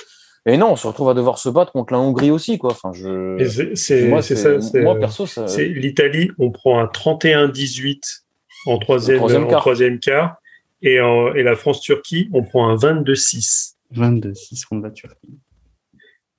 Et 0.45 0.57
non, 0.57 0.71
on 0.71 0.75
se 0.75 0.85
retrouve 0.87 1.09
à 1.09 1.13
devoir 1.13 1.37
se 1.37 1.47
battre 1.47 1.71
contre 1.71 1.93
la 1.93 1.99
Hongrie 1.99 2.31
aussi, 2.31 2.57
quoi. 2.57 2.71
Enfin, 2.71 2.91
je, 2.93 3.37
c'est- 3.49 3.75
c'est 3.75 4.07
moi, 4.09 4.21
c'est 4.21 4.35
c'est- 4.35 4.59
ça. 4.59 4.61
c'est- 4.61 4.81
moi, 4.81 4.99
perso, 4.99 5.25
ça, 5.25 5.47
C'est 5.47 5.67
l'Italie, 5.67 6.29
on 6.37 6.51
prend 6.51 6.79
un 6.79 6.87
31-18 6.87 8.25
en 8.65 8.77
troisième, 8.77 9.17
troisième 9.17 9.45
en 9.45 9.47
quart. 9.47 9.61
troisième 9.61 9.99
quart. 9.99 10.35
Et, 10.81 10.99
en- 10.99 11.33
et 11.33 11.43
la 11.43 11.55
France-Turquie, 11.55 12.29
on 12.33 12.43
prend 12.43 12.67
un 12.67 12.75
22-6. 12.75 13.77
22, 13.91 14.33
6 14.33 14.65
contre 14.65 14.83
la 14.83 14.91
Turquie. 14.91 15.39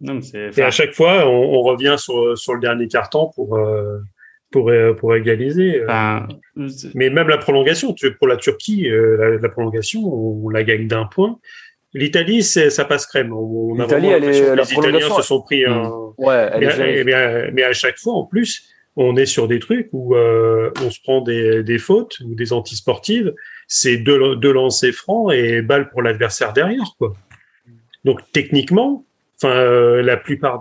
Non. 0.04 0.20
Et 0.56 0.62
à 0.62 0.70
chaque 0.70 0.92
fois, 0.92 1.26
on, 1.28 1.54
on 1.58 1.62
revient 1.62 1.96
sur, 1.98 2.36
sur 2.36 2.54
le 2.54 2.60
dernier 2.60 2.88
carton 2.88 3.30
pour, 3.34 3.56
euh, 3.56 3.98
pour, 4.50 4.68
euh, 4.70 4.92
pour 4.92 5.14
égaliser. 5.16 5.80
euh. 5.80 5.84
enfin, 5.86 6.28
Mais 6.94 7.10
même 7.10 7.28
la 7.28 7.38
prolongation, 7.38 7.92
tu- 7.94 8.14
pour 8.14 8.28
la 8.28 8.36
Turquie, 8.36 8.88
euh, 8.88 9.16
la, 9.16 9.38
la 9.38 9.48
prolongation, 9.48 10.00
on 10.04 10.48
la 10.50 10.62
gagne 10.62 10.86
d'un 10.86 11.06
point. 11.06 11.38
L'Italie, 11.94 12.42
c'est 12.42 12.70
ça 12.70 12.84
passe 12.84 13.06
crème. 13.06 13.32
On, 13.32 13.72
on 13.72 13.78
a 13.78 13.84
L'Italie, 13.84 14.06
vraiment 14.08 14.26
elle 14.28 14.34
est- 14.34 14.40
l'impression 14.56 14.80
que 14.80 14.86
la 14.86 14.92
les 14.92 14.98
Italiens 14.98 15.16
se 15.16 15.22
sont 15.22 15.40
pris 15.42 15.64
un, 15.64 15.90
ouais, 16.18 16.50
elle 16.52 16.60
mais, 16.60 16.66
est 16.66 16.70
gérée. 16.76 17.00
eh 17.00 17.50
mais 17.52 17.62
à 17.62 17.72
chaque 17.72 17.98
fois, 17.98 18.14
en 18.14 18.24
plus, 18.24 18.68
on 18.96 19.16
est 19.16 19.26
sur 19.26 19.48
des 19.48 19.58
trucs 19.58 19.88
où 19.92 20.14
euh, 20.16 20.70
on 20.84 20.90
se 20.90 21.00
prend 21.02 21.20
des, 21.20 21.62
des 21.62 21.78
fautes 21.78 22.18
ou 22.24 22.34
des 22.34 22.52
antisportives. 22.52 23.32
C'est 23.68 23.96
deux, 23.96 24.36
deux 24.36 24.52
lancers 24.52 24.92
francs 24.92 25.32
et 25.32 25.62
balle 25.62 25.88
pour 25.90 26.02
l'adversaire 26.02 26.52
derrière, 26.52 26.94
quoi. 26.98 27.14
Donc 28.04 28.20
techniquement, 28.32 29.04
enfin, 29.42 29.54
euh, 29.54 30.02
la 30.02 30.16
plupart 30.16 30.60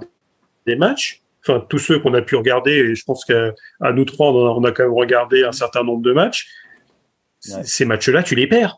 des 0.66 0.76
matchs, 0.76 1.22
enfin 1.46 1.66
tous 1.70 1.80
ceux 1.80 2.00
qu'on 2.00 2.14
a 2.14 2.22
pu 2.22 2.36
regarder, 2.36 2.72
et 2.72 2.96
je 2.96 3.04
pense 3.04 3.26
qu'à 3.26 3.52
nous 3.94 4.06
trois, 4.06 4.32
on 4.32 4.48
a, 4.48 4.50
on 4.52 4.64
a 4.64 4.72
quand 4.72 4.84
même 4.84 4.94
regardé 4.94 5.44
un 5.44 5.52
certain 5.52 5.84
nombre 5.84 6.02
de 6.02 6.14
matchs. 6.14 6.48
Ouais. 7.50 7.62
Ces 7.64 7.86
matchs-là, 7.86 8.24
tu 8.24 8.36
les 8.36 8.48
perds. 8.48 8.78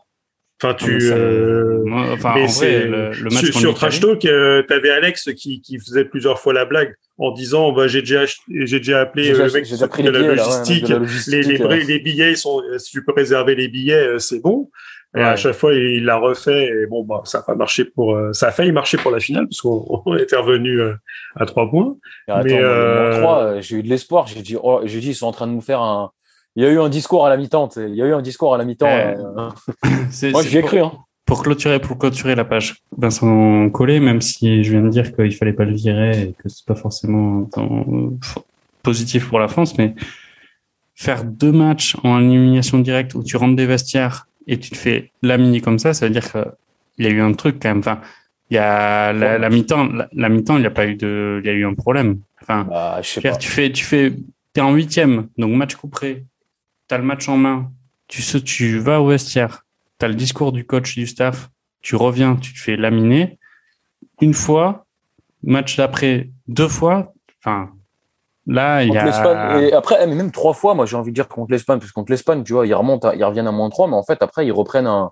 Enfin, 0.62 0.74
tu. 0.74 1.00
Ça- 1.02 1.14
euh, 1.14 1.82
moi, 1.84 2.06
enfin, 2.12 2.30
en 2.30 2.46
vrai, 2.46 2.86
le, 2.86 3.10
le 3.10 3.30
match 3.30 3.50
sur, 3.52 3.74
Trash 3.74 4.00
Talk, 4.00 4.24
euh, 4.24 4.62
t'avais 4.62 4.90
Alex 4.90 5.30
qui, 5.36 5.60
qui 5.60 5.78
faisait 5.78 6.06
plusieurs 6.06 6.40
fois 6.40 6.54
la 6.54 6.64
blague 6.64 6.94
en 7.18 7.30
disant 7.30 7.72
bah, 7.72 7.88
j'ai 7.88 8.00
déjà, 8.00 8.24
j'ai 8.48 8.78
déjà 8.78 9.02
appelé 9.02 9.30
euh, 9.32 9.46
le 9.46 9.52
mec 9.52 9.64
qui 9.64 10.02
la 10.02 10.34
logistique. 10.34 10.88
les, 11.28 11.42
les, 11.42 11.60
euh. 11.60 11.84
les 11.86 11.98
billets 11.98 12.36
sont, 12.36 12.62
si 12.78 12.90
tu 12.90 13.04
peux 13.04 13.12
réserver 13.12 13.54
les 13.54 13.68
billets, 13.68 14.18
c'est 14.18 14.40
bon. 14.40 14.70
Et 15.16 15.22
à 15.22 15.36
chaque 15.36 15.54
fois, 15.54 15.72
il 15.72 16.04
l'a 16.04 16.16
refait. 16.16 16.66
Et 16.66 16.86
bon, 16.86 17.02
bah, 17.04 17.22
ça 17.24 17.38
a 17.38 17.42
pas 17.42 17.54
marché 17.54 17.84
pour, 17.84 18.14
euh, 18.14 18.32
ça 18.32 18.48
a 18.48 18.50
failli 18.52 18.72
marcher 18.72 18.98
pour 18.98 19.10
la 19.10 19.18
finale 19.18 19.46
parce 19.46 19.60
qu'on 19.60 20.02
on 20.06 20.16
était 20.16 20.36
revenu 20.36 20.80
euh, 20.80 20.94
à 21.36 21.46
trois 21.46 21.70
points. 21.70 21.96
Mais, 22.28 22.52
euh, 22.52 23.20
trois, 23.20 23.60
j'ai 23.60 23.76
eu 23.76 23.82
de 23.82 23.88
l'espoir. 23.88 24.26
J'ai 24.26 24.42
dit, 24.42 24.56
oh, 24.62 24.80
j'ai 24.84 25.00
dit, 25.00 25.10
ils 25.10 25.14
sont 25.14 25.26
en 25.26 25.32
train 25.32 25.46
de 25.46 25.52
nous 25.52 25.60
faire 25.60 25.80
un. 25.80 26.10
Il 26.54 26.64
y 26.64 26.66
a 26.66 26.70
eu 26.70 26.80
un 26.80 26.88
discours 26.88 27.26
à 27.26 27.30
la 27.30 27.36
mi-temps. 27.36 27.68
Il 27.76 27.94
y 27.94 28.02
a 28.02 28.06
eu 28.06 28.12
un 28.12 28.22
discours 28.22 28.54
à 28.54 28.58
la 28.58 28.64
mi-temps. 28.64 28.86
Euh, 28.88 29.50
Moi, 30.32 30.42
j'y 30.42 30.58
ai 30.58 30.60
pour- 30.60 30.68
cru. 30.70 30.80
Hein. 30.80 30.92
Pour 31.26 31.42
clôturer, 31.42 31.80
pour 31.80 31.98
clôturer 31.98 32.36
la 32.36 32.44
page, 32.44 32.76
Vincent 32.96 33.68
Collet, 33.70 33.98
même 33.98 34.20
si 34.20 34.62
je 34.62 34.70
viens 34.70 34.82
de 34.82 34.90
dire 34.90 35.12
qu'il 35.12 35.34
fallait 35.34 35.52
pas 35.52 35.64
le 35.64 35.74
virer 35.74 36.22
et 36.22 36.34
que 36.38 36.48
c'est 36.48 36.64
pas 36.64 36.76
forcément 36.76 37.50
positif 38.84 39.28
pour 39.28 39.40
la 39.40 39.48
France, 39.48 39.76
mais 39.76 39.96
faire 40.94 41.24
deux 41.24 41.50
matchs 41.50 41.96
en 42.04 42.20
élimination 42.20 42.78
directe 42.78 43.14
où 43.14 43.24
tu 43.24 43.36
rentres 43.36 43.56
des 43.56 43.66
vestiaires 43.66 44.28
et 44.46 44.58
tu 44.58 44.70
te 44.70 44.76
fais 44.76 45.12
laminer 45.22 45.60
comme 45.60 45.78
ça, 45.78 45.94
ça 45.94 46.06
veut 46.06 46.12
dire 46.12 46.30
que 46.32 46.44
il 46.98 47.04
y 47.04 47.08
a 47.08 47.10
eu 47.10 47.20
un 47.20 47.32
truc 47.34 47.56
quand 47.60 47.68
même. 47.68 47.78
Enfin, 47.80 48.00
il 48.50 48.54
y 48.54 48.58
a 48.58 49.12
la, 49.12 49.38
la 49.38 49.50
mi-temps, 49.50 49.86
la, 49.92 50.08
la 50.12 50.28
mi-temps, 50.28 50.56
il 50.56 50.60
n'y 50.60 50.66
a 50.66 50.70
pas 50.70 50.86
eu 50.86 50.94
de, 50.94 51.40
il 51.42 51.46
y 51.46 51.50
a 51.50 51.52
eu 51.52 51.66
un 51.66 51.74
problème. 51.74 52.20
Enfin, 52.42 52.64
Bah, 52.64 53.00
je 53.02 53.08
sais 53.08 53.20
Pierre, 53.20 53.34
pas. 53.34 53.38
tu 53.38 53.48
fais, 53.48 53.70
tu 53.72 53.84
fais, 53.84 54.14
t'es 54.52 54.60
en 54.60 54.72
huitième, 54.74 55.28
donc 55.36 55.54
match 55.54 55.74
couperé. 55.74 56.24
T'as 56.88 56.98
le 56.98 57.04
match 57.04 57.28
en 57.28 57.36
main. 57.36 57.72
Tu 58.08 58.22
tu 58.44 58.78
vas 58.78 59.00
au 59.00 59.08
vestiaire. 59.08 59.64
T'as 59.98 60.08
le 60.08 60.14
discours 60.14 60.52
du 60.52 60.64
coach, 60.64 60.94
du 60.94 61.06
staff. 61.06 61.50
Tu 61.82 61.96
reviens, 61.96 62.36
tu 62.36 62.52
te 62.54 62.58
fais 62.58 62.76
laminer. 62.76 63.38
Une 64.20 64.34
fois, 64.34 64.86
match 65.42 65.76
d'après, 65.76 66.30
deux 66.48 66.68
fois. 66.68 67.12
Enfin, 67.40 67.72
là, 68.46 68.82
il 68.82 68.92
y 68.92 68.98
a. 68.98 69.60
Et 69.60 69.72
après, 69.72 69.96
eh, 70.02 70.06
mais 70.06 70.14
même 70.14 70.30
trois 70.30 70.54
fois, 70.54 70.74
moi, 70.74 70.86
j'ai 70.86 70.96
envie 70.96 71.10
de 71.10 71.14
dire 71.14 71.28
contre 71.28 71.52
l'Espagne, 71.52 71.78
parce 71.78 71.90
que 71.90 71.94
contre 71.94 72.12
l'Espagne, 72.12 72.42
tu 72.44 72.52
vois, 72.52 72.66
ils 72.66 72.74
remontent, 72.74 73.08
à- 73.08 73.14
ils 73.14 73.24
reviennent 73.24 73.46
à 73.48 73.52
moins 73.52 73.68
3, 73.70 73.88
mais 73.88 73.96
en 73.96 74.02
fait, 74.02 74.22
après, 74.22 74.46
ils 74.46 74.52
reprennent 74.52 74.86
un, 74.86 75.10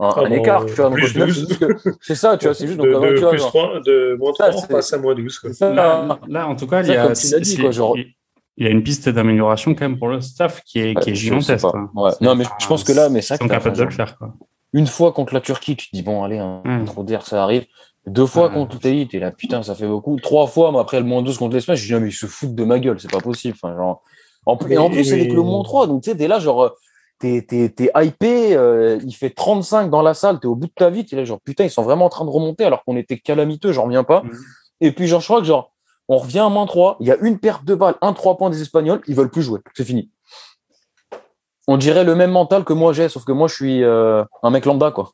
un, 0.00 0.08
Ah 0.14 0.20
un 0.24 0.28
bon, 0.28 0.34
écart, 0.34 0.64
tu 0.66 0.72
vois. 0.74 0.84
Donc, 0.90 0.94
plus 0.94 1.04
au 1.04 1.08
final, 1.08 1.28
12. 1.28 1.58
c'est 2.00 2.14
ça, 2.14 2.36
tu 2.36 2.46
vois, 2.46 2.54
c'est 2.54 2.66
juste, 2.68 2.78
de, 2.78 2.92
donc, 2.92 3.02
de 3.04 3.14
tu 3.14 3.20
vois, 3.20 3.30
plus 3.30 3.38
genre, 3.38 3.48
3, 3.48 3.80
de 3.84 4.16
moins 4.18 4.32
Ça, 4.34 4.48
3, 4.50 4.58
on 4.62 4.66
c'est- 4.66 4.72
passe 4.72 4.92
à 4.92 4.98
moins 4.98 5.14
12. 5.14 5.38
Quoi. 5.38 5.52
ça, 5.52 5.72
Là, 5.72 6.18
là, 6.28 6.46
en 6.48 6.54
tout 6.56 6.66
cas, 6.66 6.82
il 6.82 6.90
y 6.90 6.94
Ça, 6.94 7.02
a, 7.02 7.06
comme 7.06 7.14
tu 7.16 7.28
l'as 7.30 7.40
dit, 7.40 7.50
c'est- 7.56 7.60
quoi, 7.62 7.70
genre- 7.72 7.96
il 7.96 8.64
y 8.64 8.66
a 8.66 8.70
une 8.70 8.82
piste 8.82 9.08
d'amélioration 9.08 9.74
quand 9.74 9.88
même 9.88 9.98
pour 9.98 10.08
le 10.08 10.20
staff 10.20 10.62
qui 10.64 10.80
est, 10.80 10.94
qui 11.00 11.10
est 11.10 11.14
gigantesque. 11.14 11.64
Ouais. 11.94 12.10
Non, 12.20 12.34
mais 12.34 12.44
je 12.60 12.66
pense 12.66 12.82
que 12.84 12.92
là, 12.92 13.08
mais 13.08 13.22
c'est 13.22 13.34
ils 13.34 13.38
sont 13.38 13.48
capables 13.48 13.76
de 13.76 13.84
le 13.84 13.90
faire. 13.90 14.16
Quoi. 14.18 14.32
une 14.74 14.86
fois 14.86 15.12
contre 15.12 15.32
la 15.32 15.40
Turquie, 15.40 15.76
tu 15.76 15.88
te 15.90 15.96
dis, 15.96 16.02
bon, 16.02 16.22
allez, 16.24 16.38
un 16.38 16.60
Ouais. 16.64 16.84
trop 16.84 17.02
d'air, 17.02 17.24
ça 17.26 17.42
arrive. 17.42 17.64
Deux 18.08 18.26
fois 18.26 18.48
Ouais. 18.48 18.54
contre 18.54 18.74
l'Italie, 18.76 19.08
t'es 19.08 19.18
là, 19.18 19.30
putain, 19.30 19.62
ça 19.62 19.74
fait 19.74 19.86
beaucoup. 19.86 20.18
Trois 20.20 20.46
fois, 20.46 20.72
mais 20.72 20.78
après 20.78 20.98
le 21.00 21.06
moins 21.06 21.22
12 21.22 21.38
contre 21.38 21.54
l'Espagne, 21.54 21.76
je 21.76 21.86
dis, 21.86 21.92
non, 21.92 22.00
mais 22.00 22.08
ils 22.08 22.12
se 22.12 22.26
foutent 22.26 22.54
de 22.54 22.64
ma 22.64 22.78
gueule, 22.78 22.98
c'est 23.00 23.10
pas 23.10 23.20
possible. 23.20 23.56
Enfin, 23.62 23.76
genre, 23.76 24.02
en 24.46 24.56
plus, 24.56 24.72
et 24.74 24.78
en 24.78 24.90
plus, 24.90 25.04
c'est 25.04 25.14
avec 25.14 25.32
le 25.32 25.42
moins 25.42 25.62
3, 25.62 25.86
donc 25.86 26.02
tu 26.02 26.10
sais, 26.10 26.16
t'es 26.16 26.28
là, 26.28 26.38
genre, 26.38 26.74
t'es, 27.18 27.44
t'es, 27.48 27.68
t'es 27.68 27.90
hypé, 27.96 28.54
euh, 28.56 28.98
il 29.04 29.12
fait 29.12 29.30
35 29.30 29.90
dans 29.90 30.02
la 30.02 30.14
salle, 30.14 30.40
t'es 30.40 30.46
au 30.46 30.54
bout 30.54 30.66
de 30.68 30.72
ta 30.74 30.90
vie, 30.90 31.04
t'es 31.04 31.16
là, 31.16 31.24
genre, 31.24 31.40
putain, 31.40 31.64
ils 31.64 31.70
sont 31.70 31.82
vraiment 31.82 32.06
en 32.06 32.08
train 32.10 32.24
de 32.24 32.30
remonter 32.30 32.64
alors 32.64 32.84
qu'on 32.84 32.96
était 32.96 33.18
calamiteux, 33.18 33.72
j'en 33.72 33.84
reviens 33.84 34.04
pas. 34.04 34.22
Mhm. 34.22 34.32
Et 34.80 34.92
puis, 34.92 35.06
genre, 35.06 35.20
je 35.20 35.26
crois 35.26 35.40
que, 35.40 35.46
genre, 35.46 35.72
on 36.08 36.16
revient 36.18 36.38
à 36.38 36.48
moins 36.48 36.66
3, 36.66 36.96
il 37.00 37.06
y 37.08 37.10
a 37.10 37.16
une 37.20 37.38
perte 37.38 37.64
de 37.64 37.74
balles, 37.74 37.96
un 38.00 38.12
3 38.12 38.36
points 38.36 38.50
des 38.50 38.62
Espagnols, 38.62 39.00
ils 39.06 39.14
veulent 39.14 39.30
plus 39.30 39.42
jouer, 39.42 39.60
c'est 39.74 39.84
fini. 39.84 40.10
On 41.66 41.76
dirait 41.76 42.04
le 42.04 42.14
même 42.14 42.30
mental 42.30 42.64
que 42.64 42.72
moi 42.72 42.94
j'ai, 42.94 43.10
sauf 43.10 43.24
que 43.24 43.32
moi, 43.32 43.46
je 43.46 43.54
suis 43.54 43.84
euh, 43.84 44.24
un 44.42 44.50
mec 44.50 44.64
lambda, 44.64 44.90
quoi. 44.90 45.12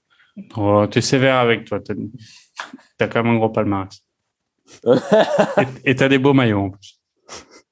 Oh, 0.56 0.86
t'es 0.88 1.00
sévère 1.00 1.36
avec 1.36 1.64
toi. 1.64 1.80
T'as 1.80 1.94
t'as 2.98 3.08
quand 3.08 3.22
même 3.22 3.34
un 3.34 3.38
gros 3.38 3.50
palmarès. 3.50 4.04
et 5.84 5.94
t'as 5.94 6.08
des 6.08 6.18
beaux 6.18 6.32
maillots 6.32 6.60
en 6.60 6.70
plus. 6.70 7.00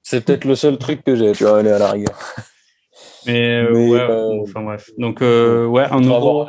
C'est 0.03 0.25
peut-être 0.25 0.45
le 0.45 0.55
seul 0.55 0.79
truc 0.79 1.03
que 1.05 1.17
j'ai, 1.17 1.33
tu 1.33 1.45
vois, 1.45 1.59
aller 1.61 1.71
à 1.71 1.79
la 1.79 1.91
rigueur. 1.91 2.19
Mais, 3.27 3.63
euh, 3.63 3.71
Mais, 3.73 3.91
ouais, 3.91 4.01
euh, 4.01 4.43
enfin 4.43 4.63
bref. 4.63 4.91
Donc, 4.99 5.23
euh, 5.23 5.67
ouais, 5.67 5.85
un 5.91 6.01
euro, 6.01 6.49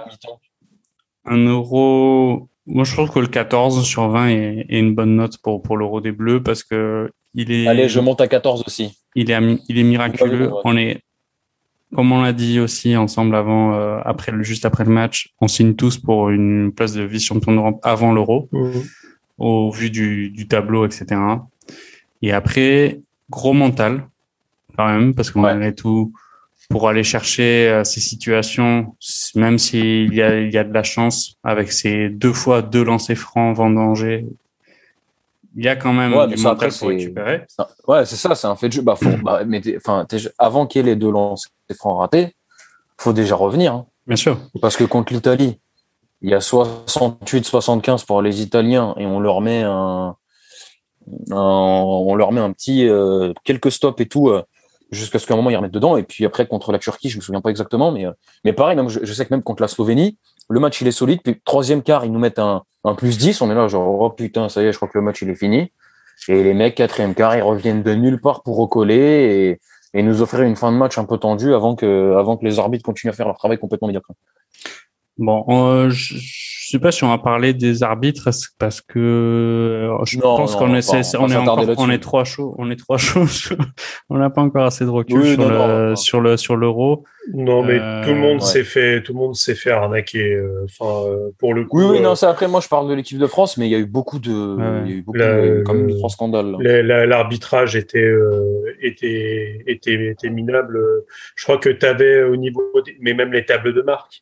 un 1.25 1.37
euro. 1.37 2.49
Moi, 2.65 2.83
je 2.83 2.93
trouve 2.93 3.11
que 3.11 3.19
le 3.19 3.27
14 3.27 3.85
sur 3.85 4.09
20 4.09 4.27
est, 4.29 4.65
est 4.69 4.79
une 4.79 4.95
bonne 4.95 5.15
note 5.15 5.37
pour, 5.37 5.61
pour 5.61 5.77
l'euro 5.77 6.01
des 6.01 6.11
Bleus 6.11 6.41
parce 6.41 6.63
que 6.63 7.11
il 7.33 7.51
est, 7.51 7.67
Allez, 7.67 7.89
je 7.89 7.99
monte 7.99 8.21
à 8.21 8.27
14 8.27 8.63
aussi. 8.65 8.97
il 9.15 9.31
est, 9.31 9.37
il 9.67 9.77
est 9.77 9.83
miraculeux. 9.83 10.51
On 10.63 10.77
est, 10.77 11.01
comme 11.95 12.11
on 12.11 12.21
l'a 12.21 12.33
dit 12.33 12.59
aussi 12.59 12.95
ensemble 12.97 13.35
avant, 13.35 13.73
euh, 13.75 13.99
après 14.05 14.31
le, 14.31 14.43
juste 14.43 14.65
après 14.65 14.83
le 14.83 14.91
match, 14.91 15.29
on 15.41 15.47
signe 15.47 15.75
tous 15.75 15.97
pour 15.97 16.29
une 16.29 16.71
place 16.71 16.93
de 16.93 17.03
vice-champion 17.03 17.53
d'Europe 17.53 17.79
avant 17.83 18.13
l'euro. 18.13 18.49
au 19.39 19.71
vu 19.71 19.89
du, 19.89 20.29
du 20.29 20.47
tableau, 20.47 20.85
etc. 20.85 21.05
Et 22.21 22.31
après, 22.31 23.01
gros 23.29 23.53
mental, 23.53 24.07
quand 24.77 24.85
même, 24.87 25.13
parce 25.15 25.31
que 25.31 25.39
Ouais. 25.39 25.45
malgré 25.45 25.73
tout, 25.73 26.13
pour 26.69 26.87
aller 26.87 27.03
chercher 27.03 27.67
euh, 27.67 27.83
ces 27.83 27.99
situations, 27.99 28.95
même 29.35 29.57
s'il 29.57 30.13
y 30.13 30.21
a, 30.21 30.39
il 30.39 30.53
y 30.53 30.57
a 30.57 30.63
de 30.63 30.73
la 30.73 30.83
chance, 30.83 31.35
avec 31.43 31.71
ces 31.71 32.09
deux 32.09 32.31
fois 32.31 32.61
deux 32.61 32.83
lancers 32.83 33.17
francs 33.17 33.55
vendangés, 33.57 34.25
il 35.55 35.63
y 35.65 35.67
a 35.67 35.75
quand 35.75 35.93
même 35.93 36.13
Ouais, 36.13 36.27
du 36.27 36.41
mental 36.41 36.71
pour 36.79 36.87
récupérer. 36.87 37.43
Ouais, 37.87 38.05
c'est 38.05 38.15
ça, 38.15 38.33
c'est 38.35 38.47
un 38.47 38.55
fait 38.55 38.69
de 38.69 38.73
jeu. 38.73 38.81
Bah, 38.81 38.95
faut, 38.95 39.09
bah, 39.23 39.43
mais 39.45 39.61
enfin, 39.77 40.05
avant 40.37 40.65
qu'il 40.67 40.79
y 40.85 40.89
ait 40.89 40.91
les 40.93 40.95
deux 40.95 41.11
lancers 41.11 41.51
francs 41.73 41.97
ratés, 41.99 42.35
faut 42.97 43.13
déjà 43.13 43.35
revenir. 43.35 43.73
hein. 43.73 43.85
Bien 44.07 44.15
sûr. 44.17 44.37
Parce 44.61 44.75
que 44.77 44.83
contre 44.83 45.13
l'Italie, 45.13 45.59
il 46.21 46.29
y 46.29 46.33
a 46.33 46.39
68-75 46.39 48.05
pour 48.05 48.21
les 48.21 48.41
Italiens 48.41 48.93
et 48.97 49.05
on 49.05 49.19
leur 49.19 49.41
met 49.41 49.63
un, 49.63 50.15
un- 51.31 51.35
on 51.35 52.15
leur 52.15 52.31
met 52.31 52.41
un 52.41 52.51
petit 52.51 52.87
euh, 52.87 53.33
quelques 53.43 53.71
stops 53.71 53.99
et 54.01 54.07
tout 54.07 54.29
euh, 54.29 54.43
jusqu'à 54.91 55.19
ce 55.19 55.27
qu'à 55.27 55.33
un 55.33 55.37
moment 55.37 55.49
ils 55.49 55.55
remettent 55.55 55.71
dedans. 55.73 55.97
Et 55.97 56.03
puis 56.03 56.25
après 56.25 56.45
contre 56.47 56.71
la 56.71 56.79
Turquie, 56.79 57.09
je 57.09 57.17
me 57.17 57.21
souviens 57.21 57.41
pas 57.41 57.49
exactement, 57.49 57.91
mais 57.91 58.05
euh, 58.05 58.11
mais 58.43 58.53
pareil, 58.53 58.75
même 58.75 58.89
je, 58.89 58.99
je 59.03 59.13
sais 59.13 59.25
que 59.25 59.33
même 59.33 59.43
contre 59.43 59.61
la 59.61 59.67
Slovénie, 59.67 60.17
le 60.49 60.59
match 60.59 60.81
il 60.81 60.87
est 60.87 60.91
solide. 60.91 61.19
Puis 61.23 61.41
troisième 61.45 61.81
quart, 61.83 62.05
ils 62.05 62.11
nous 62.11 62.19
mettent 62.19 62.39
un, 62.39 62.63
un 62.83 62.95
plus 62.95 63.17
10. 63.17 63.41
On 63.41 63.51
est 63.51 63.55
là 63.55 63.67
genre 63.67 63.99
oh 64.01 64.09
putain, 64.09 64.49
ça 64.49 64.61
y 64.61 64.65
est, 64.65 64.71
je 64.71 64.77
crois 64.77 64.87
que 64.87 64.97
le 64.97 65.03
match 65.03 65.21
il 65.21 65.29
est 65.29 65.35
fini. 65.35 65.71
Et 66.29 66.43
les 66.43 66.53
mecs 66.53 66.75
quatrième 66.75 67.15
quart, 67.15 67.35
ils 67.35 67.41
reviennent 67.41 67.83
de 67.83 67.93
nulle 67.95 68.21
part 68.21 68.43
pour 68.43 68.57
recoller 68.57 68.95
et, 68.95 69.59
et 69.93 70.03
nous 70.03 70.21
offrir 70.21 70.43
une 70.43 70.55
fin 70.55 70.71
de 70.71 70.77
match 70.77 70.97
un 70.97 71.05
peu 71.05 71.17
tendue 71.17 71.53
avant 71.53 71.75
que 71.75 72.15
avant 72.17 72.37
que 72.37 72.45
les 72.45 72.59
arbitres 72.59 72.83
continuent 72.83 73.11
à 73.11 73.13
faire 73.13 73.27
leur 73.27 73.37
travail 73.37 73.57
complètement 73.57 73.87
médiocre. 73.87 74.11
Bon, 75.17 75.45
euh, 75.49 75.91
sais 76.77 76.79
pas 76.79 76.91
si 76.91 77.03
on 77.03 77.09
va 77.09 77.17
parler 77.17 77.53
des 77.53 77.81
arbitres 77.83 78.29
parce 78.59 78.81
que 78.81 78.99
euh, 78.99 79.97
je 80.05 80.17
Non, 80.17 80.37
pense 80.37 80.55
qu'on 80.55 80.73
est, 80.75 80.81
c'est- 80.81 80.97
on 81.17 81.25
est 81.25 81.29
s'attarder 81.29 81.39
encore, 81.49 81.57
là-dessus. 81.67 81.81
on 81.81 81.89
est 81.89 81.99
trois 81.99 82.23
chauds, 82.23 82.55
on 82.57 82.69
est 82.69 82.75
trois 82.75 82.97
chauds. 82.97 83.25
on 84.09 84.17
n'a 84.17 84.29
pas 84.29 84.41
encore 84.41 84.65
assez 84.65 84.85
de 84.85 84.89
recul 84.89 85.19
Oui, 85.19 85.33
sur, 85.33 85.43
non, 85.43 85.49
le, 85.49 85.55
non, 85.55 85.63
on 85.63 85.67
va 85.67 85.89
pas. 85.91 85.95
sur 85.95 86.21
le 86.21 86.37
sur 86.37 86.55
l'euro. 86.55 87.03
Non, 87.33 87.63
mais 87.63 87.79
Euh, 87.79 88.03
tout 88.03 88.09
le 88.09 88.15
monde 88.19 88.39
ouais. 88.41 88.45
s'est 88.45 88.63
fait, 88.65 89.01
tout 89.01 89.13
le 89.13 89.19
monde 89.19 89.35
s'est 89.35 89.55
fait 89.55 89.71
arnaquer. 89.71 90.33
euh, 90.33 90.65
Enfin, 90.65 91.07
euh, 91.09 91.29
pour 91.39 91.53
le 91.53 91.63
coup, 91.65 91.79
Oui, 91.79 91.85
oui, 91.91 91.97
euh, 91.99 92.01
non, 92.01 92.15
ça 92.15 92.29
après, 92.29 92.47
moi, 92.49 92.59
je 92.59 92.67
parle 92.67 92.89
de 92.89 92.93
l'équipe 92.93 93.17
de 93.17 93.27
France, 93.27 93.57
mais 93.57 93.65
il 93.67 93.71
y 93.71 93.75
a 93.75 93.79
eu 93.79 93.85
beaucoup 93.85 94.19
de, 94.19 94.31
Ouais. 94.57 94.81
il 94.85 94.91
y 94.91 94.93
a 94.93 94.97
eu 94.97 95.01
beaucoup 95.03 95.17
La- 95.17 95.41
de, 95.41 95.63
quand 95.65 95.73
même, 95.73 95.89
scandales. 96.09 96.51
là. 96.51 96.57
la- 96.59 96.83
la- 96.83 97.05
l'arbitrage 97.05 97.75
était, 97.77 97.99
euh, 98.03 98.65
était, 98.81 99.63
était, 99.67 100.07
était 100.11 100.29
minable. 100.29 100.79
Je 101.35 101.43
crois 101.45 101.57
que 101.57 101.69
tu 101.69 101.85
avais 101.85 102.23
au 102.23 102.35
niveau, 102.35 102.61
des- 102.85 102.97
mais 102.99 103.13
même 103.13 103.31
les 103.31 103.45
tables 103.45 103.73
de 103.73 103.81
marque. 103.81 104.21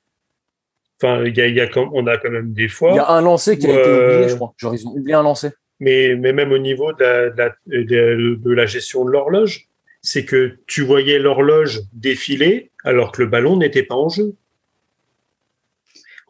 Enfin, 1.02 1.24
il 1.26 1.36
y 1.36 1.42
a, 1.42 1.48
y 1.48 1.60
a 1.60 1.68
quand, 1.68 1.90
on 1.94 2.06
a 2.06 2.18
quand 2.18 2.30
même 2.30 2.54
des 2.54 2.68
fois. 2.68 2.92
Il 2.92 2.98
y 2.98 3.00
a 3.00 3.10
un 3.10 3.22
lancé 3.22 3.58
qui 3.58 3.66
a 3.68 3.72
été 3.72 3.82
oublié, 3.82 4.30
je 4.30 4.36
crois. 4.36 4.54
Genre, 4.58 4.76
ils 4.76 4.88
ont 4.88 4.92
oublié 4.92 5.16
un 5.16 5.24
lancé. 5.24 5.50
mais, 5.80 6.16
mais 6.16 6.32
même 6.32 6.52
au 6.52 6.60
niveau 6.60 6.94
de 6.94 7.04
la, 7.04 7.30
de 7.32 7.38
la, 7.38 7.50
de, 7.66 8.36
de 8.36 8.52
la 8.54 8.66
gestion 8.68 9.04
de 9.04 9.10
l'horloge, 9.10 9.68
c'est 10.02 10.26
que 10.26 10.58
tu 10.68 10.84
voyais 10.84 11.20
l'horloge 11.20 11.82
défiler 11.94 12.72
alors 12.84 13.12
que 13.12 13.22
le 13.24 13.28
ballon 13.28 13.58
n'était 13.58 13.84
pas 13.84 13.96
en 13.96 14.10
jeu. 14.10 14.36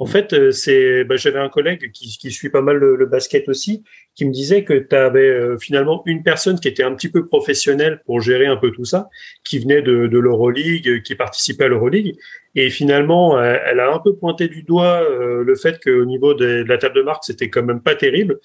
En 0.01 0.07
fait, 0.07 0.33
euh, 0.33 0.51
c'est, 0.51 1.03
bah, 1.03 1.15
j'avais 1.15 1.37
un 1.37 1.49
collègue 1.49 1.91
qui, 1.91 2.17
qui 2.17 2.31
suit 2.31 2.49
pas 2.49 2.61
mal 2.61 2.77
le, 2.77 2.95
le 2.95 3.05
basket 3.05 3.47
aussi, 3.49 3.83
qui 4.15 4.25
me 4.25 4.31
disait 4.31 4.63
que 4.63 4.73
tu 4.73 4.95
avais 4.95 5.57
finalement 5.59 6.01
une 6.05 6.23
personne 6.23 6.59
qui 6.59 6.67
était 6.67 6.83
un 6.83 6.95
petit 6.95 7.09
peu 7.09 7.27
professionnelle 7.27 8.01
pour 8.05 8.19
gérer 8.19 8.47
un 8.47 8.57
peu 8.57 8.71
tout 8.71 8.85
ça, 8.85 9.09
qui 9.43 9.59
venait 9.59 9.83
de, 9.83 10.07
de 10.07 10.19
l'Euroleague, 10.19 11.03
qui 11.03 11.15
participait 11.15 11.65
à 11.65 11.67
l'Euroleague, 11.67 12.15
et 12.55 12.69
finalement, 12.69 13.37
euh, 13.37 13.57
elle 13.65 13.79
a 13.79 13.93
un 13.93 13.99
peu 13.99 14.15
pointé 14.15 14.47
du 14.47 14.63
doigt 14.63 15.03
euh, 15.03 15.43
le 15.43 15.55
fait 15.55 15.79
qu'au 15.81 16.05
niveau 16.05 16.33
de, 16.33 16.63
de 16.63 16.67
la 16.67 16.77
table 16.77 16.95
de 16.95 17.01
marque, 17.01 17.23
c'était 17.23 17.49
quand 17.49 17.63
même 17.63 17.81
pas 17.81 17.95
terrible. 17.95 18.39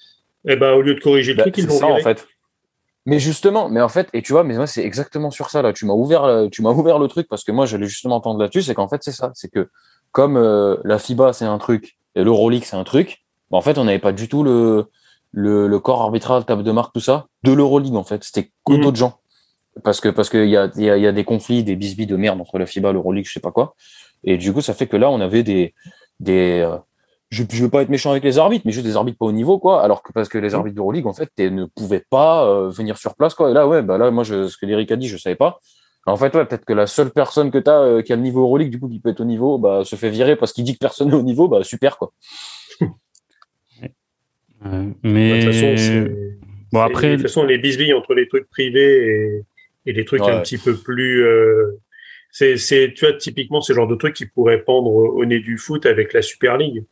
Et 0.47 0.55
ben, 0.55 0.73
au 0.73 0.81
lieu 0.81 0.95
de 0.95 0.99
corriger 0.99 1.33
le 1.33 1.37
Bah, 1.37 1.43
truc, 1.43 1.57
ils 1.57 1.65
l'ont 1.65 1.83
en 1.83 1.97
fait. 1.97 2.25
Mais 3.05 3.19
justement, 3.19 3.69
mais 3.69 3.81
en 3.81 3.89
fait, 3.89 4.09
et 4.13 4.21
tu 4.21 4.33
vois, 4.33 4.43
mais 4.43 4.55
moi, 4.55 4.67
c'est 4.67 4.83
exactement 4.83 5.31
sur 5.31 5.49
ça, 5.49 5.61
là. 5.61 5.73
Tu 5.73 5.85
m'as 5.85 5.93
ouvert, 5.93 6.23
euh, 6.23 6.47
tu 6.49 6.61
m'as 6.61 6.71
ouvert 6.71 6.99
le 6.99 7.07
truc 7.07 7.27
parce 7.29 7.43
que 7.43 7.51
moi, 7.51 7.65
j'allais 7.65 7.87
justement 7.87 8.17
entendre 8.17 8.39
là-dessus, 8.39 8.63
c'est 8.63 8.73
qu'en 8.73 8.87
fait, 8.87 9.01
c'est 9.01 9.13
ça. 9.13 9.31
C'est 9.33 9.49
que, 9.49 9.69
comme 10.11 10.37
euh, 10.37 10.77
la 10.83 10.99
FIBA, 10.99 11.33
c'est 11.33 11.45
un 11.45 11.57
truc, 11.57 11.97
et 12.15 12.23
l'Euroleague, 12.23 12.63
c'est 12.63 12.75
un 12.77 12.83
truc, 12.83 13.23
bah, 13.51 13.57
en 13.57 13.61
fait, 13.61 13.77
on 13.77 13.83
n'avait 13.85 13.99
pas 13.99 14.11
du 14.11 14.27
tout 14.27 14.43
le, 14.43 14.85
le, 15.31 15.67
le 15.67 15.79
corps 15.79 16.01
arbitral, 16.01 16.45
table 16.45 16.63
de 16.63 16.71
marque, 16.71 16.93
tout 16.93 16.99
ça, 16.99 17.27
de 17.43 17.51
l'Euroleague, 17.53 17.95
en 17.95 18.03
fait. 18.03 18.23
C'était 18.23 18.51
que 18.65 18.73
Mhm. 18.73 18.81
d'autres 18.81 18.97
gens. 18.97 19.13
Parce 19.83 20.01
que, 20.01 20.09
parce 20.09 20.29
qu'il 20.29 20.49
y 20.49 20.57
a, 20.57 20.71
il 20.75 20.83
y, 20.83 20.89
a, 20.89 20.97
il 20.97 21.03
y 21.03 21.07
a 21.07 21.11
des 21.11 21.23
conflits, 21.23 21.63
des 21.63 21.75
bisbis 21.75 22.07
de 22.07 22.15
merde 22.15 22.41
entre 22.41 22.57
la 22.57 22.65
FIBA, 22.65 22.91
l'Euroleague, 22.93 23.25
je 23.27 23.33
sais 23.33 23.39
pas 23.39 23.51
quoi. 23.51 23.75
Et 24.23 24.37
du 24.37 24.51
coup, 24.51 24.61
ça 24.61 24.73
fait 24.73 24.87
que 24.87 24.97
là, 24.97 25.11
on 25.11 25.21
avait 25.21 25.43
des, 25.43 25.75
des 26.19 26.61
euh, 26.65 26.77
je, 27.29 27.43
je 27.47 27.61
veux 27.63 27.69
pas 27.69 27.83
être 27.83 27.89
méchant 27.89 28.09
avec 28.09 28.23
les 28.23 28.39
arbitres, 28.39 28.63
mais 28.65 28.71
juste 28.71 28.87
des 28.87 28.95
arbitres 28.95 29.19
pas 29.19 29.27
au 29.27 29.31
niveau, 29.31 29.59
quoi. 29.59 29.83
Alors 29.83 30.01
que 30.01 30.11
parce 30.13 30.29
que 30.29 30.39
les 30.39 30.55
arbitres 30.55 30.75
d'Euroleague, 30.75 31.05
en 31.05 31.13
fait, 31.13 31.29
ne 31.37 31.65
pouvaient 31.65 32.03
pas 32.09 32.45
euh, 32.47 32.69
venir 32.69 32.97
sur 32.97 33.13
place, 33.15 33.35
quoi. 33.35 33.51
Et 33.51 33.53
là, 33.53 33.67
ouais, 33.67 33.83
bah 33.83 33.99
là, 33.99 34.09
moi, 34.09 34.23
je, 34.23 34.47
ce 34.47 34.57
que 34.57 34.65
Eric 34.65 34.91
a 34.91 34.95
dit, 34.95 35.07
je 35.07 35.17
savais 35.17 35.35
pas. 35.35 35.59
En 36.07 36.15
fait, 36.17 36.33
ouais, 36.35 36.45
peut-être 36.45 36.63
que 36.65 36.73
la 36.73 36.87
seule 36.87 37.11
personne 37.11 37.51
que 37.51 37.57
tu 37.57 37.69
as 37.69 38.01
qui 38.01 38.13
a 38.13 38.15
le 38.15 38.21
niveau 38.21 38.41
Euroleague, 38.41 38.71
du 38.71 38.79
coup, 38.79 38.87
qui 38.87 38.99
peut 38.99 39.09
être 39.09 39.19
au 39.19 39.25
niveau, 39.25 39.57
bah, 39.57 39.83
se 39.83 39.95
fait 39.97 40.09
virer 40.09 40.35
parce 40.37 40.53
qu'il 40.53 40.63
dit 40.63 40.73
que 40.73 40.79
personne 40.79 41.09
n'est 41.09 41.15
au 41.15 41.21
niveau, 41.21 41.47
bah, 41.49 41.63
super, 41.63 41.97
quoi. 41.97 42.13
Euh, 44.65 44.83
De 44.85 44.93
mais 45.03 45.39
toute 45.43 45.53
façon, 45.53 45.77
c'est- 45.77 46.11
bon 46.71 46.79
après, 46.79 47.09
de 47.11 47.13
toute 47.15 47.21
façon, 47.23 47.43
les 47.43 47.57
bisbilles 47.57 47.93
entre 47.93 48.13
les 48.15 48.27
trucs 48.27 48.49
privés 48.49 49.05
et, 49.05 49.43
et 49.85 49.93
les 49.93 50.05
trucs 50.05 50.23
Ouais. 50.23 50.31
un 50.31 50.41
petit 50.41 50.57
peu 50.57 50.75
plus. 50.75 51.23
euh, 51.25 51.77
c'est, 52.31 52.57
c'est, 52.57 52.93
tu 52.95 53.05
vois, 53.05 53.15
typiquement, 53.15 53.61
c'est 53.61 53.73
le 53.73 53.77
genre 53.77 53.87
de 53.87 53.95
truc 53.95 54.15
qui 54.15 54.25
pourrait 54.25 54.61
pendre 54.63 54.89
au 54.91 55.25
nez 55.25 55.39
du 55.39 55.57
foot 55.57 55.85
avec 55.85 56.13
la 56.13 56.21
Super 56.21 56.57
League. 56.57 56.83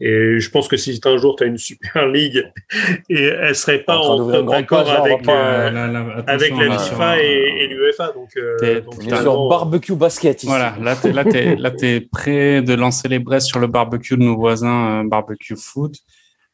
Et 0.00 0.38
je 0.38 0.50
pense 0.50 0.68
que 0.68 0.76
si 0.76 1.00
un 1.04 1.16
jour 1.16 1.34
tu 1.34 1.42
as 1.42 1.46
une 1.48 1.58
Super 1.58 2.06
League 2.06 2.44
et 3.10 3.22
elle 3.24 3.54
serait 3.56 3.80
pas 3.82 3.96
En 3.98 4.20
en 4.20 4.48
accord 4.50 4.88
avec, 4.88 5.26
euh, 5.28 5.70
là, 5.70 5.86
là, 5.88 6.22
avec 6.26 6.52
la 6.56 6.78
FIFA 6.78 7.20
et, 7.22 7.24
et 7.62 7.66
l'UEFA. 7.66 8.12
Donc, 8.12 8.28
euh, 8.36 8.56
T'es- 8.60 8.80
donc 8.80 8.94
sur 9.02 9.48
barbecue 9.48 9.96
basket 9.96 10.38
ici. 10.42 10.46
Voilà, 10.46 10.74
là, 10.80 10.94
t'es, 10.94 11.12
là, 11.12 11.24
t'es, 11.24 11.56
là, 11.58 11.70
t'es 11.72 12.00
prêt 12.00 12.62
de 12.62 12.74
lancer 12.74 13.08
les 13.08 13.18
braises 13.18 13.44
sur 13.46 13.58
le 13.58 13.66
barbecue 13.66 14.16
de 14.16 14.22
nos 14.22 14.36
voisins, 14.36 15.00
euh, 15.04 15.08
barbecue 15.08 15.56
foot. 15.56 15.94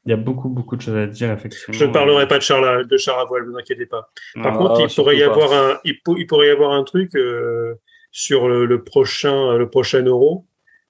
Il 0.07 0.11
y 0.11 0.13
a 0.13 0.17
beaucoup, 0.17 0.49
beaucoup 0.51 0.77
de 0.77 0.83
choses 0.83 0.97
à 0.97 1.07
dire, 1.07 1.31
effectivement. 1.33 1.73
je 1.79 1.85
ne 1.85 1.93
parlerai 1.93 2.29
pas 2.29 2.37
de 2.39 2.43
Charles, 2.43 2.87
de 2.87 2.97
Charles 2.99 3.23
à 3.23 3.25
voile, 3.25 3.45
ne 3.47 3.51
vous 3.53 3.57
inquiétez 3.59 3.87
pas. 3.87 4.11
Par 4.43 4.55
Ah, 4.55 4.57
contre, 4.59 4.81
ah, 4.81 4.87
il 4.89 4.95
pourrait 4.95 5.17
y 5.17 5.21
pas. 5.21 5.27
avoir 5.33 5.53
un, 5.53 5.79
il 5.85 6.27
pourrait 6.27 6.47
y 6.49 6.51
avoir 6.51 6.73
un 6.73 6.83
truc 6.85 7.15
euh, 7.15 7.75
sur 8.11 8.49
le, 8.49 8.65
le 8.67 8.85
prochain, 8.85 9.57
le 9.57 9.69
prochain 9.69 10.03
Euro 10.03 10.47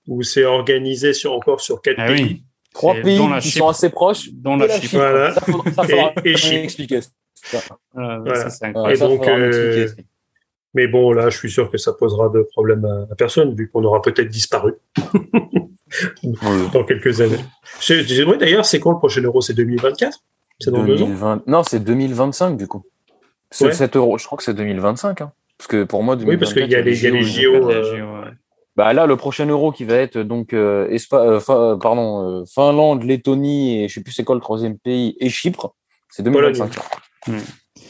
où 0.08 0.22
c'est 0.22 0.44
organisé 0.44 1.12
sur 1.12 1.32
encore 1.32 1.60
sur 1.60 1.80
quatre 1.82 1.96
Ah 1.98 2.08
pays. 2.08 2.22
oui, 2.22 2.42
Trois 2.72 2.94
pays 2.94 3.18
qui 3.40 3.50
Chypre. 3.50 3.58
sont 3.64 3.68
assez 3.68 3.90
proches. 3.90 4.30
dont 4.32 4.56
et 4.56 4.60
la 4.60 4.66
la 4.66 4.74
Chypre. 4.74 4.88
Chypre. 4.90 4.98
Voilà. 5.02 5.34
Ça, 5.34 5.40
faudra- 5.42 5.70
ça, 5.72 5.82
faudra 5.84 6.12
Et- 6.24 6.30
et 6.30 6.36
Chypre. 6.36 6.64
expliquer. 6.64 7.00
Voilà, 7.92 8.18
Voilà. 8.18 8.50
ça, 8.50 8.66
incroyable. 8.66 8.96
ça, 8.98 9.08
donc, 9.08 9.28
euh. 9.28 9.88
Mais 10.74 10.88
bon, 10.88 11.12
là, 11.12 11.30
je 11.30 11.36
suis 11.38 11.50
sûr 11.50 11.70
que 11.70 11.78
ça 11.78 11.92
posera 11.92 12.28
de 12.30 12.42
problème 12.42 12.84
à, 12.84 13.12
à 13.12 13.14
personne, 13.14 13.54
vu 13.54 13.70
qu'on 13.70 13.84
aura 13.84 14.02
peut-être 14.02 14.28
disparu 14.28 14.74
dans 16.72 16.84
quelques 16.84 17.20
années. 17.20 17.38
Ouais, 17.88 18.36
d'ailleurs, 18.38 18.64
c'est 18.64 18.80
quand 18.80 18.90
le 18.92 18.98
prochain 18.98 19.22
euro? 19.22 19.40
C'est 19.40 19.54
2024 19.54 20.18
C'est 20.58 20.70
dans 20.70 20.82
deux 20.84 20.94
ans? 21.02 21.06
2020 21.06 21.42
Non, 21.46 21.62
c'est 21.62 21.80
2025 21.80 22.56
du 22.56 22.66
coup. 22.66 22.84
C'est 23.50 23.66
Ouais. 23.66 23.72
7 23.72 23.94
euros. 23.96 24.18
Je 24.18 24.24
crois 24.26 24.36
que 24.36 24.42
c'est 24.44 24.54
2025. 24.54 25.20
hein. 25.20 25.32
Parce 25.58 25.68
que 25.68 25.84
pour 25.84 26.02
moi, 26.02 26.16
2024, 26.16 26.28
Oui, 26.34 26.40
parce 26.40 26.52
qu'il 26.54 26.72
y 26.72 26.74
a 26.74 26.80
les- 26.82 26.98
il 26.98 27.04
y 27.04 27.06
a 27.06 27.10
les 27.10 27.22
JO, 27.22 27.70
euh. 27.70 28.30
Bah 28.76 28.92
là, 28.92 29.06
le 29.06 29.16
prochain 29.16 29.46
euro 29.46 29.70
qui 29.70 29.84
va 29.84 29.94
être 29.96 30.18
donc 30.18 30.52
euh, 30.52 30.88
Espa- 30.90 31.24
euh, 31.24 31.38
fin- 31.40 31.56
euh, 31.56 31.76
pardon, 31.76 32.40
euh, 32.40 32.44
Finlande, 32.52 33.04
Lettonie 33.04 33.84
et 33.84 33.88
je 33.88 33.94
sais 33.94 34.02
plus 34.02 34.12
c'est 34.12 34.24
quoi 34.24 34.34
le 34.34 34.40
troisième 34.40 34.78
pays 34.78 35.16
et 35.20 35.28
Chypre, 35.30 35.74
c'est 36.10 36.24
2025. 36.24 36.72
Pologne. 37.24 37.40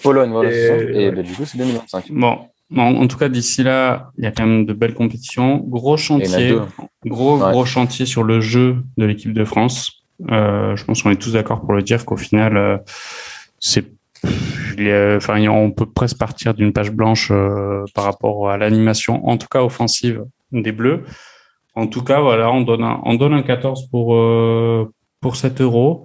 Pologne, 0.03 0.31
voilà, 0.31 0.51
Et- 0.51 0.53
c'est 0.53 0.69
ça. 0.69 0.75
Et 0.77 1.09
ouais. 1.09 1.11
bah, 1.13 1.23
du 1.23 1.33
coup, 1.33 1.45
c'est 1.47 1.57
2025. 1.57 2.13
Bon, 2.13 2.39
en, 2.77 2.83
en 2.97 3.07
tout 3.07 3.17
cas, 3.17 3.31
d'ici 3.31 3.63
là, 3.63 4.11
il 4.19 4.25
y 4.25 4.27
a 4.27 4.33
quand 4.33 4.45
même 4.47 4.67
de 4.67 4.75
belles 4.75 4.95
compétitions. 4.95 5.57
Gros 5.67 5.97
chantier, 5.97 6.55
gros, 7.07 7.39
Ouais. 7.43 7.51
gros 7.53 7.65
chantier 7.65 8.05
sur 8.05 8.23
le 8.23 8.41
jeu 8.41 8.77
de 8.99 9.07
l'équipe 9.07 9.33
de 9.33 9.45
France. 9.45 10.03
Euh, 10.31 10.77
je 10.77 10.85
pense 10.85 11.03
qu'on 11.03 11.11
est 11.11 11.17
tous 11.21 11.33
d'accord 11.33 11.61
pour 11.63 11.73
le 11.73 11.83
dire 11.83 12.05
qu'au 12.05 12.17
final, 12.19 12.57
euh, 12.59 12.77
c'est, 13.59 13.87
enfin, 15.17 15.47
on 15.49 15.71
peut 15.71 15.87
presque 15.87 16.19
partir 16.19 16.55
d'une 16.55 16.73
page 16.73 16.91
blanche 16.91 17.31
euh, 17.31 17.85
par 17.95 18.05
rapport 18.05 18.51
à 18.51 18.59
l'animation, 18.59 19.27
en 19.27 19.37
tout 19.39 19.49
cas 19.51 19.63
offensive 19.63 20.25
des 20.63 20.73
Bleus. 20.73 21.03
En 21.75 21.87
tout 21.87 22.03
cas, 22.03 22.21
voilà, 22.21 22.51
on 22.53 22.61
donne 22.61 22.83
un, 22.85 23.01
on 23.05 23.15
donne 23.15 23.33
un 23.35 23.43
14 23.43 23.89
pour 23.91 24.15
euh, 24.15 24.91
pour 25.21 25.37
7 25.37 25.61
euros. 25.61 26.05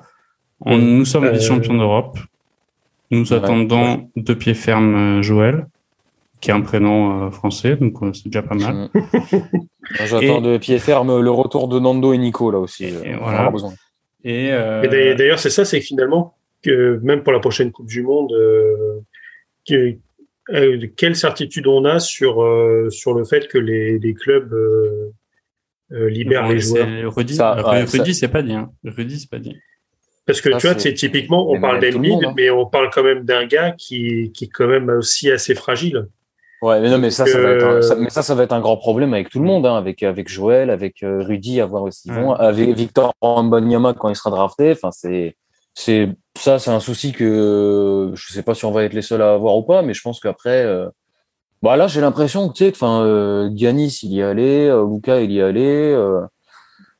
On, 0.61 0.77
nous 0.77 1.05
sommes 1.05 1.25
Euh, 1.25 1.31
vice-champions 1.31 1.75
d'Europe. 1.77 2.17
Nous 3.11 3.31
Ouais, 3.31 3.37
attendons 3.37 4.09
de 4.15 4.33
pied 4.33 4.53
ferme 4.53 5.19
euh, 5.19 5.21
Joël, 5.21 5.67
qui 6.41 6.51
est 6.51 6.53
un 6.53 6.61
prénom 6.61 7.27
euh, 7.27 7.31
français, 7.31 7.75
donc 7.75 8.01
euh, 8.03 8.13
c'est 8.13 8.25
déjà 8.25 8.41
pas 8.43 8.55
mal. 8.55 8.89
Mm. 8.93 9.01
J'attends 10.05 10.39
Et- 10.39 10.41
de 10.41 10.57
pied 10.57 10.77
ferme 10.79 11.19
le 11.19 11.31
retour 11.31 11.67
de 11.67 11.79
Nando 11.79 12.13
et 12.13 12.17
Nico 12.17 12.51
là 12.51 12.59
aussi. 12.59 12.85
Et 12.85 13.15
on 13.15 13.23
voilà. 13.23 13.39
en 13.39 13.41
aura 13.43 13.51
besoin. 13.51 13.73
Et, 14.23 14.47
Et 14.47 15.15
d'ailleurs- 15.15 15.39
c'est 15.39 15.49
ça, 15.49 15.65
c'est 15.65 15.81
finalement, 15.81 16.35
que 16.61 16.99
même 17.03 17.23
pour 17.23 17.31
la 17.33 17.39
prochaine 17.39 17.71
Coupe 17.71 17.87
du 17.87 18.03
Monde, 18.03 18.31
euh, 18.33 18.99
que- 19.67 19.95
euh, 20.53 20.87
quelle 20.97 21.15
certitude 21.15 21.67
on 21.67 21.85
a 21.85 21.99
sur, 21.99 22.43
euh, 22.43 22.89
sur 22.89 23.13
le 23.13 23.23
fait 23.25 23.47
que 23.47 23.57
les, 23.57 23.99
les 23.99 24.13
clubs 24.13 24.53
euh, 24.53 26.09
libèrent 26.09 26.43
bon, 26.43 26.49
les 26.53 26.59
joueurs? 26.59 26.87
Rudy, 27.15 27.37
ouais, 27.39 27.83
Rudy, 27.83 28.13
c'est 28.15 28.27
pas 28.27 28.41
dit. 28.41 28.53
Hein. 28.53 28.71
Rudy, 28.83 29.19
c'est 29.19 29.29
pas 29.29 29.39
dit. 29.39 29.55
Parce 30.25 30.41
que 30.41 30.51
Ça, 30.51 30.57
tu 30.59 30.67
vois, 30.67 30.77
c'est- 30.79 30.93
typiquement, 30.93 31.49
on 31.49 31.53
Mais 31.55 31.61
parle 31.61 31.79
d'Embiid, 31.79 32.23
hein. 32.23 32.33
mais 32.37 32.49
on 32.51 32.65
parle 32.67 32.89
quand 32.93 33.03
même 33.03 33.23
d'un 33.25 33.45
gars 33.47 33.71
qui, 33.71 34.31
qui 34.33 34.45
est 34.45 34.49
quand 34.49 34.67
même 34.67 34.89
aussi 34.89 35.31
assez 35.31 35.55
fragile. 35.55 36.07
Ouais, 36.61 36.79
mais 36.81 36.89
non, 36.89 36.97
mais 36.99 37.09
ça, 37.09 37.25
ça 37.25 37.39
va 37.41 37.51
être 37.51 37.65
un, 37.65 37.81
ça, 37.81 37.95
mais 37.95 38.09
ça, 38.09 38.21
ça 38.21 38.35
va 38.35 38.43
être 38.43 38.51
un 38.51 38.59
grand 38.59 38.75
problème 38.77 39.13
avec 39.13 39.29
tout 39.29 39.39
le 39.39 39.45
monde, 39.45 39.65
hein, 39.65 39.75
avec 39.77 40.03
avec 40.03 40.27
Joël, 40.27 40.69
avec 40.69 40.97
Rudy, 41.01 41.61
à 41.61 41.65
voir 41.65 41.85
vont, 42.05 42.31
Ouais. 42.31 42.35
avec 42.37 42.69
Victor 42.71 43.13
Wembanyama 43.21 43.93
quand 43.93 44.09
il 44.09 44.15
sera 44.15 44.29
drafté. 44.29 44.71
Enfin, 44.73 44.91
c'est 44.91 45.35
c'est 45.81 46.09
ça, 46.37 46.59
c'est 46.59 46.71
un 46.71 46.79
souci 46.79 47.11
que 47.13 48.11
je 48.13 48.33
sais 48.33 48.43
pas 48.43 48.53
si 48.53 48.65
on 48.65 48.71
va 48.71 48.83
être 48.83 48.93
les 48.93 49.01
seuls 49.01 49.21
à 49.21 49.33
avoir 49.33 49.55
ou 49.57 49.63
pas, 49.63 49.81
mais 49.81 49.93
je 49.93 50.01
pense 50.01 50.19
qu'après, 50.19 50.63
euh, 50.63 50.87
bah 51.61 51.75
là, 51.77 51.87
j'ai 51.87 52.01
l'impression 52.01 52.47
que 52.49 52.53
tu 52.53 52.65
sais, 52.65 52.71
que, 52.71 52.77
enfin, 52.77 53.01
euh, 53.03 53.49
Giannis, 53.55 53.99
il 54.03 54.11
y 54.13 54.19
est 54.19 54.23
allé, 54.23 54.67
euh, 54.67 54.85
Luca, 54.89 55.21
il 55.21 55.31
y 55.31 55.39
est 55.39 55.43
allé. 55.43 55.65
Euh, 55.65 56.21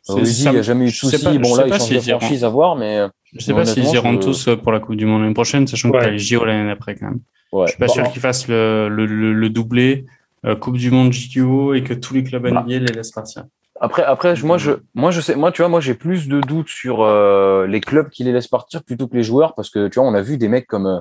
Rudy, 0.08 0.34
ça 0.34 0.50
il 0.50 0.54
n'y 0.54 0.60
a 0.60 0.62
jamais 0.64 0.86
eu 0.86 0.88
de 0.90 0.94
souci. 0.94 1.18
bon, 1.40 1.54
sais 1.56 1.62
là, 1.62 1.68
il 1.68 1.70
pas 1.70 1.78
change 1.80 1.90
de 1.90 1.96
iront. 2.10 2.20
franchise 2.20 2.44
à 2.44 2.50
voir, 2.50 2.76
mais 2.76 2.98
euh, 3.00 3.08
Je 3.34 3.42
sais 3.44 3.54
pas 3.54 3.64
s'ils 3.66 3.84
Honnêtement, 3.84 3.94
iront 4.12 4.22
je- 4.22 4.28
tous 4.28 4.50
pour 4.64 4.72
la 4.72 4.80
Coupe 4.80 4.96
du 4.96 5.06
Monde 5.06 5.22
l'année 5.22 5.34
prochaine, 5.34 5.68
sachant 5.68 5.92
qu'il 5.92 6.00
y 6.00 6.04
a 6.04 6.06
Ouais. 6.08 6.12
les 6.14 6.18
JO 6.20 6.46
l'année 6.46 6.68
d'après 6.68 6.96
quand 6.96 7.08
même. 7.08 7.20
ouais. 7.52 7.68
Je 7.68 7.72
suis 7.72 7.80
pas 7.80 7.86
Bah, 7.88 7.94
sûr 7.94 8.10
qu'ils 8.12 8.22
fassent 8.22 8.48
le, 8.48 8.90
le, 8.90 9.06
le, 9.06 9.34
le 9.34 9.50
doublé 9.50 10.06
euh, 10.46 10.56
Coupe 10.56 10.78
du 10.78 10.90
Monde 10.90 11.12
JO 11.14 11.74
et 11.74 11.84
que 11.84 11.94
tous 11.94 12.14
les 12.16 12.24
clubs 12.24 12.42
Bah. 12.44 12.64
NBA 12.66 12.80
les 12.80 12.94
laissent 12.94 13.12
partir. 13.12 13.44
Après, 13.82 14.04
après, 14.04 14.36
je- 14.36 14.46
moi, 14.46 14.58
je, 14.58 14.72
moi, 14.94 15.12
je 15.12 15.22
sais, 15.22 15.36
moi, 15.36 15.52
tu 15.52 15.62
vois, 15.62 15.70
moi, 15.70 15.80
j'ai 15.80 15.94
plus 15.94 16.28
de 16.28 16.42
doutes 16.42 16.68
sur 16.70 17.02
euh, 17.02 17.66
les 17.68 17.80
clubs 17.82 18.10
qui 18.10 18.24
les 18.24 18.32
laissent 18.34 18.48
partir 18.48 18.84
plutôt 18.84 19.08
que 19.08 19.16
les 19.16 19.24
joueurs, 19.24 19.56
parce 19.56 19.70
que 19.70 19.88
tu 19.88 20.00
vois, 20.00 20.08
on 20.10 20.14
a 20.14 20.22
vu 20.22 20.38
des 20.38 20.48
mecs 20.50 20.68
comme 20.68 20.86
euh, 20.88 21.00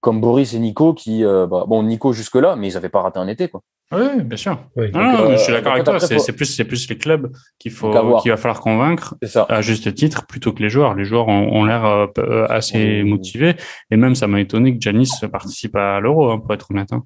comme 0.00 0.20
Boris 0.20 0.54
et 0.54 0.58
Nico 0.58 0.92
qui, 0.94 1.24
euh, 1.24 1.46
bah, 1.46 1.64
bon, 1.66 1.82
Nico 1.82 2.12
jusque 2.12 2.36
là, 2.36 2.54
mais 2.56 2.68
ils 2.68 2.76
avaient 2.76 2.88
pas 2.90 3.00
raté 3.02 3.18
un 3.18 3.26
été, 3.28 3.48
quoi. 3.48 3.60
Oui, 3.92 4.22
bien 4.22 4.36
sûr. 4.36 4.58
Oui. 4.76 4.90
Non, 4.92 5.00
euh, 5.00 5.32
je 5.36 5.36
suis 5.42 5.52
d'accord 5.52 5.72
avec 5.72 5.84
toi. 5.84 5.98
C'est 6.00 6.18
faut- 6.18 6.32
plus, 6.32 6.44
c'est 6.46 6.64
plus 6.64 6.88
les 6.88 6.98
clubs 6.98 7.30
qu'il 7.58 7.70
faut, 7.70 7.90
qu'il 8.20 8.30
va 8.32 8.36
falloir 8.36 8.60
convaincre 8.60 9.14
C'est 9.22 9.28
ça. 9.28 9.46
à 9.48 9.62
juste 9.62 9.94
titre 9.94 10.26
plutôt 10.26 10.52
que 10.52 10.60
les 10.62 10.68
joueurs. 10.68 10.94
Les 10.94 11.04
joueurs 11.04 11.28
ont, 11.28 11.52
ont 11.52 11.64
l'air 11.64 11.84
euh, 11.84 12.06
euh, 12.18 12.46
assez 12.50 13.02
Oui. 13.02 13.08
motivés 13.08 13.54
et 13.92 13.96
même 13.96 14.16
ça 14.16 14.26
m'a 14.26 14.40
étonné 14.40 14.74
que 14.76 14.80
Janis 14.80 15.10
participe 15.30 15.76
à 15.76 16.00
l'Euro, 16.00 16.30
hein, 16.32 16.38
pour 16.40 16.52
être 16.52 16.70
honnête. 16.72 16.92
hein. 16.92 17.04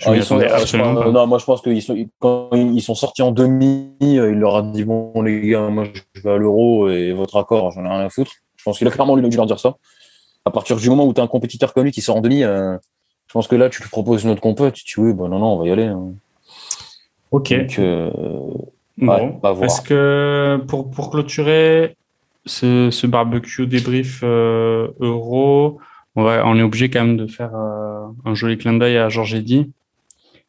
Je 0.00 0.08
Ah, 0.08 0.12
m'y 0.12 0.16
ils 0.16 0.24
sont, 0.24 0.36
attendais 0.36 0.50
euh, 0.52 0.56
je 0.56 0.62
absolument 0.62 0.94
pense- 0.94 1.04
pas. 1.04 1.10
non, 1.10 1.26
moi, 1.26 1.38
je 1.38 1.44
pense 1.44 1.60
qu'ils 1.62 1.82
sont, 1.82 1.96
quand 2.20 2.48
ils 2.54 2.80
sont 2.80 2.94
sortis 2.94 3.20
en 3.22 3.32
demi, 3.32 3.90
euh, 4.02 4.32
il 4.32 4.38
leur 4.38 4.56
a 4.56 4.62
dit 4.62 4.84
bon, 4.84 5.12
les 5.22 5.42
gars, 5.48 5.68
moi, 5.68 5.84
je 6.14 6.20
vais 6.22 6.30
à 6.32 6.36
l'euro 6.38 6.88
et 6.88 7.12
votre 7.12 7.36
accord, 7.36 7.70
j'en 7.72 7.84
ai 7.84 7.88
rien 7.88 8.00
à 8.00 8.08
foutre. 8.08 8.32
Je 8.56 8.64
pense 8.64 8.78
qu'il 8.78 8.88
a 8.88 8.90
clairement 8.90 9.16
dû 9.16 9.36
leur 9.36 9.46
dire 9.46 9.60
ça. 9.60 9.74
À 10.46 10.50
partir 10.50 10.76
du 10.76 10.88
moment 10.88 11.04
où 11.06 11.12
tu 11.12 11.20
as 11.20 11.24
un 11.24 11.26
compétiteur 11.28 11.74
comme 11.74 11.84
lui 11.84 11.92
qui 11.92 12.00
sort 12.00 12.16
en 12.16 12.20
demi, 12.22 12.42
euh, 12.44 12.76
je 13.26 13.32
pense 13.34 13.46
que 13.46 13.56
là, 13.56 13.68
tu 13.68 13.82
lui 13.82 13.90
proposes 13.90 14.24
une 14.24 14.30
autre 14.30 14.40
compète, 14.40 14.72
tu 14.74 14.84
dis 14.84 15.04
oui, 15.06 15.12
bah 15.12 15.28
non, 15.28 15.38
non, 15.38 15.52
on 15.54 15.58
va 15.58 15.66
y 15.66 15.70
aller. 15.70 15.84
hein. 15.84 16.12
Ok. 17.30 17.52
Donc, 17.54 17.78
euh, 17.78 18.10
Bon, 18.98 19.14
Ouais, 19.14 19.38
voir. 19.42 19.62
est-ce 19.64 19.80
que 19.80 20.60
pour, 20.68 20.90
pour 20.90 21.10
clôturer 21.10 21.96
ce, 22.44 22.90
ce 22.90 23.06
barbecue 23.06 23.66
débrief 23.66 24.20
euh, 24.22 24.88
euro, 25.00 25.78
on, 26.16 26.22
va, 26.22 26.42
on 26.46 26.56
est 26.58 26.62
obligé 26.62 26.90
quand 26.90 27.04
même 27.04 27.16
de 27.16 27.26
faire 27.26 27.54
euh, 27.54 28.00
un 28.26 28.34
joli 28.34 28.58
clin 28.58 28.74
d'œil 28.74 28.98
à 28.98 29.08
Georges 29.08 29.34
Eddy 29.34 29.70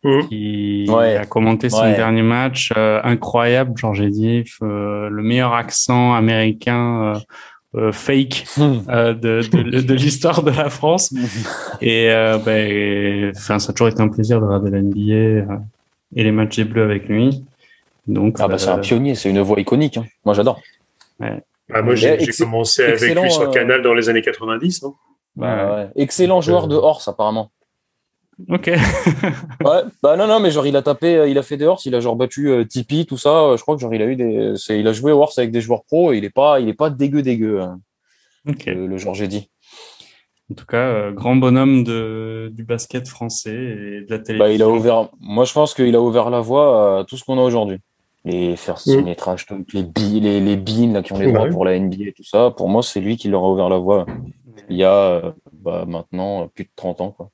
Mhm. 0.04 0.28
qui 0.30 0.86
Ouais. 0.90 1.16
a 1.18 1.26
commenté 1.26 1.70
son 1.70 1.82
Ouais. 1.84 1.96
dernier 1.96 2.24
match. 2.24 2.72
euh, 2.76 3.00
incroyable, 3.04 3.74
Georges 3.78 4.02
Eddy, 4.02 4.44
euh, 4.64 5.10
le 5.10 5.22
meilleur 5.24 5.54
accent 5.54 6.14
américain 6.16 7.14
euh, 7.76 7.80
euh, 7.80 7.92
fake 7.92 8.46
euh, 8.90 9.14
de, 9.14 9.42
de, 9.52 9.82
de 9.82 9.94
l'histoire 9.94 10.42
de 10.44 10.52
la 10.52 10.70
France. 10.70 11.14
Et 11.82 12.10
euh, 12.12 12.38
ben, 12.38 13.32
enfin, 13.36 13.60
ça 13.60 13.70
a 13.70 13.74
toujours 13.74 13.90
été 13.90 14.02
un 14.02 14.10
plaisir 14.10 14.40
de 14.42 14.46
regarder 14.46 14.72
la 14.72 14.82
NBA 14.82 15.12
euh, 15.14 15.58
et 16.16 16.24
les 16.24 16.32
matchs 16.32 16.58
des 16.58 16.64
Bleus 16.66 16.84
avec 16.84 17.08
lui. 17.08 17.44
Donc, 18.08 18.38
Ah 18.40 18.48
bah 18.48 18.58
c'est 18.58 18.70
un 18.70 18.80
pionnier, 18.80 19.14
c'est 19.16 19.30
une 19.30 19.40
voix 19.42 19.60
iconique. 19.60 19.98
hein. 19.98 20.06
Moi 20.26 20.34
j'adore. 20.34 20.60
Ah, 21.74 21.82
moi, 21.84 21.96
j'ai 21.96 22.20
j'ai 22.20 22.32
commencé 22.44 22.82
avec 22.84 22.96
excellent, 22.96 23.24
lui 23.24 23.32
sur 23.32 23.44
euh, 23.44 23.52
Canal 23.52 23.82
dans 23.82 23.94
les 23.94 24.10
années 24.10 24.22
90. 24.24 24.84
hein. 24.84 24.94
Bah, 25.38 25.76
ouais. 25.76 25.88
Excellent 26.04 26.42
joueur 26.42 26.68
de 26.68 26.76
horse 26.76 27.08
apparemment. 27.08 27.52
Ok. 28.50 28.68
Ouais, 29.64 29.82
bah 30.02 30.16
non 30.18 30.28
non 30.28 30.40
mais 30.40 30.52
genre 30.52 30.66
il 30.66 30.76
a 30.76 30.82
tapé, 30.82 31.16
euh, 31.16 31.28
il 31.28 31.38
a 31.38 31.44
fait 31.44 31.58
des 31.58 31.66
horse, 31.66 31.86
il 31.86 31.94
a 31.96 32.00
genre 32.00 32.16
battu 32.16 32.50
euh, 32.50 32.66
Tipeee 32.66 33.06
tout 33.06 33.18
ça. 33.18 33.30
euh, 33.44 33.58
Je 33.58 33.62
crois 33.62 33.76
que 33.76 33.82
genre 33.82 33.94
il 33.94 34.02
a 34.02 34.06
eu 34.06 34.16
des, 34.16 34.54
il 34.70 34.88
a 34.88 34.94
joué 34.94 35.12
horse 35.12 35.38
avec 35.38 35.52
des 35.52 35.62
joueurs 35.62 35.84
pro 35.84 36.12
et 36.14 36.18
il 36.18 36.26
est 36.26 36.30
pas, 36.32 36.60
il 36.60 36.68
est 36.70 36.74
pas 36.74 36.90
dégueu 36.90 37.22
dégueu 37.22 37.62
hein, 37.62 37.80
ok. 38.48 38.66
le, 38.66 38.88
le 38.88 38.98
Georges 38.98 39.22
Eddy. 39.22 39.50
En 40.52 40.56
tout 40.56 40.66
cas, 40.66 40.78
euh, 40.78 41.12
grand 41.12 41.36
bonhomme 41.38 41.84
de, 41.84 42.50
du 42.54 42.64
basket 42.64 43.08
français 43.08 43.54
et 43.56 44.02
de 44.02 44.08
la 44.10 44.20
télévision. 44.20 44.38
Bah 44.40 44.52
il 44.52 44.62
a 44.64 44.68
ouvert, 44.70 45.10
moi 45.20 45.46
je 45.46 45.54
pense 45.54 45.74
qu'il 45.74 45.96
a 45.96 46.02
ouvert 46.02 46.30
la 46.30 46.40
voie 46.42 47.00
à 47.00 47.04
tout 47.06 47.16
ce 47.18 47.24
qu'on 47.24 47.38
a 47.38 47.42
aujourd'hui. 47.42 47.78
et 48.26 48.56
faire 48.58 48.80
signer 48.80 49.04
les 49.04 49.16
trash 49.16 49.46
talk, 49.46 49.72
les, 49.74 49.84
bi- 49.84 50.20
les, 50.20 50.40
les 50.42 50.58
beans 50.58 50.92
là, 50.94 51.02
qui 51.04 51.14
ont 51.14 51.20
les 51.20 51.32
droits 51.32 51.44
Ouais. 51.46 51.50
pour 51.52 51.64
la 51.66 51.78
NBA 51.80 52.06
et 52.08 52.14
tout 52.14 52.24
ça. 52.26 52.52
Pour 52.52 52.68
moi, 52.70 52.84
c'est 52.84 53.00
lui 53.00 53.16
qui 53.18 53.30
leur 53.30 53.44
a 53.44 53.50
ouvert 53.50 53.70
la 53.70 53.78
voie 53.78 54.06
il 54.70 54.76
y 54.78 54.84
a 54.84 55.34
bah, 55.54 55.86
maintenant 55.88 56.48
plus 56.54 56.66
de 56.66 56.70
30 56.76 57.02
ans. 57.02 57.12
Quoi. 57.12 57.30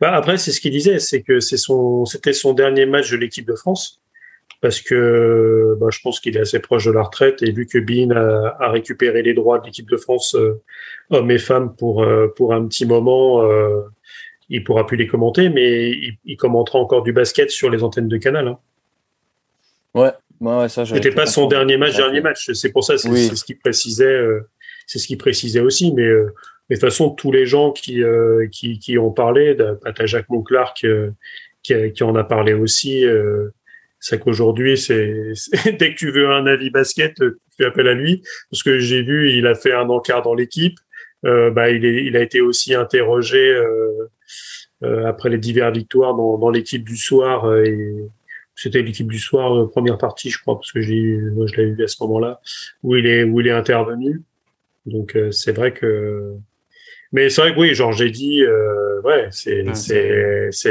Bah, 0.00 0.12
après, 0.14 0.38
c'est 0.38 0.52
ce 0.52 0.60
qu'il 0.60 0.72
disait, 0.72 0.98
c'est 0.98 1.22
que 1.22 1.40
c'est 1.40 1.56
son, 1.56 2.04
c'était 2.06 2.32
son 2.32 2.52
dernier 2.54 2.86
match 2.86 3.10
de 3.10 3.16
l'équipe 3.16 3.46
de 3.46 3.54
France. 3.54 4.00
Parce 4.62 4.80
que 4.80 5.76
bah, 5.78 5.88
je 5.92 6.00
pense 6.00 6.18
qu'il 6.18 6.34
est 6.36 6.40
assez 6.40 6.60
proche 6.60 6.86
de 6.86 6.90
la 6.90 7.02
retraite 7.02 7.42
et 7.42 7.52
vu 7.52 7.66
que 7.66 7.76
Bean 7.78 8.10
a, 8.16 8.56
a 8.58 8.70
récupéré 8.70 9.22
les 9.22 9.34
droits 9.34 9.58
de 9.58 9.66
l'équipe 9.66 9.88
de 9.90 9.98
France, 9.98 10.34
euh, 10.34 10.62
hommes 11.10 11.30
et 11.30 11.38
femmes, 11.38 11.76
pour, 11.76 12.02
euh, 12.02 12.28
pour 12.34 12.54
un 12.54 12.66
petit 12.66 12.86
moment, 12.86 13.42
euh, 13.42 13.82
il 14.48 14.64
pourra 14.64 14.86
plus 14.86 14.96
les 14.96 15.06
commenter, 15.06 15.50
mais 15.50 15.90
il, 15.90 16.16
il 16.24 16.36
commentera 16.38 16.78
encore 16.78 17.02
du 17.02 17.12
basket 17.12 17.50
sur 17.50 17.68
les 17.68 17.82
antennes 17.82 18.08
de 18.08 18.16
Canal. 18.16 18.48
Hein. 18.48 18.58
Ouais, 19.92 20.12
ouais, 20.40 20.56
ouais, 20.60 20.68
ça, 20.70 20.86
C'était 20.86 21.10
pas 21.10 21.26
son 21.26 21.48
dernier 21.48 21.76
match, 21.76 21.94
dernier 21.96 22.22
match. 22.22 22.50
C'est 22.52 22.72
pour 22.72 22.82
ça, 22.82 22.96
c'est 22.96 23.10
Oui. 23.10 23.36
ce 23.36 23.44
qu'il 23.44 23.58
précisait. 23.58 24.04
euh, 24.06 24.48
c'est 24.86 24.98
ce 24.98 25.06
qu'il 25.06 25.18
précisait 25.18 25.60
aussi. 25.60 25.92
Mais, 25.92 26.02
euh, 26.04 26.32
mais 26.68 26.76
de 26.76 26.80
toute 26.80 26.90
façon, 26.90 27.10
tous 27.10 27.30
les 27.32 27.46
gens 27.46 27.72
qui 27.72 28.02
qui, 28.50 28.72
qui, 28.72 28.78
qui 28.78 28.98
ont 28.98 29.12
parlé, 29.12 29.54
bah, 29.54 29.76
t'as 29.94 30.06
Jacques 30.06 30.28
Monclarc 30.28 30.84
euh, 30.84 31.10
qui, 31.62 31.92
qui 31.92 32.04
en 32.04 32.14
a 32.16 32.24
parlé 32.24 32.52
aussi. 32.52 33.04
Euh, 33.04 33.50
c'est 34.00 34.20
qu'aujourd'hui, 34.20 34.76
c'est 34.78 35.32
dès 35.78 35.92
que 35.92 35.96
tu 35.96 36.10
veux 36.10 36.28
un 36.30 36.46
avis 36.46 36.70
basket, 36.70 37.20
euh, 37.20 37.38
tu 37.50 37.56
fais 37.58 37.64
appel 37.66 37.88
à 37.88 37.94
lui. 37.94 38.22
Parce 38.50 38.62
que 38.62 38.78
j'ai 38.78 39.02
vu, 39.02 39.32
il 39.32 39.46
a 39.46 39.54
fait 39.54 39.72
un 39.72 39.88
encart 39.88 40.22
dans 40.22 40.34
l'équipe. 40.34 40.78
Euh, 41.24 41.50
bah, 41.50 41.70
il, 41.70 41.84
est, 41.84 42.04
il 42.04 42.16
a 42.16 42.22
été 42.22 42.40
aussi 42.40 42.74
interrogé 42.74 43.38
euh, 43.38 44.08
euh, 44.84 45.06
après 45.06 45.30
les 45.30 45.38
diverses 45.38 45.76
victoires 45.76 46.14
dans, 46.14 46.38
dans 46.38 46.50
l'équipe 46.50 46.84
du 46.84 46.96
soir. 46.96 47.46
euh, 47.46 47.64
et 47.64 48.08
c'était 48.54 48.82
l'équipe 48.82 49.10
du 49.10 49.18
soir, 49.18 49.54
euh, 49.54 49.68
première 49.68 49.98
partie, 49.98 50.30
je 50.30 50.40
crois, 50.40 50.56
parce 50.56 50.72
que 50.72 50.80
j'ai, 50.80 51.18
moi, 51.34 51.46
je 51.46 51.56
l'ai 51.56 51.66
vu 51.72 51.84
à 51.84 51.88
ce 51.88 51.96
moment-là, 52.02 52.40
où 52.82 52.96
il 52.96 53.06
est, 53.06 53.22
où 53.22 53.40
il 53.40 53.46
est 53.46 53.52
intervenu. 53.52 54.22
Donc, 54.86 55.14
euh, 55.16 55.30
c'est 55.30 55.52
vrai 55.52 55.72
que, 55.72 56.32
mais 57.16 57.30
c'est 57.30 57.40
vrai 57.40 57.54
que 57.54 57.58
oui, 57.60 57.74
genre, 57.74 57.92
j'ai 57.92 58.10
dit, 58.10 58.42
euh, 58.42 59.00
ouais, 59.02 59.28
c'est, 59.30 59.64
Ah, 59.66 59.74
c'est, 59.74 60.08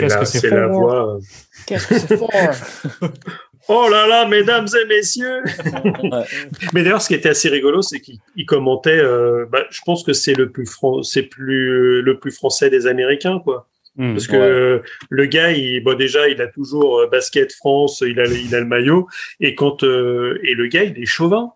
la, 0.01 0.25
c'est 0.25 0.49
voix. 0.69 1.15
euh. 1.15 1.19
Qu'est-ce 1.67 1.87
que 1.87 1.97
c'est 1.99 2.17
fort 2.17 2.29
Oh 3.67 3.87
là 3.89 4.05
là, 4.07 4.27
mesdames 4.27 4.67
et 4.79 4.85
messieurs! 4.87 5.41
Mais 6.73 6.83
d'ailleurs, 6.83 7.01
ce 7.01 7.07
qui 7.07 7.15
était 7.15 7.29
assez 7.29 7.49
rigolo, 7.49 7.81
c'est 7.81 7.99
qu'il 7.99 8.17
il 8.35 8.45
commentait. 8.45 8.91
euh, 8.99 9.45
bah, 9.51 9.63
je 9.71 9.81
pense 9.85 10.03
que 10.03 10.13
c'est 10.13 10.35
le 10.35 10.51
plus 10.51 10.67
fran- 10.67 11.01
c'est 11.01 11.23
plus 11.23 12.03
le 12.03 12.19
plus 12.19 12.31
français 12.31 12.69
des 12.69 12.85
Américains, 12.85 13.39
quoi. 13.43 13.67
Hmm. 13.97 14.13
Parce 14.13 14.27
que 14.27 14.35
Ouais. 14.35 14.41
euh, 14.43 14.79
le 15.09 15.25
gars, 15.25 15.51
il, 15.51 15.81
bon 15.83 15.97
déjà, 15.97 16.27
il 16.27 16.41
a 16.41 16.47
toujours 16.47 16.99
euh, 16.99 17.07
basket 17.07 17.53
France, 17.53 18.03
il 18.05 18.19
a, 18.19 18.25
il 18.25 18.53
a 18.53 18.59
le 18.59 18.65
maillot, 18.67 19.07
et 19.39 19.55
quand 19.55 19.83
euh, 19.83 20.37
et 20.43 20.53
le 20.53 20.67
gars, 20.67 20.83
il 20.83 21.01
est 21.01 21.05
chauvin. 21.07 21.51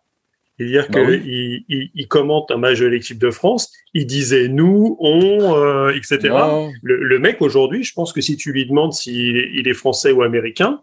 C'est-à-dire 0.60 0.88
Bah 0.90 1.00
que 1.06 1.08
oui. 1.10 1.22
il, 1.26 1.66
il, 1.70 1.90
il 1.96 2.08
commente 2.10 2.52
un 2.52 2.58
match 2.58 2.80
de 2.80 2.86
l'équipe 2.88 3.18
de 3.18 3.32
France, 3.32 3.72
il 3.94 4.06
disait 4.06 4.50
nous, 4.50 4.98
on, 5.00 5.56
euh, 5.56 5.92
etc. 5.96 6.36
Le, 6.84 6.98
le 7.02 7.20
mec 7.20 7.42
aujourd'hui, 7.42 7.84
je 7.86 7.94
pense 7.94 8.12
que 8.12 8.20
si 8.20 8.36
tu 8.36 8.52
lui 8.52 8.66
demandes 8.66 8.92
s'il 8.92 9.38
est- 9.38 9.50
il 9.54 9.68
est 9.70 9.74
français 9.74 10.12
ou 10.12 10.22
américain, 10.22 10.82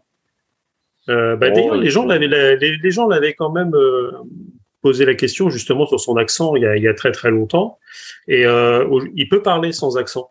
euh, 1.11 1.37
bah, 1.37 1.49
Oh, 1.51 1.55
d'ailleurs, 1.55 1.77
les 1.77 1.91
gens 1.91 2.07
l'avaient, 2.07 2.27
la- 2.27 2.57
les, 2.57 2.77
les 2.79 2.91
gens 2.91 3.07
l'avaient 3.07 3.35
quand 3.35 3.53
même 3.53 3.75
euh, 3.75 4.11
posé 4.81 5.05
la 5.05 5.15
question 5.15 5.51
justement 5.51 5.87
sur 5.87 6.01
son 6.01 6.17
accent 6.17 6.57
il 6.57 6.63
y 6.63 6.67
a, 6.67 6.77
il 6.77 6.83
y 6.83 6.89
a 6.89 6.95
très 6.95 7.13
très 7.13 7.31
longtemps, 7.31 7.79
et 8.29 8.47
euh, 8.47 8.89
il 9.15 9.29
peut 9.29 9.43
parler 9.43 9.73
sans 9.73 9.97
accent. 9.99 10.31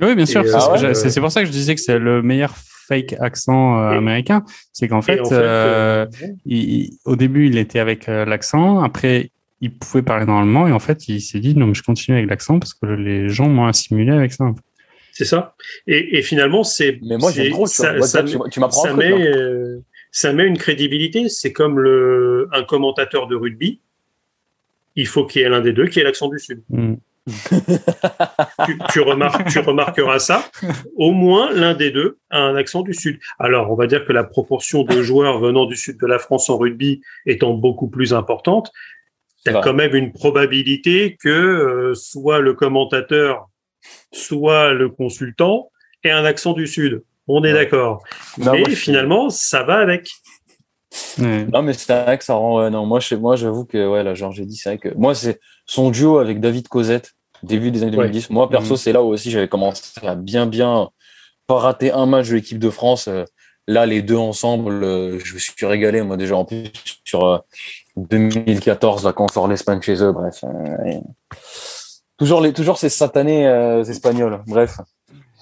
Oui, 0.00 0.14
bien 0.14 0.24
sûr. 0.24 0.42
Et, 0.42 0.46
c'est 0.48 0.60
ce 0.60 0.66
que 0.66 0.72
ouais, 0.72 0.78
j'ai- 0.78 0.94
c'est 0.94 1.10
c'est 1.10 1.20
pour 1.20 1.32
ça 1.32 1.40
que 1.40 1.46
je 1.46 1.52
disais 1.52 1.74
que 1.74 1.80
c'est 1.80 1.98
le 1.98 2.22
meilleur 2.22 2.54
fake 2.88 3.14
accent 3.20 3.78
euh, 3.78 3.90
américain. 3.98 4.44
C'est 4.72 4.88
qu'en 4.88 5.02
fait, 5.02 5.16
Et 5.16 5.20
en 5.20 5.24
fait, 5.24 5.34
euh, 5.34 6.06
euh, 6.22 6.26
il- 6.44 6.70
il- 6.80 6.90
au 7.04 7.16
début, 7.16 7.46
il 7.46 7.58
était 7.58 7.78
avec 7.78 8.08
euh, 8.08 8.24
l'accent. 8.24 8.80
Après, 8.80 9.30
il 9.60 9.72
pouvait 9.76 10.02
parler 10.02 10.26
normalement. 10.26 10.66
Et 10.68 10.72
en 10.72 10.78
fait, 10.78 11.08
il 11.08 11.20
s'est 11.20 11.40
dit, 11.40 11.54
non, 11.54 11.66
mais 11.68 11.74
je 11.74 11.82
continue 11.82 12.16
avec 12.16 12.28
l'accent 12.28 12.58
parce 12.58 12.74
que 12.74 12.86
les 12.86 13.28
gens 13.28 13.48
m'ont 13.48 13.66
assimilé 13.66 14.12
avec 14.12 14.32
ça. 14.32 14.46
C'est 15.12 15.24
ça. 15.26 15.54
Et, 15.86 16.18
et 16.18 16.22
finalement, 16.22 16.64
c'est. 16.64 16.98
Mais 17.02 17.18
moi, 17.18 17.30
c'est- 17.30 17.44
j'aime 17.44 17.52
trop. 17.52 17.66
Tu, 17.66 17.74
ça, 17.74 17.96
vois. 17.96 18.06
ça 18.06 18.22
tu, 18.22 18.36
m'apprends 18.60 18.82
ça 18.82 18.90
un 18.90 18.94
truc, 18.94 19.06
met, 19.06 19.26
euh, 19.28 19.78
ça 20.10 20.32
met 20.32 20.46
une 20.46 20.56
crédibilité. 20.58 21.28
C'est 21.28 21.52
comme 21.52 21.78
le, 21.78 22.48
un 22.52 22.62
commentateur 22.64 23.26
de 23.28 23.36
rugby. 23.36 23.80
Il 24.96 25.06
faut 25.06 25.24
qu'il 25.26 25.42
y 25.42 25.44
ait 25.44 25.48
l'un 25.48 25.60
des 25.60 25.72
deux 25.72 25.86
qui 25.86 26.00
ait 26.00 26.04
l'accent 26.04 26.28
du 26.28 26.38
Sud. 26.38 26.62
Hmm. 26.70 26.94
Tu, 28.66 28.78
tu, 28.92 29.00
remarques, 29.00 29.48
tu 29.48 29.58
remarqueras 29.60 30.18
ça. 30.18 30.44
Au 30.96 31.12
moins, 31.12 31.52
l'un 31.52 31.74
des 31.74 31.90
deux 31.90 32.18
a 32.30 32.38
un 32.40 32.56
accent 32.56 32.82
du 32.82 32.94
Sud. 32.94 33.18
Alors, 33.38 33.70
on 33.70 33.74
va 33.74 33.86
dire 33.86 34.04
que 34.04 34.12
la 34.12 34.24
proportion 34.24 34.82
de 34.82 35.02
joueurs 35.02 35.38
venant 35.38 35.66
du 35.66 35.76
Sud 35.76 35.98
de 36.00 36.06
la 36.06 36.18
France 36.18 36.50
en 36.50 36.58
rugby 36.58 37.00
étant 37.26 37.54
beaucoup 37.54 37.88
plus 37.88 38.12
importante, 38.14 38.70
tu 39.44 39.54
as 39.54 39.60
quand 39.60 39.74
même 39.74 39.94
une 39.94 40.12
probabilité 40.12 41.16
que 41.20 41.28
euh, 41.28 41.94
soit 41.94 42.40
le 42.40 42.54
commentateur, 42.54 43.48
soit 44.12 44.72
le 44.72 44.88
consultant 44.88 45.70
ait 46.04 46.10
un 46.10 46.24
accent 46.24 46.52
du 46.52 46.66
Sud. 46.66 47.02
On 47.28 47.44
est 47.44 47.52
Ouais. 47.52 47.64
d'accord. 47.64 48.02
Mais 48.38 48.44
moi, 48.46 48.68
finalement, 48.70 49.30
ça 49.30 49.62
va 49.62 49.76
avec. 49.78 50.10
Ouais. 51.18 51.44
Non, 51.52 51.62
mais 51.62 51.72
c'est 51.72 51.92
vrai 52.04 52.18
que 52.18 52.24
ça 52.24 52.34
rend. 52.34 52.58
ouais, 52.60 52.70
non, 52.70 52.84
moi, 52.86 53.00
je- 53.00 53.14
moi, 53.14 53.36
j'avoue 53.36 53.64
que 53.64 53.88
ouais, 53.88 54.02
là, 54.02 54.14
genre, 54.14 54.32
j'ai 54.32 54.44
dit, 54.46 54.56
c'est 54.56 54.70
vrai 54.70 54.78
que 54.78 54.94
moi, 54.96 55.14
c'est 55.14 55.40
son 55.66 55.90
duo 55.90 56.18
avec 56.18 56.40
David 56.40 56.68
Cosette, 56.68 57.12
début 57.42 57.70
des 57.70 57.82
années 57.82 57.96
Ouais. 57.96 58.04
2010. 58.06 58.30
Moi, 58.30 58.48
perso, 58.50 58.72
Mhm. 58.72 58.76
c'est 58.76 58.92
là 58.92 59.02
où 59.02 59.06
aussi 59.08 59.30
j'avais 59.30 59.48
commencé 59.48 59.82
à 60.06 60.14
bien, 60.14 60.46
bien 60.46 60.88
pas 61.46 61.58
rater 61.58 61.90
un 61.92 62.06
match 62.06 62.28
de 62.28 62.34
l'équipe 62.36 62.58
de 62.58 62.70
France. 62.70 63.08
Euh, 63.08 63.24
Là, 63.68 63.86
les 63.86 64.02
deux 64.02 64.16
ensemble, 64.16 64.82
euh, 64.82 65.20
je 65.22 65.34
me 65.34 65.38
suis 65.38 65.54
régalé, 65.64 66.02
moi, 66.02 66.16
déjà, 66.16 66.34
en 66.36 66.44
plus, 66.44 66.72
sur 67.04 67.24
euh, 67.24 67.38
2014, 67.96 69.04
là, 69.04 69.12
quand 69.12 69.24
on 69.24 69.28
sort 69.28 69.46
l'Espagne 69.46 69.80
chez 69.80 70.02
eux. 70.02 70.10
Bref. 70.10 70.42
euh, 70.42 70.98
toujours, 72.18 72.40
les, 72.40 72.52
toujours 72.52 72.76
ces 72.76 72.88
satanés 72.88 73.46
euh, 73.46 73.84
espagnols. 73.84 74.42
Bref. 74.48 74.78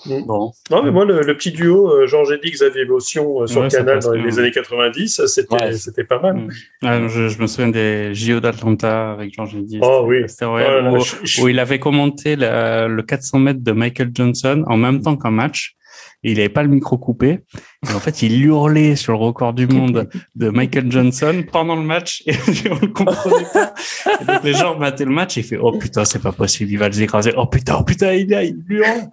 Bon. 0.07 0.53
Non, 0.70 0.82
mais 0.82 0.90
moi, 0.90 1.05
le, 1.05 1.20
le 1.22 1.36
petit 1.36 1.51
duo, 1.53 1.90
euh, 1.90 2.07
Georges 2.07 2.32
Eddy, 2.32 2.51
Xavier 2.51 2.84
Motion 2.86 3.42
euh, 3.42 3.46
sur 3.46 3.61
Ouais, 3.62 3.68
Canal 3.68 3.98
dans 4.01 4.12
les 4.12 4.38
années 4.38 4.51
90, 4.51 5.26
c'était 5.26 5.55
Ouais. 5.55 5.72
c'était 5.74 6.05
pas 6.05 6.20
mal. 6.20 6.36
Hmm. 6.36 6.48
Ah, 6.82 7.07
je, 7.09 7.28
je 7.28 7.38
me 7.40 7.46
souviens 7.46 7.68
des 7.68 8.14
JO 8.14 8.40
d'Atlanta 8.40 9.12
avec. 9.12 9.34
Oh 9.82 10.05
oui. 10.07 10.22
Là 10.40 10.80
là, 10.82 10.92
où, 10.92 11.01
je- 11.01 11.16
je- 11.24 11.42
où 11.42 11.48
il 11.48 11.59
avait 11.59 11.78
commenté 11.78 12.36
la- 12.36 12.88
le 12.88 13.03
400 13.03 13.38
mètres 13.40 13.62
de 13.62 13.72
Michael 13.72 14.11
Johnson 14.14 14.64
en 14.66 14.76
même 14.76 15.03
temps 15.03 15.16
qu'un 15.16 15.30
match. 15.30 15.76
Et 16.23 16.33
il 16.33 16.37
n'avait 16.37 16.49
pas 16.51 16.62
le 16.62 16.68
micro 16.68 16.99
coupé. 16.99 17.41
Et 17.89 17.95
en 17.95 17.99
fait, 18.01 18.21
il 18.23 18.45
hurlait 18.45 18.95
sur 18.95 19.12
le 19.14 19.18
record 19.18 19.55
du 19.55 19.66
monde 19.66 20.09
de 20.37 20.49
Michael 20.51 20.91
Johnson 20.93 21.45
pendant 21.51 21.77
le 21.77 21.83
match. 21.83 22.23
Et 22.27 22.33
on 22.71 22.79
le 22.79 22.89
comprenait 22.89 23.47
pas. 23.53 23.73
Et 24.21 24.25
donc, 24.27 24.45
les 24.45 24.53
gens 24.53 24.77
battaient 24.79 25.07
le 25.07 25.12
match 25.12 25.39
et 25.39 25.41
il 25.41 25.45
fait, 25.45 25.57
oh 25.57 25.73
putain, 25.79 26.05
c'est 26.05 26.18
pas 26.21 26.33
possible, 26.33 26.71
il 26.71 26.77
va 26.79 26.89
les 26.91 27.03
écraser. 27.03 27.33
Oh 27.37 27.47
putain, 27.47 27.77
oh 27.81 27.85
putain, 27.85 28.12
il 28.12 28.35
a, 28.35 28.45
il 28.45 28.59
hurle. 28.68 29.09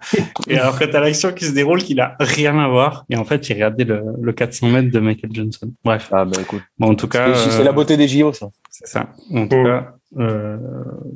Et 0.48 0.58
alors 0.58 0.78
que 0.78 0.84
t'as 0.84 1.00
l'action 1.00 1.32
qui 1.32 1.46
se 1.46 1.52
déroule, 1.52 1.82
qu'il 1.82 1.98
a 2.00 2.14
rien 2.20 2.58
à 2.58 2.68
voir. 2.68 3.06
Et 3.08 3.16
en 3.16 3.24
fait, 3.24 3.48
il 3.48 3.54
regardait 3.54 3.84
le, 3.84 4.02
le 4.20 4.32
400 4.32 4.68
mètres 4.68 4.90
de 4.90 5.00
Michael 5.00 5.30
Johnson. 5.32 5.72
Bref. 5.84 6.08
Ah, 6.12 6.24
bah 6.26 6.40
écoute. 6.42 6.62
Bon, 6.78 6.90
en 6.90 6.94
tout 6.94 7.08
cas. 7.08 7.34
C'est 7.34 7.60
euh, 7.60 7.64
la 7.64 7.72
beauté 7.72 7.96
des 7.96 8.06
JO, 8.08 8.32
ça. 8.34 8.48
c'est 8.70 8.86
ça. 8.86 9.08
En 9.34 9.46
tout 9.48 9.56
Mm. 9.56 9.64
cas, 9.64 9.94
euh, 10.18 10.56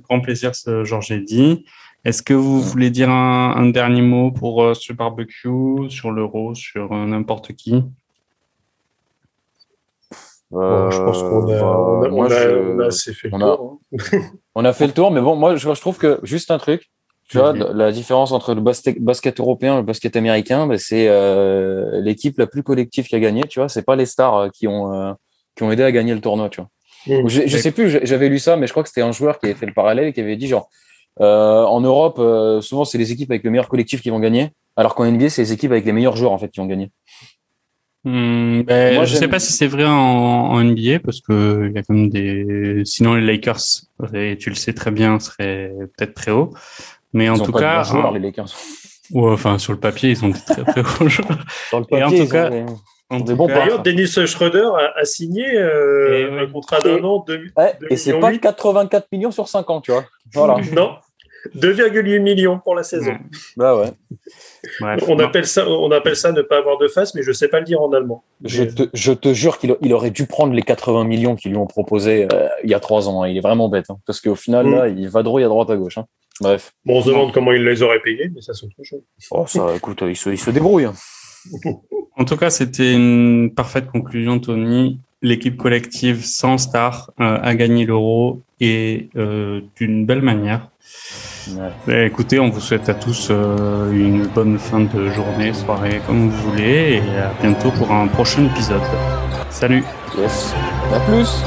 grand 0.08 0.20
plaisir, 0.20 0.54
ce 0.54 0.84
Georges 0.84 1.12
dit. 1.24 1.64
Est-ce 2.04 2.22
que 2.22 2.34
vous 2.34 2.60
voulez 2.60 2.90
dire 2.90 3.10
un, 3.10 3.54
un 3.56 3.68
dernier 3.70 4.02
mot 4.02 4.32
pour 4.32 4.62
euh, 4.62 4.74
ce 4.74 4.92
barbecue, 4.92 5.88
sur 5.88 6.10
l'euro, 6.10 6.54
sur 6.54 6.92
euh, 6.92 7.06
n'importe 7.06 7.52
qui? 7.52 7.84
Bon, 10.50 10.90
je 10.90 10.98
pense 11.02 11.22
qu'on 11.22 11.48
a, 11.48 11.52
Euh, 11.52 11.62
on 11.62 12.02
a, 12.02 12.08
moi, 12.08 12.26
on 12.26 12.30
a- 12.30 12.42
je- 12.42 12.72
on 12.74 12.78
a 12.80 12.86
assez 12.86 13.14
fait 13.14 13.28
le 13.28 13.34
on 13.34 13.40
a- 13.40 13.56
tour. 13.56 13.80
hein. 13.92 13.98
On 14.54 14.64
a 14.66 14.72
fait 14.74 14.86
le 14.86 14.92
tour, 14.92 15.10
mais 15.10 15.22
bon, 15.22 15.34
moi, 15.34 15.56
je, 15.56 15.72
je 15.72 15.80
trouve 15.80 15.96
que 15.96 16.20
juste 16.24 16.50
un 16.50 16.58
truc, 16.58 16.90
tu 17.28 17.38
vois, 17.38 17.54
Mhm. 17.54 17.72
la 17.74 17.90
différence 17.90 18.32
entre 18.32 18.54
le 18.54 18.60
basket, 18.60 19.00
basket 19.02 19.40
européen 19.40 19.74
et 19.74 19.76
le 19.78 19.82
basket 19.82 20.14
américain, 20.14 20.66
ben, 20.66 20.76
c'est 20.76 21.08
euh, 21.08 22.02
l'équipe 22.02 22.36
la 22.36 22.46
plus 22.46 22.62
collective 22.62 23.06
qui 23.06 23.14
a 23.14 23.20
gagné, 23.20 23.44
tu 23.48 23.60
vois. 23.60 23.70
C'est 23.70 23.82
pas 23.84 23.96
les 23.96 24.04
stars 24.04 24.36
euh, 24.36 24.48
qui 24.50 24.68
ont 24.68 24.92
euh, 24.92 25.12
qui 25.56 25.62
ont 25.62 25.72
aidé 25.72 25.84
à 25.84 25.92
gagner 25.92 26.12
le 26.12 26.20
tournoi, 26.20 26.50
tu 26.50 26.60
vois. 26.60 26.68
Mm. 27.22 27.28
Je, 27.28 27.42
je 27.46 27.56
sais 27.56 27.70
plus, 27.72 27.88
j'avais 28.02 28.28
lu 28.28 28.38
ça, 28.38 28.56
mais 28.58 28.66
je 28.66 28.72
crois 28.72 28.82
que 28.82 28.90
c'était 28.90 29.00
un 29.02 29.12
joueur 29.12 29.38
qui 29.38 29.46
avait 29.46 29.54
fait 29.54 29.64
le 29.66 29.72
parallèle 29.72 30.08
et 30.08 30.12
qui 30.12 30.20
avait 30.20 30.36
dit 30.36 30.48
genre, 30.48 30.68
euh, 31.20 31.62
en 31.64 31.80
Europe, 31.80 32.16
euh, 32.18 32.60
souvent 32.60 32.84
c'est 32.84 32.98
les 32.98 33.12
équipes 33.12 33.30
avec 33.30 33.44
le 33.44 33.50
meilleur 33.50 33.68
collectif 33.68 34.00
qui 34.02 34.10
vont 34.10 34.20
gagner, 34.20 34.50
alors 34.76 34.94
qu'en 34.94 35.04
NBA, 35.04 35.28
c'est 35.30 35.42
les 35.42 35.52
équipes 35.52 35.70
avec 35.72 35.84
les 35.84 35.92
meilleurs 35.92 36.16
joueurs 36.16 36.32
en 36.32 36.38
fait 36.38 36.48
qui 36.48 36.60
vont 36.60 36.66
gagner. 36.66 36.90
Hmm, 38.04 38.62
ben, 38.62 38.94
Moi, 38.96 39.04
Je 39.04 39.14
sais 39.14 39.20
j'aime- 39.20 39.30
pas 39.30 39.38
si 39.38 39.52
c'est 39.52 39.68
vrai 39.68 39.84
en, 39.84 39.92
en 39.92 40.60
NBA 40.64 40.98
parce 40.98 41.20
que 41.20 41.68
il 41.68 41.74
y 41.74 41.78
a 41.78 41.82
quand 41.82 41.94
même 41.94 42.08
des. 42.08 42.82
Sinon, 42.84 43.14
les 43.14 43.24
Lakers, 43.24 43.60
et 44.14 44.36
tu 44.38 44.50
le 44.50 44.56
sais 44.56 44.72
très 44.72 44.90
bien, 44.90 45.20
seraient 45.20 45.72
peut-être 45.96 46.14
très 46.14 46.32
hauts. 46.32 46.52
Mais 47.12 47.28
en 47.28 47.36
Ils 47.36 47.42
ont 47.42 47.44
tout 47.44 47.52
cas, 47.52 47.84
joueurs, 47.84 48.06
en- 48.06 48.10
les 48.12 48.18
Lakers. 48.18 48.48
ouais, 49.12 49.30
enfin 49.32 49.58
sur 49.58 49.72
le 49.72 49.78
papier, 49.78 50.10
ils 50.10 50.24
ont 50.24 50.30
des 50.30 50.40
très 50.40 50.64
très 50.64 50.80
hauts 51.00 51.08
joueurs. 51.08 51.44
Sur 51.68 51.78
le 51.80 51.86
Et 51.90 52.02
en 52.02 52.08
papier, 52.10 52.26
tout 52.26 52.34
ont 52.36 52.76
cas, 53.20 53.54
D'ailleurs, 53.54 53.82
Dennis 53.82 54.08
Schroeder 54.26 54.68
a, 54.78 54.98
a 54.98 55.04
signé 55.04 55.56
euh, 55.56 56.18
Et 56.18 56.28
oui. 56.30 56.38
un 56.40 56.46
contrat 56.50 56.80
d'un 56.80 57.02
an. 57.04 57.24
De, 57.26 57.40
Ouais, 57.56 57.74
deux 57.80 57.86
et 57.90 57.96
c'est 57.96 58.18
pas 58.18 58.30
huit. 58.30 58.40
84 58.40 59.06
millions 59.12 59.30
sur 59.30 59.48
5 59.48 59.68
ans, 59.70 59.80
tu 59.80 59.92
vois. 59.92 60.04
Voilà. 60.34 60.56
Non. 60.72 60.96
2,8 61.56 62.20
millions 62.20 62.60
pour 62.60 62.76
la 62.76 62.84
saison. 62.84 63.10
Ouais. 63.10 63.18
Bah 63.56 63.76
ouais. 63.76 63.90
Bref. 64.80 65.02
On 65.08 65.16
Non. 65.16 65.24
appelle 65.24 65.44
ça, 65.44 65.68
on 65.68 65.90
appelle 65.90 66.14
ça 66.14 66.30
ne 66.30 66.40
pas 66.40 66.58
avoir 66.58 66.78
de 66.78 66.86
face, 66.86 67.14
mais 67.16 67.24
je 67.24 67.32
sais 67.32 67.48
pas 67.48 67.58
le 67.58 67.64
dire 67.64 67.80
en 67.82 67.92
allemand. 67.92 68.22
Je 68.44 68.62
te, 68.62 68.84
je 68.94 69.12
te 69.12 69.34
jure 69.34 69.58
qu'il 69.58 69.76
il 69.80 69.92
aurait 69.92 70.10
dû 70.12 70.26
prendre 70.26 70.52
les 70.52 70.62
80 70.62 71.02
millions 71.04 71.34
qu'ils 71.34 71.50
lui 71.50 71.58
ont 71.58 71.66
proposé 71.66 72.28
euh, 72.32 72.46
il 72.62 72.70
y 72.70 72.74
a 72.74 72.78
trois 72.80 73.08
ans. 73.08 73.24
hein. 73.24 73.28
Il 73.28 73.36
est 73.36 73.40
vraiment 73.40 73.68
bête. 73.68 73.86
hein. 73.90 73.98
Parce 74.06 74.20
qu'au 74.20 74.36
final, 74.36 74.66
Mm. 74.66 74.74
là, 74.76 74.86
il 74.88 75.08
vadrouille 75.08 75.42
à 75.42 75.48
droite 75.48 75.68
à 75.70 75.76
gauche. 75.76 75.98
hein. 75.98 76.06
Bref. 76.40 76.72
Bon, 76.84 76.98
on 76.98 77.02
se 77.02 77.08
demande 77.08 77.32
comment 77.32 77.50
il 77.50 77.64
les 77.64 77.82
aurait 77.82 78.00
payés, 78.00 78.30
mais 78.32 78.40
ça 78.40 78.54
c'est 78.54 78.64
autre 78.66 78.76
chose. 78.84 79.02
Oh, 79.32 79.44
ça, 79.48 79.66
écoute, 79.74 80.02
il 80.06 80.16
se, 80.16 80.30
il 80.30 80.38
se 80.38 80.50
débrouille. 80.52 80.86
En 82.16 82.24
tout 82.24 82.36
cas, 82.36 82.50
c'était 82.50 82.92
une 82.92 83.50
parfaite 83.54 83.86
conclusion, 83.90 84.38
Tony. 84.38 85.00
L'équipe 85.22 85.56
collective 85.56 86.24
sans 86.24 86.58
star 86.58 87.10
euh, 87.20 87.38
a 87.40 87.54
gagné 87.54 87.86
l'euro 87.86 88.40
et 88.60 89.08
euh, 89.16 89.60
d'une 89.76 90.04
belle 90.04 90.20
manière. 90.20 90.68
Ouais. 91.48 91.70
Bah, 91.86 92.04
écoutez, 92.04 92.38
on 92.38 92.50
vous 92.50 92.60
souhaite 92.60 92.88
à 92.88 92.94
tous 92.94 93.28
euh, 93.30 93.90
une 93.92 94.26
bonne 94.26 94.58
fin 94.58 94.80
de 94.80 95.08
journée, 95.10 95.52
soirée, 95.52 96.00
comme 96.06 96.28
vous 96.28 96.50
voulez, 96.50 97.00
et 97.02 97.18
à 97.18 97.32
bientôt 97.40 97.70
pour 97.70 97.90
un 97.90 98.06
prochain 98.08 98.44
épisode. 98.44 98.82
Salut, 99.48 99.84
Yes. 100.18 100.54
À 100.92 101.00
plus. 101.00 101.42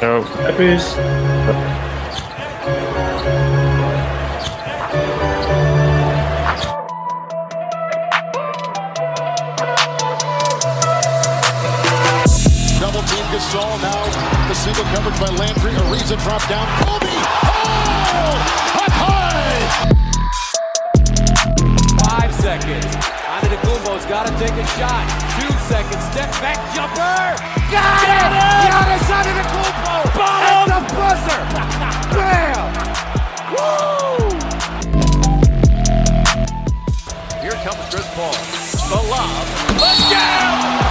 ciao. 0.00 0.22
À 0.46 0.52
plus. 0.52 0.96
Coverage 15.06 15.20
by 15.20 15.36
Landry. 15.36 15.72
Ariza 15.72 16.16
drop 16.22 16.42
down. 16.48 16.66
Kobe. 16.82 17.06
Oh! 17.06 18.82
Up 18.82 18.92
high! 18.92 19.62
Five 22.02 22.34
seconds. 22.34 22.86
Antetokounmpo's 22.86 24.06
got 24.06 24.26
to 24.26 24.32
take 24.38 24.52
a 24.52 24.66
shot. 24.78 25.06
Two 25.38 25.52
seconds. 25.68 26.02
Step 26.10 26.30
back 26.42 26.58
jumper. 26.74 27.36
Got 27.70 28.08
it! 28.08 28.32
it! 28.34 28.42
Giannis 28.66 29.06
Antetokounmpo 29.16 29.96
at 30.42 30.66
the 30.66 30.80
buzzer. 30.96 31.40
Bam! 32.16 32.66
Woo! 33.52 34.26
Here 37.42 37.56
comes 37.62 37.82
Chris 37.90 38.08
Paul. 38.14 38.36
The 38.88 39.00
lob. 39.10 39.46
The 39.78 39.90
jam! 40.10 40.85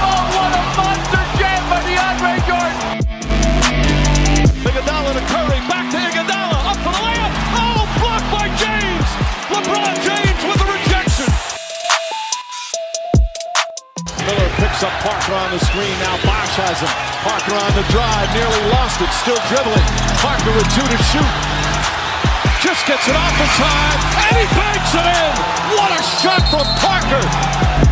Picks 14.76 14.92
up 14.92 15.00
Parker 15.00 15.32
on 15.32 15.52
the 15.52 15.60
screen. 15.60 15.96
Now 16.04 16.20
Bosch 16.28 16.60
has 16.60 16.84
him. 16.84 16.92
Parker 17.24 17.56
on 17.56 17.72
the 17.80 17.88
drive. 17.96 18.28
Nearly 18.36 18.60
lost 18.76 19.00
it. 19.00 19.08
Still 19.24 19.40
dribbling. 19.48 19.88
Parker 20.20 20.52
with 20.52 20.68
two 20.76 20.84
to 20.84 21.00
shoot. 21.16 21.32
Just 22.60 22.84
gets 22.84 23.08
it 23.08 23.16
off 23.16 23.40
in 23.40 23.48
time. 23.56 24.00
And 24.28 24.36
he 24.36 24.44
banks 24.52 24.92
it 24.92 25.08
in. 25.08 25.32
What 25.80 25.96
a 25.96 26.04
shot 26.20 26.44
from 26.52 26.68
Parker. 26.84 27.85